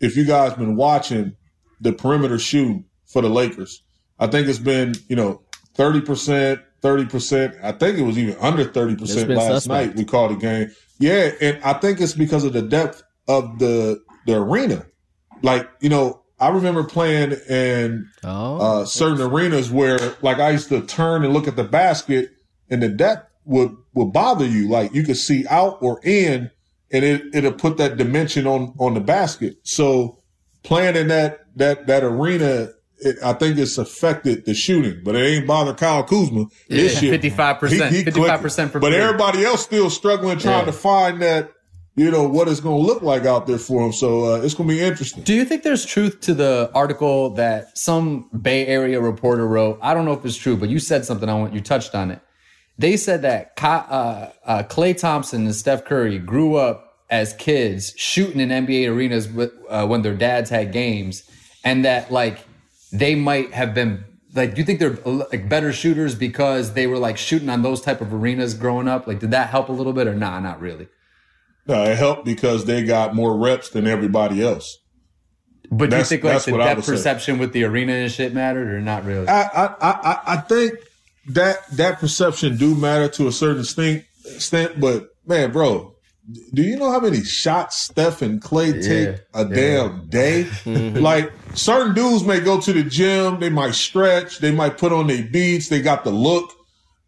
if 0.00 0.16
you 0.16 0.24
guys 0.24 0.54
been 0.54 0.76
watching 0.76 1.36
the 1.80 1.92
perimeter 1.92 2.38
shoot 2.38 2.84
for 3.06 3.20
the 3.20 3.28
Lakers, 3.28 3.82
I 4.18 4.26
think 4.26 4.48
it's 4.48 4.58
been 4.58 4.94
you 5.08 5.16
know 5.16 5.42
thirty 5.74 6.00
percent, 6.00 6.60
thirty 6.84 7.06
percent. 7.06 7.56
I 7.62 7.72
think 7.72 7.98
it 7.98 8.02
was 8.02 8.18
even 8.18 8.36
under 8.40 8.64
30% 8.66 9.00
last 9.34 9.64
suspect. 9.64 9.66
night. 9.66 9.96
We 9.96 10.04
called 10.04 10.32
the 10.32 10.36
game. 10.36 10.70
Yeah, 11.00 11.30
and 11.40 11.58
I 11.64 11.72
think 11.72 11.98
it's 12.00 12.12
because 12.12 12.44
of 12.44 12.52
the 12.52 12.62
depth 12.62 13.02
of 13.26 13.58
the 13.58 14.00
the 14.26 14.36
arena. 14.36 14.86
Like 15.42 15.68
you 15.80 15.88
know, 15.88 16.22
I 16.38 16.48
remember 16.48 16.84
playing 16.84 17.32
in 17.48 18.08
Oh, 18.22 18.58
uh, 18.58 18.84
certain 18.84 19.20
arenas 19.20 19.70
where 19.70 19.98
like 20.20 20.38
I 20.38 20.50
used 20.50 20.68
to 20.68 20.82
turn 20.82 21.24
and 21.24 21.32
look 21.32 21.48
at 21.48 21.56
the 21.56 21.64
basket 21.64 22.30
and 22.68 22.82
the 22.82 22.90
depth 22.90 23.30
would 23.46 23.74
would 23.94 24.12
bother 24.12 24.46
you. 24.46 24.68
Like 24.68 24.94
you 24.94 25.04
could 25.04 25.16
see 25.16 25.46
out 25.48 25.78
or 25.80 26.00
in 26.04 26.50
and 26.92 27.04
it 27.04 27.34
it'll 27.34 27.52
put 27.52 27.78
that 27.78 27.96
dimension 27.96 28.46
on 28.46 28.74
on 28.78 28.92
the 28.92 29.00
basket. 29.00 29.56
So 29.62 30.22
playing 30.62 30.96
in 30.96 31.08
that 31.08 31.46
that 31.56 31.86
that 31.86 32.04
arena, 32.04 32.68
it, 32.98 33.16
I 33.22 33.32
think 33.34 33.58
it's 33.58 33.76
affected 33.78 34.44
the 34.44 34.54
shooting, 34.54 35.00
but 35.04 35.14
it 35.16 35.20
ain't 35.26 35.46
bothered 35.46 35.76
Kyle 35.76 36.02
Kuzma. 36.04 36.46
This 36.68 36.94
Yeah, 36.94 37.00
shit, 37.00 37.22
55%, 37.22 37.90
he- 37.92 37.98
he 37.98 38.04
55% 38.04 38.70
for 38.70 38.78
But 38.78 38.92
three. 38.92 39.00
everybody 39.02 39.44
else 39.44 39.62
still 39.62 39.90
struggling 39.90 40.38
trying 40.38 40.60
Yeah. 40.60 40.64
to 40.66 40.72
find 40.72 41.20
that. 41.22 41.50
You 41.96 42.10
know 42.10 42.26
what 42.26 42.48
it's 42.48 42.58
going 42.58 42.80
to 42.82 42.84
look 42.84 43.02
like 43.02 43.24
out 43.24 43.46
there 43.46 43.56
for 43.58 43.86
him. 43.86 43.92
So 43.92 44.24
uh, 44.34 44.40
it's 44.40 44.52
going 44.54 44.68
to 44.68 44.74
be 44.74 44.80
interesting. 44.80 45.22
Do 45.22 45.32
you 45.32 45.44
think 45.44 45.62
there's 45.62 45.84
truth 45.84 46.20
to 46.22 46.34
the 46.34 46.68
article 46.74 47.30
that 47.34 47.78
some 47.78 48.28
Bay 48.42 48.66
Area 48.66 49.00
reporter 49.00 49.46
wrote? 49.46 49.78
I 49.80 49.94
don't 49.94 50.04
know 50.04 50.12
if 50.12 50.24
it's 50.24 50.34
true, 50.36 50.56
but 50.56 50.68
you 50.70 50.80
said 50.80 51.04
something. 51.04 51.28
I 51.28 51.34
want 51.34 51.54
you 51.54 51.60
touched 51.60 51.94
on 51.94 52.10
it. 52.10 52.18
They 52.78 52.96
said 52.96 53.22
that 53.22 53.52
uh, 53.62 54.30
uh, 54.44 54.62
Klay 54.64 54.98
Thompson 54.98 55.44
and 55.44 55.54
Steph 55.54 55.84
Curry 55.84 56.18
grew 56.18 56.56
up 56.56 56.96
as 57.10 57.32
kids 57.34 57.94
shooting 57.96 58.40
in 58.40 58.48
NBA 58.48 58.88
arenas 58.92 59.28
with, 59.28 59.52
uh, 59.68 59.86
when 59.86 60.02
their 60.02 60.14
dads 60.16 60.50
had 60.50 60.72
games, 60.72 61.22
and 61.62 61.84
that 61.84 62.10
like 62.10 62.40
they 62.94 63.14
might 63.14 63.52
have 63.52 63.74
been 63.74 64.04
like. 64.34 64.54
Do 64.54 64.60
you 64.60 64.64
think 64.64 64.78
they're 64.80 64.96
like 65.04 65.48
better 65.48 65.72
shooters 65.72 66.14
because 66.14 66.74
they 66.74 66.86
were 66.86 66.98
like 66.98 67.18
shooting 67.18 67.48
on 67.48 67.62
those 67.62 67.80
type 67.80 68.00
of 68.00 68.14
arenas 68.14 68.54
growing 68.54 68.88
up? 68.88 69.06
Like, 69.06 69.18
did 69.20 69.32
that 69.32 69.50
help 69.50 69.68
a 69.68 69.72
little 69.72 69.92
bit 69.92 70.06
or 70.06 70.14
nah? 70.14 70.40
Not 70.40 70.60
really. 70.60 70.88
No, 71.66 71.82
it 71.84 71.96
helped 71.96 72.24
because 72.24 72.66
they 72.66 72.82
got 72.84 73.14
more 73.14 73.36
reps 73.38 73.70
than 73.70 73.86
everybody 73.86 74.42
else. 74.42 74.78
But 75.70 75.90
do 75.90 75.96
you 75.96 76.04
think 76.04 76.22
like 76.22 76.34
that's 76.34 76.44
the 76.44 76.52
what 76.52 76.60
I 76.60 76.68
would 76.68 76.74
depth 76.76 76.86
say. 76.86 76.92
perception 76.92 77.38
with 77.38 77.52
the 77.52 77.64
arena 77.64 77.92
and 77.94 78.12
shit 78.12 78.34
mattered 78.34 78.68
or 78.70 78.80
not 78.80 79.04
really? 79.04 79.26
I, 79.28 79.42
I, 79.42 79.64
I, 79.66 79.90
I- 79.90 80.20
I 80.34 80.36
think 80.36 80.74
that 81.28 81.56
that 81.76 81.98
perception 82.00 82.58
do 82.58 82.74
matter 82.74 83.08
to 83.08 83.26
a 83.28 83.32
certain 83.32 83.60
extent, 83.62 84.04
extent, 84.26 84.78
but 84.78 85.08
man, 85.26 85.52
bro, 85.52 85.93
do 86.52 86.62
you 86.62 86.76
know 86.76 86.90
how 86.90 87.00
many 87.00 87.22
shots 87.22 87.82
Steph 87.82 88.22
and 88.22 88.40
Klay 88.40 88.82
take 88.82 89.20
a 89.34 89.44
damn 89.44 90.06
day? 90.08 90.44
Mm-hmm. 90.64 90.98
like 90.98 91.30
certain 91.54 91.94
dudes 91.94 92.24
may 92.24 92.40
go 92.40 92.58
to 92.60 92.72
the 92.72 92.82
gym, 92.82 93.38
they 93.40 93.50
might 93.50 93.74
stretch, 93.74 94.38
they 94.38 94.50
might 94.50 94.78
put 94.78 94.92
on 94.92 95.06
their 95.06 95.22
beats, 95.22 95.68
they 95.68 95.82
got 95.82 96.04
the 96.04 96.10
look, 96.10 96.50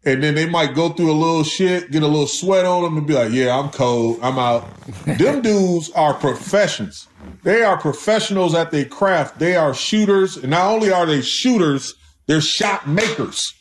and 0.05 0.21
then 0.23 0.35
they 0.35 0.47
might 0.47 0.75
go 0.75 0.89
through 0.89 1.11
a 1.11 1.13
little 1.13 1.43
shit, 1.43 1.89
get 1.91 2.03
a 2.03 2.07
little 2.07 2.27
sweat 2.27 2.65
on 2.65 2.83
them, 2.83 2.97
and 2.97 3.07
be 3.07 3.13
like, 3.13 3.31
"Yeah, 3.31 3.57
I'm 3.57 3.69
cold, 3.69 4.19
I'm 4.21 4.37
out." 4.37 4.67
them 5.05 5.41
dudes 5.41 5.89
are 5.91 6.13
professionals. 6.13 7.07
They 7.43 7.63
are 7.63 7.77
professionals 7.77 8.53
at 8.53 8.69
their 8.71 8.85
craft. 8.85 9.39
They 9.39 9.55
are 9.55 9.73
shooters, 9.73 10.37
and 10.37 10.51
not 10.51 10.67
only 10.67 10.91
are 10.91 11.05
they 11.05 11.21
shooters, 11.21 11.95
they're 12.27 12.41
shot 12.41 12.87
makers. 12.87 13.53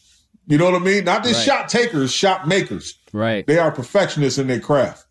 You 0.47 0.59
know 0.59 0.67
what 0.71 0.81
I 0.81 0.85
mean? 0.85 1.05
Not 1.05 1.25
just 1.25 1.45
shot 1.45 1.69
takers, 1.69 2.13
shot 2.13 2.47
makers. 2.47 2.97
right. 3.13 3.47
They 3.47 3.59
are 3.59 3.73
perfectionists 3.73 4.39
in 4.39 4.47
their 4.47 4.61
craft. 4.61 5.06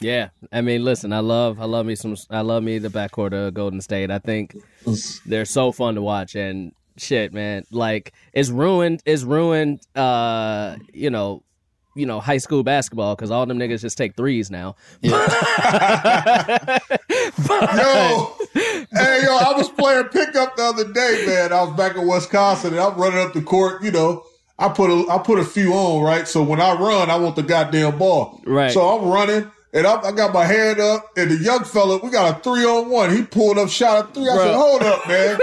Yeah, 0.00 0.30
I 0.50 0.62
mean, 0.62 0.82
listen, 0.82 1.12
I 1.12 1.18
love, 1.18 1.60
I 1.60 1.66
love 1.66 1.84
me 1.84 1.94
some, 1.94 2.16
I 2.30 2.40
love 2.40 2.62
me 2.62 2.78
the 2.78 2.88
backcourt 2.88 3.34
of 3.34 3.52
Golden 3.52 3.82
State. 3.82 4.10
I 4.10 4.18
think 4.18 4.56
they're 5.26 5.44
so 5.44 5.72
fun 5.72 5.96
to 5.96 6.02
watch, 6.02 6.34
and 6.34 6.72
shit, 6.96 7.34
man, 7.34 7.64
like 7.70 8.14
it's 8.32 8.48
ruined, 8.48 9.02
it's 9.04 9.24
ruined, 9.24 9.80
uh, 9.94 10.76
you 10.94 11.10
know, 11.10 11.42
you 11.94 12.06
know, 12.06 12.18
high 12.18 12.38
school 12.38 12.62
basketball 12.62 13.14
because 13.14 13.30
all 13.30 13.44
them 13.44 13.58
niggas 13.58 13.82
just 13.82 13.98
take 13.98 14.16
threes 14.16 14.50
now. 14.50 14.76
Yo, 15.02 15.10
hey, 18.92 19.22
yo, 19.24 19.36
I 19.36 19.52
was 19.56 19.68
playing 19.70 20.04
pickup 20.04 20.56
the 20.56 20.62
other 20.62 20.92
day, 20.92 21.24
man. 21.26 21.52
I 21.52 21.62
was 21.62 21.76
back 21.76 21.96
in 21.96 22.06
Wisconsin 22.06 22.72
and 22.72 22.80
I'm 22.80 22.96
running 22.98 23.18
up 23.18 23.32
the 23.32 23.42
court, 23.42 23.82
you 23.82 23.90
know. 23.90 24.24
I 24.58 24.68
put 24.68 24.90
a 24.90 25.10
I 25.10 25.18
put 25.18 25.38
a 25.38 25.44
few 25.44 25.72
on, 25.72 26.02
right? 26.02 26.28
So 26.28 26.42
when 26.42 26.60
I 26.60 26.74
run, 26.74 27.10
I 27.10 27.16
want 27.16 27.36
the 27.36 27.42
goddamn 27.42 27.98
ball. 27.98 28.40
Right. 28.46 28.70
So 28.70 28.82
I'm 28.82 29.08
running 29.08 29.50
and 29.72 29.86
I, 29.86 30.00
I 30.00 30.12
got 30.12 30.32
my 30.34 30.44
hand 30.44 30.80
up 30.80 31.10
and 31.16 31.30
the 31.30 31.36
young 31.36 31.64
fella, 31.64 31.98
we 31.98 32.10
got 32.10 32.38
a 32.38 32.42
three 32.42 32.64
on 32.64 32.88
one. 32.90 33.10
He 33.14 33.22
pulled 33.22 33.58
up, 33.58 33.68
shot 33.68 34.10
a 34.10 34.12
three. 34.12 34.28
I 34.28 34.34
Bro. 34.34 34.44
said, 34.44 34.54
hold 34.54 34.82
up, 34.82 35.08
man. 35.08 35.38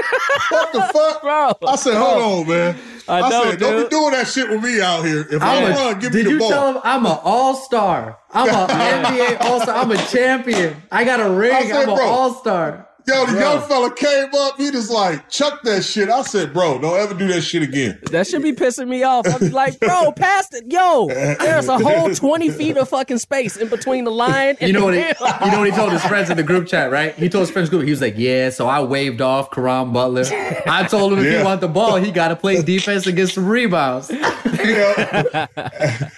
what 0.49 0.71
the 0.73 0.81
fuck? 0.93 1.21
Bro. 1.21 1.53
I 1.67 1.75
said, 1.75 1.95
hold 1.95 2.41
on, 2.43 2.47
man. 2.49 2.77
I 3.09 3.29
know, 3.29 3.43
said, 3.51 3.59
don't 3.59 3.71
dude. 3.77 3.89
be 3.89 3.95
doing 3.95 4.11
that 4.11 4.27
shit 4.27 4.49
with 4.49 4.61
me 4.61 4.81
out 4.81 5.05
here. 5.05 5.25
If 5.31 5.41
I 5.41 5.57
I'm 5.63 5.71
a- 5.71 5.75
run, 5.75 5.99
give 5.99 6.13
me 6.13 6.23
the 6.23 6.37
ball." 6.37 6.39
Did 6.39 6.43
you 6.43 6.49
tell 6.49 6.73
him 6.73 6.81
I'm 6.83 7.05
an 7.05 7.17
all 7.23 7.55
star? 7.55 8.19
I'm 8.31 8.49
an 8.49 8.67
NBA 9.05 9.41
all 9.41 9.61
star. 9.61 9.75
I'm 9.77 9.91
a 9.91 9.97
champion. 10.07 10.75
I 10.91 11.05
got 11.05 11.21
a 11.21 11.29
ring. 11.29 11.53
I 11.53 11.61
said, 11.63 11.83
I'm 11.87 11.89
an 11.89 11.99
all 12.01 12.33
star. 12.33 12.87
Yo, 13.07 13.25
the 13.25 13.39
young 13.39 13.61
fella 13.67 13.93
came 13.95 14.27
up, 14.35 14.57
he 14.57 14.69
just 14.69 14.91
like 14.91 15.29
chuck 15.29 15.61
that 15.63 15.83
shit. 15.83 16.09
I 16.09 16.23
said, 16.23 16.53
bro, 16.53 16.77
don't 16.79 16.97
ever 16.99 17.13
do 17.13 17.27
that 17.29 17.41
shit 17.41 17.63
again. 17.63 17.99
That 18.11 18.27
should 18.27 18.41
be 18.43 18.51
pissing 18.51 18.87
me 18.89 19.03
off. 19.03 19.25
I'm 19.27 19.49
like, 19.51 19.79
bro, 19.79 20.11
past 20.11 20.53
it, 20.53 20.65
yo. 20.71 21.07
There's 21.07 21.67
a 21.69 21.77
whole 21.77 22.13
twenty 22.13 22.49
feet 22.49 22.75
of 22.77 22.89
fucking 22.89 23.19
space 23.19 23.55
in 23.55 23.69
between 23.69 24.03
the 24.03 24.11
line. 24.11 24.57
And 24.59 24.67
You 24.67 24.73
know 24.73 24.85
what? 24.85 24.93
He, 24.95 24.99
you 24.99 25.51
know 25.51 25.59
what 25.59 25.69
he 25.69 25.75
told 25.75 25.93
his 25.93 26.03
friends 26.03 26.29
in 26.29 26.37
the 26.37 26.43
group 26.43 26.67
chat, 26.67 26.91
right? 26.91 27.13
He 27.15 27.29
told 27.29 27.43
his 27.43 27.51
friends 27.51 27.69
group. 27.69 27.83
He 27.83 27.91
was 27.91 28.01
like, 28.01 28.15
"Yeah." 28.17 28.49
So 28.49 28.67
I 28.67 28.81
waved 28.81 29.21
off 29.21 29.51
Caron 29.51 29.93
Butler. 29.93 30.23
I 30.67 30.85
told 30.89 31.13
him 31.13 31.19
if 31.19 31.25
Yeah. 31.25 31.39
he 31.39 31.43
want 31.45 31.61
the 31.61 31.67
ball, 31.69 31.95
he 31.95 32.11
got 32.11 32.27
to 32.29 32.35
play 32.35 32.61
defense 32.61 33.07
against 33.07 33.17
get 33.17 33.35
some 33.35 33.47
rebounds. 33.47 34.09
Yeah. 34.11 35.47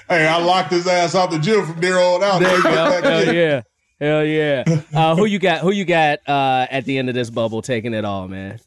hey, 0.10 0.28
I 0.28 0.38
locked 0.38 0.72
his 0.72 0.88
ass 0.88 1.16
out 1.16 1.32
the 1.32 1.40
gym 1.40 1.66
from 1.66 1.80
there 1.82 2.00
on 2.00 2.24
out. 2.24 2.40
There 2.40 2.56
you 2.58 2.64
go. 2.64 2.72
Back 2.74 3.04
Hell 3.04 3.34
yeah. 3.34 3.62
Hell 4.00 4.24
yeah. 4.26 4.64
Uh, 4.94 5.16
who 5.16 5.26
you 5.26 5.38
got? 5.38 5.62
Who 5.62 5.72
you 5.72 5.86
got 5.86 6.20
uh, 6.28 6.66
at 6.70 6.86
the 6.86 6.98
end 6.98 7.10
of 7.10 7.16
this 7.16 7.30
bubble 7.30 7.62
taking 7.62 7.94
it 7.94 8.06
all, 8.06 8.28
man? 8.28 8.60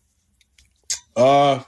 Uh, 1.17 1.63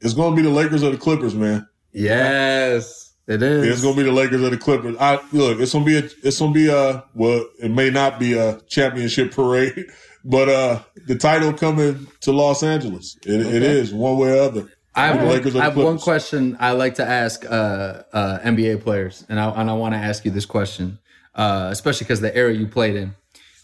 it's 0.00 0.12
going 0.14 0.34
to 0.34 0.36
be 0.36 0.42
the 0.42 0.52
Lakers 0.52 0.82
or 0.82 0.90
the 0.90 0.96
Clippers, 0.96 1.34
man. 1.34 1.68
Yes, 1.92 3.14
it 3.28 3.42
is. 3.42 3.64
It's 3.64 3.82
going 3.82 3.94
to 3.94 4.02
be 4.02 4.08
the 4.08 4.14
Lakers 4.14 4.42
or 4.42 4.50
the 4.50 4.58
Clippers. 4.58 4.96
I 4.98 5.20
look. 5.32 5.60
It's 5.60 5.72
going 5.72 5.84
to 5.84 5.88
be 5.88 5.96
a. 5.98 6.10
It's 6.24 6.40
going 6.40 6.52
to 6.52 6.58
be 6.58 6.68
a. 6.68 7.04
Well, 7.14 7.46
it 7.60 7.70
may 7.70 7.90
not 7.90 8.18
be 8.18 8.36
a 8.36 8.60
championship 8.68 9.32
parade, 9.32 9.86
but 10.24 10.48
uh, 10.48 10.80
the 11.06 11.16
title 11.16 11.52
coming 11.52 12.08
to 12.22 12.32
Los 12.32 12.62
Angeles. 12.62 13.16
It, 13.24 13.40
it 13.40 13.62
is 13.62 13.94
one 13.94 14.18
way 14.18 14.36
or 14.36 14.42
other. 14.42 14.68
I 14.94 15.06
have, 15.06 15.16
one, 15.18 15.28
Lakers 15.28 15.54
I 15.54 15.64
have 15.64 15.76
one 15.76 15.98
question 15.98 16.56
I 16.58 16.72
like 16.72 16.96
to 16.96 17.06
ask 17.06 17.44
uh, 17.44 18.02
uh, 18.12 18.40
NBA 18.40 18.82
players, 18.82 19.24
and 19.28 19.38
I, 19.38 19.48
and 19.50 19.70
I 19.70 19.74
want 19.74 19.94
to 19.94 19.98
ask 19.98 20.24
you 20.24 20.32
this 20.32 20.44
question, 20.46 20.98
uh, 21.38 21.68
especially 21.70 22.04
because 22.04 22.20
the 22.20 22.34
era 22.36 22.52
you 22.52 22.66
played 22.66 22.96
in. 22.96 23.14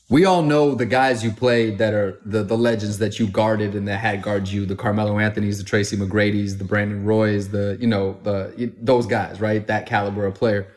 We 0.08 0.24
all 0.24 0.42
know 0.42 0.74
the 0.74 0.86
guys 0.86 1.24
you 1.24 1.32
played 1.32 1.78
that 1.78 1.92
are 1.92 2.20
the, 2.24 2.42
the 2.42 2.56
legends 2.56 2.98
that 2.98 3.18
you 3.18 3.26
guarded 3.26 3.74
and 3.74 3.88
that 3.88 3.98
had 3.98 4.22
guarded 4.22 4.48
you, 4.48 4.64
the 4.64 4.76
Carmelo 4.76 5.18
Anthony's, 5.18 5.58
the 5.58 5.64
Tracy 5.64 5.96
McGrady's, 5.96 6.58
the 6.58 6.64
Brandon 6.64 7.04
Roy's, 7.04 7.48
the, 7.48 7.76
you 7.80 7.86
know, 7.86 8.18
the 8.22 8.72
those 8.80 9.06
guys, 9.06 9.40
right? 9.40 9.66
That 9.66 9.86
caliber 9.86 10.26
of 10.26 10.34
player. 10.34 10.68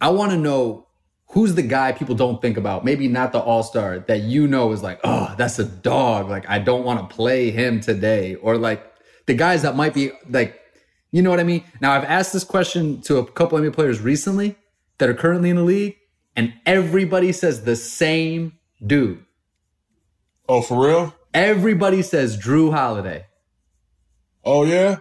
I 0.00 0.10
want 0.10 0.32
to 0.32 0.38
know 0.38 0.86
who's 1.28 1.54
the 1.54 1.62
guy 1.62 1.92
people 1.92 2.14
don't 2.14 2.40
think 2.40 2.56
about, 2.56 2.84
maybe 2.84 3.08
not 3.08 3.32
the 3.32 3.38
all 3.38 3.62
star 3.62 3.98
that 4.00 4.22
you 4.22 4.46
know 4.46 4.72
is 4.72 4.82
like, 4.82 5.00
oh, 5.04 5.34
that's 5.36 5.58
a 5.58 5.64
dog. 5.64 6.28
Like, 6.28 6.48
I 6.48 6.58
don't 6.58 6.84
want 6.84 7.08
to 7.08 7.14
play 7.14 7.50
him 7.50 7.80
today. 7.80 8.36
Or 8.36 8.56
like 8.56 8.82
the 9.26 9.34
guys 9.34 9.62
that 9.62 9.76
might 9.76 9.92
be 9.92 10.12
like, 10.30 10.58
you 11.12 11.22
know 11.22 11.30
what 11.30 11.40
I 11.40 11.44
mean? 11.44 11.62
Now, 11.80 11.92
I've 11.92 12.04
asked 12.04 12.32
this 12.32 12.44
question 12.44 13.00
to 13.02 13.18
a 13.18 13.26
couple 13.30 13.58
of 13.58 13.64
NBA 13.64 13.74
players 13.74 14.00
recently 14.00 14.56
that 14.98 15.08
are 15.08 15.14
currently 15.14 15.50
in 15.50 15.56
the 15.56 15.62
league, 15.62 15.96
and 16.36 16.52
everybody 16.66 17.32
says 17.32 17.64
the 17.64 17.76
same 17.76 18.58
dude. 18.84 19.24
Oh, 20.48 20.62
for 20.62 20.86
real? 20.86 21.14
Everybody 21.34 22.02
says 22.02 22.36
Jrue 22.38 22.72
Holiday. 22.72 23.26
Oh 24.44 24.64
yeah. 24.64 24.98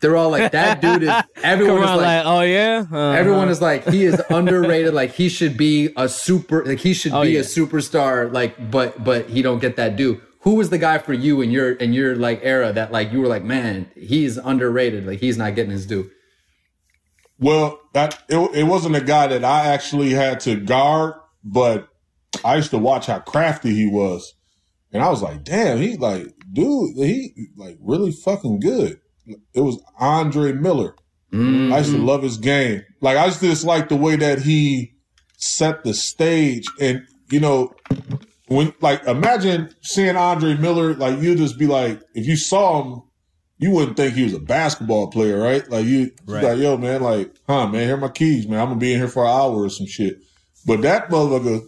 They're 0.00 0.16
all 0.16 0.30
like, 0.30 0.52
that 0.52 0.80
dude 0.82 1.02
is, 1.02 1.12
everyone 1.42 1.76
Come 1.78 1.84
is 1.84 1.90
on, 1.90 1.96
like, 1.96 2.24
like, 2.24 2.26
oh 2.26 2.40
yeah. 2.42 2.84
Uh, 2.90 3.10
Everyone 3.10 3.48
is 3.48 3.60
like, 3.60 3.84
he 3.88 4.04
is 4.04 4.22
underrated. 4.30 4.94
Like 4.94 5.10
he 5.12 5.28
should 5.28 5.56
be 5.56 5.90
a 5.96 6.08
super, 6.08 6.64
like 6.64 6.78
he 6.78 6.94
should 6.94 7.12
Oh, 7.12 7.22
be 7.22 7.30
yeah. 7.32 7.40
a 7.40 7.42
superstar. 7.42 8.32
Like, 8.32 8.70
but 8.70 9.02
but 9.04 9.28
he 9.28 9.42
don't 9.42 9.58
get 9.58 9.76
that 9.76 9.96
due. 9.96 10.20
Who 10.42 10.54
was 10.54 10.70
the 10.70 10.78
guy 10.78 10.98
for 10.98 11.12
you 11.12 11.40
in 11.40 11.50
your 11.50 11.72
in 11.72 11.92
your 11.92 12.14
like 12.14 12.40
era 12.44 12.72
that 12.72 12.92
like 12.92 13.12
you 13.12 13.20
were 13.20 13.26
like, 13.26 13.42
man, 13.42 13.90
he's 13.96 14.36
underrated. 14.36 15.04
Like 15.04 15.18
he's 15.18 15.36
not 15.36 15.54
getting 15.56 15.72
his 15.72 15.84
due. 15.84 16.10
Well, 17.38 17.80
that 17.92 18.22
it, 18.28 18.36
it 18.54 18.64
wasn't 18.64 18.96
a 18.96 19.00
guy 19.00 19.28
that 19.28 19.44
I 19.44 19.66
actually 19.66 20.10
had 20.10 20.40
to 20.40 20.56
guard, 20.56 21.14
but 21.44 21.88
I 22.44 22.56
used 22.56 22.70
to 22.70 22.78
watch 22.78 23.06
how 23.06 23.20
crafty 23.20 23.74
he 23.74 23.86
was, 23.86 24.34
and 24.92 25.02
I 25.02 25.08
was 25.08 25.22
like, 25.22 25.44
damn, 25.44 25.78
he 25.78 25.96
like, 25.96 26.26
dude, 26.52 26.96
he 26.96 27.48
like 27.56 27.78
really 27.80 28.12
fucking 28.12 28.60
good. 28.60 29.00
it 29.26 29.60
was 29.60 29.80
Andre 29.98 30.52
Miller. 30.52 30.96
Mm. 31.32 31.72
I 31.72 31.78
used 31.78 31.92
to 31.92 31.98
love 31.98 32.22
his 32.22 32.38
game. 32.38 32.82
Like 33.00 33.16
I 33.16 33.26
just 33.26 33.40
just 33.40 33.64
like 33.64 33.88
the 33.88 33.96
way 33.96 34.16
that 34.16 34.40
he 34.40 34.94
set 35.36 35.84
the 35.84 35.94
stage, 35.94 36.66
and 36.80 37.06
you 37.30 37.38
know, 37.38 37.74
when 38.48 38.72
like 38.80 39.04
imagine 39.04 39.74
seeing 39.82 40.16
Andre 40.16 40.56
Miller, 40.56 40.94
like 40.94 41.20
you 41.20 41.34
just 41.36 41.58
be 41.58 41.66
like, 41.66 42.00
if 42.14 42.26
you 42.26 42.36
saw 42.36 42.82
him, 42.82 43.02
you 43.58 43.70
wouldn't 43.72 43.96
think 43.96 44.14
he 44.14 44.22
was 44.24 44.34
a 44.34 44.38
basketball 44.38 45.08
player, 45.08 45.38
right? 45.40 45.68
Like 45.70 45.84
you, 45.84 46.12
Right. 46.26 46.44
like 46.44 46.58
yo, 46.58 46.76
man, 46.76 47.02
like, 47.02 47.32
huh, 47.48 47.66
man, 47.66 47.84
here 47.86 47.94
are 47.94 47.98
my 48.00 48.08
keys, 48.08 48.46
man. 48.46 48.60
I'm 48.60 48.68
gonna 48.68 48.80
be 48.80 48.92
in 48.92 48.98
here 48.98 49.08
for 49.08 49.24
an 49.24 49.30
hour 49.30 49.64
or 49.64 49.70
some 49.70 49.86
shit. 49.86 50.18
But 50.66 50.82
that 50.82 51.08
motherfucker, 51.10 51.62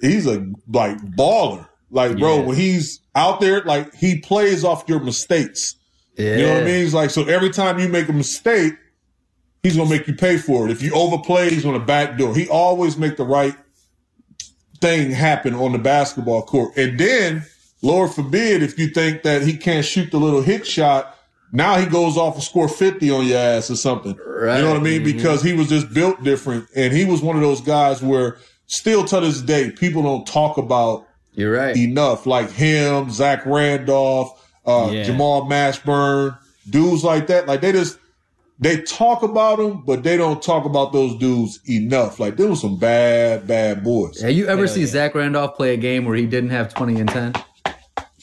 he's 0.00 0.26
a 0.26 0.46
like 0.68 0.98
baller. 1.16 1.66
Like, 1.90 2.18
bro, 2.18 2.36
Yeah. 2.38 2.42
when 2.46 2.56
he's 2.56 3.00
out 3.14 3.40
there, 3.40 3.62
like 3.64 3.94
he 3.94 4.18
plays 4.18 4.64
off 4.64 4.84
your 4.86 5.00
mistakes. 5.00 5.76
Yeah. 6.18 6.36
You 6.36 6.42
know 6.46 6.54
what 6.54 6.62
I 6.62 6.66
mean? 6.66 6.84
It's 6.84 6.94
like 6.94 7.10
so 7.10 7.24
every 7.24 7.50
time 7.50 7.78
you 7.78 7.88
make 7.88 8.08
a 8.08 8.12
mistake, 8.12 8.74
he's 9.62 9.76
gonna 9.76 9.88
make 9.90 10.06
you 10.06 10.14
pay 10.14 10.36
for 10.38 10.66
it. 10.66 10.72
If 10.72 10.82
you 10.82 10.92
overplay, 10.94 11.50
he's 11.50 11.64
gonna 11.64 11.78
backdoor. 11.84 12.34
He 12.34 12.48
always 12.48 12.96
make 12.98 13.16
the 13.16 13.24
right 13.24 13.54
thing 14.80 15.10
happen 15.10 15.54
on 15.54 15.72
the 15.72 15.78
basketball 15.78 16.42
court. 16.42 16.76
And 16.76 16.98
then, 16.98 17.44
Lord 17.82 18.12
forbid, 18.12 18.62
if 18.62 18.78
you 18.78 18.88
think 18.88 19.22
that 19.24 19.42
he 19.42 19.56
can't 19.56 19.84
shoot 19.84 20.10
the 20.10 20.18
little 20.18 20.40
hit 20.42 20.66
shot, 20.66 21.18
now 21.52 21.76
he 21.76 21.84
goes 21.86 22.16
off 22.16 22.34
and 22.34 22.42
score 22.42 22.68
50 22.68 23.10
on 23.10 23.26
your 23.26 23.38
ass 23.38 23.70
or 23.70 23.76
something. 23.76 24.16
Right. 24.24 24.56
You 24.56 24.62
know 24.62 24.70
what 24.70 24.80
I 24.80 24.82
mean? 24.82 25.04
Because 25.04 25.42
he 25.42 25.52
was 25.52 25.68
just 25.68 25.92
built 25.92 26.22
different. 26.22 26.66
And 26.74 26.92
he 26.92 27.04
was 27.04 27.20
one 27.20 27.36
of 27.36 27.42
those 27.42 27.60
guys 27.60 28.00
where 28.02 28.38
still 28.66 29.04
to 29.04 29.20
this 29.20 29.42
day, 29.42 29.70
people 29.70 30.02
don't 30.02 30.26
talk 30.26 30.56
about 30.56 31.06
You're 31.34 31.52
right. 31.52 31.76
enough. 31.76 32.24
Like 32.24 32.50
him, 32.50 33.10
Zach 33.10 33.44
Randolph, 33.44 34.48
uh, 34.64 34.88
Yeah. 34.92 35.02
Jamal 35.02 35.42
Mashburn, 35.42 36.38
dudes 36.70 37.04
like 37.04 37.26
that. 37.26 37.46
Like 37.46 37.60
they 37.60 37.72
just 37.72 37.98
they 38.58 38.80
talk 38.82 39.22
about 39.24 39.58
them, 39.58 39.82
but 39.84 40.04
they 40.04 40.16
don't 40.16 40.40
talk 40.40 40.64
about 40.64 40.92
those 40.92 41.16
dudes 41.16 41.58
enough. 41.68 42.20
Like 42.20 42.36
there 42.36 42.48
was 42.48 42.60
some 42.60 42.78
bad, 42.78 43.46
bad 43.46 43.82
boys. 43.82 44.20
Have 44.22 44.32
you 44.32 44.46
ever 44.46 44.68
seen 44.68 44.86
Zach 44.86 45.14
Randolph 45.16 45.56
play 45.56 45.74
a 45.74 45.76
game 45.76 46.04
where 46.04 46.14
he 46.16 46.26
didn't 46.26 46.50
have 46.50 46.72
20 46.72 47.00
and 47.00 47.08
10? 47.08 47.34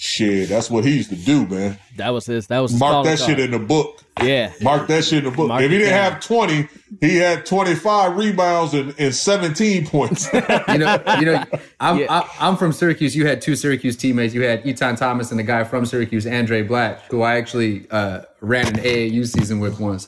Shit, 0.02 0.48
that's 0.48 0.72
what 0.72 0.86
he 0.86 0.96
used 0.96 1.10
to 1.10 1.18
do, 1.18 1.46
man. 1.46 1.78
That 1.98 2.12
was 2.12 2.26
his. 2.26 2.48
That 2.48 2.60
was 2.60 2.72
his 2.72 2.80
Mark 2.80 2.92
calling 2.92 3.10
that 3.10 3.20
shit 3.20 3.38
in 3.38 3.52
the 3.52 3.60
book. 3.60 4.02
Yeah. 4.24 4.54
Mark 4.62 4.88
that 4.88 5.04
shit 5.04 5.26
in 5.26 5.30
the 5.30 5.36
book. 5.36 5.50
Mark 5.50 5.62
if 5.62 5.70
he 5.70 5.78
didn't 5.78 5.92
down. 5.92 6.14
have 6.14 6.22
20, 6.24 6.70
he 7.02 7.18
had 7.18 7.46
25 7.46 8.16
rebounds 8.16 8.74
and, 8.74 8.96
and 8.98 9.14
17 9.14 9.88
points. 9.88 10.30
You 10.70 10.78
know, 10.78 11.04
you 11.20 11.26
know, 11.26 11.44
I'm 11.82 11.98
Yeah. 11.98 12.06
I, 12.10 12.30
I'm 12.40 12.56
from 12.56 12.72
Syracuse. 12.72 13.14
You 13.14 13.28
had 13.28 13.42
two 13.42 13.58
Syracuse 13.58 13.98
teammates. 13.98 14.34
You 14.34 14.44
had 14.44 14.64
Etan 14.64 14.98
Thomas 14.98 15.32
and 15.32 15.40
the 15.40 15.44
guy 15.44 15.66
from 15.66 15.86
Syracuse, 15.86 16.26
Andre 16.26 16.62
Black, 16.62 17.04
who 17.12 17.22
I 17.22 17.36
actually 17.36 17.86
uh, 17.92 18.22
ran 18.40 18.68
an 18.68 18.76
AAU 18.76 19.28
season 19.28 19.60
with 19.60 19.82
once. 19.82 20.08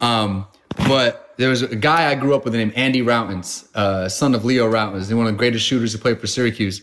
Um, 0.00 0.48
but 0.88 1.32
there 1.36 1.48
was 1.48 1.62
a 1.62 1.76
guy 1.76 2.10
I 2.10 2.16
grew 2.16 2.34
up 2.34 2.44
with 2.44 2.54
named 2.56 2.72
Andy 2.74 3.02
Rautins, 3.02 3.68
uh, 3.76 4.08
son 4.08 4.34
of 4.34 4.44
Leo 4.44 4.68
Rautins, 4.68 4.98
He's 5.06 5.14
one 5.14 5.28
of 5.28 5.32
the 5.32 5.38
greatest 5.38 5.64
shooters 5.64 5.92
who 5.92 6.00
played 6.00 6.20
for 6.20 6.26
Syracuse. 6.26 6.82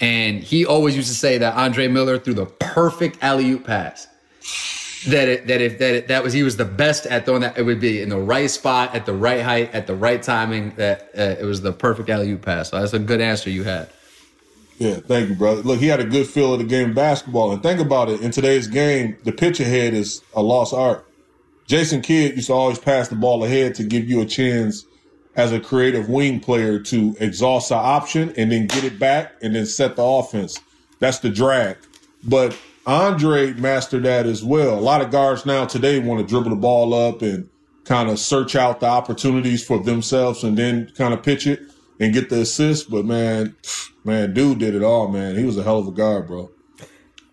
And 0.00 0.42
he 0.42 0.66
always 0.66 0.96
used 0.96 1.08
to 1.08 1.14
say 1.14 1.38
that 1.38 1.54
Andre 1.54 1.88
Miller 1.88 2.18
threw 2.18 2.34
the 2.34 2.46
perfect 2.46 3.22
alley 3.22 3.50
oop 3.50 3.64
pass. 3.64 4.06
That 5.08 5.28
it, 5.28 5.46
that 5.46 5.60
if 5.60 5.78
that 5.78 5.94
it, 5.94 6.08
that 6.08 6.24
was 6.24 6.32
he 6.32 6.42
was 6.42 6.56
the 6.56 6.64
best 6.64 7.06
at 7.06 7.24
throwing 7.24 7.42
that 7.42 7.56
it 7.56 7.62
would 7.62 7.80
be 7.80 8.02
in 8.02 8.08
the 8.08 8.18
right 8.18 8.50
spot 8.50 8.94
at 8.94 9.06
the 9.06 9.12
right 9.12 9.40
height 9.40 9.72
at 9.72 9.86
the 9.86 9.94
right 9.94 10.20
timing 10.20 10.70
that 10.76 11.10
uh, 11.16 11.36
it 11.38 11.44
was 11.44 11.60
the 11.60 11.72
perfect 11.72 12.10
alley 12.10 12.30
oop 12.32 12.42
pass. 12.42 12.70
So 12.70 12.80
that's 12.80 12.92
a 12.92 12.98
good 12.98 13.20
answer 13.20 13.48
you 13.48 13.62
had. 13.62 13.88
Yeah, 14.78 14.96
thank 14.96 15.28
you, 15.30 15.34
brother. 15.34 15.62
Look, 15.62 15.80
he 15.80 15.86
had 15.86 16.00
a 16.00 16.04
good 16.04 16.26
feel 16.26 16.52
of 16.52 16.58
the 16.58 16.66
game 16.66 16.90
of 16.90 16.96
basketball. 16.96 17.52
And 17.52 17.62
think 17.62 17.80
about 17.80 18.10
it, 18.10 18.20
in 18.20 18.30
today's 18.30 18.66
game, 18.66 19.16
the 19.24 19.32
pitch 19.32 19.58
ahead 19.60 19.94
is 19.94 20.22
a 20.34 20.42
lost 20.42 20.74
art. 20.74 21.06
Jason 21.66 22.02
Kidd 22.02 22.36
used 22.36 22.48
to 22.48 22.52
always 22.52 22.78
pass 22.78 23.08
the 23.08 23.16
ball 23.16 23.42
ahead 23.42 23.74
to 23.76 23.84
give 23.84 24.08
you 24.08 24.20
a 24.20 24.26
chance 24.26 24.84
as 25.36 25.52
a 25.52 25.60
creative 25.60 26.08
wing 26.08 26.40
player 26.40 26.80
to 26.80 27.14
exhaust 27.20 27.68
the 27.68 27.74
option 27.74 28.32
and 28.36 28.50
then 28.50 28.66
get 28.66 28.84
it 28.84 28.98
back 28.98 29.34
and 29.42 29.54
then 29.54 29.66
set 29.66 29.96
the 29.96 30.02
offense. 30.02 30.58
That's 30.98 31.18
the 31.18 31.30
drag. 31.30 31.76
But 32.24 32.58
Andre 32.86 33.52
mastered 33.52 34.04
that 34.04 34.26
as 34.26 34.42
well. 34.42 34.78
A 34.78 34.80
lot 34.80 35.02
of 35.02 35.10
guards 35.10 35.44
now 35.44 35.66
today 35.66 35.98
want 35.98 36.20
to 36.20 36.26
dribble 36.26 36.50
the 36.50 36.56
ball 36.56 36.94
up 36.94 37.20
and 37.20 37.48
kind 37.84 38.08
of 38.08 38.18
search 38.18 38.56
out 38.56 38.80
the 38.80 38.86
opportunities 38.86 39.64
for 39.64 39.78
themselves 39.82 40.42
and 40.42 40.56
then 40.56 40.90
kind 40.96 41.12
of 41.12 41.22
pitch 41.22 41.46
it 41.46 41.60
and 42.00 42.14
get 42.14 42.30
the 42.30 42.40
assist. 42.40 42.90
But 42.90 43.04
man, 43.04 43.54
man, 44.04 44.32
dude 44.32 44.58
did 44.58 44.74
it 44.74 44.82
all, 44.82 45.08
man. 45.08 45.36
He 45.36 45.44
was 45.44 45.58
a 45.58 45.62
hell 45.62 45.78
of 45.78 45.88
a 45.88 45.92
guard, 45.92 46.26
bro. 46.26 46.50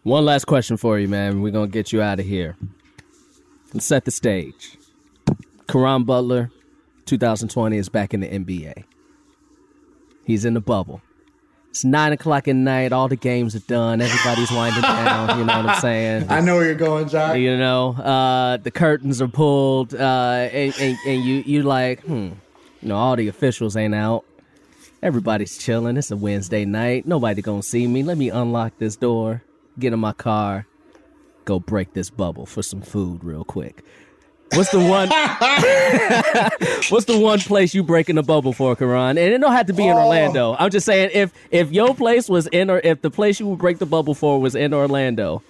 One 0.03 0.25
last 0.25 0.45
question 0.45 0.75
for 0.75 0.99
you, 0.99 1.07
man. 1.07 1.41
We're 1.41 1.51
gonna 1.51 1.67
get 1.67 1.93
you 1.93 2.01
out 2.01 2.19
of 2.19 2.25
here. 2.25 2.57
Let's 3.73 3.85
set 3.85 4.05
the 4.05 4.11
stage. 4.11 4.77
Caron 5.67 6.03
Butler, 6.03 6.51
2020 7.05 7.77
is 7.77 7.89
back 7.89 8.13
in 8.13 8.21
the 8.21 8.27
NBA. 8.27 8.83
He's 10.25 10.45
in 10.45 10.53
the 10.53 10.61
bubble. 10.61 11.01
It's 11.69 11.83
nine 11.83 12.11
o'clock 12.13 12.47
at 12.47 12.55
night. 12.55 12.91
All 12.93 13.07
the 13.07 13.15
games 13.15 13.55
are 13.55 13.59
done. 13.59 13.99
Everybody's 13.99 14.51
winding 14.51 14.83
down. 14.83 15.39
You 15.39 15.45
know 15.45 15.57
what 15.57 15.65
I'm 15.65 15.81
saying? 15.81 16.27
I 16.29 16.39
know 16.39 16.55
where 16.55 16.65
you're 16.65 16.75
going, 16.75 17.09
Jock. 17.09 17.35
You 17.35 17.57
know, 17.57 17.93
uh, 17.93 18.57
the 18.57 18.69
curtains 18.69 19.23
are 19.23 19.27
pulled, 19.27 19.95
uh, 19.95 20.49
and, 20.51 20.71
and, 20.79 20.97
and 21.07 21.23
you 21.23 21.43
you 21.47 21.63
like, 21.63 22.01
hmm, 22.01 22.29
you 22.81 22.89
know, 22.89 22.95
all 22.95 23.15
the 23.15 23.27
officials 23.27 23.75
ain't 23.75 23.95
out. 23.95 24.23
Everybody's 25.01 25.57
chilling. 25.57 25.97
It's 25.97 26.11
a 26.11 26.15
Wednesday 26.15 26.63
night. 26.63 27.07
Nobody 27.07 27.41
gonna 27.41 27.63
see 27.63 27.87
me. 27.87 28.03
Let 28.03 28.19
me 28.19 28.29
unlock 28.29 28.77
this 28.77 28.95
door, 28.95 29.41
get 29.79 29.93
in 29.93 29.99
my 29.99 30.13
car, 30.13 30.67
go 31.45 31.59
break 31.59 31.93
this 31.93 32.11
bubble 32.11 32.45
for 32.45 32.61
some 32.61 32.83
food 32.83 33.23
real 33.23 33.43
quick. 33.43 33.83
What's 34.55 34.71
the 34.71 34.79
one? 34.79 35.09
what's 36.89 37.05
the 37.05 37.17
one 37.17 37.39
place 37.39 37.73
you 37.73 37.83
breaking 37.83 38.15
the 38.15 38.23
bubble 38.23 38.53
for, 38.53 38.75
Caron? 38.75 39.17
And 39.17 39.33
it 39.33 39.39
don't 39.39 39.53
have 39.53 39.67
to 39.67 39.73
be 39.73 39.87
in 39.87 39.95
Orlando. 39.95 40.55
I'm 40.59 40.69
just 40.69 40.85
saying, 40.85 41.11
if 41.13 41.33
if 41.51 41.71
your 41.71 41.95
place 41.95 42.29
was 42.29 42.47
in, 42.47 42.69
or 42.69 42.79
if 42.79 43.01
the 43.01 43.09
place 43.09 43.39
you 43.39 43.47
would 43.47 43.59
break 43.59 43.79
the 43.79 43.85
bubble 43.85 44.13
for 44.13 44.39
was 44.39 44.55
in 44.55 44.73
Orlando, 44.73 45.41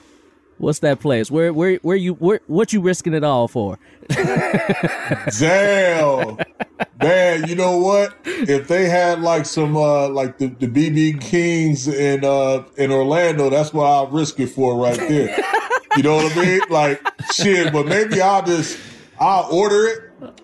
what's 0.58 0.80
that 0.80 1.00
place? 1.00 1.30
Where 1.30 1.54
where 1.54 1.76
where 1.78 1.98
you 1.98 2.14
where, 2.14 2.40
what 2.48 2.74
you 2.74 2.82
risking 2.82 3.14
it 3.14 3.24
all 3.24 3.48
for? 3.48 3.78
Damn. 5.40 6.38
Man, 7.02 7.48
you 7.48 7.56
know 7.56 7.78
what? 7.78 8.16
If 8.26 8.68
they 8.68 8.88
had 8.90 9.22
like 9.22 9.46
some 9.46 9.76
uh 9.76 10.08
like 10.10 10.38
the, 10.38 10.48
the 10.48 10.68
BB 10.68 11.22
Kings 11.22 11.88
in 11.88 12.24
uh 12.24 12.64
in 12.78 12.92
Orlando, 12.92 13.50
that's 13.50 13.74
what 13.74 13.86
I'll 13.86 14.08
risk 14.08 14.40
it 14.40 14.48
for 14.48 14.78
right 14.78 14.98
there. 14.98 15.38
You 15.98 16.04
know 16.04 16.16
what 16.16 16.36
I 16.36 16.42
mean? 16.42 16.62
Like 16.70 17.02
shit, 17.34 17.72
but 17.72 17.86
maybe 17.86 18.22
I'll 18.22 18.44
just 18.44 18.80
I'll 19.20 19.52
order 19.52 19.88
it, 19.88 20.00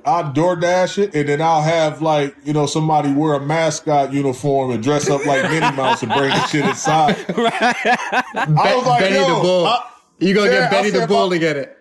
I'll 0.05 0.31
DoorDash 0.33 0.97
it, 1.03 1.15
and 1.15 1.27
then 1.29 1.41
I'll 1.41 1.61
have 1.61 2.01
like, 2.01 2.35
you 2.43 2.53
know, 2.53 2.65
somebody 2.65 3.11
wear 3.13 3.33
a 3.33 3.39
mascot 3.45 4.13
uniform 4.13 4.71
and 4.71 4.83
dress 4.83 5.09
up 5.09 5.25
like 5.25 5.43
Minnie 5.43 5.75
Mouse 5.75 6.03
and 6.03 6.11
bring 6.11 6.29
the 6.29 6.47
shit 6.47 6.65
inside. 6.65 7.15
I 7.29 8.73
was 8.75 8.85
like, 8.85 9.01
Benny 9.01 9.15
yo, 9.15 9.35
the 9.35 9.41
Bull. 9.41 9.65
I- 9.67 9.85
you 10.19 10.33
gonna 10.33 10.51
Yeah, 10.51 10.59
get 10.69 10.71
Benny 10.71 10.89
the 10.89 11.07
Bull 11.07 11.27
my- 11.29 11.35
to 11.35 11.39
get 11.39 11.55
it. 11.57 11.75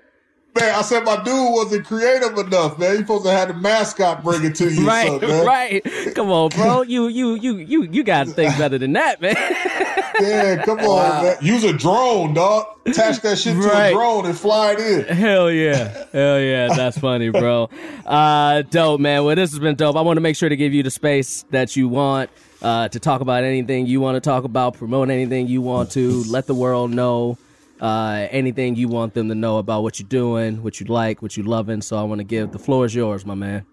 Man, 0.59 0.74
I 0.74 0.82
said 0.82 1.05
my 1.05 1.16
dude 1.23 1.52
wasn't 1.52 1.86
creative 1.86 2.36
enough, 2.39 2.78
man. 2.78 2.93
You 2.93 2.98
supposed 2.98 3.24
to 3.27 3.31
have 3.31 3.48
the 3.48 3.55
mascot 3.55 4.24
bring 4.24 4.44
it 4.44 4.55
to 4.56 4.69
you, 4.73 4.86
Right, 4.86 5.06
something, 5.06 5.28
man. 5.28 5.47
right. 5.47 5.82
Come 6.16 6.31
on, 6.31 6.48
bro. 6.51 6.82
You 6.82 7.06
you 7.09 7.35
you 7.35 7.56
you 7.59 7.82
you 7.82 8.02
got 8.02 8.27
to 8.27 8.32
think 8.32 8.56
better 8.59 8.78
than 8.78 8.93
that, 8.94 9.20
man. 9.20 9.36
Yeah, 10.20 10.62
come 10.64 10.78
on, 10.80 11.24
man. 11.24 11.36
Use 11.40 11.64
a 11.64 11.72
drone, 11.72 12.35
dog. 12.35 12.66
Attach 12.86 13.20
that 13.20 13.39
shit 13.39 13.60
to 13.60 13.89
a 13.89 13.93
drone 13.93 14.26
and 14.26 14.36
fly 14.36 14.72
it 14.72 14.80
in. 14.80 15.16
Hell 15.16 15.51
yeah. 15.51 16.05
Hell 16.12 16.40
yeah. 16.40 16.68
That's 16.68 16.98
funny, 16.98 17.30
bro. 17.30 17.70
Uh, 18.06 18.62
dope, 18.62 19.01
man. 19.01 19.24
Well, 19.24 19.36
this 19.36 19.51
has 19.51 19.59
been 19.59 19.76
dope. 19.76 19.97
I 19.97 20.01
want 20.01 20.16
to 20.16 20.20
make 20.20 20.36
sure 20.36 20.48
to 20.48 20.56
give 20.56 20.72
you 20.72 20.82
the 20.82 20.90
space 20.90 21.44
that 21.51 21.76
you 21.76 21.89
want 21.89 22.30
uh, 22.62 22.89
to 22.89 22.98
talk 22.98 23.20
about 23.20 23.44
anything 23.44 23.86
you 23.86 24.01
want 24.01 24.16
to 24.16 24.20
talk 24.20 24.44
about, 24.44 24.74
promote 24.74 25.10
anything 25.10 25.47
you 25.48 25.60
want 25.60 25.93
to, 25.93 26.24
let 26.24 26.47
the 26.47 26.55
world 26.55 26.90
know 26.90 27.39
uh, 27.80 28.26
anything 28.30 28.76
you 28.76 28.89
want 28.89 29.14
them 29.14 29.28
to 29.28 29.35
know 29.35 29.59
about 29.59 29.82
what 29.82 30.01
you're 30.01 30.09
doing, 30.09 30.62
what 30.62 30.80
you 30.80 30.86
like, 30.86 31.22
what 31.22 31.36
you 31.36 31.43
loving. 31.43 31.80
So 31.82 31.97
I 31.97 32.02
want 32.02 32.18
to 32.18 32.24
give 32.24 32.52
the 32.52 32.59
floor 32.59 32.85
is 32.85 32.94
yours, 32.94 33.24
my 33.24 33.35
man. 33.35 33.64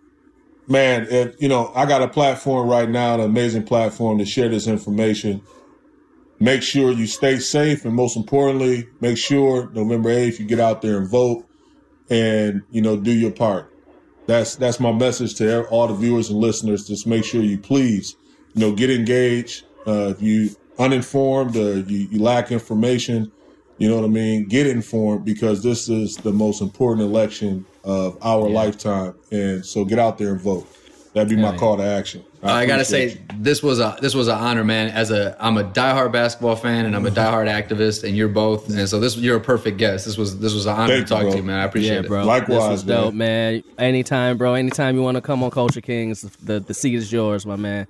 Man, 0.67 1.07
if, 1.09 1.39
you 1.39 1.47
know, 1.47 1.71
I 1.75 1.85
got 1.85 2.01
a 2.01 2.07
platform 2.07 2.67
right 2.67 2.89
now, 2.89 3.15
an 3.15 3.21
amazing 3.21 3.63
platform 3.63 4.17
to 4.17 4.25
share 4.25 4.49
this 4.49 4.67
information. 4.67 5.41
Make 6.39 6.61
sure 6.61 6.91
you 6.91 7.07
stay 7.07 7.39
safe, 7.39 7.85
and 7.85 7.93
most 7.93 8.17
importantly, 8.17 8.87
make 8.99 9.17
sure 9.17 9.69
November 9.71 10.09
eighth 10.09 10.39
you 10.39 10.45
get 10.45 10.59
out 10.59 10.81
there 10.81 10.97
and 10.97 11.09
vote, 11.09 11.45
and 12.09 12.63
you 12.71 12.81
know 12.81 12.97
do 12.97 13.11
your 13.11 13.31
part. 13.31 13.71
That's 14.27 14.55
that's 14.55 14.79
my 14.79 14.91
message 14.91 15.35
to 15.35 15.65
all 15.67 15.87
the 15.87 15.93
viewers 15.93 16.29
and 16.29 16.39
listeners. 16.39 16.87
Just 16.87 17.07
make 17.07 17.23
sure 17.23 17.41
you 17.41 17.57
please, 17.57 18.15
you 18.53 18.61
know, 18.61 18.75
get 18.75 18.89
engaged. 18.89 19.65
Uh, 19.87 20.09
if 20.09 20.21
you 20.21 20.49
uninformed 20.77 21.55
or 21.55 21.79
you, 21.79 22.07
you 22.11 22.21
lack 22.21 22.51
information, 22.51 23.31
you 23.77 23.87
know 23.87 23.95
what 23.95 24.05
I 24.05 24.09
mean. 24.09 24.47
Get 24.47 24.67
informed 24.67 25.25
because 25.25 25.63
this 25.63 25.87
is 25.87 26.17
the 26.17 26.33
most 26.33 26.61
important 26.61 27.07
election 27.07 27.65
of 27.83 28.17
our 28.21 28.49
lifetime, 28.49 29.13
and 29.31 29.65
so 29.65 29.85
get 29.85 29.99
out 29.99 30.17
there 30.17 30.31
and 30.31 30.41
vote. 30.41 30.67
That'd 31.15 31.29
be 31.29 31.37
my 31.37 31.53
yeah. 31.53 31.57
call 31.57 31.77
to 31.77 31.83
action. 31.83 32.25
I 32.43 32.65
gotta 32.65 32.83
say 32.83 33.11
you. 33.11 33.17
this 33.37 33.63
was 33.63 33.79
a 33.79 33.97
this 34.01 34.13
was 34.13 34.27
an 34.27 34.37
honor, 34.37 34.65
man. 34.65 34.89
As 34.89 35.11
a 35.11 35.37
I'm 35.39 35.55
a 35.55 35.63
diehard 35.63 36.11
basketball 36.11 36.57
fan 36.57 36.85
and 36.85 36.93
I'm 36.93 37.05
a 37.05 37.09
diehard 37.09 37.47
activist, 37.49 38.03
and 38.03 38.17
you're 38.17 38.27
both, 38.27 38.67
and 38.69 38.87
so 38.89 38.99
this 38.99 39.15
you're 39.15 39.37
a 39.37 39.41
perfect 39.41 39.77
guest. 39.77 40.05
This 40.05 40.17
was 40.17 40.39
this 40.39 40.53
was 40.53 40.65
an 40.65 40.75
honor 40.75 40.95
Thank 40.95 41.07
to 41.07 41.13
talk 41.13 41.23
you, 41.23 41.31
to 41.31 41.37
you, 41.37 41.43
man. 41.43 41.59
I 41.61 41.63
appreciate 41.63 41.93
Yeah, 41.93 41.99
it. 42.01 42.07
bro. 42.09 42.25
Likewise, 42.25 42.59
this 42.59 42.69
was 42.69 42.85
man. 42.85 42.97
dope, 42.97 43.13
man. 43.13 43.63
Anytime, 43.77 44.37
bro. 44.37 44.55
Anytime 44.55 44.97
you 44.97 45.03
want 45.03 45.15
to 45.15 45.21
come 45.21 45.41
on 45.41 45.51
Culture 45.51 45.79
Kings, 45.79 46.21
the 46.21 46.59
the 46.59 46.73
seat 46.73 46.95
is 46.95 47.09
yours, 47.13 47.45
my 47.45 47.55
man. 47.55 47.87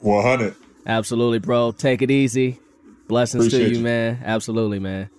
100. 0.00 0.54
Absolutely, 0.86 1.40
bro. 1.40 1.72
Take 1.72 2.00
it 2.00 2.10
easy. 2.10 2.58
Blessings 3.06 3.50
to 3.50 3.60
you, 3.60 3.76
you. 3.76 3.80
man. 3.80 4.18
Absolutely, 4.24 4.78
man. 4.78 5.10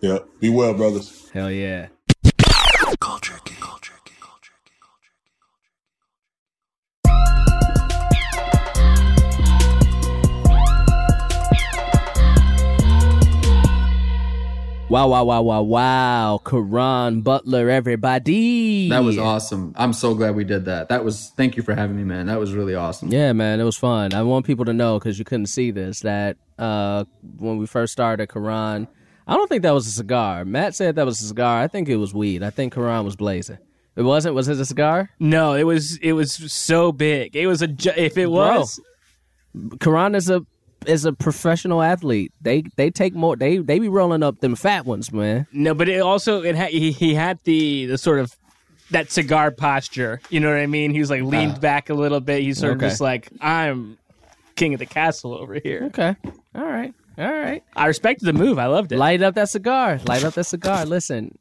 Yeah. 0.00 0.20
Be 0.40 0.48
well, 0.48 0.72
brothers. 0.72 1.28
Hell 1.34 1.50
yeah. 1.50 1.88
Culture 3.00 3.38
Wow, 14.90 15.08
wow, 15.08 15.24
wow, 15.24 15.40
wow, 15.40 15.62
wow. 15.62 16.40
Caron 16.44 17.22
Butler, 17.22 17.70
everybody. 17.70 18.90
That 18.90 19.02
was 19.02 19.16
awesome. 19.16 19.72
I'm 19.76 19.94
so 19.94 20.14
glad 20.14 20.36
we 20.36 20.44
did 20.44 20.66
that. 20.66 20.90
That 20.90 21.04
was 21.04 21.32
thank 21.36 21.56
you 21.56 21.62
for 21.62 21.74
having 21.74 21.96
me, 21.96 22.04
man. 22.04 22.26
That 22.26 22.38
was 22.38 22.52
really 22.52 22.74
awesome. 22.74 23.08
Yeah, 23.08 23.32
man, 23.32 23.60
it 23.60 23.64
was 23.64 23.78
fun. 23.78 24.12
I 24.12 24.22
want 24.22 24.44
people 24.44 24.66
to 24.66 24.74
know 24.74 24.98
because 24.98 25.18
you 25.18 25.24
couldn't 25.24 25.46
see 25.46 25.70
this 25.70 26.00
that 26.00 26.36
uh, 26.58 27.04
when 27.38 27.56
we 27.56 27.66
first 27.66 27.94
started 27.94 28.28
Caron, 28.28 28.86
I 29.26 29.34
don't 29.34 29.48
think 29.48 29.62
that 29.62 29.72
was 29.72 29.86
a 29.86 29.90
cigar. 29.90 30.44
Matt 30.44 30.74
said 30.74 30.96
that 30.96 31.06
was 31.06 31.20
a 31.22 31.26
cigar. 31.26 31.62
I 31.62 31.66
think 31.66 31.88
it 31.88 31.96
was 31.96 32.12
weed. 32.12 32.42
I 32.42 32.50
think 32.50 32.74
Caron 32.74 33.06
was 33.06 33.16
blazing. 33.16 33.58
It 33.96 34.02
wasn't. 34.02 34.34
Was 34.34 34.48
it 34.48 34.60
a 34.60 34.66
cigar? 34.66 35.10
No, 35.18 35.54
it 35.54 35.64
was 35.64 35.96
it 36.02 36.12
was 36.12 36.34
so 36.52 36.92
big. 36.92 37.34
It 37.34 37.46
was 37.46 37.62
a 37.62 37.68
if 37.96 38.18
it 38.18 38.26
was 38.26 38.78
Caron 39.80 40.14
is 40.14 40.28
a 40.28 40.44
is 40.86 41.04
a 41.04 41.12
professional 41.12 41.82
athlete. 41.82 42.32
They 42.40 42.64
they 42.76 42.90
take 42.90 43.14
more. 43.14 43.36
They 43.36 43.58
they 43.58 43.78
be 43.78 43.88
rolling 43.88 44.22
up 44.22 44.40
them 44.40 44.54
fat 44.56 44.86
ones, 44.86 45.12
man. 45.12 45.46
no, 45.52 45.74
but 45.74 45.88
it 45.88 46.00
also 46.00 46.42
it 46.42 46.54
had 46.56 46.70
he, 46.70 46.92
he 46.92 47.14
had 47.14 47.38
the 47.44 47.86
the 47.86 47.98
sort 47.98 48.18
of 48.20 48.36
that 48.90 49.10
cigar 49.10 49.50
posture. 49.50 50.20
You 50.30 50.40
know 50.40 50.50
what 50.50 50.58
I 50.58 50.66
mean? 50.66 50.92
He 50.92 51.00
was 51.00 51.10
like 51.10 51.22
leaned 51.22 51.56
uh, 51.56 51.60
back 51.60 51.90
a 51.90 51.94
little 51.94 52.20
bit. 52.20 52.42
He's 52.42 52.58
sort 52.58 52.76
Okay. 52.76 52.86
of 52.86 52.90
just 52.92 53.00
like 53.00 53.28
I'm 53.40 53.98
king 54.56 54.74
of 54.74 54.78
the 54.78 54.86
castle 54.86 55.34
over 55.34 55.54
here. 55.54 55.84
Okay. 55.86 56.14
All 56.54 56.64
right. 56.64 56.94
All 57.18 57.32
right. 57.32 57.62
I 57.76 57.86
respected 57.86 58.26
the 58.26 58.32
move. 58.32 58.58
I 58.58 58.66
loved 58.66 58.92
it. 58.92 58.98
Light 58.98 59.22
up 59.22 59.34
that 59.36 59.48
cigar. 59.48 59.98
Light 60.06 60.24
up 60.24 60.34
that 60.34 60.44
cigar. 60.44 60.84
Listen, 60.84 61.36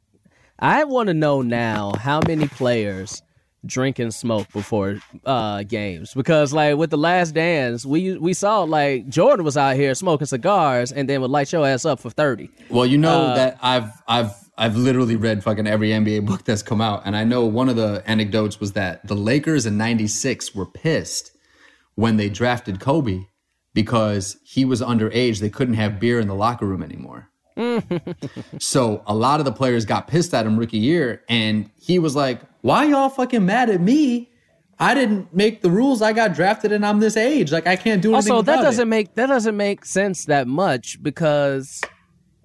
I 0.60 0.84
want 0.86 1.08
to 1.08 1.14
know 1.14 1.42
now 1.42 1.94
how 2.00 2.22
many 2.28 2.48
players 2.48 3.22
drink 3.66 4.00
and 4.00 4.14
smoke 4.14 4.52
before 4.52 5.00
uh, 5.26 5.64
games 5.64 6.14
because, 6.14 6.54
like, 6.54 6.78
with 6.78 6.90
the 6.90 6.98
Last 6.98 7.34
Dance, 7.34 7.86
we 7.86 8.18
we 8.18 8.34
saw 8.34 8.64
like 8.64 9.08
Jordan 9.10 9.46
was 9.46 9.58
out 9.58 9.76
here 9.76 9.94
smoking 9.96 10.28
cigars 10.28 10.92
and 10.92 11.08
then 11.10 11.22
would 11.22 11.32
light 11.32 11.52
your 11.52 11.66
ass 11.66 11.86
up 11.86 12.00
for 12.00 12.10
thirty. 12.10 12.50
Well, 12.70 12.86
you 12.86 12.98
know 12.98 13.22
Uh, 13.24 13.36
that 13.36 13.58
I've 13.62 13.92
I've 14.08 14.32
I've 14.58 14.76
literally 14.78 15.16
read 15.16 15.44
fucking 15.44 15.66
every 15.68 15.90
NBA 15.90 16.26
book 16.26 16.44
that's 16.44 16.62
come 16.62 16.82
out, 16.82 17.02
and 17.06 17.16
I 17.16 17.24
know 17.24 17.46
one 17.46 17.70
of 17.70 17.76
the 17.76 18.04
anecdotes 18.06 18.60
was 18.60 18.74
that 18.74 19.06
the 19.08 19.16
Lakers 19.16 19.66
in 19.66 19.78
'96 19.78 20.54
were 20.54 20.66
pissed 20.68 21.32
when 21.96 22.18
they 22.18 22.30
drafted 22.30 22.80
Kobe 22.80 23.22
because 23.74 24.38
he 24.44 24.64
was 24.66 24.82
underage. 24.82 25.40
They 25.40 25.50
couldn't 25.50 25.74
have 25.76 26.00
beer 26.00 26.20
in 26.20 26.28
the 26.28 26.36
locker 26.36 26.66
room 26.66 26.84
anymore. 26.84 27.30
so 28.60 29.04
a 29.06 29.16
lot 29.16 29.40
of 29.40 29.46
the 29.46 29.52
players 29.52 29.86
got 29.86 30.08
pissed 30.08 30.34
at 30.34 30.46
him 30.46 30.58
rookie 30.58 30.78
year, 30.78 31.22
and 31.30 31.70
he 31.80 32.00
was 32.00 32.16
like, 32.16 32.42
"Why 32.64 32.86
y'all 32.86 33.10
fucking 33.10 33.46
mad 33.46 33.70
at 33.70 33.82
me? 33.82 34.32
I 34.80 34.96
didn't 34.96 35.34
make 35.34 35.62
the 35.62 35.70
rules. 35.70 36.02
I 36.02 36.14
got 36.14 36.34
drafted, 36.34 36.72
and 36.72 36.86
I'm 36.86 37.00
this 37.00 37.16
age. 37.16 37.52
Like 37.52 37.68
I 37.68 37.76
can't 37.76 38.02
do 38.02 38.14
anything." 38.14 38.32
Also, 38.32 38.42
that 38.42 38.62
doesn't 38.62 38.88
it. 38.88 38.90
make 38.90 39.14
that 39.16 39.28
doesn't 39.28 39.56
make 39.56 39.86
sense 39.86 40.26
that 40.26 40.48
much 40.48 41.02
because 41.04 41.82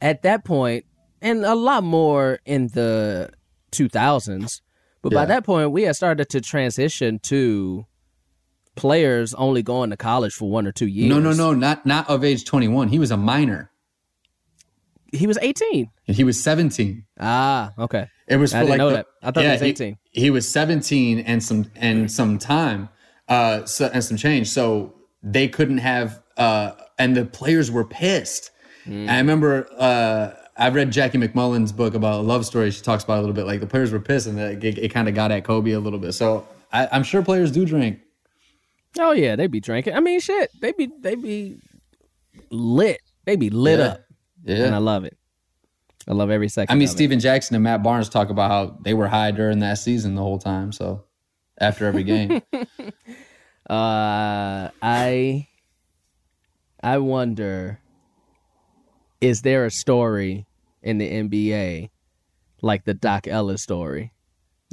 at 0.03 0.23
that 0.23 0.45
point, 0.45 0.85
and 1.23 1.45
a 1.45 1.55
lot 1.55 1.85
more 1.85 2.40
in 2.45 2.66
the 2.69 3.31
two 3.70 3.89
thousands, 3.89 4.61
but 5.03 5.12
by 5.12 5.24
that 5.24 5.45
point, 5.45 5.70
we 5.70 5.85
had 5.85 5.95
started 5.95 6.28
to 6.31 6.40
transition 6.40 7.20
to 7.20 7.86
players 8.74 9.35
only 9.35 9.62
going 9.62 9.90
to 9.90 9.97
college 9.97 10.35
for 10.35 10.51
one 10.51 10.66
or 10.66 10.73
two 10.73 10.86
years. 10.86 11.09
No, 11.09 11.19
no, 11.19 11.32
no, 11.32 11.55
not 11.55 11.86
not 11.86 12.09
of 12.09 12.24
age 12.24 12.45
21. 12.45 12.89
He 12.89 12.99
was 12.99 13.11
a 13.11 13.16
minor. 13.16 13.70
He 15.12 15.27
was 15.27 15.39
eighteen. 15.40 15.90
And 16.07 16.16
he 16.16 16.24
was 16.24 16.43
17. 16.43 17.05
Ah, 17.19 17.73
okay. 17.78 18.09
It 18.29 18.37
was 18.37 18.53
I 18.55 18.63
for 18.63 18.69
like 18.71 18.79
know 18.79 18.91
the- 18.91 18.97
that. 18.97 19.07
I 19.23 19.31
thought 19.31 19.45
he 19.45 19.51
was 19.51 19.63
18. 19.63 19.99
He, 20.11 20.21
he 20.23 20.31
was 20.31 20.49
17 20.49 21.21
and 21.21 21.43
some 21.43 21.71
and 21.77 22.11
some 22.11 22.39
time 22.39 22.89
uh 23.29 23.65
so, 23.67 23.91
and 23.93 24.03
some 24.05 24.17
change. 24.17 24.49
So 24.49 24.95
they 25.23 25.49
couldn't 25.49 25.79
have 25.79 26.23
uh 26.37 26.73
and 26.99 27.17
the 27.17 27.25
players 27.25 27.71
were 27.71 27.85
pissed. 27.85 28.51
Mm. 28.87 29.09
I 29.09 29.19
remember 29.19 29.69
uh 29.79 30.31
I've 30.61 30.75
read 30.75 30.91
Jackie 30.91 31.19
MacMullan's 31.19 31.71
book 31.73 31.95
about 31.95 32.21
a 32.21 32.23
love 32.23 32.45
story. 32.45 32.71
She 32.73 32.83
talks 32.83 33.05
about 33.05 33.15
it 33.15 33.19
a 33.19 33.21
little 33.21 33.35
bit. 33.35 33.47
Like 33.47 33.61
the 33.61 33.67
players 33.67 33.93
were 33.93 34.01
pissed, 34.01 34.27
and 34.27 34.37
that 34.39 34.65
it, 34.65 34.77
it 34.79 34.89
kind 34.89 35.09
of 35.09 35.15
got 35.15 35.31
at 35.31 35.45
Kobe 35.45 35.71
a 35.71 35.79
little 35.81 35.99
bit. 36.01 36.13
So 36.15 36.49
I, 36.73 36.89
I'm 36.91 37.05
sure 37.05 37.23
players 37.23 37.53
do 37.53 37.65
drink. 37.65 38.01
Oh 38.99 39.13
yeah, 39.13 39.37
they 39.37 39.47
be 39.47 39.61
drinking. 39.61 39.95
I 39.95 40.01
mean, 40.01 40.19
shit, 40.21 40.51
they 40.61 40.73
be 40.73 40.89
they 41.01 41.15
be 41.15 41.59
lit. 42.51 43.01
They 43.25 43.37
be 43.37 43.51
lit 43.51 43.79
Yeah. 43.79 43.85
up, 43.87 44.01
and 44.47 44.75
I 44.75 44.79
love 44.79 45.05
it. 45.05 45.17
I 46.09 46.15
love 46.15 46.31
every 46.31 46.49
second. 46.49 46.73
I 46.73 46.77
mean, 46.77 46.89
of 46.89 46.93
it. 46.93 46.97
Stephen 46.97 47.21
Jackson 47.21 47.55
and 47.55 47.63
Matt 47.65 47.83
Barnes 47.83 48.09
talk 48.09 48.31
about 48.31 48.51
how 48.51 48.79
they 48.83 48.95
were 48.95 49.09
high 49.09 49.31
during 49.31 49.59
that 49.59 49.75
season 49.75 50.15
the 50.15 50.23
whole 50.23 50.39
time. 50.39 50.73
So 50.73 51.05
after 51.61 51.85
every 51.87 52.03
game, 52.05 52.41
Uh, 53.69 54.71
I 54.81 55.47
I 56.83 56.99
wonder 56.99 57.81
is 59.21 59.43
there 59.43 59.67
a 59.67 59.71
story 59.71 60.47
in 60.83 60.97
the 60.99 61.11
NBA 61.11 61.91
like 62.63 62.85
the 62.85 62.95
Doc 62.95 63.27
Ellis 63.27 63.63
story? 63.63 64.13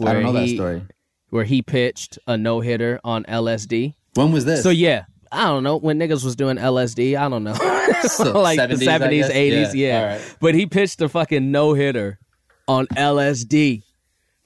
I 0.02 0.14
don't 0.14 0.24
know 0.24 0.32
that 0.34 0.48
story. 0.48 0.84
Where 1.30 1.44
he 1.44 1.62
pitched 1.62 2.20
a 2.26 2.38
no 2.38 2.62
hitter 2.62 3.02
on 3.04 3.26
LSD. 3.26 3.96
When 4.14 4.32
was 4.32 4.46
this? 4.46 4.64
So 4.64 4.70
yeah, 4.70 5.06
I 5.32 5.46
don't 5.46 5.64
know 5.64 5.78
when 5.78 6.00
niggas 6.00 6.24
was 6.24 6.36
doing 6.36 6.58
LSD. 6.58 7.18
I 7.18 7.28
don't 7.30 7.44
know, 7.44 7.52
like 8.40 8.60
70s, 8.60 8.70
the 8.80 8.86
seventies, 8.86 9.30
eighties. 9.30 9.74
Yeah, 9.76 9.88
Yeah, 9.88 10.14
right. 10.16 10.36
but 10.40 10.56
he 10.56 10.66
pitched 10.66 11.02
a 11.02 11.10
fucking 11.10 11.52
no 11.52 11.74
hitter 11.74 12.20
on 12.68 12.88
LSD. 12.88 13.84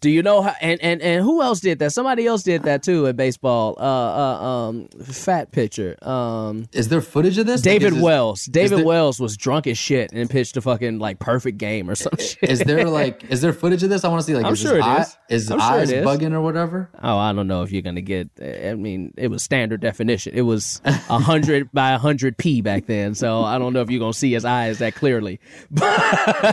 Do 0.01 0.09
you 0.09 0.23
know 0.23 0.41
how? 0.41 0.55
And, 0.61 0.81
and 0.81 1.01
and 1.01 1.23
who 1.23 1.41
else 1.41 1.59
did 1.59 1.79
that? 1.79 1.91
Somebody 1.91 2.25
else 2.25 2.43
did 2.43 2.63
that 2.63 2.83
too 2.83 3.05
in 3.05 3.15
baseball. 3.17 3.75
Uh, 3.77 3.81
uh 3.83 4.43
um, 4.69 4.87
fat 5.03 5.51
pitcher. 5.51 5.97
Um, 6.01 6.67
Is 6.71 6.87
there 6.87 7.01
footage 7.01 7.37
of 7.37 7.45
this? 7.45 7.59
Like, 7.65 7.79
David 7.79 7.93
this- 7.95 8.01
Wells. 8.01 8.45
David 8.45 8.79
there- 8.79 8.85
Wells 8.85 9.19
was 9.19 9.35
drunk 9.35 9.67
as 9.67 9.77
shit 9.77 10.11
and 10.13 10.29
pitched 10.29 10.55
a 10.55 10.61
fucking 10.61 10.99
like 10.99 11.19
perfect 11.19 11.57
game 11.57 11.89
or 11.89 11.95
some 11.95 12.13
shit. 12.17 12.49
Is 12.49 12.59
there 12.59 12.87
like 12.87 13.23
is 13.29 13.41
there 13.41 13.51
footage 13.51 13.83
of 13.83 13.89
this? 13.89 14.05
I 14.05 14.07
want 14.07 14.21
to 14.21 14.25
see 14.25 14.35
like 14.35 14.45
I'm 14.45 14.53
is 14.53 14.59
sure 14.59 14.77
it 14.77 14.83
eye, 14.83 15.01
is. 15.01 15.17
is 15.29 15.41
his 15.43 15.51
I'm 15.51 15.59
sure 15.59 15.67
eyes 15.69 15.91
it 15.91 15.97
is. 15.99 16.05
bugging 16.07 16.31
or 16.33 16.41
whatever? 16.41 16.89
Oh, 17.03 17.17
I 17.17 17.33
don't 17.33 17.47
know 17.47 17.63
if 17.63 17.71
you're 17.71 17.81
gonna 17.81 18.01
get. 18.01 18.29
I 18.41 18.75
mean, 18.75 19.13
it 19.17 19.27
was 19.27 19.43
standard 19.43 19.81
definition. 19.81 20.33
It 20.33 20.43
was 20.43 20.81
a 20.85 21.19
hundred 21.19 21.71
by 21.73 21.91
a 21.91 21.97
hundred 21.97 22.37
p 22.37 22.61
back 22.61 22.85
then, 22.85 23.15
so 23.15 23.43
I 23.43 23.57
don't 23.57 23.73
know 23.73 23.81
if 23.81 23.89
you're 23.89 23.99
gonna 23.99 24.13
see 24.13 24.31
his 24.31 24.45
eyes 24.45 24.79
that 24.79 24.95
clearly. 24.95 25.39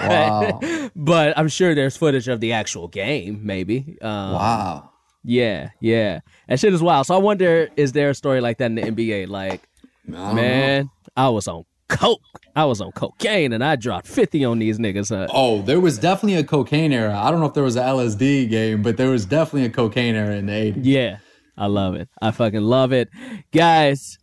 Wow. 0.07 0.61
But 0.95 1.37
I'm 1.39 1.49
sure 1.49 1.75
there's 1.75 1.97
footage 1.97 2.29
of 2.29 2.41
the 2.41 2.53
actual 2.53 2.89
game, 2.89 3.36
maybe. 3.43 3.99
Um, 4.01 4.33
wow. 4.33 4.91
Yeah, 5.29 5.71
yeah, 5.81 6.21
that 6.49 6.61
shit 6.61 6.73
is 6.73 6.81
wild. 6.81 7.07
So 7.07 7.15
I 7.15 7.19
wonder, 7.19 7.69
is 7.77 7.91
there 7.93 8.11
a 8.11 8.15
story 8.15 8.41
like 8.41 8.59
that 8.59 8.67
in 8.67 8.77
the 8.77 8.83
NBA? 8.83 9.27
Like, 9.29 9.69
I 10.09 10.13
don't 10.13 10.37
man, 10.37 10.91
I 11.17 11.29
was 11.31 11.49
on 11.49 11.65
coke, 11.89 12.21
I 12.55 12.65
was 12.65 12.81
on 12.81 12.93
cocaine, 12.93 13.53
and 13.53 13.65
I 13.65 13.75
dropped 13.75 14.07
fifty 14.07 14.45
on 14.45 14.61
these 14.61 14.79
niggas. 14.79 15.09
Huh? 15.09 15.27
Oh, 15.33 15.63
there 15.63 15.81
was 15.81 15.99
definitely 15.99 16.39
a 16.39 16.45
cocaine 16.45 16.93
era. 16.93 17.19
I 17.19 17.33
don't 17.33 17.41
know 17.41 17.47
if 17.47 17.55
there 17.55 17.65
was 17.65 17.75
an 17.75 17.83
LSD 17.83 18.49
game, 18.49 18.83
but 18.83 18.97
there 18.99 19.11
was 19.11 19.27
definitely 19.27 19.65
a 19.65 19.71
cocaine 19.71 20.15
era 20.15 20.37
in 20.37 20.47
the 20.47 20.53
80s. 20.53 20.81
Yeah, 20.83 21.19
I 21.57 21.67
love 21.67 21.97
it. 21.97 22.09
I 22.23 22.31
fucking 22.31 22.63
love 22.63 22.93
it, 22.93 23.09
guys. 23.53 24.19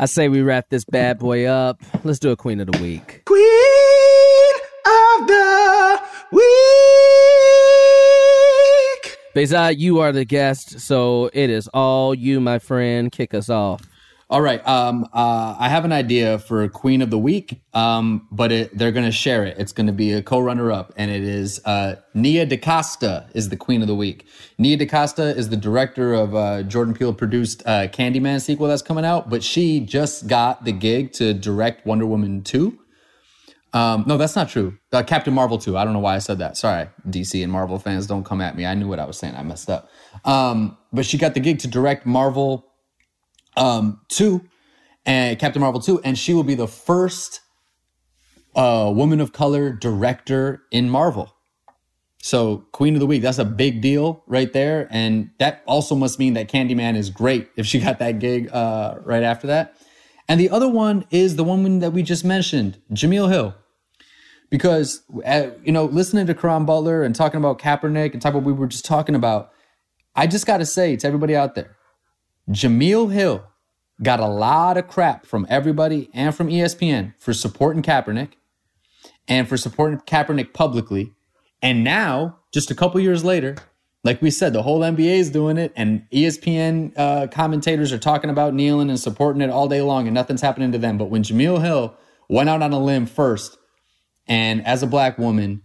I 0.00 0.06
say 0.06 0.28
we 0.28 0.40
wrap 0.40 0.68
this 0.70 0.84
bad 0.84 1.18
boy 1.20 1.44
up. 1.44 1.80
Let's 2.02 2.18
do 2.18 2.30
a 2.30 2.36
queen 2.36 2.58
of 2.58 2.72
the 2.72 2.82
week. 2.82 3.22
Queen 3.24 4.54
of 4.86 5.28
the 5.28 6.00
week. 6.32 6.46
Behzad, 9.34 9.78
you 9.78 10.00
are 10.00 10.10
the 10.10 10.24
guest, 10.24 10.80
so 10.80 11.30
it 11.32 11.50
is 11.50 11.68
all 11.68 12.16
you, 12.16 12.40
my 12.40 12.58
friend. 12.58 13.12
Kick 13.12 13.32
us 13.32 13.48
off. 13.48 13.80
All 14.28 14.40
right. 14.40 14.64
Um, 14.66 15.08
uh, 15.12 15.56
I 15.56 15.68
have 15.68 15.84
an 15.84 15.92
idea 15.92 16.40
for 16.40 16.68
Queen 16.68 17.00
of 17.00 17.10
the 17.10 17.18
Week, 17.18 17.60
um, 17.72 18.26
but 18.32 18.50
it, 18.50 18.76
they're 18.76 18.90
going 18.90 19.06
to 19.06 19.12
share 19.12 19.44
it. 19.44 19.56
It's 19.56 19.70
going 19.70 19.86
to 19.86 19.92
be 19.92 20.12
a 20.12 20.22
co-runner-up, 20.22 20.92
and 20.96 21.12
it 21.12 21.22
is 21.22 21.60
uh, 21.64 21.96
Nia 22.12 22.44
DaCosta 22.44 23.28
is 23.32 23.50
the 23.50 23.56
Queen 23.56 23.82
of 23.82 23.86
the 23.86 23.94
Week. 23.94 24.26
Nia 24.58 24.76
DaCosta 24.76 25.36
is 25.36 25.48
the 25.48 25.56
director 25.56 26.12
of 26.12 26.34
uh, 26.34 26.64
Jordan 26.64 26.94
Peele-produced 26.94 27.62
uh, 27.66 27.86
Candyman 27.86 28.40
sequel 28.40 28.66
that's 28.66 28.82
coming 28.82 29.04
out, 29.04 29.30
but 29.30 29.44
she 29.44 29.78
just 29.78 30.26
got 30.26 30.64
the 30.64 30.72
gig 30.72 31.12
to 31.14 31.34
direct 31.34 31.86
Wonder 31.86 32.06
Woman 32.06 32.42
2. 32.42 32.78
Um, 33.72 34.04
no, 34.06 34.16
that's 34.16 34.34
not 34.34 34.48
true. 34.48 34.76
Uh, 34.92 35.02
Captain 35.02 35.32
Marvel 35.32 35.58
2. 35.58 35.76
I 35.76 35.84
don't 35.84 35.92
know 35.92 36.00
why 36.00 36.16
I 36.16 36.18
said 36.18 36.38
that. 36.38 36.56
Sorry, 36.56 36.88
DC 37.08 37.42
and 37.42 37.52
Marvel 37.52 37.78
fans, 37.78 38.06
don't 38.06 38.24
come 38.24 38.40
at 38.40 38.56
me. 38.56 38.66
I 38.66 38.74
knew 38.74 38.88
what 38.88 38.98
I 38.98 39.04
was 39.04 39.16
saying. 39.16 39.36
I 39.36 39.42
messed 39.42 39.70
up. 39.70 39.90
Um, 40.24 40.76
but 40.92 41.06
she 41.06 41.18
got 41.18 41.34
the 41.34 41.40
gig 41.40 41.60
to 41.60 41.68
direct 41.68 42.04
Marvel 42.04 42.66
um, 43.56 44.00
2 44.08 44.42
and 45.06 45.38
Captain 45.38 45.60
Marvel 45.60 45.80
2, 45.80 46.00
and 46.02 46.18
she 46.18 46.34
will 46.34 46.44
be 46.44 46.54
the 46.54 46.68
first 46.68 47.40
uh, 48.56 48.92
woman 48.94 49.20
of 49.20 49.32
color 49.32 49.72
director 49.72 50.62
in 50.70 50.90
Marvel. 50.90 51.34
So, 52.22 52.66
Queen 52.72 52.94
of 52.94 53.00
the 53.00 53.06
Week, 53.06 53.22
that's 53.22 53.38
a 53.38 53.46
big 53.46 53.80
deal 53.80 54.22
right 54.26 54.52
there. 54.52 54.88
And 54.90 55.30
that 55.38 55.62
also 55.66 55.94
must 55.94 56.18
mean 56.18 56.34
that 56.34 56.50
Candyman 56.50 56.96
is 56.96 57.08
great 57.08 57.48
if 57.56 57.64
she 57.64 57.80
got 57.80 57.98
that 58.00 58.18
gig 58.18 58.50
uh, 58.52 58.96
right 59.04 59.22
after 59.22 59.46
that. 59.46 59.76
And 60.28 60.38
the 60.38 60.50
other 60.50 60.68
one 60.68 61.06
is 61.10 61.36
the 61.36 61.44
woman 61.44 61.78
that 61.78 61.92
we 61.92 62.02
just 62.02 62.24
mentioned, 62.24 62.78
Jemele 62.92 63.30
Hill. 63.30 63.54
Because, 64.50 65.02
uh, 65.24 65.50
you 65.64 65.72
know, 65.72 65.84
listening 65.84 66.26
to 66.26 66.34
Caron 66.34 66.64
Butler 66.64 67.02
and 67.04 67.14
talking 67.14 67.38
about 67.38 67.60
Kaepernick 67.60 68.12
and 68.12 68.24
about 68.24 68.34
what 68.34 68.44
we 68.44 68.52
were 68.52 68.66
just 68.66 68.84
talking 68.84 69.14
about, 69.14 69.52
I 70.14 70.26
just 70.26 70.44
got 70.44 70.58
to 70.58 70.66
say 70.66 70.96
to 70.96 71.06
everybody 71.06 71.36
out 71.36 71.54
there, 71.54 71.76
Jemele 72.50 73.12
Hill 73.12 73.44
got 74.02 74.18
a 74.18 74.26
lot 74.26 74.76
of 74.76 74.88
crap 74.88 75.24
from 75.24 75.46
everybody 75.48 76.10
and 76.12 76.34
from 76.34 76.48
ESPN 76.48 77.14
for 77.18 77.32
supporting 77.32 77.82
Kaepernick 77.82 78.32
and 79.28 79.48
for 79.48 79.56
supporting 79.56 79.98
Kaepernick 80.00 80.52
publicly. 80.52 81.12
And 81.62 81.84
now, 81.84 82.38
just 82.52 82.70
a 82.70 82.74
couple 82.74 83.00
years 83.00 83.24
later, 83.24 83.56
like 84.02 84.22
we 84.22 84.30
said, 84.30 84.52
the 84.52 84.62
whole 84.62 84.80
NBA 84.80 85.18
is 85.18 85.30
doing 85.30 85.58
it, 85.58 85.72
and 85.76 86.06
ESPN 86.10 86.92
uh, 86.96 87.26
commentators 87.26 87.92
are 87.92 87.98
talking 87.98 88.30
about 88.30 88.54
kneeling 88.54 88.88
and 88.88 88.98
supporting 88.98 89.42
it 89.42 89.50
all 89.50 89.68
day 89.68 89.82
long, 89.82 90.06
and 90.06 90.14
nothing's 90.14 90.40
happening 90.40 90.72
to 90.72 90.78
them. 90.78 90.96
But 90.96 91.06
when 91.06 91.22
Jemele 91.22 91.62
Hill 91.62 91.94
went 92.28 92.48
out 92.48 92.62
on 92.62 92.72
a 92.72 92.78
limb 92.78 93.04
first, 93.04 93.58
and 94.30 94.64
as 94.66 94.82
a 94.82 94.86
black 94.86 95.18
woman 95.18 95.62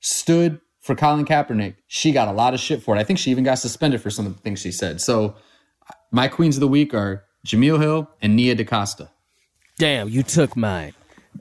stood 0.00 0.60
for 0.80 0.94
Colin 0.94 1.24
Kaepernick, 1.24 1.76
she 1.86 2.12
got 2.12 2.28
a 2.28 2.32
lot 2.32 2.52
of 2.54 2.60
shit 2.60 2.82
for 2.82 2.94
it. 2.96 2.98
I 3.00 3.04
think 3.04 3.18
she 3.18 3.30
even 3.30 3.44
got 3.44 3.54
suspended 3.54 4.00
for 4.02 4.10
some 4.10 4.26
of 4.26 4.34
the 4.34 4.40
things 4.42 4.60
she 4.60 4.70
said. 4.72 5.00
So, 5.00 5.34
my 6.12 6.28
queens 6.28 6.56
of 6.56 6.60
the 6.60 6.68
week 6.68 6.92
are 6.94 7.24
Jemele 7.46 7.80
Hill 7.80 8.10
and 8.22 8.36
Nia 8.36 8.54
DaCosta. 8.54 9.10
Damn, 9.78 10.08
you 10.08 10.22
took 10.22 10.56
mine. 10.56 10.92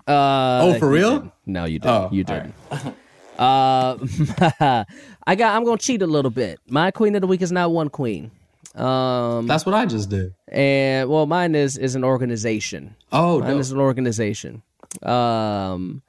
Uh, 0.07 0.59
Oh, 0.63 0.75
for 0.79 0.89
real? 0.89 1.11
didn't. 1.19 1.31
No, 1.45 1.65
you 1.65 1.79
didn't. 1.79 1.93
Oh, 1.95 2.09
you 2.11 2.23
didn't. 2.23 2.53
uh, 3.39 3.97
I 5.27 5.35
got. 5.35 5.55
I'm 5.55 5.63
gonna 5.63 5.77
cheat 5.77 6.01
a 6.01 6.07
little 6.07 6.31
bit. 6.31 6.59
My 6.67 6.91
queen 6.91 7.15
of 7.15 7.21
the 7.21 7.27
week 7.27 7.41
is 7.41 7.51
not 7.51 7.71
one 7.71 7.89
queen. 7.89 8.31
Um, 8.75 9.47
That's 9.47 9.65
what 9.65 9.73
I 9.73 9.85
just 9.85 10.09
did. 10.09 10.33
and 10.49 11.09
well, 11.09 11.25
mine 11.27 11.55
is 11.55 11.77
is 11.77 11.95
an 11.95 12.03
organization. 12.03 12.95
Oh, 13.11 13.39
Mine 13.39 13.51
dope. 13.51 13.59
is 13.61 13.71
an 13.71 13.79
organization. 13.79 14.63
Um, 15.01 16.01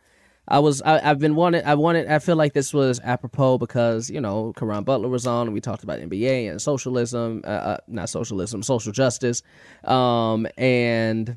I 0.49 0.61
was 0.61 0.81
I, 0.83 1.11
I've 1.11 1.19
been 1.19 1.35
wanted 1.35 1.65
I 1.65 1.75
wanted 1.75 2.07
I 2.09 2.19
feel 2.21 2.37
like 2.37 2.53
this 2.53 2.73
was 2.73 3.01
apropos 3.01 3.59
because 3.59 4.09
you 4.11 4.21
know 4.21 4.53
Caron 4.57 4.85
Butler 4.85 5.09
was 5.09 5.27
on 5.27 5.49
and 5.49 5.55
we 5.55 5.61
talked 5.61 5.83
about 5.83 5.99
NBA 5.99 6.49
and 6.51 6.63
socialism, 6.63 7.43
uh, 7.45 7.49
uh, 7.49 7.77
not 7.89 8.09
socialism, 8.09 8.63
social 8.63 8.93
justice, 8.93 9.43
um, 9.85 10.47
and 10.57 11.37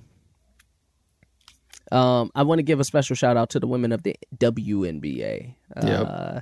um, 1.91 2.31
I 2.35 2.43
want 2.43 2.59
to 2.59 2.63
give 2.63 2.79
a 2.79 2.83
special 2.83 3.15
shout 3.15 3.35
out 3.35 3.49
to 3.51 3.59
the 3.59 3.67
women 3.67 3.91
of 3.91 4.03
the 4.03 4.15
WNBA. 4.37 5.55
Uh, 5.75 6.41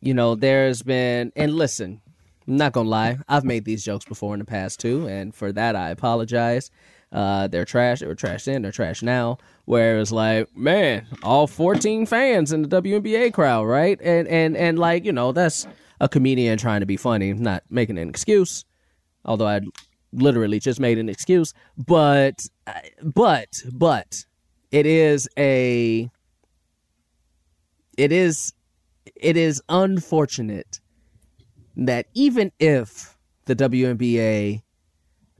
you 0.00 0.12
know, 0.12 0.34
there's 0.34 0.82
been 0.82 1.32
and 1.34 1.54
listen, 1.54 2.02
I'm 2.46 2.58
not 2.58 2.72
gonna 2.72 2.90
lie, 2.90 3.18
I've 3.26 3.44
made 3.44 3.64
these 3.64 3.82
jokes 3.82 4.04
before 4.04 4.34
in 4.34 4.38
the 4.40 4.44
past 4.44 4.80
too, 4.80 5.08
and 5.08 5.34
for 5.34 5.50
that 5.52 5.76
I 5.76 5.88
apologize. 5.88 6.70
Uh, 7.14 7.46
they're 7.46 7.64
trash. 7.64 8.00
They 8.00 8.06
were 8.06 8.16
trash 8.16 8.44
then. 8.44 8.62
They're 8.62 8.72
trash 8.72 9.00
now. 9.00 9.38
Where 9.66 10.00
it's 10.00 10.10
like, 10.10 10.54
man, 10.56 11.06
all 11.22 11.46
14 11.46 12.06
fans 12.06 12.52
in 12.52 12.62
the 12.62 12.82
WNBA 12.82 13.32
crowd, 13.32 13.64
right? 13.66 13.98
And 14.02 14.26
and 14.26 14.56
and 14.56 14.78
like, 14.78 15.04
you 15.04 15.12
know, 15.12 15.30
that's 15.30 15.66
a 16.00 16.08
comedian 16.08 16.58
trying 16.58 16.80
to 16.80 16.86
be 16.86 16.96
funny, 16.96 17.32
not 17.32 17.62
making 17.70 17.98
an 17.98 18.08
excuse. 18.08 18.64
Although 19.24 19.46
I 19.46 19.60
literally 20.12 20.58
just 20.58 20.80
made 20.80 20.98
an 20.98 21.08
excuse, 21.08 21.54
but 21.78 22.46
but 23.00 23.62
but 23.72 24.24
it 24.72 24.84
is 24.84 25.28
a 25.38 26.10
it 27.96 28.10
is 28.10 28.52
it 29.14 29.36
is 29.36 29.62
unfortunate 29.68 30.80
that 31.76 32.06
even 32.14 32.50
if 32.58 33.16
the 33.44 33.54
WNBA 33.54 34.62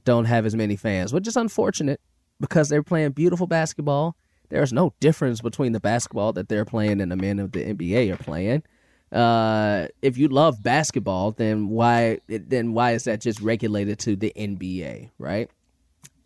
don't 0.05 0.25
have 0.25 0.45
as 0.45 0.55
many 0.55 0.75
fans, 0.75 1.13
which 1.13 1.27
is 1.27 1.35
unfortunate 1.35 1.99
because 2.39 2.69
they're 2.69 2.83
playing 2.83 3.11
beautiful 3.11 3.47
basketball. 3.47 4.15
There's 4.49 4.71
no 4.71 4.93
difference 4.99 5.41
between 5.41 5.71
the 5.71 5.79
basketball 5.79 6.33
that 6.33 6.47
they're 6.47 6.65
playing 6.65 7.01
and 7.01 7.11
the 7.11 7.15
men 7.15 7.39
of 7.39 7.51
the 7.51 7.63
NBA 7.65 8.13
are 8.13 8.23
playing. 8.23 8.63
Uh, 9.11 9.87
if 10.01 10.17
you 10.17 10.27
love 10.27 10.61
basketball, 10.61 11.31
then 11.31 11.69
why 11.69 12.19
then 12.27 12.73
why 12.73 12.91
is 12.91 13.05
that 13.05 13.21
just 13.21 13.41
regulated 13.41 13.99
to 13.99 14.15
the 14.15 14.31
NBA, 14.35 15.11
right? 15.17 15.49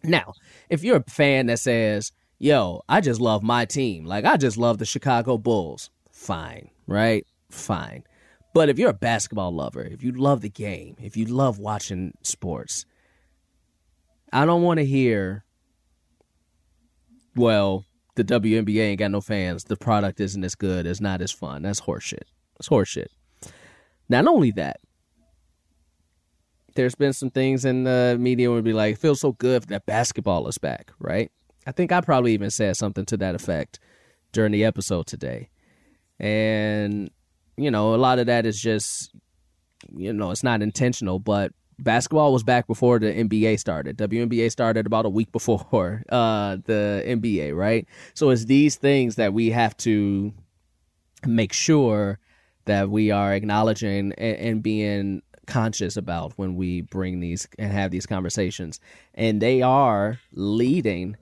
Now, 0.03 0.33
if 0.69 0.83
you're 0.83 0.97
a 0.97 1.03
fan 1.09 1.47
that 1.47 1.59
says, 1.59 2.11
"Yo, 2.39 2.81
I 2.87 3.01
just 3.01 3.19
love 3.21 3.43
my 3.43 3.65
team. 3.65 4.05
Like 4.05 4.25
I 4.25 4.37
just 4.37 4.57
love 4.57 4.77
the 4.77 4.85
Chicago 4.85 5.37
Bulls." 5.37 5.89
Fine, 6.11 6.69
right? 6.87 7.25
Fine. 7.49 8.03
But 8.53 8.69
if 8.69 8.79
you're 8.79 8.89
a 8.89 8.93
basketball 8.93 9.53
lover, 9.53 9.83
if 9.83 10.03
you 10.03 10.11
love 10.11 10.41
the 10.41 10.49
game, 10.49 10.95
if 11.01 11.15
you 11.15 11.25
love 11.25 11.59
watching 11.59 12.13
sports, 12.23 12.85
I 14.31 14.45
don't 14.45 14.61
want 14.61 14.79
to 14.79 14.85
hear, 14.85 15.43
well, 17.35 17.85
the 18.15 18.23
WNBA 18.23 18.79
ain't 18.79 18.99
got 18.99 19.11
no 19.11 19.21
fans. 19.21 19.63
The 19.63 19.77
product 19.77 20.19
isn't 20.19 20.43
as 20.43 20.55
good. 20.55 20.85
It's 20.85 21.01
not 21.01 21.21
as 21.21 21.31
fun. 21.31 21.61
That's 21.61 21.81
horseshit. 21.81 22.23
It's 22.59 22.69
horseshit. 22.69 23.07
Not 24.09 24.27
only 24.27 24.51
that, 24.51 24.81
there's 26.75 26.95
been 26.95 27.13
some 27.13 27.29
things 27.29 27.65
in 27.65 27.83
the 27.83 28.17
media 28.19 28.49
where 28.49 28.57
it'd 28.57 28.65
be 28.65 28.73
like, 28.73 28.93
it 28.93 28.99
feels 28.99 29.19
so 29.19 29.33
good 29.33 29.63
that 29.63 29.85
basketball 29.85 30.47
is 30.47 30.57
back, 30.57 30.91
right? 30.99 31.31
I 31.65 31.71
think 31.71 31.91
I 31.91 32.01
probably 32.01 32.33
even 32.33 32.51
said 32.51 32.77
something 32.77 33.05
to 33.05 33.17
that 33.17 33.35
effect 33.35 33.79
during 34.31 34.51
the 34.51 34.65
episode 34.65 35.07
today. 35.07 35.49
And, 36.19 37.09
you 37.57 37.71
know, 37.71 37.95
a 37.95 37.97
lot 37.97 38.19
of 38.19 38.27
that 38.27 38.45
is 38.45 38.59
just, 38.59 39.11
you 39.95 40.13
know, 40.13 40.31
it's 40.31 40.43
not 40.43 40.61
intentional, 40.61 41.19
but 41.19 41.51
basketball 41.83 42.33
was 42.33 42.43
back 42.43 42.67
before 42.67 42.99
the 42.99 43.07
NBA 43.07 43.59
started. 43.59 43.97
WNBA 43.97 44.51
started 44.51 44.85
about 44.85 45.05
a 45.05 45.09
week 45.09 45.31
before 45.33 46.03
uh, 46.09 46.57
the 46.65 47.03
NBA, 47.05 47.55
right? 47.55 47.87
So 48.13 48.29
it's 48.29 48.45
these 48.45 48.75
things 48.75 49.15
that 49.15 49.33
we 49.33 49.49
have 49.51 49.75
to 49.77 50.33
make 51.25 51.53
sure 51.53 52.19
that 52.65 52.89
we 52.89 53.11
are 53.11 53.33
acknowledging 53.33 54.13
and, 54.13 54.37
and 54.37 54.63
being 54.63 55.21
conscious 55.47 55.97
about 55.97 56.33
when 56.35 56.55
we 56.55 56.81
bring 56.81 57.19
these 57.19 57.47
and 57.57 57.71
have 57.71 57.91
these 57.91 58.05
conversations. 58.05 58.79
And 59.15 59.41
they 59.41 59.61
are 59.61 60.19
leading 60.31 61.17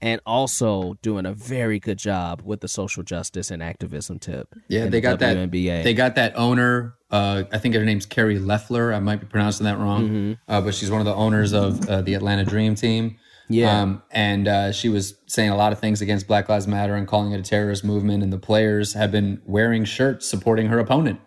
and 0.00 0.20
also 0.26 0.94
doing 1.02 1.24
a 1.26 1.32
very 1.32 1.78
good 1.78 1.98
job 1.98 2.42
with 2.44 2.60
the 2.60 2.68
social 2.68 3.02
justice 3.02 3.50
and 3.50 3.62
activism 3.62 4.18
tip. 4.18 4.54
Yeah, 4.68 4.84
they 4.84 4.90
the 4.90 5.00
got 5.00 5.18
that. 5.20 5.36
WNBA. 5.36 5.82
They 5.84 5.94
got 5.94 6.14
that 6.16 6.36
owner. 6.36 6.94
Uh, 7.10 7.44
I 7.52 7.58
think 7.58 7.74
her 7.74 7.84
name's 7.84 8.04
Carrie 8.06 8.38
Loeffler. 8.38 8.92
I 8.92 8.98
might 9.00 9.20
be 9.20 9.26
pronouncing 9.26 9.64
that 9.64 9.78
wrong, 9.78 10.08
Mm-hmm. 10.08 10.32
uh, 10.48 10.60
but 10.60 10.74
she's 10.74 10.90
one 10.90 11.00
of 11.00 11.06
the 11.06 11.14
owners 11.14 11.52
of 11.52 11.88
uh, 11.88 12.02
the 12.02 12.14
Atlanta 12.14 12.44
Dream 12.44 12.74
Team. 12.74 13.16
Yeah. 13.48 13.80
um, 13.80 14.02
and 14.10 14.48
uh, 14.48 14.72
she 14.72 14.88
was 14.88 15.14
saying 15.26 15.50
a 15.50 15.56
lot 15.56 15.72
of 15.72 15.78
things 15.78 16.02
against 16.02 16.26
Black 16.26 16.48
Lives 16.48 16.66
Matter 16.66 16.96
and 16.96 17.06
calling 17.06 17.30
it 17.30 17.38
a 17.38 17.42
terrorist 17.44 17.84
movement. 17.84 18.24
And 18.24 18.32
the 18.32 18.38
players 18.38 18.94
have 18.94 19.12
been 19.12 19.40
wearing 19.46 19.84
shirts 19.84 20.26
supporting 20.26 20.66
her 20.66 20.80
opponent. 20.80 21.20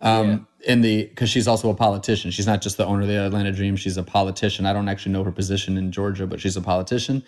Um, 0.00 0.46
in 0.64 0.80
the 0.82 1.06
because 1.06 1.28
she's 1.30 1.48
also 1.48 1.70
a 1.70 1.74
politician. 1.74 2.30
She's 2.30 2.46
not 2.46 2.62
just 2.62 2.76
the 2.76 2.86
owner 2.86 3.02
of 3.02 3.08
the 3.08 3.16
Atlanta 3.26 3.50
Dream. 3.50 3.74
She's 3.74 3.96
a 3.96 4.02
politician. 4.04 4.64
I 4.66 4.72
don't 4.72 4.88
actually 4.88 5.12
know 5.12 5.24
her 5.24 5.32
position 5.32 5.76
in 5.76 5.90
Georgia, 5.90 6.26
but 6.26 6.40
she's 6.40 6.56
a 6.56 6.60
politician. 6.60 7.24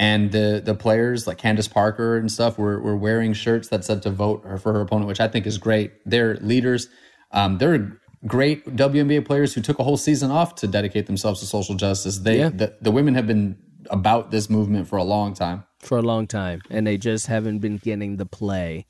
And 0.00 0.30
the 0.30 0.62
the 0.64 0.74
players 0.74 1.26
like 1.26 1.38
Candace 1.38 1.66
Parker 1.66 2.16
and 2.16 2.30
stuff 2.30 2.56
were 2.56 2.80
were 2.80 2.96
wearing 2.96 3.32
shirts 3.32 3.68
that 3.68 3.84
said 3.84 4.00
to 4.02 4.10
vote 4.10 4.44
her 4.44 4.56
for 4.56 4.72
her 4.72 4.80
opponent, 4.80 5.08
which 5.08 5.20
I 5.20 5.26
think 5.26 5.44
is 5.44 5.58
great. 5.58 5.92
They're 6.06 6.36
leaders. 6.36 6.88
Um, 7.32 7.58
they're 7.58 8.00
great 8.26 8.64
WNBA 8.76 9.26
players 9.26 9.54
who 9.54 9.60
took 9.60 9.78
a 9.80 9.82
whole 9.84 9.96
season 9.96 10.30
off 10.30 10.54
to 10.56 10.68
dedicate 10.68 11.06
themselves 11.06 11.40
to 11.40 11.46
social 11.46 11.74
justice. 11.74 12.18
They 12.18 12.38
Yeah. 12.38 12.50
the, 12.50 12.74
the 12.80 12.90
women 12.92 13.14
have 13.16 13.26
been 13.26 13.56
about 13.90 14.30
this 14.30 14.48
movement 14.48 14.86
for 14.88 14.96
a 14.96 15.04
long 15.04 15.34
time. 15.34 15.64
for 15.80 15.98
a 15.98 16.02
long 16.02 16.26
time, 16.26 16.60
and 16.70 16.86
they 16.86 16.96
just 16.96 17.26
haven't 17.26 17.58
been 17.58 17.78
getting 17.78 18.16
the 18.18 18.26
play. 18.26 18.86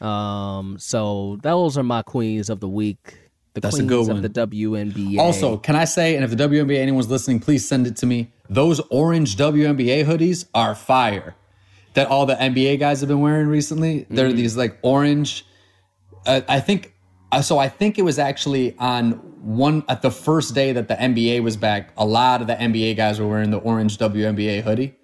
Um, 0.00 0.76
so 0.78 1.38
those 1.42 1.78
are 1.78 1.82
my 1.82 2.02
queens 2.02 2.50
of 2.50 2.60
the 2.60 2.68
week. 2.68 3.18
The 3.54 3.60
That's 3.62 3.76
a 3.76 3.78
queens 3.86 4.08
good 4.08 4.16
of 4.16 4.22
the 4.22 4.28
WNBA. 4.28 5.18
Also, 5.18 5.56
can 5.56 5.74
I 5.76 5.86
say, 5.86 6.14
and 6.14 6.24
if 6.24 6.30
the 6.30 6.36
WNBA 6.36 6.78
anyone's 6.78 7.08
listening, 7.08 7.40
please 7.40 7.66
send 7.66 7.86
it 7.86 7.96
to 7.96 8.06
me. 8.06 8.30
Those 8.48 8.80
orange 8.90 9.36
WNBA 9.36 10.04
hoodies 10.04 10.46
are 10.54 10.74
fire. 10.74 11.34
That 11.94 12.08
all 12.08 12.26
the 12.26 12.34
NBA 12.34 12.78
guys 12.78 13.00
have 13.00 13.08
been 13.08 13.20
wearing 13.20 13.46
recently. 13.48 14.06
They're 14.10 14.28
Mm-hmm. 14.28 14.36
these 14.36 14.56
like 14.56 14.78
orange. 14.82 15.46
Uh, 16.26 16.42
I 16.48 16.60
think. 16.60 16.92
Uh, 17.32 17.42
so 17.42 17.58
I 17.58 17.68
think 17.68 17.98
it 17.98 18.02
was 18.02 18.18
actually 18.18 18.76
on 18.78 19.12
one 19.42 19.82
at 19.88 20.00
the 20.02 20.10
first 20.10 20.54
day 20.54 20.72
that 20.72 20.86
the 20.88 20.94
NBA 20.94 21.42
was 21.42 21.56
back. 21.56 21.92
A 21.96 22.04
lot 22.06 22.40
of 22.40 22.46
the 22.46 22.54
NBA 22.54 22.96
guys 22.96 23.18
were 23.18 23.26
wearing 23.26 23.50
the 23.50 23.58
orange 23.58 23.98
WNBA 23.98 24.62
hoodie. 24.62 24.94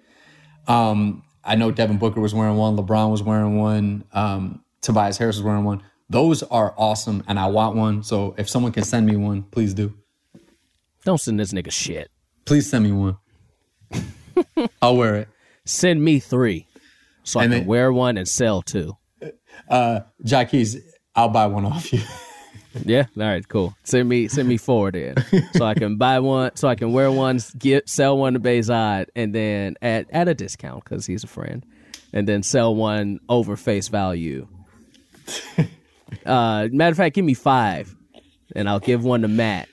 Um, 0.67 1.23
I 1.43 1.55
know 1.55 1.71
Devin 1.71 1.97
Booker 1.97 2.21
was 2.21 2.33
wearing 2.33 2.55
one, 2.55 2.77
LeBron 2.77 3.11
was 3.11 3.21
wearing 3.21 3.57
one, 3.57 4.05
um, 4.13 4.63
Tobias 4.81 5.17
Harris 5.17 5.35
was 5.35 5.43
wearing 5.43 5.65
one. 5.65 5.83
Those 6.09 6.43
are 6.43 6.73
awesome, 6.77 7.23
and 7.27 7.37
I 7.37 7.47
want 7.47 7.75
one. 7.75 8.03
So 8.03 8.33
if 8.37 8.49
someone 8.49 8.71
can 8.71 8.83
send 8.83 9.05
me 9.05 9.17
one, 9.17 9.43
please 9.43 9.73
do. 9.73 9.93
Don't 11.03 11.19
send 11.19 11.39
this 11.39 11.51
nigga 11.51 11.71
shit. 11.71 12.09
Please 12.45 12.69
send 12.69 12.85
me 12.85 12.91
one. 12.93 13.17
I'll 14.81 14.97
wear 14.97 15.15
it. 15.15 15.27
Send 15.65 16.03
me 16.03 16.19
three, 16.19 16.67
so 17.23 17.39
I 17.39 17.43
can 17.43 17.51
then- 17.51 17.65
wear 17.65 17.91
one 17.93 18.17
and 18.17 18.27
sell 18.27 18.61
two. 18.61 18.97
Uh, 19.69 20.01
Jackie's, 20.23 20.77
I'll 21.15 21.29
buy 21.29 21.47
one 21.47 21.65
off 21.65 21.91
you. 21.93 22.01
Yeah. 22.85 23.05
All 23.17 23.23
right. 23.23 23.47
Cool. 23.47 23.75
Send 23.83 24.09
me 24.09 24.27
send 24.27 24.49
me 24.49 24.57
four 24.57 24.91
then, 24.91 25.13
so 25.53 25.63
I 25.63 25.75
can 25.75 25.97
buy 25.99 26.19
one, 26.19 26.55
so 26.55 26.67
I 26.67 26.73
can 26.73 26.91
wear 26.91 27.11
one, 27.11 27.39
get 27.59 27.87
sell 27.87 28.17
one 28.17 28.33
to 28.33 28.39
Behzad, 28.39 29.09
and 29.15 29.33
then 29.33 29.75
at 29.79 30.09
at 30.09 30.27
a 30.27 30.33
discount 30.33 30.83
because 30.83 31.05
he's 31.05 31.23
a 31.23 31.27
friend, 31.27 31.63
and 32.13 32.27
then 32.27 32.41
sell 32.41 32.73
one 32.73 33.19
over 33.29 33.55
face 33.57 33.89
value. 33.89 34.47
uh, 36.25 36.67
matter 36.71 36.91
of 36.91 36.97
fact, 36.97 37.13
give 37.13 37.23
me 37.25 37.35
five, 37.35 37.95
and 38.55 38.67
I'll 38.67 38.79
give 38.79 39.03
one 39.03 39.21
to 39.21 39.27
Matt. 39.27 39.69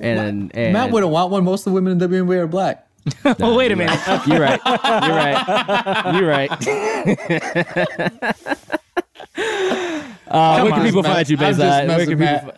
And 0.00 0.56
and 0.56 0.72
Matt 0.72 0.90
wouldn't 0.90 1.12
want 1.12 1.30
one. 1.30 1.44
Most 1.44 1.66
of 1.66 1.72
the 1.72 1.74
women 1.74 1.92
in 2.00 2.10
WNBA 2.10 2.38
are 2.38 2.46
black. 2.46 2.83
oh, 3.40 3.56
wait 3.56 3.70
a 3.70 3.76
minute. 3.76 3.98
You're 4.26 4.40
right. 4.40 4.60
You're 4.64 5.16
right. 5.16 6.14
You're 6.14 6.28
right. 6.28 6.50
uh, 9.36 10.60
where 10.60 10.72
can 10.72 10.72
on, 10.72 10.86
people 10.86 11.02
Matt. 11.02 11.14
find 11.14 11.28
you, 11.28 11.36
I'm 11.38 11.54
just 11.54 11.60
Behzad? 11.60 11.88
Where 11.88 12.06
can 12.06 12.18
people? 12.18 12.52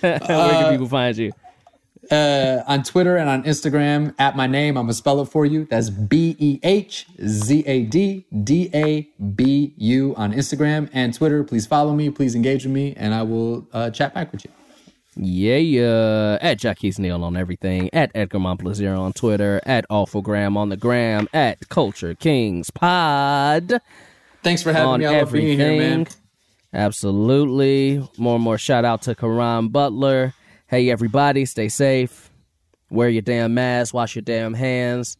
where 0.00 0.50
can 0.50 0.72
people 0.72 0.88
find 0.88 1.16
you? 1.16 1.32
Uh, 2.10 2.62
on 2.66 2.82
Twitter 2.82 3.16
and 3.16 3.28
on 3.28 3.44
Instagram 3.44 4.14
at 4.18 4.34
my 4.34 4.46
name. 4.46 4.76
I'm 4.76 4.84
gonna 4.84 4.94
spell 4.94 5.20
it 5.20 5.26
for 5.26 5.44
you. 5.44 5.66
That's 5.66 5.90
B 5.90 6.34
E 6.38 6.58
H 6.62 7.06
Z 7.24 7.62
A 7.66 7.84
D 7.84 8.26
D 8.42 8.70
A 8.74 9.08
B 9.34 9.74
U 9.76 10.14
on 10.16 10.32
Instagram 10.32 10.88
and 10.92 11.14
Twitter. 11.14 11.44
Please 11.44 11.66
follow 11.66 11.94
me. 11.94 12.10
Please 12.10 12.34
engage 12.34 12.64
with 12.64 12.72
me, 12.72 12.94
and 12.96 13.14
I 13.14 13.22
will 13.22 13.68
uh, 13.72 13.90
chat 13.90 14.14
back 14.14 14.32
with 14.32 14.44
you. 14.44 14.50
Yeah, 15.16 15.56
yeah. 15.56 16.38
At 16.40 16.58
Jackie's 16.58 16.98
Neal 16.98 17.24
on 17.24 17.36
everything. 17.36 17.90
At 17.92 18.10
Edgar 18.14 18.38
Montplaisir 18.38 18.98
on 18.98 19.12
Twitter. 19.12 19.60
At 19.66 19.88
Awfulgram 19.88 20.56
on 20.56 20.68
the 20.68 20.76
gram. 20.76 21.28
At 21.32 21.68
Culture 21.68 22.14
Kings 22.14 22.70
Pod 22.70 23.80
Thanks 24.42 24.62
for 24.62 24.72
having 24.72 24.88
on 24.88 25.00
me. 25.00 25.06
I 25.06 25.20
love 25.20 25.32
being 25.32 25.58
here, 25.58 25.76
man. 25.76 26.06
Absolutely. 26.72 28.02
More 28.16 28.36
and 28.36 28.44
more 28.44 28.58
shout 28.58 28.84
out 28.84 29.02
to 29.02 29.14
Caron 29.14 29.68
Butler. 29.68 30.34
Hey, 30.66 30.90
everybody, 30.90 31.44
stay 31.44 31.68
safe. 31.68 32.30
Wear 32.90 33.08
your 33.08 33.22
damn 33.22 33.54
mask. 33.54 33.92
Wash 33.92 34.14
your 34.14 34.22
damn 34.22 34.54
hands. 34.54 35.16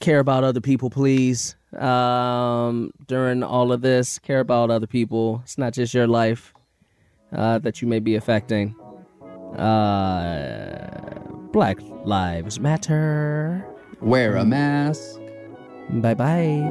Care 0.00 0.20
about 0.20 0.44
other 0.44 0.60
people, 0.60 0.90
please. 0.90 1.56
Um, 1.76 2.92
during 3.06 3.42
all 3.42 3.72
of 3.72 3.82
this, 3.82 4.18
care 4.18 4.40
about 4.40 4.70
other 4.70 4.86
people. 4.86 5.40
It's 5.44 5.58
not 5.58 5.74
just 5.74 5.92
your 5.92 6.06
life 6.06 6.54
uh, 7.32 7.58
that 7.58 7.82
you 7.82 7.88
may 7.88 7.98
be 7.98 8.14
affecting. 8.14 8.74
Uh, 9.56 10.98
Black 11.52 11.78
Lives 12.04 12.60
Matter. 12.60 13.64
Wear 14.00 14.36
a 14.36 14.44
mask. 14.44 15.18
Bye 15.90 16.14
bye. 16.14 16.68